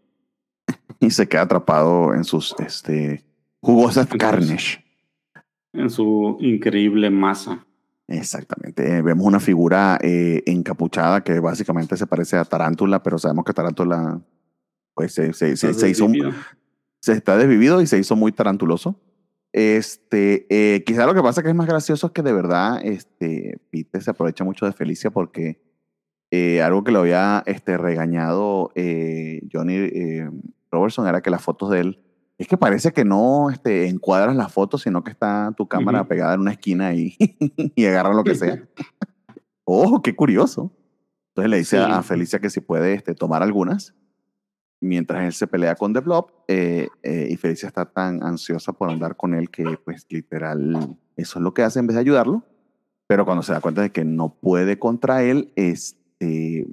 Y 0.99 1.09
se 1.09 1.27
queda 1.27 1.41
atrapado 1.41 2.13
en 2.13 2.23
sus 2.23 2.55
este, 2.59 3.23
jugosas 3.61 4.09
Entonces- 4.11 4.19
carnes. 4.29 4.79
en 5.73 5.89
su 5.89 6.37
increíble 6.39 7.09
masa. 7.09 7.65
Exactamente. 8.07 8.97
Eh, 8.97 9.01
vemos 9.01 9.25
una 9.25 9.39
figura 9.39 9.97
eh, 10.01 10.43
encapuchada 10.45 11.23
que 11.23 11.39
básicamente 11.39 11.97
se 11.97 12.05
parece 12.05 12.37
a 12.37 12.45
Tarántula, 12.45 13.01
pero 13.01 13.17
sabemos 13.17 13.43
que 13.43 13.53
Tarántula 13.53 14.21
pues, 14.93 15.13
se, 15.13 15.33
se- 15.33 15.57
se- 15.57 15.73
se 15.73 15.89
hizo, 15.89 16.05
Desvivido. 16.07 16.31
Se 17.03 17.11
está 17.11 17.35
desvivido 17.35 17.81
y 17.81 17.85
se 17.85 17.99
hizo 17.99 18.15
muy 18.15 18.31
tarantuloso. 18.31 18.97
Este, 19.51 20.47
eh, 20.49 20.85
quizá 20.85 21.05
lo 21.05 21.13
que 21.13 21.21
pasa 21.21 21.43
que 21.43 21.49
es 21.49 21.55
más 21.55 21.67
gracioso 21.67 22.07
es 22.07 22.13
que 22.13 22.21
de 22.21 22.31
verdad 22.31 22.79
este, 22.81 23.59
Peter 23.69 24.01
se 24.01 24.11
aprovecha 24.11 24.45
mucho 24.45 24.65
de 24.65 24.71
Felicia 24.71 25.11
porque 25.11 25.61
eh, 26.31 26.61
algo 26.61 26.85
que 26.85 26.93
lo 26.93 26.99
había 26.99 27.43
este, 27.45 27.77
regañado 27.77 28.71
eh, 28.75 29.41
Johnny 29.51 29.73
eh, 29.75 30.29
Robertson 30.71 31.05
era 31.05 31.21
que 31.21 31.29
las 31.29 31.41
fotos 31.41 31.71
de 31.71 31.81
él 31.81 31.99
es 32.37 32.47
que 32.47 32.55
parece 32.55 32.93
que 32.93 33.03
no 33.03 33.49
este, 33.49 33.89
encuadras 33.89 34.33
las 34.37 34.53
fotos, 34.53 34.83
sino 34.83 35.03
que 35.03 35.11
está 35.11 35.53
tu 35.57 35.67
cámara 35.67 36.07
pegada 36.07 36.35
en 36.35 36.39
una 36.39 36.51
esquina 36.51 36.93
y, 36.93 37.17
y 37.75 37.85
agarra 37.85 38.13
lo 38.13 38.23
que 38.23 38.35
sea. 38.35 38.63
¡Oh, 39.65 40.01
qué 40.01 40.15
curioso! 40.15 40.71
Entonces 41.31 41.49
le 41.51 41.57
dice 41.57 41.77
Sí. 41.77 41.83
a 41.85 42.01
Felicia 42.01 42.39
que 42.39 42.49
si 42.49 42.61
puede 42.61 42.93
este, 42.93 43.13
tomar 43.13 43.43
algunas, 43.43 43.93
mientras 44.83 45.23
él 45.23 45.33
se 45.33 45.47
pelea 45.47 45.75
con 45.75 45.93
The 45.93 46.01
Blob, 46.01 46.31
eh, 46.47 46.87
eh, 47.01 47.27
y 47.31 47.37
Felicia 47.37 47.67
está 47.67 47.85
tan 47.85 48.21
ansiosa 48.21 48.73
por 48.73 48.89
andar 48.89 49.15
con 49.15 49.33
él 49.33 49.49
que, 49.49 49.77
pues, 49.83 50.05
literal, 50.09 50.97
eso 51.15 51.39
es 51.39 51.43
lo 51.43 51.53
que 51.53 51.63
hace 51.63 51.79
en 51.79 51.87
vez 51.87 51.95
de 51.95 52.01
ayudarlo. 52.01 52.43
Pero 53.07 53.25
cuando 53.25 53.43
se 53.43 53.53
da 53.53 53.61
cuenta 53.61 53.81
de 53.81 53.91
que 53.91 54.05
no 54.05 54.35
puede 54.35 54.79
contra 54.79 55.23
él, 55.23 55.51
este, 55.55 56.67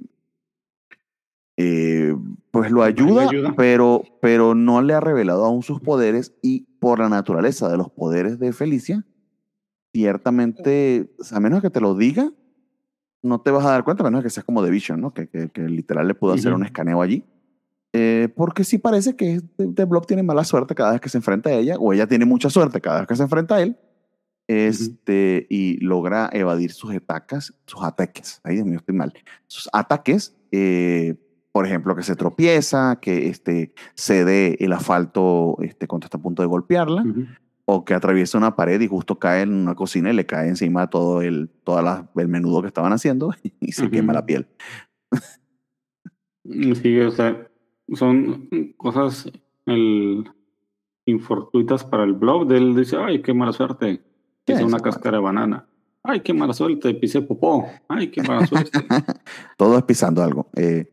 eh, 1.57 2.15
pues 2.51 2.71
lo 2.71 2.83
ayuda, 2.83 3.23
ayuda. 3.23 3.53
Pero, 3.55 4.03
pero 4.21 4.55
no 4.55 4.81
le 4.81 4.93
ha 4.93 4.99
revelado 4.99 5.45
aún 5.45 5.63
sus 5.63 5.79
poderes 5.79 6.33
y 6.41 6.67
por 6.79 6.99
la 6.99 7.09
naturaleza 7.09 7.69
de 7.69 7.77
los 7.77 7.89
poderes 7.89 8.39
de 8.39 8.53
Felicia, 8.53 9.05
ciertamente, 9.93 11.13
a 11.31 11.39
menos 11.39 11.61
que 11.61 11.69
te 11.69 11.81
lo 11.81 11.95
diga, 11.95 12.31
no 13.21 13.41
te 13.41 13.51
vas 13.51 13.65
a 13.65 13.71
dar 13.71 13.83
cuenta, 13.83 14.03
a 14.03 14.05
menos 14.05 14.23
que 14.23 14.29
seas 14.29 14.45
como 14.45 14.63
The 14.63 14.71
Vision, 14.71 15.01
¿no? 15.01 15.13
Que, 15.13 15.27
que, 15.27 15.49
que 15.49 15.61
literal 15.61 16.07
le 16.07 16.15
pudo 16.15 16.33
hacer 16.33 16.53
un 16.53 16.65
escaneo 16.65 17.01
allí. 17.01 17.23
Eh, 17.93 18.29
porque 18.35 18.63
sí 18.63 18.77
parece 18.77 19.15
que 19.17 19.41
The 19.57 19.83
Blob 19.85 20.05
tiene 20.05 20.23
mala 20.23 20.43
suerte 20.45 20.73
cada 20.75 20.91
vez 20.93 21.01
que 21.01 21.09
se 21.09 21.17
enfrenta 21.17 21.49
a 21.49 21.53
ella, 21.53 21.75
o 21.77 21.91
ella 21.93 22.07
tiene 22.07 22.25
mucha 22.25 22.49
suerte 22.49 22.79
cada 22.79 22.99
vez 22.99 23.07
que 23.07 23.15
se 23.15 23.23
enfrenta 23.23 23.55
a 23.55 23.61
él. 23.61 23.77
este, 24.47 25.47
y 25.49 25.77
logra 25.83 26.29
evadir 26.33 26.71
sus 26.73 26.93
ataques, 26.93 27.53
sus 27.65 27.83
ataques, 27.83 28.41
ahí 28.43 28.55
Dios 28.55 28.65
mío, 28.67 28.79
estoy 28.79 28.95
mal, 28.95 29.13
sus 29.47 29.69
ataques, 29.71 30.35
eh, 30.51 31.15
por 31.53 31.65
ejemplo, 31.65 31.95
que 31.95 32.03
se 32.03 32.15
tropieza, 32.15 32.97
que 33.01 33.29
este, 33.29 33.73
cede 33.95 34.57
el 34.63 34.73
asfalto 34.73 35.55
este, 35.61 35.87
cuando 35.87 36.05
está 36.05 36.17
a 36.17 36.21
punto 36.21 36.41
de 36.41 36.47
golpearla, 36.47 37.03
Ujú. 37.03 37.25
o 37.65 37.85
que 37.85 37.93
atraviesa 37.93 38.37
una 38.37 38.55
pared 38.55 38.81
y 38.81 38.87
justo 38.87 39.19
cae 39.19 39.43
en 39.43 39.53
una 39.53 39.75
cocina 39.75 40.09
y 40.11 40.13
le 40.15 40.25
cae 40.25 40.49
encima 40.49 40.89
todo 40.89 41.21
el, 41.21 41.49
toda 41.63 41.81
la- 41.81 42.09
el 42.15 42.27
menudo 42.27 42.61
que 42.61 42.67
estaban 42.67 42.91
haciendo 42.93 43.33
y 43.61 43.71
se 43.73 43.83
Ujú. 43.83 43.91
quema 43.91 44.11
la 44.13 44.25
piel. 44.25 44.47
Sí, 46.81 46.99
o 46.99 47.11
sea, 47.11 47.47
son 47.93 48.47
cosas 48.77 49.31
el, 49.65 50.29
infortuitas 51.05 51.83
para 51.83 52.03
el 52.03 52.13
blog. 52.13 52.47
De 52.47 52.57
él 52.57 52.75
dice, 52.75 52.97
ay, 52.97 53.21
qué 53.21 53.33
mala 53.33 53.51
suerte. 53.51 54.01
Sí, 54.47 54.53
una 54.63 54.79
cáscara 54.79 55.17
de 55.17 55.23
banana. 55.23 55.67
Ay, 56.03 56.21
qué 56.21 56.33
mala 56.33 56.53
suerte. 56.53 56.93
Pisé 56.95 57.21
popó. 57.21 57.67
Ay, 57.87 58.07
qué 58.09 58.21
mala 58.23 58.45
suerte. 58.47 58.79
Todo 59.57 59.77
es 59.77 59.83
pisando 59.83 60.23
algo. 60.23 60.49
Eh, 60.55 60.87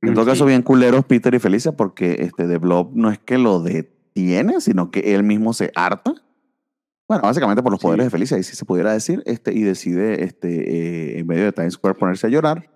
en 0.00 0.14
todo 0.14 0.24
Sí. 0.24 0.30
caso, 0.30 0.46
bien 0.46 0.62
culeros 0.62 1.04
Peter 1.04 1.34
y 1.34 1.38
Felicia, 1.40 1.72
porque 1.72 2.18
este 2.20 2.46
de 2.46 2.58
Blob 2.58 2.90
no 2.94 3.10
es 3.10 3.18
que 3.18 3.36
lo 3.38 3.60
detiene, 3.60 4.60
sino 4.60 4.90
que 4.90 5.14
él 5.14 5.24
mismo 5.24 5.52
se 5.52 5.72
harta. 5.74 6.14
Bueno, 7.08 7.22
básicamente 7.22 7.62
por 7.62 7.72
los 7.72 7.80
Sí. 7.80 7.86
poderes 7.86 8.06
de 8.06 8.10
Felicia, 8.10 8.36
ahí 8.36 8.42
sí 8.44 8.54
se 8.54 8.64
pudiera 8.64 8.92
decir, 8.92 9.22
este, 9.26 9.52
y 9.52 9.62
decide 9.62 10.22
este, 10.24 11.16
eh, 11.16 11.18
en 11.18 11.26
medio 11.26 11.44
de 11.44 11.52
Times 11.52 11.74
Square 11.74 11.98
ponerse 11.98 12.26
a 12.26 12.30
llorar. 12.30 12.70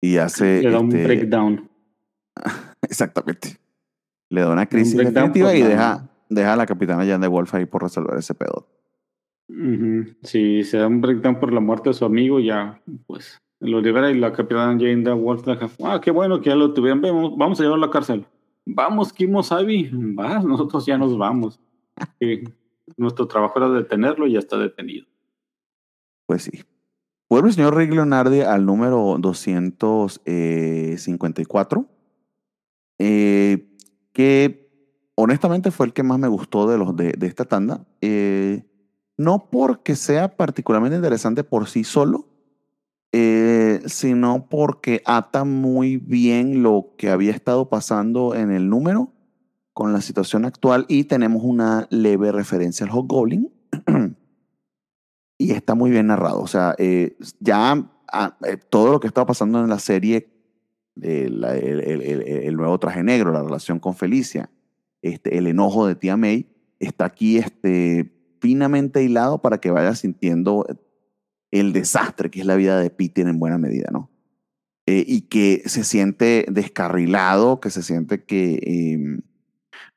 Y 0.00 0.16
hace. 0.16 0.62
Le 0.62 0.70
da 0.70 0.80
un 0.80 0.88
este, 0.88 1.04
breakdown. 1.04 1.70
Exactamente. 2.90 3.56
Le 4.28 4.42
da 4.42 4.50
una 4.50 4.66
crisis 4.66 4.96
definitiva 4.96 5.54
y 5.54 5.62
deja, 5.62 6.10
deja 6.28 6.52
a 6.52 6.56
la 6.56 6.66
capitana 6.66 7.06
Jan 7.06 7.20
de 7.20 7.28
Wolf 7.28 7.54
ahí 7.54 7.66
por 7.66 7.82
resolver 7.82 8.18
ese 8.18 8.34
pedo. 8.34 8.66
Ujú. 9.48 10.06
Si 10.22 10.64
se 10.64 10.78
da 10.78 10.86
un 10.86 11.00
breakdown 11.00 11.40
por 11.40 11.52
la 11.52 11.60
muerte 11.60 11.90
de 11.90 11.94
su 11.94 12.04
amigo, 12.04 12.40
ya, 12.40 12.80
pues, 13.06 13.40
lo 13.60 13.80
libera 13.80 14.10
y 14.10 14.18
la 14.18 14.32
capitana 14.32 14.72
Jane 14.72 15.02
da 15.02 15.14
Wolf 15.14 15.44
deja, 15.44 15.70
ah, 15.84 16.00
qué 16.02 16.10
bueno 16.10 16.40
que 16.40 16.50
ya 16.50 16.56
lo 16.56 16.74
tuvieron, 16.74 17.00
vamos, 17.00 17.36
vamos 17.36 17.60
a 17.60 17.62
llevarlo 17.62 17.84
a 17.84 17.86
la 17.86 17.92
cárcel. 17.92 18.26
Vamos, 18.66 19.12
Kimo 19.12 19.42
Sabi, 19.42 19.90
va, 20.18 20.38
nosotros 20.42 20.86
ya 20.86 20.98
nos 20.98 21.16
vamos. 21.16 21.60
Nuestro 22.96 23.26
trabajo 23.26 23.58
era 23.58 23.70
detenerlo 23.70 24.26
y 24.26 24.32
ya 24.32 24.40
está 24.40 24.58
detenido. 24.58 25.06
Pues 26.26 26.42
sí. 26.44 26.62
Vuelve 27.28 27.48
el 27.48 27.54
señor 27.54 27.76
Rick 27.76 27.92
Leonardi 27.92 28.40
al 28.40 28.64
número 28.66 29.16
254, 29.18 31.86
eh, 33.00 33.76
que 34.12 34.70
honestamente 35.16 35.70
fue 35.70 35.86
el 35.86 35.92
que 35.92 36.02
más 36.02 36.18
me 36.18 36.28
gustó 36.28 36.68
de, 36.68 36.78
los, 36.78 36.94
de, 36.94 37.12
de 37.12 37.26
esta 37.26 37.44
tanda. 37.46 37.86
Eh, 38.00 38.64
no 39.16 39.50
porque 39.50 39.96
sea 39.96 40.36
particularmente 40.36 40.96
interesante 40.96 41.44
por 41.44 41.68
sí 41.68 41.84
solo, 41.84 42.28
eh, 43.12 43.82
sino 43.86 44.48
porque 44.48 45.02
ata 45.04 45.44
muy 45.44 45.96
bien 45.96 46.62
lo 46.62 46.94
que 46.96 47.10
había 47.10 47.32
estado 47.32 47.68
pasando 47.68 48.34
en 48.34 48.50
el 48.50 48.68
número 48.68 49.12
con 49.72 49.92
la 49.92 50.00
situación 50.00 50.44
actual 50.44 50.86
y 50.88 51.04
tenemos 51.04 51.42
una 51.42 51.86
leve 51.90 52.32
referencia 52.32 52.86
al 52.86 52.92
Hobgoblin. 52.92 53.52
y 55.38 55.52
está 55.52 55.74
muy 55.74 55.90
bien 55.90 56.08
narrado. 56.08 56.40
O 56.40 56.46
sea, 56.46 56.74
eh, 56.78 57.16
ya 57.40 57.90
ah, 58.12 58.36
eh, 58.46 58.58
todo 58.58 58.92
lo 58.92 59.00
que 59.00 59.06
estaba 59.06 59.26
pasando 59.26 59.60
en 59.60 59.70
la 59.70 59.78
serie, 59.78 60.30
el, 61.00 61.44
el- 61.44 62.56
nuevo 62.56 62.78
traje 62.78 63.02
negro, 63.02 63.32
la 63.32 63.42
relación 63.42 63.78
con 63.78 63.94
Felicia, 63.94 64.50
este, 65.02 65.38
el 65.38 65.46
enojo 65.46 65.86
de 65.86 65.94
tía 65.94 66.16
May, 66.16 66.46
está 66.78 67.06
aquí 67.06 67.38
este, 67.38 68.12
finamente 68.40 69.02
hilado 69.02 69.40
para 69.42 69.58
que 69.58 69.70
vaya 69.70 69.94
sintiendo 69.94 70.66
el 71.50 71.72
desastre 71.72 72.30
que 72.30 72.40
es 72.40 72.46
la 72.46 72.56
vida 72.56 72.80
de 72.80 72.90
Peter 72.90 73.26
en 73.26 73.38
buena 73.38 73.58
medida, 73.58 73.88
¿no? 73.92 74.10
Eh, 74.86 75.04
y 75.06 75.22
que 75.22 75.62
se 75.66 75.84
siente 75.84 76.46
descarrilado, 76.50 77.60
que 77.60 77.70
se 77.70 77.82
siente 77.82 78.24
que 78.24 78.54
eh, 78.62 79.20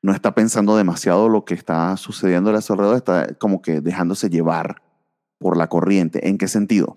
no 0.02 0.12
está 0.12 0.34
pensando 0.34 0.76
demasiado 0.76 1.28
lo 1.28 1.44
que 1.44 1.54
está 1.54 1.96
sucediendo 1.96 2.50
a 2.50 2.60
su 2.60 2.72
alrededor, 2.74 2.96
está 2.96 3.34
como 3.34 3.62
que 3.62 3.80
dejándose 3.80 4.28
llevar 4.28 4.82
por 5.38 5.56
la 5.56 5.68
corriente. 5.68 6.28
¿En 6.28 6.38
qué 6.38 6.46
sentido? 6.48 6.94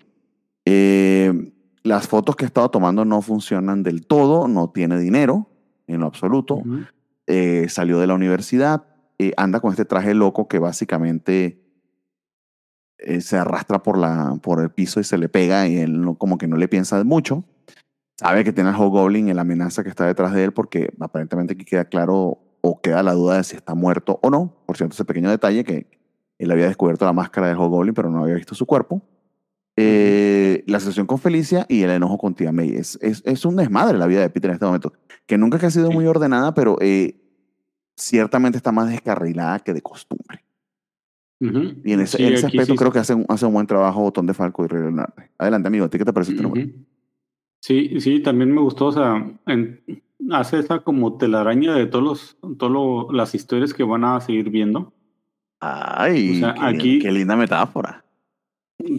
Eh, 0.64 1.52
las 1.82 2.08
fotos 2.08 2.36
que 2.36 2.44
he 2.44 2.46
estado 2.46 2.70
tomando 2.70 3.04
no 3.04 3.22
funcionan 3.22 3.82
del 3.82 4.06
todo, 4.06 4.48
no 4.48 4.70
tiene 4.70 4.98
dinero 4.98 5.48
en 5.86 6.00
lo 6.00 6.06
absoluto. 6.06 6.62
Eh, 7.26 7.66
salió 7.68 7.98
de 7.98 8.06
la 8.06 8.14
universidad, 8.14 8.84
eh, 9.18 9.32
anda 9.36 9.60
con 9.60 9.70
este 9.70 9.84
traje 9.84 10.14
loco 10.14 10.48
que 10.48 10.58
básicamente 10.58 11.62
eh, 12.98 13.20
se 13.20 13.36
arrastra 13.36 13.82
por, 13.82 13.96
la, 13.98 14.38
por 14.42 14.60
el 14.60 14.70
piso 14.70 14.98
y 15.00 15.04
se 15.04 15.18
le 15.18 15.28
pega 15.28 15.66
y 15.68 15.76
él 15.78 16.00
no- 16.00 16.16
como 16.16 16.36
que 16.38 16.46
no 16.48 16.56
le 16.56 16.68
piensa 16.68 17.02
mucho. 17.04 17.44
Sabe 18.16 18.42
que 18.42 18.52
tiene 18.52 18.70
al 18.70 18.76
Hobgoblin 18.76 19.28
y 19.28 19.34
la 19.34 19.42
amenaza 19.42 19.84
que 19.84 19.88
está 19.90 20.04
detrás 20.06 20.32
de 20.32 20.42
él 20.44 20.52
porque 20.52 20.92
aparentemente 20.98 21.54
aquí 21.54 21.64
queda 21.64 21.84
claro 21.84 22.38
o 22.60 22.80
queda 22.80 23.02
la 23.04 23.12
duda 23.12 23.36
de 23.36 23.44
si 23.44 23.54
está 23.56 23.74
muerto 23.76 24.18
o 24.22 24.30
no. 24.30 24.52
Por 24.66 24.76
cierto, 24.76 24.94
ese 24.94 25.04
pequeño 25.04 25.30
detalle 25.30 25.62
que 25.62 25.86
él 26.38 26.50
había 26.50 26.66
descubierto 26.66 27.04
la 27.04 27.12
máscara 27.12 27.46
del 27.46 27.56
Hobgoblin 27.58 27.94
pero 27.94 28.10
no 28.10 28.22
había 28.24 28.34
visto 28.34 28.54
su 28.56 28.66
cuerpo. 28.66 29.00
Eh, 29.80 30.64
La 30.66 30.80
situación 30.80 31.06
con 31.06 31.18
Felicia 31.18 31.66
y 31.68 31.82
el 31.82 31.90
enojo 31.90 32.18
con 32.18 32.34
tía 32.34 32.52
May. 32.52 32.70
Es, 32.70 32.98
es, 33.02 33.22
es 33.24 33.44
un 33.44 33.56
desmadre 33.56 33.96
la 33.98 34.06
vida 34.06 34.20
de 34.20 34.30
Peter 34.30 34.50
en 34.50 34.54
este 34.54 34.66
momento. 34.66 34.92
Que 35.26 35.38
nunca 35.38 35.58
que 35.58 35.66
ha 35.66 35.70
sido 35.70 35.90
muy 35.90 36.06
ordenada, 36.06 36.54
pero 36.54 36.76
eh, 36.80 37.16
ciertamente 37.96 38.56
está 38.58 38.72
más 38.72 38.88
descarrilada 38.90 39.58
que 39.60 39.72
de 39.74 39.82
costumbre. 39.82 40.44
Ujú. 41.40 41.74
Y 41.84 41.92
en 41.92 42.00
ese, 42.00 42.16
Sí, 42.16 42.24
en 42.24 42.32
ese 42.34 42.46
aspecto 42.46 42.72
sí 42.72 42.76
creo 42.78 42.90
que 42.92 42.98
hace, 42.98 43.14
un- 43.14 43.26
hace 43.28 43.46
un 43.46 43.52
buen 43.52 43.66
trabajo 43.66 44.00
Botón 44.00 44.26
de 44.26 44.34
Falco 44.34 44.64
y 44.64 44.68
Leonardo. 44.68 45.14
Adelante, 45.38 45.68
amigo. 45.68 45.84
¿A 45.84 45.88
ti 45.90 45.98
qué 45.98 46.04
te 46.04 46.12
parece 46.12 46.32
este 46.32 46.42
número? 46.42 46.66
Ujú. 46.66 46.84
Sí, 47.60 48.00
sí, 48.00 48.20
también 48.20 48.52
me 48.52 48.60
gustó, 48.60 48.86
o 48.86 48.92
sea, 48.92 49.30
en- 49.46 49.80
hace 50.30 50.58
esa 50.58 50.80
como 50.80 51.16
telaraña 51.18 51.74
de 51.74 51.86
todos 51.86 52.04
los, 52.40 52.56
todas 52.58 53.14
las 53.14 53.34
historias 53.34 53.72
que 53.74 53.82
van 53.84 54.04
a 54.04 54.20
seguir 54.20 54.50
viendo. 54.50 54.92
Ay, 55.60 56.36
O 56.36 56.38
sea, 56.40 56.54
qué, 56.54 56.60
aquí- 56.62 56.98
qué 57.00 57.10
linda 57.12 57.36
metáfora. 57.36 58.04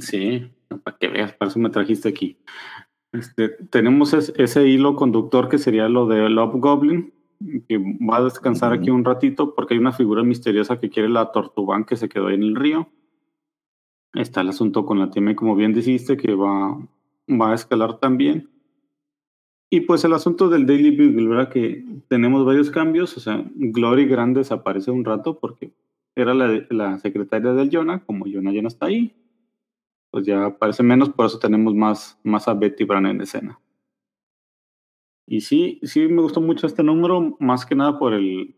Sí, 0.01 0.49
para 0.77 0.97
que 0.97 1.07
veas, 1.07 1.33
para 1.33 1.49
eso 1.49 1.59
me 1.59 1.69
trajiste 1.69 2.09
aquí. 2.09 2.37
Este, 3.11 3.49
tenemos 3.49 4.13
es- 4.13 4.33
ese 4.37 4.67
hilo 4.67 4.95
conductor 4.95 5.49
que 5.49 5.57
sería 5.57 5.89
lo 5.89 6.05
de 6.07 6.29
Love 6.29 6.55
Goblin, 6.59 7.11
que 7.67 7.77
va 7.77 8.17
a 8.17 8.23
descansar 8.23 8.73
aquí 8.73 8.89
Ujú. 8.89 8.99
un 8.99 9.05
ratito 9.05 9.55
porque 9.55 9.73
hay 9.73 9.79
una 9.79 9.93
figura 9.93 10.23
misteriosa 10.23 10.79
que 10.79 10.89
quiere 10.89 11.09
la 11.09 11.31
Tortubán 11.31 11.85
que 11.85 11.95
se 11.95 12.09
quedó 12.09 12.27
ahí 12.27 12.35
en 12.35 12.43
el 12.43 12.55
río. 12.55 12.89
Está 14.13 14.41
el 14.41 14.49
asunto 14.49 14.85
con 14.85 14.99
la 14.99 15.09
Time, 15.09 15.35
como 15.35 15.55
bien 15.55 15.73
dijiste, 15.73 16.17
que 16.17 16.33
va, 16.35 16.77
va 17.29 17.51
a 17.51 17.55
escalar 17.55 17.99
también. 17.99 18.49
Y 19.71 19.81
pues 19.81 20.03
el 20.03 20.13
asunto 20.13 20.49
del 20.49 20.65
Daily 20.65 20.89
Bugle, 20.91 21.27
¿verdad? 21.27 21.49
Que 21.49 21.85
tenemos 22.07 22.43
varios 22.43 22.71
cambios. 22.71 23.15
O 23.17 23.19
sea, 23.19 23.45
Glory 23.55 24.05
Grande 24.05 24.39
desaparece 24.39 24.89
un 24.89 25.05
rato 25.05 25.37
porque 25.39 25.71
era 26.15 26.33
la, 26.33 26.65
la 26.71 26.97
secretaria 26.97 27.53
del 27.53 27.69
Jonah. 27.71 28.03
Como 28.03 28.25
Jonah 28.25 28.51
ya 28.51 28.63
no 28.63 28.67
está 28.67 28.87
ahí, 28.87 29.13
pues 30.11 30.25
ya 30.25 30.45
aparece 30.45 30.83
menos. 30.83 31.09
Por 31.09 31.25
eso 31.25 31.39
tenemos 31.39 31.73
más, 31.75 32.19
más 32.23 32.47
a 32.47 32.53
Betty 32.53 32.83
Bran 32.83 33.05
en 33.05 33.21
escena. 33.21 33.59
Y 35.27 35.41
sí, 35.41 35.79
sí 35.83 36.07
me 36.07 36.21
gustó 36.21 36.41
mucho 36.41 36.65
este 36.65 36.81
número, 36.83 37.37
más 37.39 37.65
que 37.65 37.75
nada 37.75 37.99
por 37.99 38.13
el, 38.13 38.55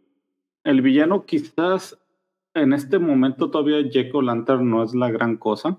el 0.63 0.81
villano. 0.81 1.25
Quizás 1.25 2.01
en 2.53 2.71
este 2.73 2.97
momento 2.99 3.51
todavía 3.51 3.81
Jack 3.89 4.13
O'Lantern 4.15 4.69
no 4.69 4.83
es 4.83 4.93
la 4.95 5.11
gran 5.11 5.35
cosa. 5.37 5.77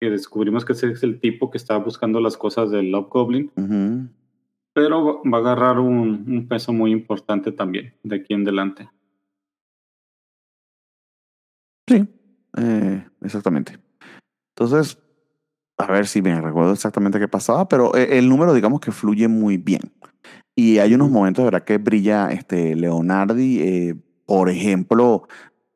Que 0.00 0.10
descubrimos 0.10 0.64
que 0.64 0.72
ese 0.72 0.90
es 0.90 1.02
el 1.04 1.20
tipo 1.20 1.50
que 1.50 1.58
está 1.58 1.76
buscando 1.78 2.20
las 2.20 2.36
cosas 2.36 2.70
del 2.70 2.90
Love 2.90 3.08
Goblin. 3.08 3.50
Pero 4.74 5.04
va- 5.04 5.30
va 5.30 5.38
a 5.38 5.40
agarrar 5.40 5.78
un, 5.78 6.24
un 6.28 6.48
peso 6.48 6.72
muy 6.72 6.90
importante 6.90 7.50
también 7.52 7.94
de 8.02 8.16
aquí 8.16 8.34
en 8.34 8.42
adelante. 8.42 8.90
Sí, 11.88 12.04
eh, 12.58 13.06
exactamente. 13.22 13.78
Entonces, 14.58 14.98
a 15.76 15.86
ver 15.92 16.06
si 16.06 16.22
me 16.22 16.40
recuerdo 16.40 16.72
exactamente 16.72 17.18
qué 17.18 17.28
pasaba, 17.28 17.68
pero 17.68 17.94
eh, 17.94 18.18
el 18.18 18.28
número 18.28 18.54
digamos 18.54 18.80
que 18.80 18.90
fluye 18.90 19.28
muy 19.28 19.58
bien. 19.58 19.82
Y 20.54 20.78
hay 20.78 20.94
unos 20.94 21.10
momentos, 21.10 21.42
de 21.44 21.50
verdad, 21.50 21.64
que 21.66 21.76
brilla 21.76 22.30
este 22.30 22.74
Leonardi. 22.74 23.60
eh, 23.60 23.94
por 24.24 24.48
ejemplo, 24.48 25.28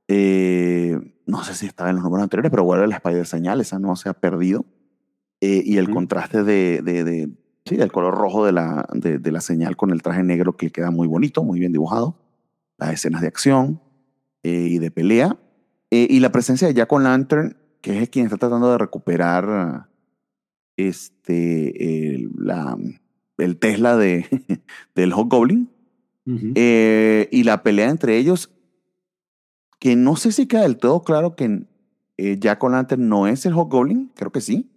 eh, 0.09 0.99
no 1.27 1.45
sé 1.45 1.55
si 1.55 1.67
estaba 1.67 1.91
en 1.91 1.97
los 1.97 2.05
números 2.05 2.25
anteriores, 2.25 2.51
pero 2.51 2.65
vuelve 2.65 2.87
la 2.89 2.97
Spider 2.97 3.27
señal, 3.27 3.61
esa 3.61 3.79
no 3.79 3.95
se 3.97 4.09
ha 4.09 4.15
perdido. 4.15 4.65
Eh, 5.43 5.63
y 5.65 5.77
el 5.77 5.85
Ujú. 5.85 5.95
contraste 5.95 6.43
de, 6.43 6.81
de, 6.83 7.05
de- 7.05 7.29
sí, 7.67 7.77
del 7.77 7.93
color 7.93 8.15
rojo 8.15 8.45
de 8.47 8.53
la, 8.53 8.89
de, 8.95 9.19
de 9.19 9.33
la 9.33 9.41
señal 9.43 9.77
con 9.77 9.91
el 9.91 10.03
traje 10.03 10.23
negro 10.23 10.57
que 10.57 10.71
queda 10.71 10.91
muy 10.91 11.07
bonito, 11.07 11.45
muy 11.45 11.61
bien 11.61 11.73
dibujado. 11.73 12.17
Las 12.79 12.95
escenas 12.95 13.21
de 13.21 13.29
acción 13.29 13.81
eh, 14.43 14.67
y 14.71 14.79
de 14.79 14.91
pelea. 14.91 15.39
Eh, 15.91 16.07
y 16.11 16.21
la 16.21 16.33
presencia 16.33 16.67
de 16.67 16.75
Jack 16.75 16.91
O'Lantern, 16.93 17.57
que 17.81 18.03
es 18.03 18.09
quien 18.09 18.27
está 18.27 18.37
tratando 18.37 18.71
de 18.71 18.79
recuperar 18.79 19.89
este, 20.77 22.15
el, 22.15 22.31
la, 22.37 22.77
el 23.39 23.57
Tesla 23.59 23.97
de, 23.97 24.27
del 24.95 25.13
Hobgoblin. 25.13 25.71
Ujú. 26.27 26.53
Eh, 26.55 27.29
y 27.33 27.45
la 27.45 27.63
pelea 27.63 27.89
entre 27.89 28.17
ellos, 28.19 28.53
que 29.79 29.97
no 29.97 30.17
sé 30.17 30.33
si 30.33 30.47
queda 30.47 30.63
del 30.63 30.77
todo 30.77 31.03
claro 31.03 31.35
que 31.35 31.65
eh, 32.19 32.37
Jack 32.39 32.63
O'Lantern 32.63 33.09
no 33.09 33.27
es 33.27 33.47
el 33.47 33.55
Hobgoblin, 33.55 34.13
creo 34.15 34.31
que 34.31 34.43
sí, 34.43 34.71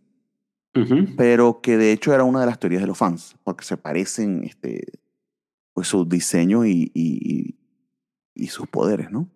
pero 1.17 1.61
que 1.61 1.77
de 1.77 1.91
hecho 1.91 2.13
era 2.13 2.23
una 2.23 2.39
de 2.39 2.47
las 2.47 2.57
teorías 2.57 2.81
de 2.81 2.87
los 2.87 2.97
fans, 2.97 3.35
porque 3.43 3.63
se 3.63 3.77
parecen 3.77 4.43
este, 4.43 4.93
pues, 5.73 5.87
sus 5.87 6.09
diseños 6.09 6.65
y, 6.65 6.89
y, 6.95 7.55
y 8.33 8.47
sus 8.47 8.67
poderes, 8.67 9.11
¿no? 9.11 9.29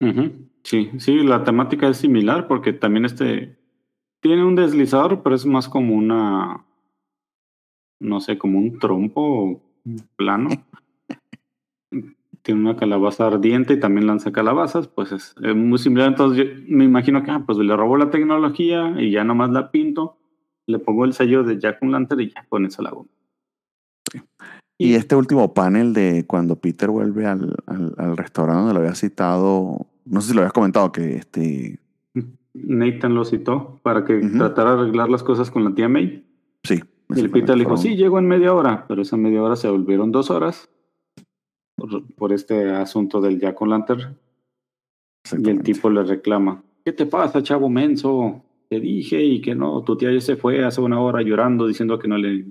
ujú. 0.00 0.30
Sí, 0.68 0.90
sí, 0.98 1.22
la 1.22 1.44
temática 1.44 1.88
es 1.88 1.96
similar 1.96 2.46
porque 2.46 2.74
también 2.74 3.06
este 3.06 3.56
tiene 4.20 4.44
un 4.44 4.54
deslizador, 4.54 5.22
pero 5.22 5.34
es 5.34 5.46
más 5.46 5.66
como 5.66 5.94
una, 5.94 6.66
no 7.98 8.20
sé, 8.20 8.36
como 8.36 8.58
un 8.58 8.78
trompo 8.78 9.62
plano. 10.16 10.50
Tiene 12.42 12.60
una 12.60 12.76
calabaza 12.76 13.28
ardiente 13.28 13.74
y 13.74 13.80
también 13.80 14.06
lanza 14.06 14.30
calabazas, 14.30 14.88
pues 14.88 15.10
es, 15.12 15.34
es 15.42 15.56
muy 15.56 15.78
similar. 15.78 16.08
Entonces 16.08 16.44
yo 16.44 16.52
me 16.68 16.84
imagino 16.84 17.22
que 17.22 17.30
ah, 17.30 17.42
pues 17.46 17.56
le 17.56 17.74
robó 17.74 17.96
la 17.96 18.10
tecnología 18.10 18.94
y 18.98 19.10
ya 19.10 19.24
nomás 19.24 19.48
la 19.48 19.70
pinto, 19.70 20.18
le 20.66 20.78
pongo 20.78 21.06
el 21.06 21.14
sello 21.14 21.44
de 21.44 21.58
Jack 21.58 21.82
Lantern 21.82 22.20
y 22.20 22.28
ya 22.28 22.44
con 22.46 22.66
eso 22.66 22.82
la 22.82 22.90
hago. 22.90 23.06
Y 24.76 24.96
este 24.96 25.16
último 25.16 25.54
panel 25.54 25.94
de 25.94 26.26
cuando 26.26 26.56
Peter 26.56 26.90
vuelve 26.90 27.24
al, 27.24 27.56
al, 27.64 27.94
al 27.96 28.18
restaurante 28.18 28.58
donde 28.58 28.74
lo 28.74 28.80
había 28.80 28.94
citado, 28.94 29.86
no 30.10 30.20
sé 30.20 30.28
si 30.28 30.34
lo 30.34 30.40
habías 30.40 30.52
comentado, 30.52 30.90
que 30.92 31.16
este, 31.16 31.78
Nathan 32.54 33.14
lo 33.14 33.24
citó 33.24 33.78
para 33.82 34.04
que 34.04 34.16
Ujú. 34.18 34.38
tratara 34.38 34.74
de 34.74 34.82
arreglar 34.82 35.10
las 35.10 35.22
cosas 35.22 35.50
con 35.50 35.64
la 35.64 35.74
tía 35.74 35.88
May. 35.88 36.24
sí. 36.64 36.82
Y 37.10 37.20
el 37.20 37.30
Peter 37.30 37.56
le 37.56 37.64
dijo, 37.64 37.78
sí, 37.78 37.96
llegó 37.96 38.18
en 38.18 38.28
media 38.28 38.52
hora, 38.52 38.84
pero 38.86 39.00
esa 39.00 39.16
media 39.16 39.42
hora 39.42 39.56
se 39.56 39.66
volvieron 39.70 40.12
dos 40.12 40.30
horas 40.30 40.68
por, 41.74 42.06
por 42.14 42.34
este 42.34 42.70
asunto 42.70 43.22
del 43.22 43.40
Jack 43.40 43.58
Lantern. 43.62 44.18
Y 45.42 45.48
el 45.48 45.62
tipo 45.62 45.88
le 45.88 46.02
reclama, 46.02 46.62
¿qué 46.84 46.92
te 46.92 47.06
pasa, 47.06 47.42
chavo 47.42 47.70
menso? 47.70 48.44
Te 48.68 48.78
dije 48.78 49.22
y 49.22 49.40
que 49.40 49.54
no, 49.54 49.82
tu 49.84 49.96
tía 49.96 50.12
ya 50.12 50.20
se 50.20 50.36
fue 50.36 50.62
hace 50.62 50.82
una 50.82 51.00
hora 51.00 51.22
llorando 51.22 51.66
diciendo 51.66 51.98
que 51.98 52.08
no 52.08 52.18
le, 52.18 52.44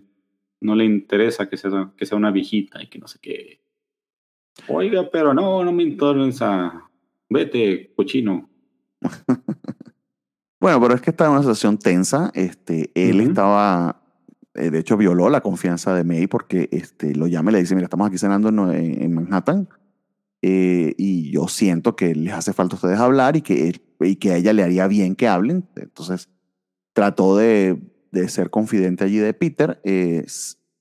no 0.62 0.74
le 0.74 0.86
interesa 0.86 1.48
que 1.48 1.58
sea, 1.58 1.92
que 1.96 2.08
sea 2.08 2.18
una 2.18 2.32
viejita 2.32 2.82
y 2.82 2.88
que 2.88 2.98
no 2.98 3.08
sé 3.08 3.20
qué. 3.22 3.60
Oiga, 4.70 5.08
pero 5.12 5.36
no, 5.36 5.64
no 5.64 5.72
me 5.72 5.84
interesa. 5.84 6.87
Vete, 7.30 7.94
cochino. 7.96 8.50
Bueno, 10.60 10.82
pero 10.82 10.96
es 10.96 11.02
que 11.02 11.12
estaba 11.12 11.30
en 11.30 11.34
una 11.36 11.44
situación 11.44 11.78
tensa. 11.78 12.32
Este, 12.34 12.90
él 12.96 13.22
estaba, 13.22 14.02
eh, 14.56 14.72
de 14.72 14.80
hecho, 14.80 14.98
violó 14.98 15.30
la 15.30 15.42
confianza 15.42 15.94
de 15.94 16.04
May 16.04 16.26
porque 16.26 16.68
este, 16.72 17.14
lo 17.14 17.28
llama 17.28 17.52
y 17.52 17.54
le 17.54 17.60
dice, 17.60 17.76
mira, 17.76 17.86
estamos 17.86 18.08
aquí 18.08 18.18
cenando 18.18 18.50
en, 18.50 19.14
Manhattan 19.14 19.70
eh, 20.42 20.96
y 20.98 21.30
yo 21.32 21.48
siento 21.48 21.96
que 21.96 22.16
les 22.16 22.34
hace 22.34 22.54
falta 22.54 22.74
a 22.76 22.78
ustedes 22.78 22.98
hablar 22.98 23.36
y 23.36 23.42
que, 23.42 23.70
él- 23.70 23.82
y 24.00 24.16
que 24.16 24.32
a 24.32 24.38
ella 24.38 24.52
le 24.52 24.64
haría 24.64 24.88
bien 24.88 25.16
que 25.16 25.28
hablen. 25.28 25.68
Entonces, 25.76 26.30
trató 26.94 27.38
de, 27.38 27.80
de 28.12 28.28
ser 28.28 28.50
confidente 28.50 29.04
allí 29.04 29.18
de 29.18 29.36
Peter 29.36 29.80
eh, 29.84 30.26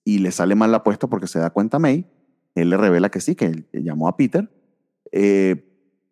y 0.04 0.20
le 0.20 0.30
sale 0.30 0.54
mal 0.54 0.70
la 0.70 0.78
apuesta 0.78 1.06
porque 1.06 1.26
se 1.26 1.38
da 1.38 1.50
cuenta 1.50 1.78
May. 1.78 2.06
Él 2.54 2.70
le 2.70 2.78
revela 2.78 3.10
que 3.10 3.20
sí, 3.20 3.34
que 3.34 3.44
él 3.44 3.66
llamó 3.74 4.08
a 4.08 4.16
Peter. 4.16 4.50
Eh, 5.12 5.65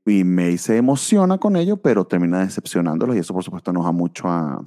y 0.07 0.25
May 0.25 0.59
se 0.59 0.77
emociona 0.77 1.39
con 1.39 1.57
ello, 1.57 1.79
pero 1.79 2.07
termina 2.07 2.41
decepcionándolos 2.41 3.17
y 3.17 3.21
eso 3.21 3.33
por 3.33 3.43
supuesto 3.43 3.71
enoja 3.71 3.93
mucho 3.93 4.29
a, 4.29 4.63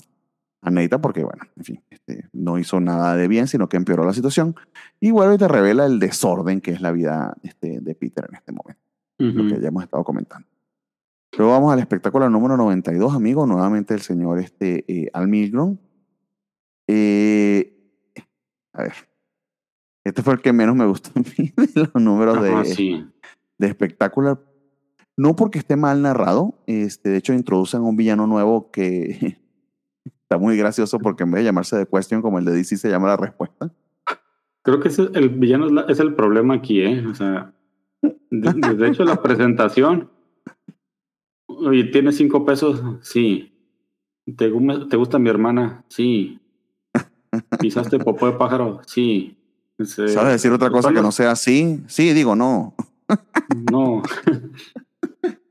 a 0.61 0.71
Neita 0.71 0.99
porque, 0.99 1.23
bueno, 1.23 1.43
en 1.55 1.63
fin, 1.63 1.83
este, 1.89 2.27
no 2.33 2.57
hizo 2.57 2.79
nada 2.79 3.15
de 3.15 3.27
bien, 3.27 3.47
sino 3.47 3.69
que 3.69 3.77
empeoró 3.77 4.03
la 4.03 4.13
situación. 4.13 4.55
Y 4.99 5.11
vuelve 5.11 5.35
y 5.35 5.37
te 5.37 5.47
revela 5.47 5.85
el 5.85 5.99
desorden 5.99 6.61
que 6.61 6.71
es 6.71 6.81
la 6.81 6.91
vida 6.91 7.35
este, 7.43 7.79
de 7.81 7.95
Peter 7.95 8.25
en 8.29 8.35
este 8.35 8.51
momento, 8.51 8.81
lo 9.19 9.47
que 9.47 9.61
ya 9.61 9.67
hemos 9.67 9.83
estado 9.83 10.03
comentando. 10.03 10.47
Luego 11.37 11.51
vamos 11.53 11.73
al 11.73 11.79
espectáculo 11.79 12.29
número 12.29 12.57
92, 12.57 13.13
amigo, 13.13 13.45
nuevamente 13.45 13.93
el 13.93 14.01
señor 14.01 14.39
este, 14.39 14.85
eh, 14.87 15.09
Al 15.13 15.27
Milgrom. 15.27 15.77
Eh, 16.87 17.73
a 18.73 18.83
ver, 18.83 18.93
este 20.03 20.23
fue 20.23 20.33
el 20.33 20.41
que 20.41 20.53
menos 20.53 20.75
me 20.75 20.85
gustó 20.85 21.11
a 21.15 21.19
mí 21.19 21.53
de 21.75 21.81
los 21.93 22.01
números 22.01 22.41
de, 22.41 22.49
Ajá, 22.49 22.65
sí. 22.65 23.05
de 23.57 23.67
espectacular. 23.67 24.39
No 25.17 25.35
porque 25.35 25.57
esté 25.59 25.75
mal 25.75 26.01
narrado, 26.01 26.53
este, 26.67 27.09
de 27.09 27.17
hecho 27.17 27.33
introducen 27.33 27.81
un 27.81 27.95
villano 27.97 28.27
nuevo 28.27 28.69
que 28.71 29.37
está 30.05 30.37
muy 30.37 30.55
gracioso 30.57 30.99
porque 30.99 31.23
en 31.23 31.31
vez 31.31 31.39
de 31.41 31.45
llamarse 31.45 31.77
The 31.77 31.87
Question 31.91 32.21
como 32.21 32.37
el 32.39 32.45
de 32.45 32.51
DC 32.53 32.77
se 32.77 32.89
llama 32.89 33.07
La 33.07 33.17
Respuesta. 33.17 33.71
Creo 34.61 34.79
que 34.79 34.89
ese- 34.89 35.09
el 35.13 35.29
villano 35.29 35.65
es, 35.67 35.71
la- 35.71 35.81
es 35.89 35.99
el 35.99 36.13
problema 36.13 36.55
aquí, 36.55 36.81
¿eh? 36.81 37.05
O 37.07 37.15
sea, 37.15 37.53
de, 38.29 38.87
hecho 38.87 39.03
la 39.05 39.21
presentación. 39.23 40.09
Oye, 41.47 41.85
¿tienes 41.85 42.17
cinco 42.17 42.45
pesos? 42.45 42.83
Sí. 43.01 43.53
¿Te, 44.35 44.51
gu- 44.51 44.89
¿Te 44.89 44.97
gusta 44.97 45.17
mi 45.17 45.29
hermana? 45.29 45.85
Sí. 45.87 46.39
¿Pisaste 47.59 47.97
popó 47.97 48.27
de 48.27 48.33
pájaro? 48.33 48.81
Sí. 48.85 49.37
Ese- 49.79 50.09
¿Sabes 50.09 50.33
decir 50.33 50.51
otra 50.51 50.69
cosa 50.69 50.91
que 50.93 51.01
no 51.01 51.11
sea 51.11 51.31
así? 51.31 51.81
Sí, 51.87 52.13
digo 52.13 52.35
no. 52.35 52.75
No. 53.71 54.03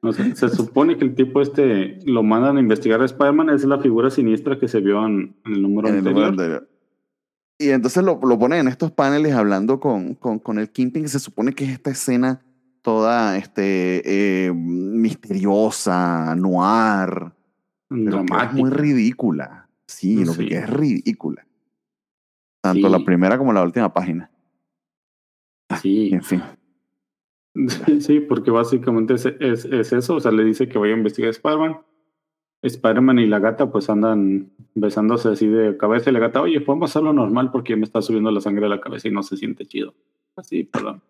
O 0.02 0.12
sea, 0.12 0.34
se 0.36 0.48
supone 0.50 0.96
que 0.98 1.04
el 1.04 1.14
tipo 1.14 1.40
este 1.40 1.98
lo 2.04 2.22
mandan 2.22 2.56
a 2.56 2.60
investigar 2.60 3.00
a 3.00 3.06
Spider-Man, 3.06 3.50
es 3.50 3.64
la 3.64 3.78
figura 3.80 4.10
siniestra 4.10 4.58
que 4.58 4.68
se 4.68 4.80
vio 4.80 5.04
en, 5.06 5.34
en 5.44 5.52
el 5.52 5.62
número 5.62 5.88
En 5.88 5.94
el 5.94 5.98
anterior. 5.98 6.14
número 6.14 6.42
anterior. 6.42 6.68
Y 7.58 7.70
entonces 7.70 8.04
lo, 8.04 8.20
lo 8.22 8.38
ponen 8.38 8.60
en 8.60 8.68
estos 8.68 8.90
paneles 8.92 9.32
hablando 9.34 9.80
con, 9.80 10.14
con, 10.14 10.38
con 10.38 10.58
el 10.58 10.70
Kingpin, 10.70 11.02
que 11.04 11.08
se 11.08 11.18
supone 11.18 11.52
que 11.54 11.64
es 11.64 11.70
esta 11.70 11.90
escena 11.90 12.42
toda 12.82 13.36
este, 13.38 14.02
eh, 14.46 14.52
misteriosa, 14.52 16.34
noir, 16.36 17.32
pero 17.88 18.24
que 18.26 18.44
es 18.44 18.52
muy 18.52 18.70
ridícula. 18.70 19.68
Sí, 19.88 20.24
lo 20.24 20.34
Sí. 20.34 20.46
que 20.48 20.56
es 20.58 20.68
ridícula. 20.70 21.46
Tanto 22.62 22.86
Sí. 22.88 22.92
la 22.92 23.04
primera 23.04 23.38
como 23.38 23.52
la 23.52 23.62
última 23.62 23.92
página. 23.92 24.30
Sí. 25.80 26.10
En 26.12 26.22
fin. 26.22 26.42
Sí, 28.00 28.20
porque 28.20 28.50
básicamente 28.50 29.14
es, 29.14 29.26
es, 29.26 29.64
es 29.64 29.92
eso, 29.92 30.16
o 30.16 30.20
sea, 30.20 30.30
le 30.32 30.44
dice 30.44 30.68
que 30.68 30.78
vaya 30.78 30.94
a 30.94 30.96
investigar 30.98 31.28
a 31.28 31.30
Spider-Man. 31.30 31.78
Spider-Man 32.62 33.18
y 33.20 33.26
la 33.26 33.38
gata 33.38 33.70
pues 33.70 33.88
andan 33.90 34.50
besándose 34.74 35.28
así 35.28 35.46
de 35.46 35.76
cabeza 35.76 36.10
y 36.10 36.12
la 36.12 36.18
gata, 36.18 36.40
oye, 36.42 36.60
podemos 36.60 36.90
hacerlo 36.90 37.12
normal 37.12 37.50
porque 37.52 37.76
me 37.76 37.84
está 37.84 38.02
subiendo 38.02 38.30
la 38.30 38.40
sangre 38.40 38.66
a 38.66 38.68
la 38.68 38.80
cabeza 38.80 39.08
y 39.08 39.12
no 39.12 39.22
se 39.22 39.36
siente 39.36 39.66
chido. 39.66 39.94
Así, 40.36 40.64
perdón. 40.64 41.02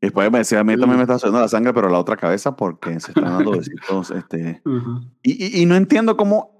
Después 0.00 0.30
me 0.30 0.38
decía, 0.38 0.60
a 0.60 0.64
mí 0.64 0.76
también 0.76 0.96
me 0.96 1.02
está 1.02 1.18
subiendo 1.18 1.40
la 1.40 1.48
sangre, 1.48 1.72
pero 1.74 1.88
la 1.88 1.98
otra 1.98 2.16
cabeza 2.16 2.54
porque 2.56 3.00
se 3.00 3.10
están 3.10 3.24
dando 3.24 3.50
besitos. 3.58 4.10
Este, 4.12 4.62
Ajá. 4.64 5.00
y, 5.22 5.58
y- 5.58 5.62
y 5.62 5.66
no 5.66 5.74
entiendo 5.74 6.16
cómo. 6.16 6.50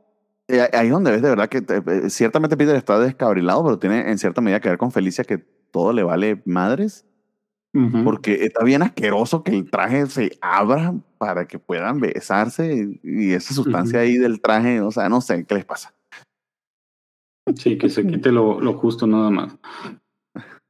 eh, 0.48 0.69
ahí 0.73 0.86
es 0.86 0.93
donde 0.93 1.12
ves 1.12 1.23
de 1.23 1.28
verdad 1.31 1.48
que 1.48 1.59
eh, 1.59 2.10
ciertamente 2.10 2.56
Peter 2.56 2.74
está 2.74 2.98
descabrilado, 2.98 3.62
pero 3.65 3.78
tiene 3.78 4.10
en 4.10 4.19
cierta 4.19 4.40
medida 4.40 4.60
que 4.60 4.69
ver 4.70 4.78
con 4.78 4.90
Felicia 4.90 5.23
que 5.24 5.44
todo 5.70 5.93
le 5.93 6.03
vale 6.03 6.43
madres, 6.45 7.07
porque 8.05 8.45
está 8.45 8.65
bien 8.65 8.82
asqueroso 8.82 9.45
que 9.45 9.53
el 9.53 9.70
traje 9.70 10.07
se 10.07 10.36
abra 10.40 10.95
para 11.19 11.47
que 11.47 11.59
puedan 11.59 12.01
besarse 12.01 12.99
y 13.03 13.32
esa 13.32 13.55
sustancia 13.55 14.01
ahí 14.01 14.16
del 14.16 14.40
traje, 14.40 14.81
o 14.81 14.90
sea, 14.90 15.09
no 15.09 15.20
sé 15.20 15.45
qué 15.45 15.55
les 15.55 15.65
pasa. 15.65 15.95
Sí, 17.55 17.78
que 17.78 17.89
se 17.89 18.07
quite 18.07 18.32
lo, 18.32 18.61
lo 18.61 18.74
justo 18.74 19.07
nada 19.07 19.31
más. 19.31 19.57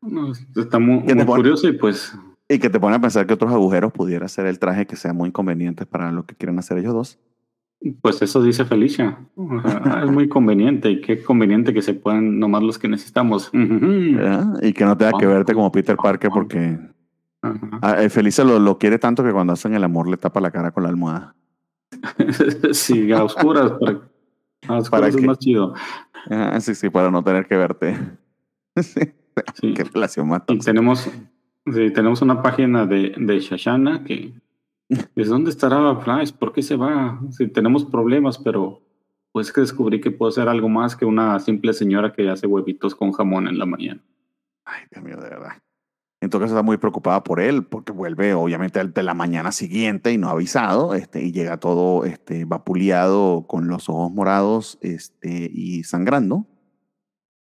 No, 0.00 0.32
está 0.32 0.78
muy, 0.78 1.02
curioso 1.24 1.68
y 1.68 1.72
pues 1.72 2.16
Y 2.48 2.58
que 2.58 2.70
te 2.70 2.78
pone 2.78 2.96
a 2.96 3.00
pensar 3.00 3.26
que 3.26 3.34
otros 3.34 3.52
agujeros 3.52 3.92
pudiera 3.92 4.28
ser 4.28 4.46
el 4.46 4.58
traje 4.58 4.86
que 4.86 4.96
sea 4.96 5.12
muy 5.12 5.32
conveniente 5.32 5.86
para 5.86 6.12
lo 6.12 6.24
que 6.24 6.36
quieren 6.36 6.58
hacer 6.58 6.78
ellos 6.78 6.94
dos. 6.94 7.18
Pues 8.02 8.20
eso 8.22 8.42
dice 8.42 8.64
Felicia. 8.64 9.18
O 9.36 9.60
sea, 9.62 9.80
ah, 9.84 10.02
es 10.04 10.10
muy 10.10 10.28
conveniente 10.28 10.90
y 10.90 11.00
qué 11.00 11.22
conveniente 11.22 11.72
que 11.72 11.80
se 11.82 11.94
puedan 11.94 12.38
nomás 12.40 12.62
los 12.62 12.78
que 12.78 12.88
necesitamos. 12.88 13.50
¿verdad? 13.52 14.60
Y 14.62 14.72
que 14.72 14.84
no 14.84 14.96
tenga 14.96 15.12
que 15.18 15.26
verte 15.26 15.54
como 15.54 15.70
Peter 15.70 15.96
Parker 15.96 16.30
porque 16.30 16.78
Ajá. 17.40 17.78
a- 17.82 18.02
eh, 18.02 18.10
Felicia 18.10 18.42
lo, 18.44 18.58
lo 18.58 18.78
quiere 18.78 18.98
tanto 18.98 19.22
que 19.22 19.32
cuando 19.32 19.52
hacen 19.52 19.74
el 19.74 19.84
amor 19.84 20.08
le 20.08 20.16
tapa 20.16 20.40
la 20.40 20.50
cara 20.50 20.72
con 20.72 20.82
la 20.82 20.88
almohada. 20.88 21.36
sí, 22.72 23.12
a 23.12 23.22
oscuras. 23.24 23.72
Para, 23.78 23.92
a 24.66 24.78
oscuras 24.78 24.90
¿Para 24.90 25.06
es 25.08 25.22
más 25.22 25.38
chido. 25.38 25.72
Ah, 26.30 26.58
sí, 26.60 26.74
sí, 26.74 26.90
para 26.90 27.10
no 27.10 27.22
tener 27.22 27.46
que 27.46 27.56
verte. 27.56 27.96
Sí. 29.54 29.72
Qué 29.72 29.84
relación 29.84 30.26
más 30.28 30.42
Y 30.48 30.58
tenemos, 30.58 31.08
sí, 31.72 31.92
tenemos 31.92 32.22
una 32.22 32.42
página 32.42 32.86
de, 32.86 33.14
de 33.16 33.38
Shashana 33.38 34.02
que 34.02 34.32
¿de 34.88 35.24
dónde 35.24 35.50
estará 35.50 35.96
Flash? 35.96 36.32
¿Por 36.32 36.52
qué 36.52 36.62
se 36.62 36.76
va? 36.76 37.20
Sí, 37.30 37.48
tenemos 37.48 37.84
problemas, 37.84 38.38
pero 38.38 38.82
pues 39.32 39.52
que 39.52 39.60
descubrí 39.60 40.00
que 40.00 40.10
puedo 40.10 40.32
ser 40.32 40.48
algo 40.48 40.68
más 40.68 40.96
que 40.96 41.04
una 41.04 41.38
simple 41.40 41.72
señora 41.72 42.12
que 42.12 42.28
hace 42.28 42.46
huevitos 42.46 42.94
con 42.94 43.12
jamón 43.12 43.46
en 43.46 43.58
la 43.58 43.66
mañana. 43.66 44.02
Ay, 44.64 44.82
Dios 44.90 45.04
mío, 45.04 45.16
de 45.16 45.28
verdad. 45.28 45.52
En 46.20 46.30
todo 46.30 46.40
caso 46.40 46.54
está 46.54 46.62
muy 46.62 46.78
preocupada 46.78 47.22
por 47.22 47.40
él, 47.40 47.64
porque 47.64 47.92
vuelve 47.92 48.34
obviamente 48.34 48.82
de 48.82 49.02
la 49.04 49.14
mañana 49.14 49.52
siguiente 49.52 50.12
y 50.12 50.18
no 50.18 50.28
ha 50.28 50.32
avisado, 50.32 50.94
este, 50.94 51.22
y 51.22 51.30
llega 51.30 51.58
todo 51.58 52.04
este, 52.04 52.44
vapuleado 52.44 53.46
con 53.46 53.68
los 53.68 53.88
ojos 53.88 54.10
morados 54.10 54.78
este, 54.82 55.48
y 55.52 55.84
sangrando. 55.84 56.46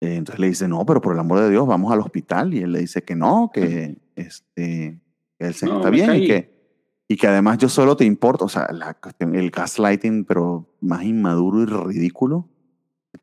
Eh, 0.01 0.15
entonces 0.15 0.39
le 0.39 0.47
dice, 0.47 0.69
no, 0.69 0.87
pero 0.87 1.01
por 1.01 1.15
el 1.15 1.19
amor 1.19 1.41
de 1.41 1.51
Dios, 1.51 1.67
vamos 1.67 1.93
al 1.93 2.01
hospital. 2.01 2.55
Y 2.55 2.63
él 2.63 2.73
le 2.73 2.79
dice 2.81 3.03
que 3.03 3.17
no, 3.17 3.51
que 3.53 3.99
este, 4.15 5.01
que 5.39 5.47
él 5.47 5.55
se 5.55 5.67
No, 5.67 5.79
está 5.79 5.91
bien 5.91 6.07
y 6.07 6.07
caí. 6.07 6.27
que, 6.29 6.50
Y 7.11 7.17
que 7.17 7.27
además 7.27 7.59
yo 7.59 7.69
solo 7.69 7.97
te 7.97 8.05
importo, 8.05 8.45
o 8.45 8.49
sea, 8.49 8.69
la 8.73 8.95
cuestión, 8.95 9.35
el 9.35 9.51
gaslighting, 9.51 10.25
pero 10.25 10.69
más 10.81 11.03
inmaduro 11.03 11.61
y 11.61 11.67
ridículo. 11.67 12.49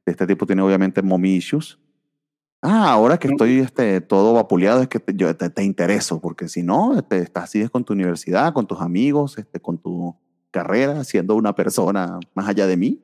Este 0.05 0.27
tipo 0.27 0.45
tiene 0.45 0.61
obviamente 0.61 1.01
mommy 1.01 1.35
issues. 1.35 1.79
Ah, 2.61 2.91
ahora 2.91 3.17
que 3.17 3.29
estoy 3.29 3.59
este, 3.59 4.01
todo 4.01 4.33
vapuleado 4.33 4.81
es 4.81 4.89
que 4.89 4.99
te, 4.99 5.15
yo 5.15 5.33
te, 5.37 5.49
te 5.49 5.63
intereso, 5.63 6.19
porque 6.19 6.49
si 6.49 6.63
no, 6.63 6.97
este, 6.97 7.19
estás 7.19 7.49
sigues 7.51 7.69
con 7.69 7.85
tu 7.85 7.93
universidad, 7.93 8.51
con 8.51 8.67
tus 8.67 8.81
amigos, 8.81 9.37
este, 9.37 9.61
con 9.61 9.77
tu 9.77 10.17
carrera, 10.51 11.05
siendo 11.05 11.35
una 11.35 11.55
persona 11.55 12.19
más 12.35 12.49
allá 12.49 12.67
de 12.67 12.75
mí. 12.75 13.01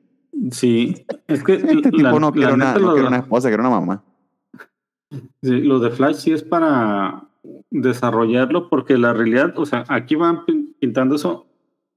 Sí, 0.50 1.06
es 1.28 1.42
que 1.42 1.54
Este 1.54 1.92
la- 1.92 2.10
tipo 2.10 2.20
no, 2.20 2.30
quiere 2.30 2.52
una, 2.52 2.74
no 2.74 3.06
una 3.06 3.16
esposa, 3.16 3.48
quiere 3.48 3.62
una 3.62 3.70
mamá. 3.70 4.04
Sí, 5.42 5.62
lo 5.62 5.78
de 5.80 5.88
Flash 5.92 6.16
sí 6.16 6.32
es 6.32 6.42
para 6.42 7.26
desarrollarlo 7.70 8.68
porque 8.68 8.96
la 8.98 9.12
realidad, 9.12 9.54
o 9.58 9.66
sea, 9.66 9.84
aquí 9.88 10.14
van 10.14 10.44
pin- 10.46 10.74
pintando 10.80 11.14
eso. 11.16 11.46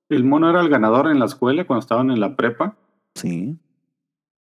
El 0.09 0.23
mono 0.23 0.49
era 0.49 0.61
el 0.61 0.69
ganador 0.69 1.07
en 1.07 1.19
la 1.19 1.25
escuela 1.25 1.65
cuando 1.65 1.81
estaban 1.81 2.11
en 2.11 2.19
la 2.19 2.35
prepa 2.35 2.77
Sí. 3.15 3.57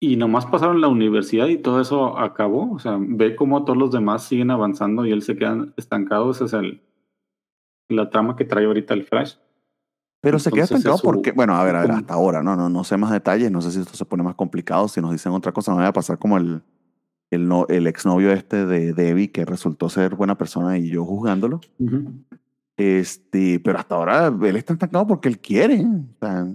y 0.00 0.16
nomás 0.16 0.46
pasaron 0.46 0.80
la 0.80 0.88
universidad 0.88 1.46
y 1.48 1.56
todo 1.58 1.80
eso 1.80 2.18
acabó. 2.18 2.72
O 2.72 2.78
sea, 2.78 2.96
ve 3.00 3.34
cómo 3.36 3.64
todos 3.64 3.78
los 3.78 3.90
demás 3.90 4.24
siguen 4.24 4.50
avanzando 4.50 5.06
y 5.06 5.12
él 5.12 5.22
se 5.22 5.36
queda 5.36 5.68
estancado. 5.76 6.30
Esa 6.30 6.44
es 6.46 6.52
el, 6.52 6.82
la 7.88 8.10
trama 8.10 8.36
que 8.36 8.44
trae 8.44 8.66
ahorita 8.66 8.94
el 8.94 9.04
Flash. 9.04 9.34
Pero 10.22 10.38
se 10.38 10.50
queda 10.50 10.62
Entonces, 10.62 10.78
estancado 10.78 10.98
su- 10.98 11.04
porque, 11.04 11.32
bueno, 11.32 11.54
a 11.54 11.64
ver, 11.64 11.76
a 11.76 11.80
ver, 11.80 11.88
como- 11.88 11.98
hasta 12.00 12.14
ahora, 12.14 12.42
no, 12.42 12.56
no, 12.56 12.68
no 12.70 12.82
sé 12.84 12.96
más 12.96 13.10
detalles, 13.10 13.50
no 13.50 13.60
sé 13.60 13.70
si 13.72 13.80
esto 13.80 13.94
se 13.94 14.04
pone 14.06 14.22
más 14.22 14.34
complicado, 14.34 14.88
si 14.88 15.00
nos 15.00 15.12
dicen 15.12 15.32
otra 15.32 15.52
cosa, 15.52 15.70
no 15.70 15.76
vaya 15.78 15.88
a 15.90 15.92
pasar 15.92 16.18
como 16.18 16.38
el, 16.38 16.62
el, 17.30 17.48
no, 17.48 17.66
el 17.68 17.86
exnovio 17.86 18.30
este 18.32 18.66
de 18.66 18.92
Debbie, 18.92 19.30
que 19.32 19.44
resultó 19.44 19.88
ser 19.88 20.14
buena 20.14 20.36
persona 20.36 20.78
y 20.78 20.88
yo 20.90 21.04
juzgándolo. 21.04 21.60
Este, 22.76 23.60
pero 23.60 23.78
hasta 23.78 23.94
ahora 23.94 24.26
él 24.42 24.56
está 24.56 24.72
estancado 24.72 25.06
porque 25.06 25.28
él 25.28 25.38
quiere. 25.38 25.84
O 25.84 26.18
sea, 26.20 26.46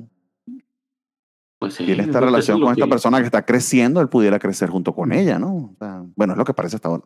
Pues 1.59 1.73
sí, 1.73 1.85
tiene 1.85 2.01
es 2.03 2.07
esta 2.07 2.19
relación 2.21 2.57
es 2.57 2.63
con 2.63 2.71
esta 2.73 2.85
que- 2.85 2.89
persona 2.89 3.19
que 3.19 3.25
está 3.25 3.45
creciendo, 3.45 4.01
él 4.01 4.09
pudiera 4.09 4.39
crecer 4.39 4.69
junto 4.69 4.93
con 4.93 5.11
ella, 5.11 5.39
¿no? 5.39 5.55
O 5.55 5.75
sea, 5.79 6.03
bueno, 6.15 6.33
es 6.33 6.37
lo 6.37 6.45
que 6.45 6.53
parece 6.53 6.75
hasta 6.77 6.89
ahora. 6.89 7.03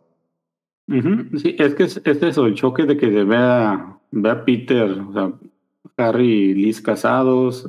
Ujú, 0.86 1.38
Sí, 1.38 1.56
es 1.58 1.74
que 1.74 1.84
es, 1.84 2.00
es 2.04 2.22
eso, 2.22 2.46
el 2.46 2.54
choque 2.54 2.84
de 2.84 2.96
que 2.96 3.06
ve 3.08 3.36
a, 3.36 3.98
ve 4.10 4.30
a 4.30 4.44
Peter, 4.44 4.90
o 5.00 5.12
sea, 5.12 5.32
Harry 5.96 6.50
y 6.50 6.54
Liz 6.54 6.80
casados. 6.82 7.68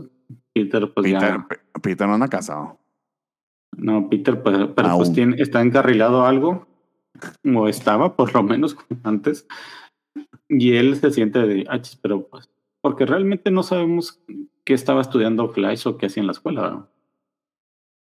Peter, 0.53 0.91
pues 0.93 1.05
Peter, 1.11 1.22
ya. 1.22 1.47
Pe- 1.47 1.80
Peter 1.81 2.07
no 2.07 2.13
anda 2.15 2.27
casado. 2.27 2.77
No, 3.77 4.10
Peter, 4.10 4.41
pues, 4.41 4.57
pero 4.76 4.97
pues 4.97 5.14
tiene, 5.14 5.35
está 5.41 5.61
encarrilado 5.61 6.26
algo, 6.26 6.65
o 7.56 7.68
estaba 7.68 8.15
por 8.15 8.34
lo 8.34 8.43
menos 8.43 8.77
antes, 9.03 9.47
y 10.49 10.73
él 10.73 10.95
se 10.95 11.11
siente 11.11 11.39
de, 11.39 11.65
ah, 11.69 11.80
pero 12.02 12.27
pues, 12.27 12.49
porque 12.81 13.06
realmente 13.06 13.52
no 13.52 13.64
sabemos 13.64 14.22
qué 14.64 14.73
estaba 14.73 15.02
estudiando 15.02 15.49
Flash 15.49 15.88
o 15.88 15.97
qué 15.97 16.06
hacía 16.07 16.22
en 16.22 16.27
la 16.27 16.34
escuela. 16.34 16.88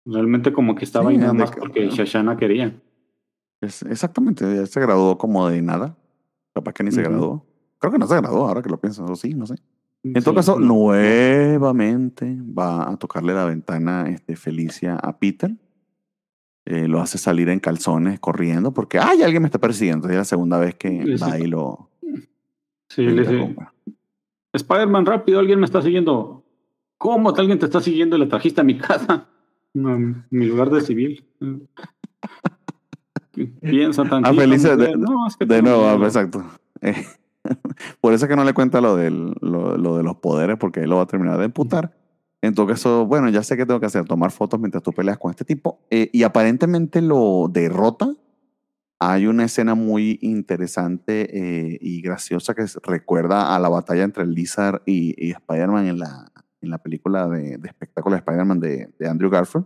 Realmente 0.05 0.53
como 0.53 0.75
que 0.75 0.85
estaba 0.85 1.09
Sí, 1.09 1.15
ahí 1.15 1.17
nada 1.19 1.33
más 1.33 1.51
que- 1.51 1.59
porque 1.59 1.89
Shashana 1.89 2.37
quería. 2.37 2.79
Es, 3.61 3.81
exactamente, 3.83 4.45
él 4.45 4.67
se 4.67 4.79
graduó 4.79 5.17
como 5.17 5.49
de 5.49 5.61
nada. 5.61 5.97
Capaz 6.53 6.73
que 6.73 6.83
ni 6.83 6.91
se 6.91 7.01
graduó. 7.01 7.45
Creo 7.79 7.91
que 7.91 7.99
no 7.99 8.07
se 8.07 8.15
graduó, 8.15 8.47
ahora 8.47 8.61
que 8.61 8.69
lo 8.69 8.79
pienso, 8.79 9.03
o 9.05 9.15
sí, 9.15 9.33
no 9.33 9.45
sé. 9.45 9.55
En 10.03 10.13
todo 10.23 10.33
Sí, 10.33 10.37
caso, 10.37 10.59
no. 10.59 10.65
nuevamente 10.67 12.37
va 12.57 12.89
a 12.89 12.97
tocarle 12.97 13.33
la 13.33 13.45
ventana 13.45 14.09
este, 14.09 14.35
Felicia 14.35 14.95
a 14.95 15.17
Peter. 15.19 15.51
Eh, 16.65 16.87
lo 16.87 16.99
hace 16.99 17.17
salir 17.17 17.49
en 17.49 17.59
calzones 17.59 18.19
corriendo 18.19 18.73
porque 18.73 18.99
¡ay! 18.99 19.23
alguien 19.23 19.41
me 19.41 19.47
está 19.47 19.59
persiguiendo. 19.59 20.09
Es 20.09 20.15
la 20.15 20.25
segunda 20.25 20.59
vez 20.59 20.75
que 20.75 21.17
Sí, 21.17 21.23
va 21.23 21.39
y 21.39 21.47
lo. 21.47 21.89
Sí, 22.89 23.03
le 23.03 23.21
dice. 23.21 23.55
Spider-Man, 24.53 25.05
rápido, 25.05 25.39
alguien 25.39 25.59
me 25.59 25.65
está 25.65 25.81
siguiendo. 25.81 26.43
¿Cómo 26.97 27.29
alguien 27.29 27.59
te 27.59 27.65
está 27.65 27.79
siguiendo 27.81 28.17
y 28.17 28.19
le 28.19 28.25
trajiste 28.27 28.61
a 28.61 28.63
mi 28.63 28.77
casa? 28.77 29.27
Mi 29.73 30.45
lugar 30.45 30.69
de 30.69 30.81
civil. 30.81 31.25
Piensa 33.61 34.01
A 34.01 34.09
tantito. 34.09 34.35
Felicia, 34.35 34.75
de, 34.75 34.95
mujer. 34.95 34.97
No, 34.97 35.27
es 35.27 35.37
que 35.37 35.45
de 35.45 35.61
tengo 35.61 35.77
nuevo, 35.77 36.05
exacto. 36.05 36.43
Por 38.01 38.13
eso 38.13 38.25
es 38.25 38.29
que 38.29 38.35
no 38.35 38.43
le 38.43 38.53
cuenta 38.53 38.81
lo, 38.81 38.95
del, 38.95 39.33
lo, 39.41 39.77
lo 39.77 39.97
de 39.97 40.03
los 40.03 40.17
poderes, 40.17 40.57
porque 40.57 40.81
él 40.81 40.89
lo 40.89 40.97
va 40.97 41.03
a 41.03 41.07
terminar 41.07 41.37
de 41.37 41.45
emputar. 41.45 41.95
En 42.41 42.53
todo 42.53 42.67
caso, 42.67 43.05
bueno, 43.05 43.29
ya 43.29 43.43
sé 43.43 43.57
que 43.57 43.65
tengo 43.65 43.79
que 43.79 43.87
hacer, 43.87 44.05
tomar 44.05 44.31
fotos 44.31 44.59
mientras 44.59 44.83
tú 44.83 44.91
peleas 44.93 45.17
con 45.17 45.31
este 45.31 45.43
tipo. 45.45 45.79
Eh, 45.89 46.09
y 46.13 46.23
aparentemente 46.23 47.01
lo 47.01 47.47
derrota. 47.51 48.13
Hay 48.99 49.27
una 49.27 49.45
escena 49.45 49.75
muy 49.75 50.17
interesante 50.21 51.29
eh, 51.31 51.77
y 51.81 52.01
graciosa 52.01 52.55
que 52.55 52.65
recuerda 52.83 53.55
a 53.55 53.59
la 53.59 53.69
batalla 53.69 54.03
entre 54.03 54.25
Lizard 54.25 54.81
y, 54.85 55.13
y 55.23 55.31
Spider-Man 55.31 55.87
en 55.87 55.99
la, 55.99 56.31
en 56.61 56.69
la 56.69 56.79
película 56.79 57.27
de, 57.27 57.57
de 57.57 57.67
espectáculo 57.67 58.15
de 58.15 58.19
Spider-Man 58.19 58.59
de, 58.59 58.93
de 58.97 59.07
Andrew 59.07 59.29
Garfield 59.29 59.65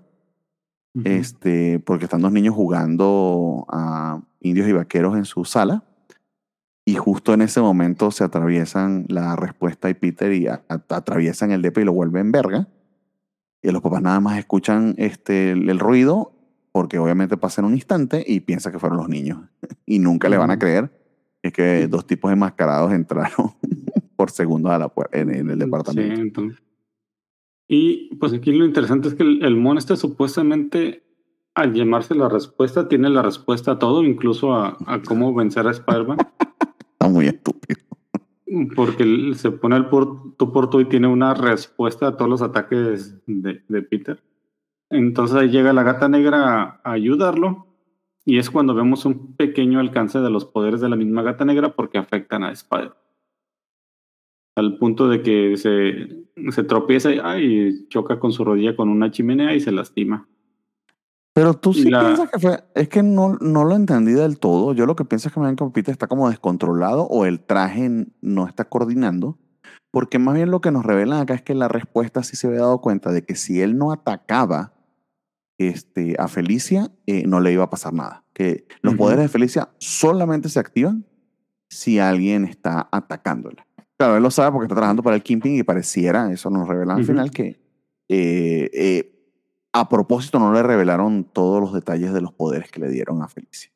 Ujú. 0.94 1.08
este, 1.08 1.80
porque 1.80 2.06
están 2.06 2.22
dos 2.22 2.32
niños 2.32 2.56
jugando 2.56 3.66
a 3.70 4.22
indios 4.42 4.68
y 4.68 4.74
vaqueros 4.74 5.16
en 5.16 5.26
su 5.26 5.46
sala. 5.46 5.84
Y 6.92 6.96
justo 6.96 7.34
en 7.34 7.42
ese 7.42 7.62
momento 7.62 8.12
se 8.12 8.24
atraviesan 8.26 9.06
la 9.08 9.36
respuesta 9.38 9.90
y 9.90 9.94
Peter 9.94 10.34
y 10.34 10.48
a- 10.48 10.64
a- 10.68 10.84
atraviesan 10.90 11.52
el 11.52 11.62
DP 11.62 11.78
y 11.82 11.86
lo 11.86 11.94
vuelven 11.94 12.32
verga. 12.34 12.68
Y 13.64 13.72
los 13.72 13.82
papás 13.82 14.02
nada 14.02 14.20
más 14.20 14.38
escuchan 14.38 14.96
este, 14.98 15.52
el, 15.52 15.70
el 15.70 15.80
ruido, 15.80 16.34
porque 16.74 17.00
obviamente 17.00 17.38
pasa 17.38 17.62
en 17.62 17.68
un 17.68 17.74
instante 17.76 18.24
y 18.28 18.42
piensa 18.42 18.72
que 18.74 18.80
fueron 18.80 18.98
los 18.98 19.08
niños. 19.08 19.40
y 19.86 20.00
nunca 20.00 20.28
le 20.28 20.38
van 20.38 20.52
a 20.52 20.60
creer 20.60 20.92
es 21.42 21.54
que 21.54 21.88
dos 21.88 22.06
tipos 22.06 22.32
enmascarados 22.32 22.92
entraron 22.92 23.54
por 24.18 24.30
segundos 24.30 24.72
a 24.74 24.78
la 24.78 24.92
en, 25.14 25.34
en 25.34 25.50
el 25.50 25.60
departamento. 25.60 26.16
Sí, 26.16 26.22
entonces. 26.22 26.60
Y 27.70 28.16
pues 28.16 28.34
aquí 28.34 28.52
lo 28.52 28.66
interesante 28.66 29.08
es 29.08 29.16
que 29.16 29.24
el, 29.24 29.44
el 29.46 29.78
este 29.78 29.96
supuestamente, 29.96 31.04
al 31.56 31.74
llamarse 31.74 32.16
la 32.16 32.28
respuesta, 32.28 32.90
tiene 32.90 33.10
la 33.10 33.22
respuesta 33.22 33.72
a 33.72 33.80
todo, 33.80 34.04
incluso 34.04 34.54
a, 34.54 34.78
a 34.86 35.02
cómo 35.08 35.34
vencer 35.34 35.66
a 35.68 35.72
Spider-Man. 35.72 36.18
Está 37.02 37.12
muy 37.12 37.26
estúpido. 37.26 37.82
Porque 38.76 39.34
se 39.34 39.50
pone 39.50 39.76
al 39.76 39.90
por, 39.90 40.36
tú 40.38 40.52
por 40.52 40.70
tú 40.70 40.82
y 40.82 40.86
tiene 40.86 41.08
una 41.08 41.34
respuesta 41.34 42.06
a 42.06 42.16
todos 42.16 42.30
los 42.30 42.44
ataques 42.44 43.20
de, 43.26 43.82
Peter. 43.82 44.22
Entonces 44.92 45.36
ahí 45.36 45.50
llega 45.50 45.74
la 45.74 45.82
gata 45.82 46.08
negra 46.08 46.80
a, 46.84 46.92
ayudarlo. 46.92 47.66
Y 48.24 48.38
es 48.38 48.52
cuando 48.52 48.76
vemos 48.76 49.06
un 49.06 49.36
pequeño 49.36 49.80
alcance 49.80 50.20
de 50.20 50.30
los 50.30 50.46
poderes 50.46 50.80
de 50.80 50.90
la 50.90 50.96
misma 50.96 51.24
gata 51.24 51.44
negra 51.44 51.74
porque 51.76 51.98
afectan 51.98 52.44
a 52.44 52.52
Spider. 52.52 52.94
Al 54.56 54.78
punto 54.78 55.08
de 55.08 55.24
que 55.24 55.58
se, 55.58 56.52
se 56.52 56.64
tropieza 56.64 57.40
y, 57.40 57.88
choca 57.88 58.20
con 58.20 58.32
su 58.32 58.46
rodilla 58.46 58.76
con 58.76 58.90
una 58.90 59.10
chimenea 59.10 59.56
y 59.56 59.60
se 59.60 59.72
lastima. 59.72 60.28
Pero 61.34 61.54
tú 61.54 61.74
sí 61.74 61.90
la- 61.90 62.00
piensas 62.02 62.30
que 62.30 62.40
fue, 62.40 62.64
es 62.76 62.90
que 62.90 63.04
no, 63.04 63.38
no 63.40 63.64
lo 63.64 63.76
entendí 63.76 64.12
del 64.12 64.38
todo. 64.40 64.74
Yo 64.74 64.86
lo 64.86 64.96
que 64.96 65.06
pienso 65.06 65.30
es 65.30 65.34
que 65.34 65.42
que 65.56 65.66
Peter 65.72 65.92
está 65.94 66.08
como 66.08 66.30
descontrolado 66.30 67.04
o 67.04 67.26
el 67.26 67.40
traje 67.40 67.90
no 68.22 68.48
está 68.48 68.66
coordinando. 68.66 69.38
Porque 69.92 70.20
más 70.20 70.36
bien 70.36 70.52
lo 70.52 70.62
que 70.62 70.72
nos 70.72 70.86
revelan 70.86 71.20
acá 71.22 71.34
es 71.34 71.42
que 71.42 71.54
la 71.54 71.68
respuesta 71.68 72.24
sí 72.24 72.36
se 72.38 72.48
había 72.48 72.62
dado 72.62 72.80
cuenta 72.82 73.12
de 73.12 73.24
que 73.24 73.36
si 73.36 73.62
él 73.62 73.78
no 73.78 73.92
atacaba 73.92 74.74
este, 75.58 76.16
a 76.18 76.28
Felicia, 76.28 76.92
eh, 77.08 77.24
no 77.28 77.40
le 77.40 77.52
iba 77.54 77.64
a 77.66 77.70
pasar 77.70 77.94
nada. 77.94 78.24
Que 78.34 78.66
los 78.82 78.94
Ujú. 78.94 79.04
poderes 79.04 79.24
de 79.26 79.30
Felicia 79.30 79.70
solamente 79.80 80.50
se 80.50 80.60
activan 80.60 81.06
si 81.70 82.00
alguien 82.00 82.46
está 82.46 82.88
atacándola. 82.92 83.66
Claro, 83.98 84.18
él 84.18 84.24
lo 84.24 84.32
sabe 84.32 84.52
porque 84.52 84.66
está 84.66 84.76
trabajando 84.76 85.04
para 85.04 85.16
el 85.16 85.24
Kingpin 85.24 85.56
y 85.58 85.64
pareciera, 85.64 86.32
eso 86.32 86.50
nos 86.50 86.68
revelan 86.68 86.98
al 86.98 87.04
Ujú. 87.04 87.12
final, 87.12 87.32
que 87.32 87.60
eh, 88.10 88.70
eh, 88.74 89.21
a 89.74 89.88
propósito 89.90 90.40
no 90.40 90.54
le 90.54 90.64
revelaron 90.64 91.24
todos 91.24 91.62
los 91.62 91.74
detalles 91.74 92.14
de 92.14 92.22
los 92.22 92.34
poderes 92.34 92.70
que 92.72 92.80
le 92.80 92.90
dieron 92.90 93.22
a 93.22 93.28
Felicia. 93.28 93.72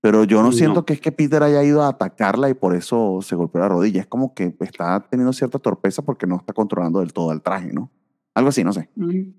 Pero 0.00 0.24
yo 0.24 0.38
no, 0.42 0.48
No. 0.48 0.52
siento 0.52 0.84
que 0.84 0.94
es 0.94 1.00
que 1.00 1.12
Peter 1.12 1.42
haya 1.42 1.62
ido 1.62 1.82
a 1.82 1.88
atacarla 1.88 2.50
y 2.50 2.54
por 2.54 2.74
eso 2.74 3.20
se 3.22 3.36
golpeó 3.36 3.60
la 3.60 3.68
rodilla. 3.68 4.00
Es 4.00 4.06
como 4.08 4.34
que 4.34 4.52
está 4.60 5.00
teniendo 5.08 5.32
cierta 5.32 5.58
torpeza 5.60 6.02
porque 6.02 6.26
no 6.26 6.36
está 6.36 6.52
controlando 6.52 6.98
del 7.00 7.12
todo 7.12 7.30
el 7.32 7.40
traje, 7.40 7.72
¿no? 7.72 7.90
Algo 8.34 8.48
así, 8.48 8.64
no 8.64 8.72
sé. 8.72 8.88
Mm, 8.96 9.30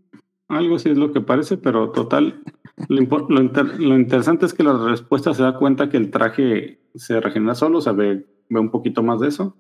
Algo 0.48 0.80
sí 0.80 0.90
es 0.90 0.98
lo 0.98 1.12
que 1.12 1.20
parece, 1.22 1.58
pero 1.58 1.92
total. 1.92 2.42
Lo, 2.88 3.02
lo 3.30 3.42
inter- 3.42 3.80
lo 3.80 3.96
interesante 3.98 4.46
es 4.46 4.54
que 4.54 4.64
la 4.64 4.78
respuesta 4.88 5.34
se 5.34 5.44
da 5.44 5.58
cuenta 5.58 5.90
que 5.90 5.98
el 5.98 6.12
traje 6.12 6.80
se 6.96 7.20
regenera 7.20 7.56
solo, 7.56 7.80
o 7.80 7.82
sea, 7.82 7.92
ve, 7.94 8.26
ve 8.50 8.60
un 8.60 8.70
poquito 8.72 9.04
más 9.04 9.20
de 9.20 9.28
eso, 9.30 9.58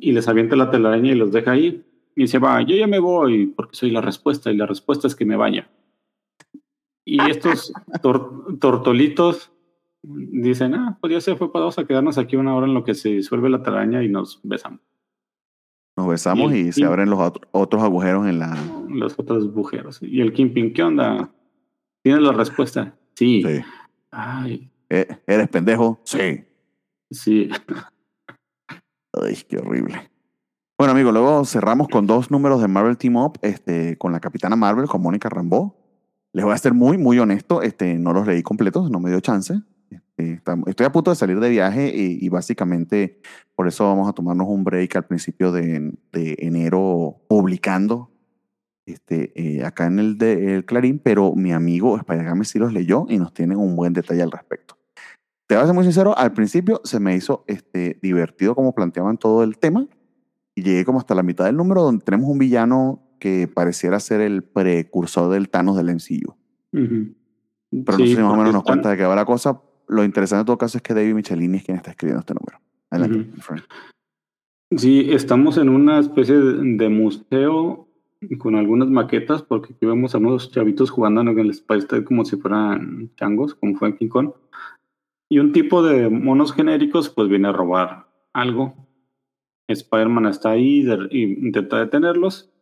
y 0.00 0.12
les 0.12 0.26
avienta 0.26 0.56
la 0.56 0.70
telaraña 0.70 1.12
y 1.12 1.14
los 1.16 1.32
deja 1.32 1.50
ahí. 1.52 1.84
Y 2.16 2.26
se 2.26 2.38
va, 2.38 2.60
yo 2.62 2.76
ya 2.76 2.86
me 2.86 2.98
voy 2.98 3.46
porque 3.46 3.76
soy 3.76 3.90
la 3.90 4.00
respuesta, 4.00 4.50
y 4.50 4.56
la 4.56 4.66
respuesta 4.66 5.06
es 5.06 5.14
que 5.14 5.24
me 5.24 5.36
vaya. 5.36 5.70
Y 7.04 7.18
estos 7.30 7.72
tor- 8.02 8.58
tortolitos 8.58 9.52
dicen, 10.02 10.74
ah, 10.74 10.98
pues 11.00 11.12
ya 11.12 11.20
se 11.20 11.36
fue 11.36 11.52
para 11.52 11.64
dos 11.66 11.78
a 11.78 11.86
quedarnos 11.86 12.18
aquí 12.18 12.36
una 12.36 12.54
hora 12.54 12.66
en 12.66 12.74
lo 12.74 12.84
que 12.84 12.94
se 12.94 13.10
disuelve 13.10 13.50
la 13.50 13.62
telaraña 13.62 14.02
y 14.02 14.08
nos 14.08 14.40
besamos. 14.42 14.80
Nos 15.96 16.08
besamos 16.08 16.52
Y 16.54 16.72
se 16.72 16.84
abren 16.84 17.10
los 17.10 17.18
otro- 17.20 17.48
otros 17.52 17.82
agujeros 17.82 18.26
en 18.26 18.38
la... 18.38 18.56
Los 18.88 19.18
otros 19.18 19.52
bujeros. 19.52 19.98
Y 20.02 20.20
el 20.20 20.32
Kingpin, 20.32 20.72
¿qué 20.72 20.82
onda? 20.82 21.30
¿Tienes 22.02 22.22
la 22.22 22.32
respuesta? 22.32 22.96
Sí. 23.14 23.42
Sí. 23.42 23.60
Ay, 24.10 24.70
Eh, 24.88 25.06
¿Eres 25.26 25.48
pendejo? 25.48 26.00
Sí. 26.04 26.44
sí. 27.10 27.50
Ay, 29.12 29.36
qué 29.48 29.58
horrible. 29.58 30.09
Bueno, 30.80 30.92
amigo, 30.92 31.12
luego 31.12 31.44
cerramos 31.44 31.88
con 31.88 32.06
dos 32.06 32.30
números 32.30 32.62
de 32.62 32.66
Marvel 32.66 32.96
Team 32.96 33.16
Up, 33.16 33.38
este, 33.42 33.98
con 33.98 34.12
la 34.12 34.20
Capitana 34.20 34.56
Marvel, 34.56 34.86
con 34.86 35.02
Mónica 35.02 35.28
Rambeau. 35.28 35.74
Les 36.32 36.42
voy 36.42 36.54
a 36.54 36.56
ser 36.56 36.72
muy, 36.72 36.96
muy 36.96 37.18
honesto, 37.18 37.60
este, 37.60 37.98
no 37.98 38.14
los 38.14 38.26
leí 38.26 38.42
completos, 38.42 38.90
no 38.90 38.98
me 38.98 39.10
dio 39.10 39.20
chance. 39.20 39.60
Este, 39.90 40.40
estoy 40.68 40.86
a 40.86 40.90
punto 40.90 41.10
de 41.10 41.16
salir 41.16 41.38
de 41.38 41.50
viaje 41.50 41.94
y, 41.94 42.24
y 42.24 42.30
básicamente 42.30 43.20
por 43.54 43.68
eso 43.68 43.84
vamos 43.84 44.08
a 44.08 44.14
tomarnos 44.14 44.48
un 44.48 44.64
break 44.64 44.96
al 44.96 45.04
principio 45.04 45.52
de, 45.52 45.92
de 46.12 46.36
enero 46.38 47.20
publicando 47.28 48.10
este, 48.86 49.34
eh, 49.36 49.62
acá 49.62 49.84
en 49.84 49.98
el, 49.98 50.16
de, 50.16 50.54
el 50.54 50.64
Clarín, 50.64 50.98
pero 50.98 51.34
mi 51.34 51.52
amigo 51.52 51.98
Spider-Man 51.98 52.46
sí 52.46 52.58
los 52.58 52.72
leyó 52.72 53.04
y 53.10 53.18
nos 53.18 53.34
tiene 53.34 53.54
un 53.54 53.76
buen 53.76 53.92
detalle 53.92 54.22
al 54.22 54.30
respecto. 54.30 54.78
Te 55.46 55.56
voy 55.56 55.62
a 55.62 55.66
ser 55.66 55.74
muy 55.74 55.84
sincero, 55.84 56.16
al 56.16 56.32
principio 56.32 56.80
se 56.84 57.00
me 57.00 57.14
hizo 57.14 57.44
este, 57.48 57.98
divertido 58.00 58.54
como 58.54 58.74
planteaban 58.74 59.18
todo 59.18 59.42
el 59.42 59.58
tema 59.58 59.86
y 60.54 60.62
llegué 60.62 60.84
como 60.84 60.98
hasta 60.98 61.14
la 61.14 61.22
mitad 61.22 61.44
del 61.44 61.56
número 61.56 61.82
donde 61.82 62.04
tenemos 62.04 62.28
un 62.28 62.38
villano 62.38 63.02
que 63.18 63.48
pareciera 63.52 64.00
ser 64.00 64.20
el 64.20 64.42
precursor 64.42 65.30
del 65.30 65.48
Thanos 65.48 65.76
del 65.76 65.90
MCU. 65.94 66.34
Ujú. 66.72 67.14
Pero 67.70 67.98
no 67.98 68.04
Sí, 68.04 68.10
sé 68.10 68.16
si 68.16 68.22
más 68.22 68.32
o 68.32 68.36
menos 68.36 68.52
nos 68.52 68.64
cuenta 68.64 68.90
de 68.90 68.96
qué 68.96 69.04
va 69.04 69.14
la 69.14 69.24
cosa. 69.24 69.60
Lo 69.86 70.04
interesante 70.04 70.40
en 70.40 70.46
todo 70.46 70.58
caso 70.58 70.78
es 70.78 70.82
que 70.82 70.94
David 70.94 71.14
Michelini 71.14 71.58
es 71.58 71.64
quien 71.64 71.76
está 71.76 71.90
escribiendo 71.90 72.20
este 72.20 72.34
número. 72.34 72.58
Adelante, 72.90 73.30
my 73.32 73.40
friend. 73.40 73.62
Sí, 74.76 75.08
estamos 75.10 75.58
en 75.58 75.68
una 75.68 75.98
especie 75.98 76.36
de, 76.36 76.88
museo 76.88 77.88
con 78.38 78.54
algunas 78.54 78.88
maquetas, 78.88 79.42
porque 79.42 79.72
aquí 79.72 79.84
vemos 79.84 80.14
a 80.14 80.18
unos 80.18 80.52
chavitos 80.52 80.90
jugando 80.90 81.22
en 81.22 81.38
el 81.38 81.52
Spice 81.54 82.04
como 82.04 82.24
si 82.24 82.36
fueran 82.36 83.10
changos, 83.16 83.54
como 83.54 83.76
fue 83.76 83.88
en 83.88 83.96
King 83.96 84.08
Kong. 84.08 84.30
Y 85.28 85.38
un 85.38 85.52
tipo 85.52 85.82
de 85.82 86.08
monos 86.08 86.52
genéricos, 86.52 87.08
pues 87.08 87.28
viene 87.28 87.48
a 87.48 87.52
robar 87.52 88.08
algo. 88.32 88.74
Spider-Man 89.72 90.26
está 90.26 90.50
ahí 90.50 90.82
de- 90.82 91.08
intenta 91.10 91.78
detenerlos. 91.78 92.52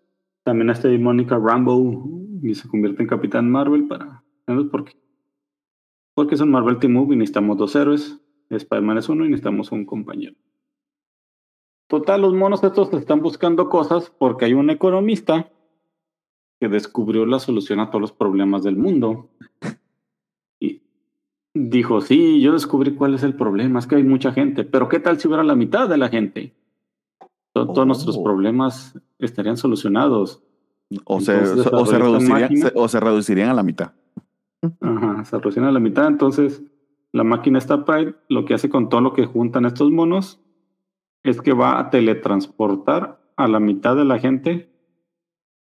También 0.45 0.71
está 0.71 0.89
ahí 0.89 0.99
Mónica 0.99 1.39
Rambo 1.39 2.09
y 2.43 2.55
se 2.55 2.69
convierte 2.69 3.03
en 3.03 3.09
Capitán 3.09 3.51
Marvel 3.51 3.87
para. 3.87 4.23
¿Sabes 4.47 4.67
por 4.67 4.85
qué? 4.85 4.93
Porque 6.15 6.35
es 6.35 6.41
un 6.41 6.51
Marvel 6.51 6.79
Team 6.79 6.97
y 7.13 7.17
necesitamos 7.17 7.59
dos 7.59 7.77
héroes. 7.77 8.21
Spider-Man 8.51 8.99
es 8.99 9.09
uno 9.09 9.25
y 9.25 9.29
necesitamos 9.29 9.71
un 9.73 9.85
compañero. 9.85 10.35
Total, 11.89 12.21
los 12.21 12.35
monos 12.35 12.63
estos 12.65 12.93
están 12.93 13.21
buscando 13.21 13.69
cosas 13.69 14.11
porque 14.11 14.45
hay 14.45 14.55
un 14.55 14.71
economista 14.71 15.51
que 16.61 16.69
descubrió 16.69 17.25
la 17.25 17.39
solución 17.39 17.81
a 17.81 17.89
todos 17.89 18.01
los 18.01 18.13
problemas 18.13 18.63
del 18.63 18.77
mundo. 18.77 19.31
Y 20.61 20.83
dijo, 21.55 22.01
sí, 22.01 22.41
yo 22.41 22.53
descubrí 22.53 22.95
cuál 22.95 23.15
es 23.15 23.23
el 23.23 23.35
problema, 23.35 23.79
es 23.79 23.87
que 23.87 23.97
hay 23.97 24.05
mucha 24.05 24.33
gente, 24.33 24.65
pero 24.65 24.89
¿qué 24.89 24.99
tal 24.99 25.19
si 25.19 25.29
hubiera 25.29 25.45
la 25.45 25.55
mitad 25.55 25.89
de 25.89 25.99
la 25.99 26.09
gente? 26.09 26.53
To- 27.67 27.73
Todos 27.73 27.87
nuestros 27.87 28.17
Oh. 28.17 28.23
problemas 28.25 28.99
estarían 29.19 29.57
solucionados. 29.57 30.43
O 31.05 31.21
se, 31.21 31.37
o, 31.37 31.85
se 31.87 31.99
reducirían, 31.99 32.57
se- 32.57 32.73
o 32.75 32.89
se 32.89 32.99
reducirían 33.01 33.51
a 33.51 33.55
la 33.55 33.63
mitad. 33.63 33.93
Ajá, 34.81 35.25
se 35.25 35.37
reducen 35.39 35.65
a 35.65 35.73
la 35.73 35.81
mitad. 35.81 36.07
Entonces, 36.07 36.63
la 37.13 37.25
máquina 37.25 37.59
esta 37.59 37.85
Pride 37.85 38.15
lo 38.29 38.45
que 38.45 38.55
hace 38.55 38.69
con 38.71 38.89
todo 38.89 39.01
lo 39.03 39.13
que 39.13 39.27
juntan 39.27 39.67
estos 39.67 39.91
monos 39.91 40.41
es 41.25 41.41
que 41.43 41.53
va 41.53 41.79
a 41.79 41.91
teletransportar 41.91 43.21
a 43.37 43.49
la 43.49 43.61
mitad 43.61 43.97
de 43.97 44.05
la 44.05 44.19
gente 44.19 44.71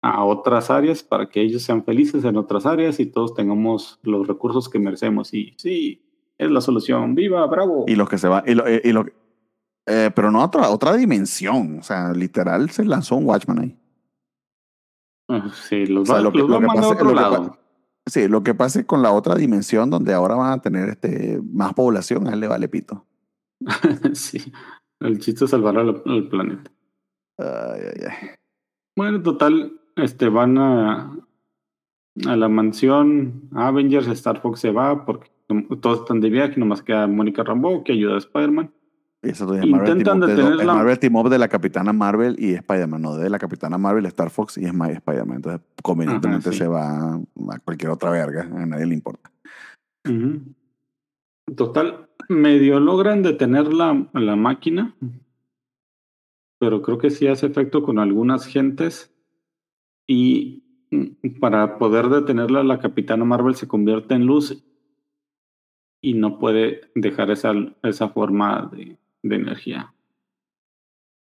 a 0.02 0.24
otras 0.24 0.70
áreas 0.70 1.02
para 1.02 1.28
que 1.28 1.40
ellos 1.40 1.62
sean 1.62 1.82
felices 1.84 2.24
en 2.24 2.36
otras 2.36 2.66
áreas 2.66 3.00
y 3.00 3.06
todos 3.06 3.34
tengamos 3.34 3.98
los 4.02 4.26
recursos 4.28 4.68
que 4.68 4.78
merecemos. 4.78 5.32
Y 5.34 5.54
sí, 5.56 6.02
es 6.38 6.50
la 6.50 6.60
solución. 6.60 7.14
¡Viva! 7.14 7.44
¡Bravo! 7.46 7.86
Y 7.88 7.96
los 7.96 8.08
que 8.08 8.18
se 8.18 8.28
van. 8.28 8.44
Y 8.46 8.54
lo, 8.54 8.64
y 8.70 8.92
lo- 8.92 9.06
eh, 9.86 10.10
pero 10.14 10.30
no 10.30 10.42
otra, 10.44 10.68
otra 10.70 10.94
dimensión. 10.94 11.78
O 11.78 11.82
sea, 11.82 12.12
literal 12.12 12.70
se 12.70 12.84
lanzó 12.84 13.16
un 13.16 13.26
Watchman 13.26 13.58
ahí. 13.60 13.78
Ah, 15.28 15.50
Sí, 15.52 15.86
los 15.86 16.02
O 16.02 16.06
sea, 16.06 16.14
va, 16.16 16.20
lo 16.22 16.32
que- 16.32 16.38
los 16.38 16.48
lo 16.50 16.58
que 16.58 16.64
a 16.64 16.66
mandar 16.68 16.84
a 16.84 16.88
pasa- 16.88 16.94
otro 16.94 17.04
lo 17.10 17.14
que 17.14 17.20
lado. 17.20 17.50
pa- 17.50 17.58
Sí, 18.08 18.28
lo 18.28 18.44
que 18.44 18.54
pase 18.54 18.86
con 18.86 19.02
la 19.02 19.10
otra 19.10 19.34
dimensión 19.34 19.90
donde 19.90 20.14
ahora 20.14 20.36
van 20.36 20.52
a 20.52 20.62
tener 20.62 20.88
este, 20.90 21.40
más 21.52 21.74
población, 21.74 22.28
a 22.28 22.34
él 22.34 22.38
le 22.40 22.46
vale 22.46 22.68
pito. 22.68 23.04
sí, 24.14 24.52
el 25.00 25.18
chiste 25.18 25.44
es 25.46 25.50
salvar 25.50 25.76
al, 25.76 26.02
al 26.06 26.28
planeta. 26.28 26.70
Ay, 27.38 27.80
ay, 27.96 28.02
ay. 28.08 28.28
Bueno, 28.96 29.20
total, 29.22 29.80
este 29.96 30.28
van 30.28 30.56
a, 30.56 31.16
a 32.28 32.36
la 32.36 32.48
mansión 32.48 33.48
Avengers, 33.52 34.06
Star 34.06 34.40
Fox 34.40 34.60
se 34.60 34.70
va 34.70 35.04
porque 35.04 35.28
todos 35.80 36.00
están 36.00 36.20
de 36.20 36.30
viaje, 36.30 36.60
nomás 36.60 36.82
queda 36.82 37.08
Mónica 37.08 37.42
Rambeau 37.42 37.82
que 37.82 37.92
ayuda 37.92 38.14
a 38.14 38.18
Spider-Man. 38.18 38.72
Y 39.26 39.30
eso 39.30 39.52
es 39.54 39.66
Marvel, 39.66 39.98
Intentan 39.98 40.20
Team 40.20 40.22
Up 40.22 40.26
de, 40.26 40.34
detener 40.36 40.66
la- 40.66 40.74
Marvel 40.74 40.98
Team 40.98 41.16
Up 41.16 41.28
de 41.28 41.38
la 41.38 41.48
Capitana 41.48 41.92
Marvel 41.92 42.36
y 42.38 42.52
Spider-Man, 42.54 43.02
no 43.02 43.16
de 43.16 43.28
la 43.28 43.38
Capitana 43.38 43.76
Marvel, 43.76 44.06
Star 44.06 44.30
Fox 44.30 44.56
y 44.58 44.64
es 44.64 44.72
más 44.74 44.90
Spider-Man. 44.90 45.36
Entonces, 45.36 45.60
convenientemente 45.82 46.52
sí. 46.52 46.58
se 46.58 46.68
va 46.68 47.14
a 47.14 47.58
cualquier 47.64 47.90
otra 47.90 48.10
verga, 48.10 48.42
a 48.42 48.66
nadie 48.66 48.86
le 48.86 48.94
importa. 48.94 49.30
Ujú. 50.08 50.40
Total, 51.56 52.08
medio 52.28 52.80
logran 52.80 53.22
detener 53.22 53.72
la, 53.72 54.06
la 54.12 54.36
máquina, 54.36 54.94
pero 56.58 56.82
creo 56.82 56.98
que 56.98 57.10
sí 57.10 57.26
hace 57.26 57.46
efecto 57.46 57.82
con 57.82 57.98
algunas 57.98 58.46
gentes 58.46 59.12
y 60.08 60.62
mm, 60.90 61.38
para 61.40 61.78
poder 61.78 62.08
detenerla 62.08 62.62
la 62.62 62.78
Capitana 62.78 63.24
Marvel 63.24 63.54
se 63.54 63.68
convierte 63.68 64.14
en 64.14 64.26
luz 64.26 64.62
y 66.02 66.14
no 66.14 66.38
puede 66.38 66.82
dejar 66.94 67.30
esa, 67.30 67.52
esa 67.82 68.08
forma 68.08 68.70
de, 68.72 68.96
de 69.22 69.36
energía. 69.36 69.94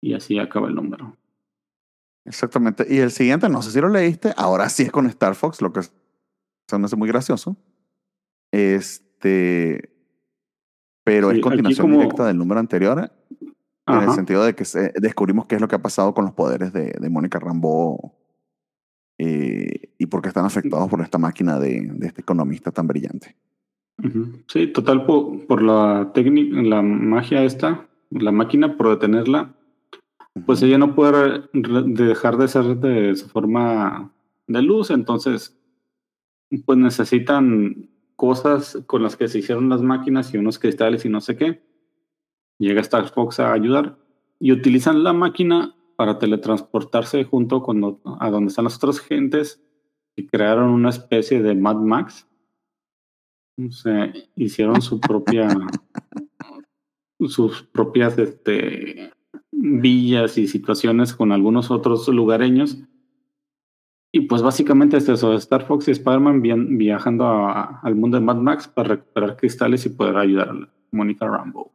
Y 0.03 0.15
así 0.15 0.39
acaba 0.39 0.69
el 0.69 0.75
número. 0.75 1.17
Exactamente. 2.27 2.87
Y 2.89 2.99
el 2.99 3.11
siguiente, 3.11 3.49
no 3.49 3.63
sé 3.63 3.71
si 3.71 3.81
lo 3.81 3.89
leíste, 3.89 4.33
ahora 4.37 4.69
sí 4.69 4.83
es 4.85 4.91
con 4.93 5.07
Star 5.07 5.35
Fox, 5.35 5.61
lo 5.63 5.73
que 5.73 5.81
es- 5.81 5.93
se 6.69 6.79
me 6.79 6.87
hace 6.87 6.97
muy 6.97 7.09
gracioso. 7.09 7.57
Este. 8.53 9.91
Pero 11.05 11.31
Sí, 11.31 11.37
es 11.37 11.43
continuación 11.43 11.87
como- 11.89 12.01
directa 12.01 12.27
del 12.27 12.39
número 12.39 12.61
anterior, 12.61 12.99
en 13.41 13.95
el 13.95 13.95
Ajá. 14.05 14.15
sentido 14.15 14.43
de 14.45 14.55
que 14.55 14.65
se- 14.65 14.93
descubrimos 14.99 15.47
qué 15.47 15.57
es 15.57 15.61
lo 15.61 15.69
que 15.69 15.75
ha 15.75 15.83
pasado 15.83 16.15
con 16.15 16.25
los 16.25 16.33
poderes 16.35 16.73
de, 16.73 16.93
de 16.99 17.11
Mónica 17.11 17.39
Rambeau 17.39 18.15
eh, 19.19 19.93
y 19.99 20.07
por 20.07 20.23
qué 20.23 20.29
están 20.29 20.47
afectados 20.47 20.89
por 20.89 21.03
esta 21.03 21.19
máquina 21.19 21.59
de, 21.59 21.91
de 21.93 22.07
este 22.07 22.23
economista 22.23 22.73
tan 22.73 22.87
brillante. 22.87 23.37
Sí, 24.49 24.67
total, 24.67 25.07
po- 25.07 25.39
por, 25.47 25.63
la 25.63 26.11
técnica, 26.13 26.61
la 26.63 26.83
magia 26.83 27.45
esta, 27.45 27.89
la 28.11 28.33
máquina, 28.33 28.77
por 28.77 28.91
detenerla, 28.91 29.55
pues 30.47 30.63
ella 30.63 30.79
no 30.79 30.95
puede 30.95 31.45
dejar 31.53 32.37
de 32.37 32.49
ser 32.49 32.77
de 32.77 33.15
su 33.17 33.29
forma 33.29 34.13
de 34.47 34.63
luz, 34.63 34.91
entonces, 34.91 35.57
pues 36.67 36.79
necesitan 36.79 37.89
cosas 38.17 38.83
con 38.87 39.03
las 39.03 39.17
que 39.17 39.29
se 39.29 39.39
hicieron 39.39 39.69
las 39.69 39.83
máquinas 39.83 40.35
y 40.35 40.39
unos 40.39 40.59
cristales 40.59 41.05
y 41.05 41.09
no 41.09 41.21
sé 41.21 41.37
qué. 41.37 41.63
Llega 42.59 42.81
Star 42.81 43.09
Fox 43.09 43.41
a 43.41 43.53
ayudar 43.53 43.97
y 44.39 44.53
utilizan 44.53 45.03
la 45.03 45.13
máquina 45.13 45.75
para 45.97 46.19
teletransportarse 46.19 47.25
junto 47.25 47.63
con 47.63 47.99
a 48.21 48.31
donde 48.31 48.49
están 48.49 48.65
las 48.65 48.77
otras 48.77 49.01
gentes 49.01 49.63
y 50.17 50.27
crearon 50.27 50.71
una 50.71 50.91
especie 50.91 51.43
de 51.43 51.55
Mad 51.55 51.77
Max. 51.77 52.29
O 53.57 53.71
sea, 53.71 54.13
hicieron 54.37 54.83
su 54.83 55.01
propia 55.01 55.49
sus 57.21 57.63
propias 57.63 58.19
este, 58.19 59.11
villas 59.53 60.37
y 60.37 60.47
situaciones 60.49 61.15
con 61.15 61.33
algunos 61.33 61.71
otros 61.71 62.07
lugareños. 62.09 62.79
Y 64.13 64.23
pues 64.23 64.43
básicamente 64.43 64.97
es 64.97 65.09
eso, 65.09 65.33
Star 65.35 65.67
Fox 65.67 65.89
y 65.89 65.93
Spider-Man 65.93 66.43
via- 66.43 66.57
viajando 66.59 67.27
al 67.27 67.95
mundo 67.95 68.19
de 68.19 68.25
Mad 68.25 68.37
Max 68.37 68.69
para 68.69 68.91
recuperar 68.91 69.37
cristales 69.37 69.87
y 69.87 69.89
poder 69.91 70.17
ayudar 70.17 70.51
a 70.51 70.69
Mónica 70.93 71.27
Rambo. 71.27 71.73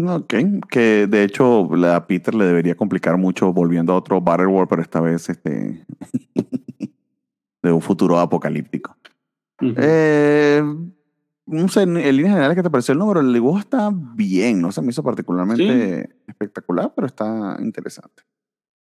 Ok, 0.00 0.34
que 0.70 1.06
de 1.08 1.24
hecho 1.24 1.68
la- 1.74 2.06
Peter 2.06 2.34
le 2.34 2.44
debería 2.44 2.76
complicar 2.76 3.16
mucho 3.18 3.52
volviendo 3.52 3.92
a 3.92 3.96
otro 3.96 4.20
Battle 4.20 4.46
War, 4.46 4.68
pero 4.68 4.80
esta 4.82 5.00
vez 5.00 5.28
este 5.28 5.84
de 7.62 7.72
un 7.72 7.80
futuro 7.82 8.18
apocalíptico. 8.18 8.96
Eh, 9.60 10.62
no 11.46 11.68
sé, 11.68 11.82
en, 11.82 11.94
líneas 11.94 12.30
generales, 12.32 12.56
¿qué 12.56 12.62
te 12.62 12.70
pareció 12.70 12.92
el 12.92 12.98
número? 12.98 13.20
El 13.20 13.32
dibujo 13.32 13.58
está 13.58 13.90
bien, 13.92 14.60
no 14.60 14.70
se 14.70 14.82
me 14.82 14.90
hizo 14.90 15.02
particularmente 15.02 16.10
espectacular, 16.26 16.92
pero 16.94 17.06
está 17.06 17.56
interesante. 17.60 18.22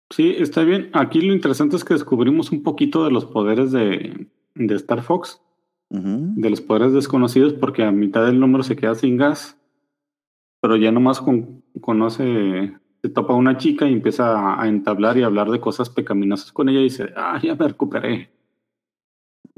Sí, 0.10 0.36
está 0.38 0.64
bien. 0.64 0.90
Aquí 0.94 1.22
lo 1.22 1.34
interesante 1.34 1.76
es 1.76 1.86
que 1.86 1.94
descubrimos 1.94 2.52
un 2.52 2.64
poquito 2.64 3.06
de 3.06 3.12
los 3.12 3.26
poderes 3.26 3.72
de, 3.72 4.28
de 4.56 4.76
Star 4.76 5.04
Fox, 5.04 5.42
de 5.92 6.50
los 6.50 6.62
poderes 6.62 6.94
desconocidos, 6.94 7.54
porque 7.54 7.84
a 7.84 7.92
mitad 7.92 8.26
del 8.26 8.40
número 8.40 8.64
se 8.64 8.76
queda 8.76 8.96
sin 8.96 9.18
gas, 9.18 9.58
pero 10.62 10.76
ya 10.76 10.92
nomás 10.92 11.22
con- 11.22 11.64
conoce, 11.82 12.74
se 13.02 13.10
topa 13.10 13.34
una 13.36 13.58
chica 13.58 13.88
y 13.88 13.94
empieza 13.94 14.38
a, 14.38 14.62
a 14.64 14.68
entablar 14.68 15.18
y 15.18 15.24
hablar 15.24 15.50
de 15.50 15.60
cosas 15.60 15.90
pecaminosas 15.90 16.52
con 16.52 16.70
ella 16.70 16.80
y 16.80 16.84
dice, 16.86 17.10
ah, 17.16 17.40
ya 17.42 17.56
me 17.56 17.68
recuperé. 17.68 18.32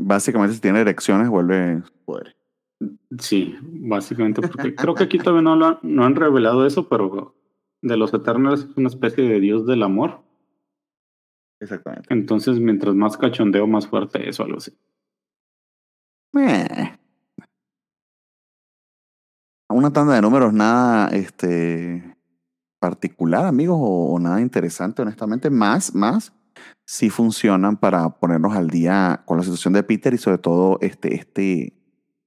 Básicamente, 0.02 0.56
si 0.56 0.62
tiene 0.62 0.82
erecciones, 0.82 1.30
vuelve 1.30 1.84
poder. 2.06 2.36
Sí, 3.20 3.56
básicamente, 3.62 4.42
porque 4.42 4.74
creo 4.74 4.96
que 4.96 5.04
aquí 5.04 5.20
todavía 5.20 5.44
no, 5.44 5.56
lo 5.56 5.66
han, 5.68 5.80
no 5.84 6.04
han 6.04 6.16
revelado 6.16 6.66
eso, 6.66 6.90
pero 6.90 7.36
de 7.82 7.98
los 7.98 8.14
Eternals 8.14 8.62
es 8.62 8.78
una 8.78 8.88
especie 8.88 9.24
de 9.24 9.40
dios 9.40 9.68
del 9.68 9.84
amor. 9.84 10.24
Exactamente. 11.60 12.12
Entonces, 12.12 12.60
mientras 12.60 12.96
más 12.96 13.18
cachondeo, 13.18 13.68
más 13.68 13.88
fuerte 13.88 14.28
es 14.28 14.40
o 14.40 14.44
algo 14.44 14.58
así. 14.58 14.72
Eh. 16.34 16.98
Una 19.70 19.94
tanda 19.94 20.16
de 20.16 20.22
números 20.22 20.52
nada 20.54 21.10
este, 21.10 22.18
particular, 22.80 23.46
amigos, 23.46 23.78
o, 23.80 24.14
o 24.14 24.20
nada 24.20 24.42
interesante, 24.42 25.04
honestamente. 25.04 25.52
Más, 25.52 25.94
más, 25.94 26.34
sí 26.86 27.10
funcionan 27.10 27.78
para 27.78 28.10
ponernos 28.10 28.56
al 28.56 28.70
día 28.70 29.24
con 29.26 29.38
la 29.38 29.44
situación 29.44 29.74
de 29.74 29.84
Peter 29.84 30.14
y 30.14 30.18
sobre 30.18 30.38
todo 30.38 30.78
este, 30.82 31.16
este, 31.16 31.74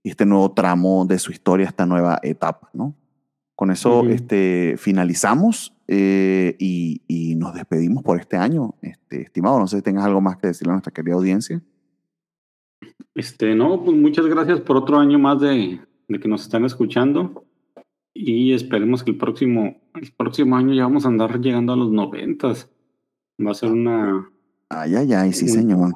este 0.03 0.27
nuevo 0.27 0.53
tramo 0.53 1.05
de 1.07 1.19
su 1.19 1.33
historia, 1.33 1.67
esta 1.67 1.87
nueva 1.87 2.19
etapa, 2.23 2.71
¿no? 2.73 2.95
Con 3.55 3.71
eso 3.71 4.01
Ujú. 4.01 4.09
este, 4.09 4.75
finalizamos 4.79 5.75
eh, 5.87 6.57
y, 6.59 7.03
y 7.07 7.37
nos 7.37 7.55
despedimos 7.55 8.03
por 8.03 8.19
este 8.19 8.37
año. 8.37 8.75
Este, 8.83 9.23
estimado, 9.23 9.59
no 9.59 9.67
sé 9.69 9.77
si 9.77 9.83
tengas 9.83 10.05
algo 10.05 10.21
más 10.21 10.37
que 10.39 10.49
decirle 10.49 10.73
a 10.73 10.75
nuestra 10.75 10.93
querida 10.93 11.15
audiencia. 11.15 11.63
Este, 13.15 13.55
no, 13.55 13.85
pues 13.85 13.97
muchas 13.97 14.27
gracias 14.27 14.61
por 14.61 14.77
otro 14.77 14.99
año 14.99 15.19
más 15.19 15.41
de, 15.41 15.81
de 16.09 16.21
que 16.21 16.29
nos 16.29 16.43
están 16.43 16.65
escuchando. 16.65 17.45
Y 18.13 18.53
esperemos 18.53 19.03
que 19.03 19.11
el 19.11 19.19
próximo, 19.19 19.77
el 19.95 20.13
próximo 20.13 20.57
año 20.57 20.73
ya 20.73 20.85
vamos 20.85 21.05
a 21.05 21.09
andar 21.09 21.41
llegando 21.41 21.73
a 21.73 21.77
los 21.77 21.91
noventas. 21.91 22.71
Va 23.41 23.51
a 23.51 23.55
ser 23.55 23.71
una, 23.73 24.29
Ay, 24.69 24.95
ay, 24.97 25.13
ay, 25.13 25.33
sí, 25.33 25.49
señor. 25.49 25.93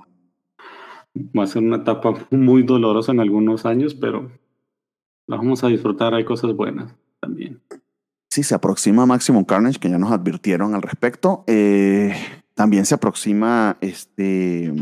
va 1.36 1.43
a 1.43 1.47
ser 1.47 1.62
una 1.62 1.77
etapa 1.77 2.15
muy 2.31 2.62
dolorosa 2.62 3.12
en 3.12 3.20
algunos 3.20 3.65
años, 3.66 3.94
pero 3.94 4.31
la 5.27 5.36
vamos 5.36 5.62
a 5.65 5.69
disfrutar. 5.69 6.15
Hay 6.15 6.24
cosas 6.24 6.55
buenas 6.55 6.94
también. 7.20 7.60
Sí, 8.31 8.43
se 8.43 8.55
aproxima 8.55 9.06
Maximum 9.06 9.44
Carnage, 9.44 9.78
que 9.78 9.89
ya 9.90 9.98
nos 9.98 10.12
advirtieron 10.12 10.74
al 10.74 10.82
respecto. 10.82 11.44
Eh, 11.47 12.12
también 12.55 12.85
se 12.85 12.94
aproxima 12.94 13.77
este. 13.81 14.73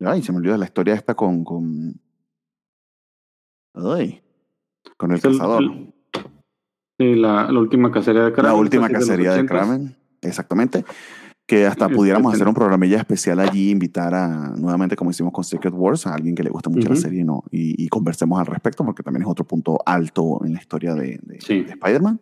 Ay, 0.00 0.22
se 0.22 0.32
me 0.32 0.38
olvidó 0.38 0.56
la 0.56 0.64
historia 0.64 0.94
esta 0.94 1.14
con. 1.14 1.44
con 1.44 1.94
ay, 3.74 4.22
con 4.96 5.12
el 5.12 5.20
cazador. 5.20 5.62
el- 5.62 5.92
sí, 6.98 7.14
la, 7.14 7.50
la 7.52 7.58
última 7.60 7.90
cacería 7.92 8.22
de 8.24 8.32
Kraven. 8.32 8.52
la 8.52 8.58
última 8.58 8.88
de 8.88 8.94
cacería 8.94 9.32
de 9.34 9.42
80s. 9.42 9.46
Kraven. 9.48 9.96
Exactamente. 10.22 10.84
Que 11.48 11.66
hasta 11.66 11.88
pudiéramos 11.88 12.32
hacer 12.34 12.46
un 12.46 12.52
programilla 12.54 12.98
especial 12.98 13.40
allí, 13.40 13.70
invitar 13.70 14.14
a, 14.14 14.54
nuevamente, 14.56 14.94
como 14.94 15.10
hicimos 15.10 15.32
con 15.32 15.42
Secret 15.42 15.72
Wars, 15.74 16.06
a 16.06 16.14
alguien 16.14 16.34
que 16.34 16.42
le 16.44 16.50
gusta 16.50 16.68
mucho 16.70 16.86
la 16.88 16.92
Ujú. 16.94 17.00
serie 17.02 17.24
¿no? 17.24 17.42
y, 17.50 17.82
y 17.82 17.88
conversemos 17.88 18.38
al 18.38 18.46
respecto, 18.46 18.84
porque 18.84 19.02
también 19.02 19.22
es 19.22 19.28
otro 19.28 19.44
punto 19.46 19.78
alto 19.86 20.44
en 20.44 20.52
la 20.52 20.60
historia 20.60 20.94
de, 20.94 21.18
de- 21.22 21.40
Sí. 21.40 21.62
de 21.62 21.70
Spider-Man. 21.72 22.20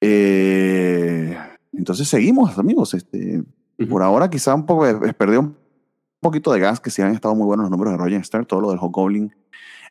Eh, 0.00 1.36
entonces 1.72 2.08
seguimos, 2.08 2.58
amigos. 2.58 2.94
Este, 2.94 3.42
Ujú. 3.78 3.88
por 3.88 4.02
ahora 4.02 4.28
quizá 4.28 4.54
un 4.54 4.66
poco, 4.66 4.86
eh, 4.86 5.12
perdió 5.14 5.40
un 5.40 5.56
poquito 6.20 6.52
de 6.52 6.60
gas, 6.60 6.80
que 6.80 6.90
sí 6.90 7.00
han 7.02 7.12
estado 7.14 7.34
muy 7.34 7.46
buenos 7.46 7.64
los 7.64 7.70
números 7.70 7.94
de 7.94 7.98
Roger 7.98 8.24
Stern, 8.24 8.44
todo 8.46 8.60
lo 8.60 8.70
del 8.70 8.78
Hobgoblin, 8.80 9.32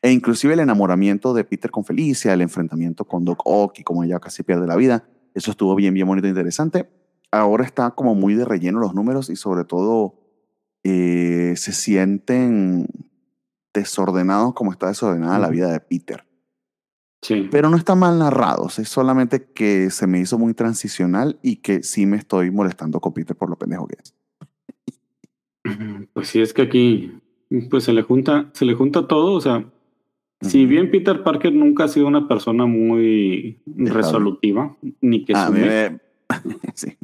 e 0.01 0.11
inclusive 0.11 0.53
el 0.53 0.59
enamoramiento 0.59 1.34
de 1.34 1.43
Peter 1.43 1.72
con 1.72 1.84
Felicia, 1.84 2.34
el 2.34 2.41
enfrentamiento 2.41 3.05
con 3.05 3.26
Doc 3.26 3.41
Ock 3.45 3.80
y 3.80 3.84
como 3.84 4.03
ella 4.03 4.19
casi 4.19 4.43
pierde 4.43 4.68
la 4.68 4.76
vida. 4.76 5.05
Eso 5.34 5.51
estuvo 5.51 5.73
bien, 5.76 5.93
bien 5.93 6.05
bonito 6.07 6.27
e 6.27 6.30
interesante. 6.30 6.88
Ahora 7.31 7.65
está 7.65 7.91
como 7.91 8.15
muy 8.15 8.35
de 8.35 8.45
relleno 8.45 8.79
los 8.79 8.93
números 8.93 9.29
y 9.29 9.35
sobre 9.35 9.65
todo 9.65 10.15
eh, 10.83 11.53
se 11.57 11.73
sienten 11.73 12.87
desordenados 13.73 14.53
como 14.53 14.71
está 14.71 14.87
desordenada 14.87 15.37
la 15.37 15.49
vida 15.49 15.71
de 15.71 15.79
Peter. 15.79 16.23
Sí. 17.21 17.47
Pero 17.51 17.69
no 17.69 17.77
están 17.77 17.99
mal 17.99 18.17
narrados, 18.19 18.79
es 18.79 18.89
solamente 18.89 19.51
que 19.51 19.89
se 19.89 20.07
me 20.07 20.19
hizo 20.19 20.37
muy 20.37 20.53
transicional 20.53 21.39
y 21.41 21.57
que 21.57 21.83
sí 21.83 22.05
me 22.05 22.15
estoy 22.17 22.51
molestando 22.51 22.99
con 23.01 23.13
Peter 23.13 23.35
por 23.35 23.49
lo 23.49 23.57
pendejo 23.57 23.87
que 23.87 23.97
es. 24.01 24.13
Pues 26.13 26.27
sí, 26.29 26.39
es 26.39 26.53
que 26.53 26.61
aquí 26.61 27.11
pues 27.69 27.83
se 27.83 27.93
le 27.93 28.03
junta, 28.03 28.49
se 28.53 28.65
le 28.65 28.73
junta 28.73 29.07
todo, 29.07 29.33
o 29.33 29.41
sea, 29.41 29.65
si 30.41 30.65
bien 30.65 30.91
Peter 30.91 31.23
Parker 31.23 31.51
nunca 31.53 31.85
ha 31.85 31.87
sido 31.87 32.07
una 32.07 32.27
persona 32.27 32.65
muy 32.65 33.61
resolutiva, 33.65 34.77
ni 35.01 35.25
que 35.25 35.33
A 35.33 35.47
sume, 35.47 35.59
me- 35.59 35.99
sí. 36.73 36.97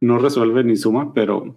no 0.00 0.18
resuelve 0.18 0.64
ni 0.64 0.76
suma, 0.76 1.12
pero 1.14 1.56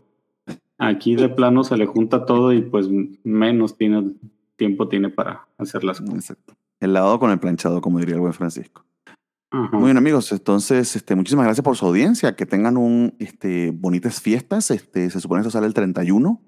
aquí 0.77 1.15
de 1.15 1.29
plano 1.29 1.63
se 1.63 1.77
le 1.77 1.85
junta 1.85 2.25
todo 2.25 2.53
y 2.53 2.61
pues 2.61 2.87
menos 3.23 3.77
tiene 3.77 4.13
tiempo 4.55 4.87
tiene 4.87 5.09
para 5.09 5.47
hacer 5.57 5.83
las 5.83 5.99
cosas. 6.01 6.15
Exacto. 6.15 6.55
El 6.79 6.93
lado 6.93 7.19
con 7.19 7.31
el 7.31 7.39
planchado, 7.39 7.81
como 7.81 7.99
diría 7.99 8.15
el 8.15 8.21
buen 8.21 8.33
Francisco. 8.33 8.85
Ajá. 9.51 9.77
Muy 9.77 9.85
bien, 9.85 9.97
amigos. 9.97 10.31
Entonces, 10.31 10.95
este, 10.95 11.15
muchísimas 11.15 11.45
gracias 11.45 11.63
por 11.63 11.77
su 11.77 11.85
audiencia. 11.85 12.35
Que 12.35 12.45
tengan 12.45 12.77
un 12.77 13.15
este, 13.19 13.71
bonitas 13.71 14.21
fiestas. 14.21 14.71
Este, 14.71 15.09
se 15.09 15.19
supone 15.19 15.41
que 15.41 15.47
esto 15.47 15.57
sale 15.57 15.67
el 15.67 15.73
31. 15.73 16.41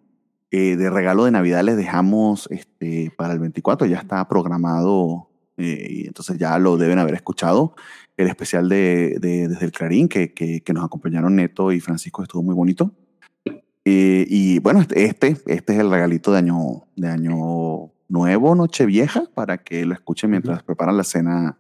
Eh, 0.50 0.78
de 0.78 0.90
regalo 0.90 1.26
de 1.26 1.32
Navidad 1.32 1.62
les 1.64 1.76
dejamos 1.76 2.48
este, 2.52 3.12
para 3.18 3.34
el 3.34 3.40
24. 3.40 3.88
Ya 3.88 3.98
está 3.98 4.28
programado. 4.28 5.30
Eh, 5.58 5.88
y 5.90 6.08
entonces 6.08 6.38
ya 6.38 6.58
lo 6.60 6.78
deben 6.78 7.00
haber 7.00 7.16
escuchado. 7.16 7.76
El 8.16 8.28
especial 8.28 8.68
de, 8.70 9.18
de- 9.20 9.48
desde 9.48 9.66
el 9.66 9.72
Clarín, 9.72 10.08
que, 10.08 10.34
que, 10.34 10.62
que 10.62 10.74
nos 10.74 10.84
acompañaron 10.86 11.36
Neto 11.36 11.72
y 11.72 11.80
Francisco, 11.80 12.24
estuvo 12.24 12.42
muy 12.44 12.56
bonito. 12.56 12.92
Eh, 13.86 14.26
y 14.28 14.60
bueno, 14.60 14.82
este, 14.82 15.06
este, 15.46 15.74
es 15.74 15.80
el 15.80 15.90
regalito 15.90 16.32
de 16.32 16.40
año, 16.40 16.86
de 16.96 17.08
año 17.10 17.92
nuevo, 18.10 18.56
Nochevieja, 18.56 19.24
para 19.34 19.60
que 19.60 19.86
lo 19.86 19.94
escuchen 19.94 20.30
mientras 20.32 20.62
preparan 20.64 20.98
la 20.98 21.04
cena 21.04 21.58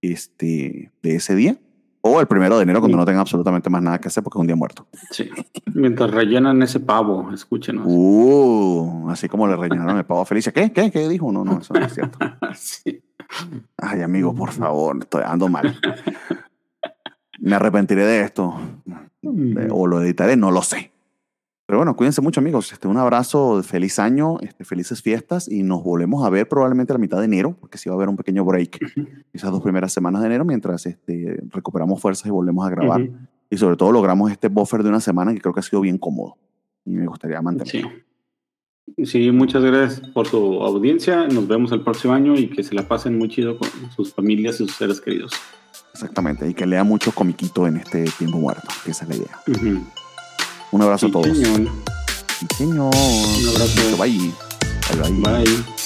este, 0.00 0.90
de 1.02 1.16
ese 1.16 1.34
día. 1.34 1.58
O 2.02 2.18
el 2.18 2.26
primero 2.26 2.56
de 2.56 2.62
enero, 2.62 2.80
cuando 2.80 2.96
Sí. 2.96 3.00
no 3.00 3.04
tengan 3.04 3.20
absolutamente 3.20 3.68
más 3.68 3.82
nada 3.82 3.98
que 4.00 4.08
hacer 4.08 4.22
porque 4.24 4.38
es 4.38 4.40
un 4.40 4.46
día 4.46 4.56
muerto. 4.56 4.86
Sí. 5.10 5.28
Mientras 5.74 6.10
rellenan 6.10 6.62
ese 6.62 6.80
pavo, 6.80 7.30
escúchenos. 7.30 7.84
Uh, 7.86 9.08
así 9.10 9.28
como 9.28 9.46
le 9.46 9.54
rellenaron 9.54 9.98
el 9.98 10.06
pavo 10.06 10.22
a 10.22 10.24
Felicia. 10.26 10.50
¿Qué? 10.50 10.72
¿Qué? 10.72 10.90
¿Qué 10.90 11.06
dijo? 11.10 11.30
No, 11.30 11.44
no, 11.44 11.58
eso 11.60 11.74
no 11.74 11.84
es 11.84 11.92
cierto. 11.92 12.18
Sí. 12.54 13.02
Ay, 13.76 14.02
amigo, 14.02 14.34
por 14.34 14.52
favor, 14.52 14.98
estoy 15.00 15.22
ando 15.24 15.48
mal. 15.48 15.78
Me 17.40 17.54
arrepentiré 17.56 18.04
de 18.04 18.22
esto. 18.22 18.54
O 19.70 19.86
lo 19.86 20.02
editaré, 20.02 20.36
no 20.36 20.50
lo 20.50 20.62
sé. 20.62 20.92
Pero 21.70 21.78
bueno, 21.78 21.94
cuídense 21.94 22.20
mucho, 22.20 22.40
amigos. 22.40 22.72
Este, 22.72 22.88
un 22.88 22.96
abrazo, 22.96 23.62
feliz 23.62 24.00
año, 24.00 24.40
este, 24.40 24.64
felices 24.64 25.02
fiestas 25.02 25.46
y 25.48 25.62
nos 25.62 25.84
volvemos 25.84 26.26
a 26.26 26.28
ver 26.28 26.48
probablemente 26.48 26.92
a 26.92 26.94
la 26.94 26.98
mitad 26.98 27.18
de 27.18 27.26
enero, 27.26 27.56
porque 27.60 27.78
sí 27.78 27.88
va 27.88 27.94
a 27.94 27.96
haber 27.96 28.08
un 28.08 28.16
pequeño 28.16 28.44
break 28.44 28.80
esas 29.32 29.52
dos 29.52 29.62
primeras 29.62 29.92
semanas 29.92 30.20
de 30.22 30.26
enero 30.26 30.44
mientras 30.44 30.84
este, 30.86 31.40
recuperamos 31.50 32.00
fuerzas 32.00 32.26
y 32.26 32.30
volvemos 32.30 32.66
a 32.66 32.70
grabar. 32.70 33.08
Y 33.48 33.56
sobre 33.56 33.76
todo 33.76 33.92
logramos 33.92 34.32
este 34.32 34.48
buffer 34.48 34.82
de 34.82 34.88
una 34.88 35.00
semana 35.00 35.32
que 35.32 35.40
creo 35.40 35.54
que 35.54 35.60
ha 35.60 35.62
sido 35.62 35.80
bien 35.80 35.96
cómodo 35.96 36.36
y 36.84 36.90
me 36.90 37.06
gustaría 37.06 37.40
mantener. 37.40 37.70
Sí. 37.70 37.84
Sí, 39.04 39.30
muchas 39.30 39.62
gracias 39.62 40.00
por 40.10 40.26
su 40.28 40.36
audiencia. 40.62 41.26
Nos 41.28 41.46
vemos 41.48 41.72
el 41.72 41.80
próximo 41.82 42.12
año 42.14 42.34
y 42.38 42.48
que 42.48 42.62
se 42.62 42.74
la 42.74 42.86
pasen 42.86 43.16
muy 43.18 43.28
chido 43.28 43.56
con 43.58 43.68
sus 43.96 44.12
familias 44.12 44.56
y 44.56 44.58
sus 44.66 44.72
seres 44.76 45.00
queridos. 45.00 45.32
Exactamente. 45.92 46.48
Y 46.48 46.54
que 46.54 46.66
lea 46.66 46.84
mucho 46.84 47.12
comiquito 47.12 47.66
en 47.66 47.76
este 47.78 48.04
tiempo 48.18 48.38
muerto, 48.38 48.68
que 48.84 48.90
esa 48.92 49.04
es 49.04 49.08
la 49.10 49.16
idea. 49.16 49.40
Un 50.72 50.82
abrazo 50.82 51.06
Sí, 51.06 51.10
a 51.10 51.12
todos. 51.12 51.36
señor. 51.38 51.68
Sí, 52.38 52.46
señor. 52.56 52.94
Un 52.94 53.48
abrazo. 53.48 53.96
Bye. 53.98 54.32
Bye, 55.02 55.20
bye. 55.22 55.44
Bye. 55.44 55.79